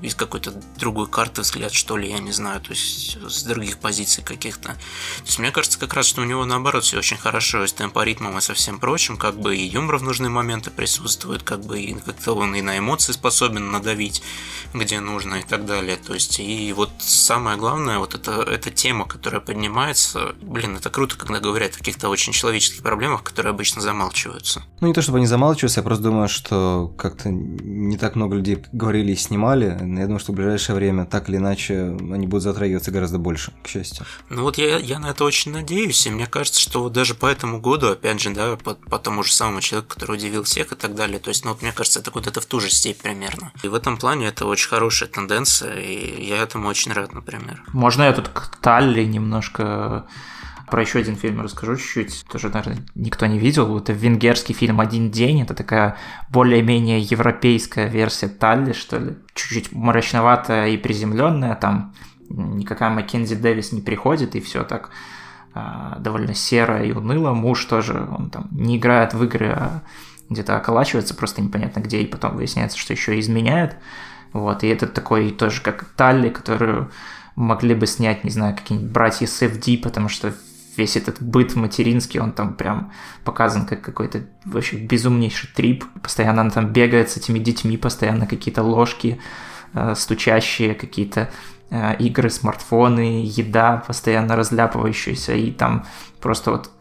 из 0.02 0.16
какой-то 0.16 0.52
другой 0.78 1.08
карты 1.08 1.42
взгляд, 1.42 1.74
что 1.74 1.98
ли, 1.98 2.10
я 2.10 2.20
не 2.20 2.32
знаю, 2.32 2.62
то 2.62 2.72
есть 2.72 3.18
с 3.22 3.44
других 3.44 3.80
позиций 3.80 4.24
каких-то. 4.24 4.70
То 4.70 5.26
есть 5.26 5.40
мне 5.40 5.52
кажется 5.52 5.80
как 5.80 5.94
раз, 5.94 6.06
что 6.08 6.22
у 6.22 6.26
него 6.26 6.46
наоборот 6.46 6.84
все 6.84 6.98
очень 6.98 7.18
хорошо 7.18 7.64
и 7.64 7.68
с 7.68 7.74
темпоритмом 7.74 8.38
и 8.38 8.42
со 8.42 8.54
всем 8.54 8.80
прочим, 8.80 9.18
как 9.18 9.40
бы 9.40 9.56
и 9.56 9.66
юмор 9.68 9.98
в 9.98 10.04
нужные 10.04 10.30
моменты 10.30 10.72
присутствует, 10.72 11.44
как 11.44 11.66
бы 11.66 11.80
и 11.80 11.94
как-то 11.94 12.34
он 12.34 12.56
и 12.56 12.62
на 12.62 12.78
эмоции 12.78 13.12
способен 13.12 13.72
надавить, 13.72 14.22
где 14.74 15.00
нужно 15.00 15.36
и 15.36 15.44
так 15.44 15.66
далее. 15.66 15.98
То 15.98 16.14
есть 16.14 16.40
и 16.40 16.74
вот 16.74 16.92
самое 17.00 17.58
главное, 17.58 18.00
вот 18.00 18.16
это, 18.16 18.44
эта 18.44 18.72
тема, 18.72 19.06
которая 19.06 19.42
поднимается, 19.42 20.36
блин, 20.42 20.76
это 20.78 20.90
круто, 20.90 21.16
когда 21.18 21.40
говорят 21.40 21.76
о 21.76 21.78
каких-то 21.78 22.10
очень 22.10 22.34
человеческих 22.34 22.82
проблемах, 22.82 23.24
которые 23.24 23.52
обычно 23.52 23.82
замалчиваются. 23.88 24.64
Ну, 24.82 24.88
не 24.88 24.94
то 24.94 25.02
чтобы 25.02 25.20
они 25.20 25.28
замалчиваются, 25.28 25.80
я 25.80 25.84
просто 25.84 26.04
думаю, 26.04 26.28
что 26.28 26.94
как-то 26.98 27.30
не 27.30 27.98
так 27.98 28.16
много 28.16 28.36
людей 28.36 28.62
говорили 28.74 29.14
и 29.14 29.16
снимали. 29.16 29.68
Я 29.80 30.04
думаю, 30.04 30.20
что 30.20 30.34
в 30.34 30.36
ближайшее 30.36 30.76
время 30.76 31.06
так 31.06 31.30
или 31.30 31.38
иначе 31.38 31.96
они 32.12 32.28
будут 32.28 32.44
затрагиваться 32.44 32.92
гораздо 32.92 33.18
больше, 33.18 33.54
к 33.64 33.68
счастью. 33.70 34.06
Ну 34.30 34.42
вот 34.42 34.58
я, 34.58 34.78
я 34.78 35.00
на 35.00 35.12
это 35.12 35.24
очень 35.24 35.54
надеюсь, 35.54 36.06
и 36.06 36.10
мне 36.12 36.28
кажется, 36.28 36.60
что 36.60 36.84
вот 36.84 36.92
даже 36.92 37.16
по 37.16 37.28
этому 37.28 37.62
году, 37.62 37.88
опять 37.88 38.20
же, 38.20 38.32
да, 38.32 38.58
по, 38.58 38.74
по 38.74 39.00
тому 39.00 39.24
же 39.24 39.32
самому 39.32 39.62
человеку, 39.62 39.94
который 39.96 40.18
удивил 40.18 40.44
всех 40.44 40.74
и 40.74 40.76
так 40.76 40.94
далее, 40.94 41.20
то 41.20 41.30
есть, 41.30 41.46
ну 41.46 41.52
вот 41.52 41.62
мне 41.62 41.72
кажется, 41.72 42.00
это 42.00 42.12
куда-то 42.12 42.42
в 42.42 42.46
ту 42.46 42.60
же 42.60 42.70
степь 42.70 43.02
примерно. 43.02 43.54
И 43.64 43.70
в 43.70 43.74
этом 43.74 43.96
плане 43.96 44.28
это 44.28 44.46
очень 44.46 44.68
хорошая 44.68 45.08
тенденция, 45.08 45.80
и 45.80 46.26
я 46.26 46.44
этому 46.44 46.68
очень 46.68 46.92
рад, 46.92 47.14
например. 47.14 47.64
Можно 47.72 48.04
я 48.04 48.12
тут 48.12 48.28
к 48.28 48.58
Талли 48.62 49.06
немножко 49.06 50.06
про 50.70 50.82
еще 50.82 51.00
один 51.00 51.16
фильм 51.16 51.42
расскажу 51.42 51.78
чуть-чуть. 51.78 52.26
Тоже, 52.30 52.50
наверное, 52.50 52.84
никто 52.94 53.26
не 53.26 53.40
видел. 53.40 53.78
Это 53.78 53.94
венгерский 53.94 54.54
фильм 54.54 54.82
«Один 54.82 55.12
день». 55.12 55.42
Это 55.42 55.54
такая 55.54 55.96
более-менее 56.30 57.00
европейская 57.00 57.88
версия 57.88 58.28
Талли, 58.28 58.74
что 58.74 59.00
ли. 59.00 59.18
Чуть-чуть 59.34 59.72
мрачноватая 59.72 60.70
и 60.70 60.78
приземленная. 60.78 61.56
Там 61.56 61.94
никакая 62.30 62.90
Маккензи 62.90 63.36
Дэвис 63.36 63.72
не 63.72 63.82
приходит, 63.82 64.36
и 64.36 64.42
все 64.42 64.64
так 64.64 64.90
а, 65.54 65.98
довольно 66.00 66.34
серо 66.34 66.84
и 66.84 66.92
уныло. 66.92 67.34
Муж 67.34 67.64
тоже, 67.66 68.06
он 68.18 68.30
там 68.30 68.50
не 68.52 68.78
играет 68.78 69.14
в 69.14 69.24
игры, 69.24 69.54
а 69.56 69.84
где-то 70.30 70.58
околачивается, 70.58 71.16
просто 71.16 71.42
непонятно 71.42 71.80
где, 71.80 72.02
и 72.02 72.06
потом 72.06 72.36
выясняется, 72.36 72.78
что 72.78 72.92
еще 72.92 73.18
изменяет. 73.20 73.78
Вот, 74.34 74.64
и 74.64 74.68
это 74.68 74.88
такой 74.88 75.32
тоже 75.32 75.62
как 75.62 75.86
Талли, 75.96 76.30
которую 76.30 76.92
могли 77.38 77.76
бы 77.76 77.88
снять, 77.88 78.24
не 78.24 78.32
знаю, 78.32 78.56
какие-нибудь 78.56 78.92
братья 78.92 79.26
СФД, 79.26 79.82
потому 79.82 80.10
что 80.10 80.34
весь 80.78 80.96
этот 80.96 81.22
быт 81.22 81.56
материнский, 81.56 82.20
он 82.20 82.32
там 82.32 82.54
прям 82.54 82.92
показан 83.24 83.66
как 83.66 83.82
какой-то 83.82 84.22
вообще 84.46 84.78
безумнейший 84.78 85.50
трип. 85.56 85.86
Постоянно 86.02 86.42
она 86.42 86.50
там 86.52 86.68
бегает 86.68 87.10
с 87.10 87.18
этими 87.18 87.40
детьми, 87.40 87.78
постоянно 87.78 88.28
какие-то 88.28 88.64
ложки 88.64 89.20
э, 89.74 89.96
стучащие, 89.96 90.76
какие-то 90.76 91.30
э, 91.70 91.96
игры, 91.98 92.30
смартфоны, 92.30 93.24
еда 93.26 93.84
постоянно 93.86 94.36
разляпывающаяся, 94.36 95.36
и 95.36 95.52
там 95.52 95.86
просто 96.22 96.52
вот 96.52 96.72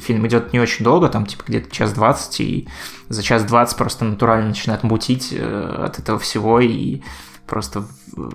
фильм 0.00 0.26
идет 0.26 0.52
не 0.52 0.60
очень 0.60 0.84
долго, 0.84 1.08
там 1.08 1.26
типа 1.26 1.44
где-то 1.46 1.70
час 1.70 1.92
двадцать, 1.92 2.40
и 2.40 2.68
за 3.08 3.22
час 3.22 3.44
двадцать 3.44 3.78
просто 3.78 4.04
натурально 4.04 4.48
начинает 4.48 4.82
мутить 4.82 5.32
э, 5.32 5.84
от 5.86 5.98
этого 5.98 6.18
всего, 6.18 6.60
и 6.60 7.02
просто 7.46 7.84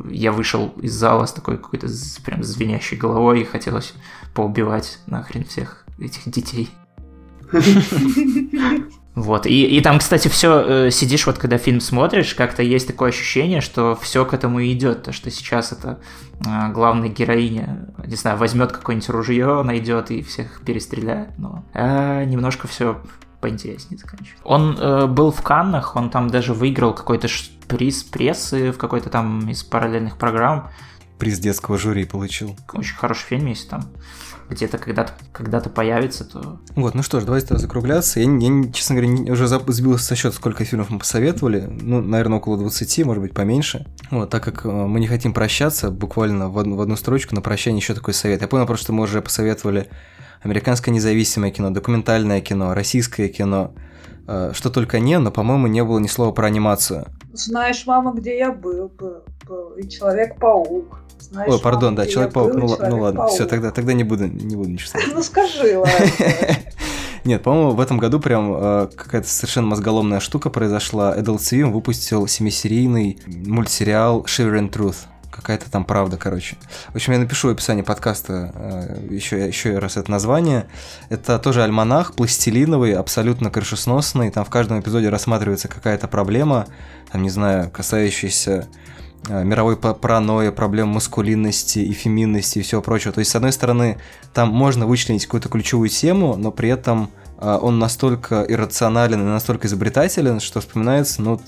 я 0.09 0.33
вышел 0.33 0.73
из 0.81 0.93
зала 0.93 1.25
с 1.25 1.31
такой 1.31 1.57
какой-то 1.57 1.87
прям 2.25 2.43
звенящей 2.43 2.97
головой, 2.97 3.41
и 3.41 3.45
хотелось 3.45 3.93
поубивать 4.35 4.99
нахрен 5.07 5.45
всех 5.45 5.85
этих 5.99 6.29
детей. 6.29 6.69
Вот. 9.15 9.45
И, 9.45 9.77
и 9.77 9.79
там, 9.79 9.99
кстати, 9.99 10.27
все 10.27 10.87
э, 10.87 10.91
сидишь, 10.91 11.25
вот 11.25 11.37
когда 11.37 11.57
фильм 11.57 11.79
смотришь, 11.79 12.35
как-то 12.35 12.61
есть 12.61 12.85
такое 12.85 13.09
ощущение, 13.09 13.61
что 13.61 13.95
все 13.95 14.25
к 14.25 14.33
этому 14.33 14.59
и 14.59 14.73
идет. 14.73 15.03
То, 15.03 15.13
что 15.13 15.31
сейчас 15.31 15.71
это 15.71 16.01
э, 16.45 16.71
главная 16.73 17.07
героиня, 17.07 17.87
не 18.05 18.17
знаю, 18.17 18.37
возьмет 18.37 18.73
какое-нибудь 18.73 19.07
ружье, 19.07 19.63
найдет 19.63 20.11
и 20.11 20.21
всех 20.21 20.59
перестреляет. 20.65 21.29
Но 21.37 21.63
э, 21.73 22.25
немножко 22.25 22.67
все 22.67 23.01
поинтереснее 23.39 23.97
заканчивается. 23.97 24.43
Он 24.43 24.77
э, 24.77 25.07
был 25.07 25.31
в 25.31 25.41
Каннах, 25.41 25.95
он 25.95 26.09
там 26.09 26.29
даже 26.29 26.53
выиграл 26.53 26.93
какой-то 26.93 27.29
приз 27.69 28.03
прессы 28.03 28.73
в 28.73 28.77
какой-то 28.77 29.09
там 29.09 29.49
из 29.49 29.63
параллельных 29.63 30.17
программ. 30.17 30.71
Приз 31.19 31.39
детского 31.39 31.77
жюри 31.77 32.05
получил. 32.05 32.55
Очень 32.73 32.95
хороший 32.95 33.25
фильм, 33.25 33.47
если 33.47 33.69
там 33.69 33.91
где-то 34.49 34.77
когда-то 34.77 35.13
когда 35.31 35.59
появится, 35.59 36.23
то... 36.23 36.59
Вот, 36.75 36.93
ну 36.93 37.01
что 37.01 37.19
ж, 37.19 37.23
давайте 37.23 37.47
тогда 37.47 37.61
закругляться. 37.61 38.19
Я, 38.19 38.29
я 38.29 38.71
честно 38.71 38.95
говоря, 38.95 39.11
не, 39.11 39.31
уже 39.31 39.47
сбился 39.47 40.05
со 40.05 40.15
счета, 40.15 40.35
сколько 40.35 40.63
фильмов 40.65 40.89
мы 40.89 40.99
посоветовали. 40.99 41.67
Ну, 41.67 42.01
наверное, 42.01 42.37
около 42.37 42.57
20, 42.57 43.05
может 43.05 43.23
быть, 43.23 43.33
поменьше. 43.33 43.87
Вот, 44.11 44.29
так 44.29 44.43
как 44.43 44.65
э, 44.65 44.69
мы 44.69 44.99
не 44.99 45.07
хотим 45.07 45.33
прощаться, 45.33 45.89
буквально 45.89 46.49
в 46.49 46.59
одну, 46.59 46.75
в 46.75 46.81
одну 46.81 46.95
строчку 46.95 47.33
на 47.33 47.41
прощание 47.41 47.79
еще 47.79 47.95
такой 47.95 48.13
совет. 48.13 48.41
Я 48.41 48.47
понял 48.47 48.67
просто, 48.67 48.85
что 48.85 48.93
мы 48.93 49.03
уже 49.03 49.21
посоветовали 49.21 49.89
американское 50.41 50.93
независимое 50.93 51.51
кино, 51.51 51.71
документальное 51.71 52.39
кино, 52.39 52.73
российское 52.75 53.29
кино, 53.29 53.73
что 54.25 54.69
только 54.69 54.99
не, 54.99 55.19
но, 55.19 55.31
по-моему, 55.31 55.67
не 55.67 55.83
было 55.83 55.99
ни 55.99 56.07
слова 56.07 56.31
про 56.31 56.47
анимацию. 56.47 57.05
Знаешь, 57.33 57.85
мама, 57.85 58.13
где 58.13 58.37
я 58.37 58.51
был, 58.51 58.89
был, 58.89 59.23
был 59.47 59.69
и 59.71 59.87
Человек-паук. 59.87 60.99
Знаешь, 61.19 61.51
Ой, 61.51 61.59
пардон, 61.59 61.95
да, 61.95 62.05
Человек-паук. 62.05 62.53
Ну, 62.53 62.67
человек 62.67 62.89
ну 62.89 62.99
ладно, 62.99 63.27
все, 63.27 63.45
тогда, 63.45 63.71
тогда 63.71 63.93
не 63.93 64.03
буду, 64.03 64.27
не 64.27 64.55
буду 64.55 64.69
ничего 64.69 64.87
сказать. 64.89 65.09
Ну 65.13 65.21
скажи, 65.21 65.77
ладно. 65.77 65.93
Нет, 67.25 67.41
по-моему, 67.41 67.71
в 67.71 67.79
этом 67.79 67.97
году 67.97 68.19
прям 68.19 68.53
э, 68.55 68.87
какая-то 68.95 69.27
совершенно 69.27 69.65
мозголомная 69.65 70.19
штука 70.19 70.51
произошла. 70.51 71.17
Adult 71.17 71.39
Swim 71.39 71.71
выпустил 71.71 72.27
семисерийный 72.27 73.19
мультсериал 73.25 74.21
Shiver 74.25 74.59
and 74.59 74.71
Truth 74.71 74.97
какая-то 75.35 75.69
там 75.69 75.85
правда, 75.85 76.17
короче. 76.17 76.57
В 76.91 76.95
общем, 76.95 77.13
я 77.13 77.19
напишу 77.19 77.49
в 77.49 77.51
описании 77.51 77.81
подкаста 77.81 78.51
э, 78.55 79.07
еще, 79.11 79.47
еще 79.47 79.77
раз 79.79 79.97
это 79.97 80.09
название. 80.09 80.67
Это 81.09 81.37
тоже 81.39 81.63
альманах, 81.63 82.13
пластилиновый, 82.13 82.93
абсолютно 82.93 83.49
крышесносный. 83.51 84.31
Там 84.31 84.45
в 84.45 84.49
каждом 84.49 84.79
эпизоде 84.79 85.09
рассматривается 85.09 85.67
какая-то 85.67 86.07
проблема, 86.07 86.67
там, 87.11 87.21
не 87.21 87.29
знаю, 87.29 87.69
касающаяся 87.69 88.67
э, 89.27 89.43
мировой 89.43 89.75
паранойи, 89.77 90.49
проблем 90.49 90.89
маскулинности 90.89 91.79
и 91.79 91.91
феминности 91.91 92.59
и 92.59 92.61
всего 92.61 92.81
прочего. 92.81 93.11
То 93.11 93.19
есть, 93.19 93.31
с 93.31 93.35
одной 93.35 93.51
стороны, 93.51 93.97
там 94.33 94.49
можно 94.49 94.87
вычленить 94.87 95.25
какую-то 95.25 95.49
ключевую 95.49 95.89
тему, 95.89 96.35
но 96.37 96.51
при 96.51 96.69
этом 96.69 97.09
а, 97.37 97.57
он 97.57 97.79
настолько 97.79 98.45
иррационален 98.47 99.21
и 99.21 99.25
настолько 99.25 99.67
изобретателен, 99.67 100.39
что 100.39 100.61
вспоминается, 100.61 101.21
ну, 101.21 101.41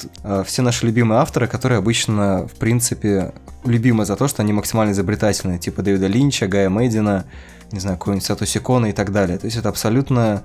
все 0.45 0.61
наши 0.61 0.85
любимые 0.85 1.22
авторы, 1.22 1.47
которые 1.47 1.80
обычно, 1.80 2.47
в 2.47 2.55
принципе, 2.59 3.34
любимы 3.68 4.06
за 4.06 4.15
то, 4.15 4.27
что 4.27 4.41
они 4.41 4.53
максимально 4.53 4.91
изобретательны, 4.91 5.57
типа 5.60 5.81
Дэвида 5.81 6.07
Линча, 6.07 6.48
Гая 6.48 6.69
Мэдина, 6.69 7.26
не 7.72 7.80
знаю, 7.80 7.98
какой-нибудь 7.98 8.26
Сатоси 8.26 8.60
Кона 8.60 8.88
и 8.88 8.94
так 8.94 9.11
далее. 9.11 9.38
То 9.38 9.45
есть 9.45 9.57
это 9.57 9.69
абсолютно 9.69 10.44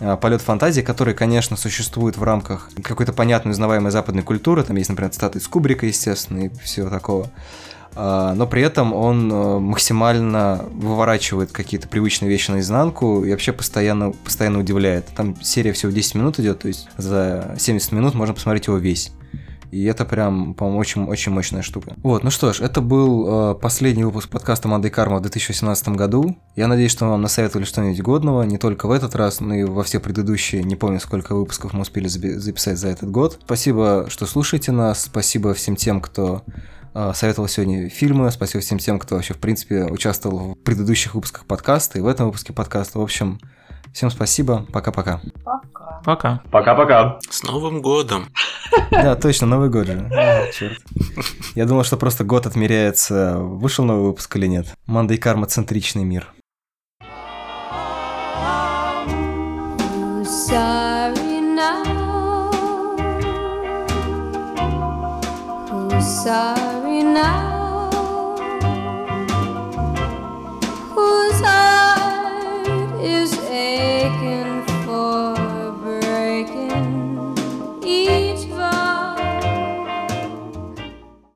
а, 0.00 0.16
полет 0.16 0.40
фантазии, 0.40 0.80
который, 0.80 1.14
конечно, 1.14 1.56
существует 1.56 2.16
в 2.16 2.22
рамках 2.22 2.70
какой-то 2.82 3.12
понятной, 3.12 3.52
узнаваемой 3.52 3.90
западной 3.90 4.22
культуры. 4.22 4.62
Там 4.62 4.76
есть, 4.76 4.88
например, 4.88 5.12
цитаты 5.12 5.38
из 5.38 5.48
Кубрика, 5.48 5.86
естественно, 5.86 6.46
и 6.46 6.48
всего 6.62 6.88
такого. 6.88 7.30
А, 7.94 8.34
но 8.34 8.46
при 8.46 8.62
этом 8.62 8.92
он 8.92 9.30
э, 9.30 9.58
максимально 9.58 10.64
выворачивает 10.70 11.50
какие-то 11.50 11.88
привычные 11.88 12.28
вещи 12.28 12.50
наизнанку 12.50 13.24
и 13.24 13.30
вообще 13.30 13.52
постоянно, 13.52 14.12
постоянно 14.12 14.60
удивляет. 14.60 15.06
Там 15.16 15.40
серия 15.42 15.72
всего 15.72 15.90
10 15.90 16.14
минут 16.14 16.38
идет, 16.38 16.60
то 16.60 16.68
есть 16.68 16.88
за 16.96 17.54
70 17.58 17.92
минут 17.92 18.14
можно 18.14 18.32
посмотреть 18.32 18.68
его 18.68 18.76
весь. 18.76 19.12
И 19.70 19.84
это 19.84 20.04
прям, 20.04 20.54
по-моему, 20.54 20.78
очень-очень 20.80 21.32
мощная 21.32 21.62
штука. 21.62 21.94
Вот, 22.02 22.24
ну 22.24 22.30
что 22.30 22.52
ж, 22.52 22.60
это 22.60 22.80
был 22.80 23.52
э, 23.52 23.54
последний 23.54 24.04
выпуск 24.04 24.28
подкаста 24.28 24.68
Мандай 24.68 24.90
Карма 24.90 25.18
в 25.18 25.22
2018 25.22 25.88
году. 25.90 26.36
Я 26.56 26.66
надеюсь, 26.66 26.92
что 26.92 27.06
вам 27.06 27.22
насоветовали 27.22 27.64
что-нибудь 27.64 28.02
годного, 28.02 28.42
не 28.42 28.58
только 28.58 28.86
в 28.86 28.90
этот 28.90 29.14
раз, 29.14 29.40
но 29.40 29.54
и 29.54 29.64
во 29.64 29.82
все 29.82 30.00
предыдущие, 30.00 30.62
не 30.62 30.76
помню, 30.76 31.00
сколько 31.00 31.34
выпусков 31.34 31.72
мы 31.72 31.82
успели 31.82 32.08
записать 32.08 32.78
за 32.78 32.88
этот 32.88 33.10
год. 33.10 33.38
Спасибо, 33.44 34.06
что 34.08 34.26
слушаете 34.26 34.72
нас, 34.72 35.04
спасибо 35.04 35.54
всем 35.54 35.76
тем, 35.76 36.00
кто 36.00 36.42
а, 36.92 37.14
советовал 37.14 37.48
сегодня 37.48 37.88
фильмы. 37.88 38.30
Спасибо 38.30 38.62
всем 38.62 38.78
тем, 38.78 38.98
кто 38.98 39.16
вообще, 39.16 39.34
в 39.34 39.38
принципе, 39.38 39.84
участвовал 39.84 40.54
в 40.54 40.58
предыдущих 40.58 41.14
выпусках 41.14 41.46
подкаста 41.46 41.98
и 41.98 42.02
в 42.02 42.06
этом 42.06 42.26
выпуске 42.26 42.52
подкаста. 42.52 42.98
В 42.98 43.02
общем, 43.02 43.40
Всем 43.92 44.10
спасибо. 44.10 44.66
Пока-пока. 44.72 45.20
Пока. 45.44 46.00
Пока. 46.04 46.40
Пока-пока. 46.50 47.18
С 47.28 47.42
Новым 47.42 47.82
годом. 47.82 48.26
Да, 48.92 49.16
точно, 49.16 49.48
Новый 49.48 49.68
год 49.68 49.86
же. 49.86 49.94
Ну, 49.94 50.52
черт. 50.52 50.78
Я 51.56 51.66
думал, 51.66 51.82
что 51.82 51.96
просто 51.96 52.22
год 52.22 52.46
отмеряется, 52.46 53.36
вышел 53.38 53.84
новый 53.84 54.06
выпуск 54.06 54.36
или 54.36 54.46
нет. 54.46 54.66
Манда 54.86 55.14
и 55.14 55.16
карма 55.16 55.46
центричный 55.46 56.04
мир. 56.04 56.32
Sorry 60.24 61.40
now? 61.56 61.82
Who's 65.68 66.24
sorry? 66.24 66.80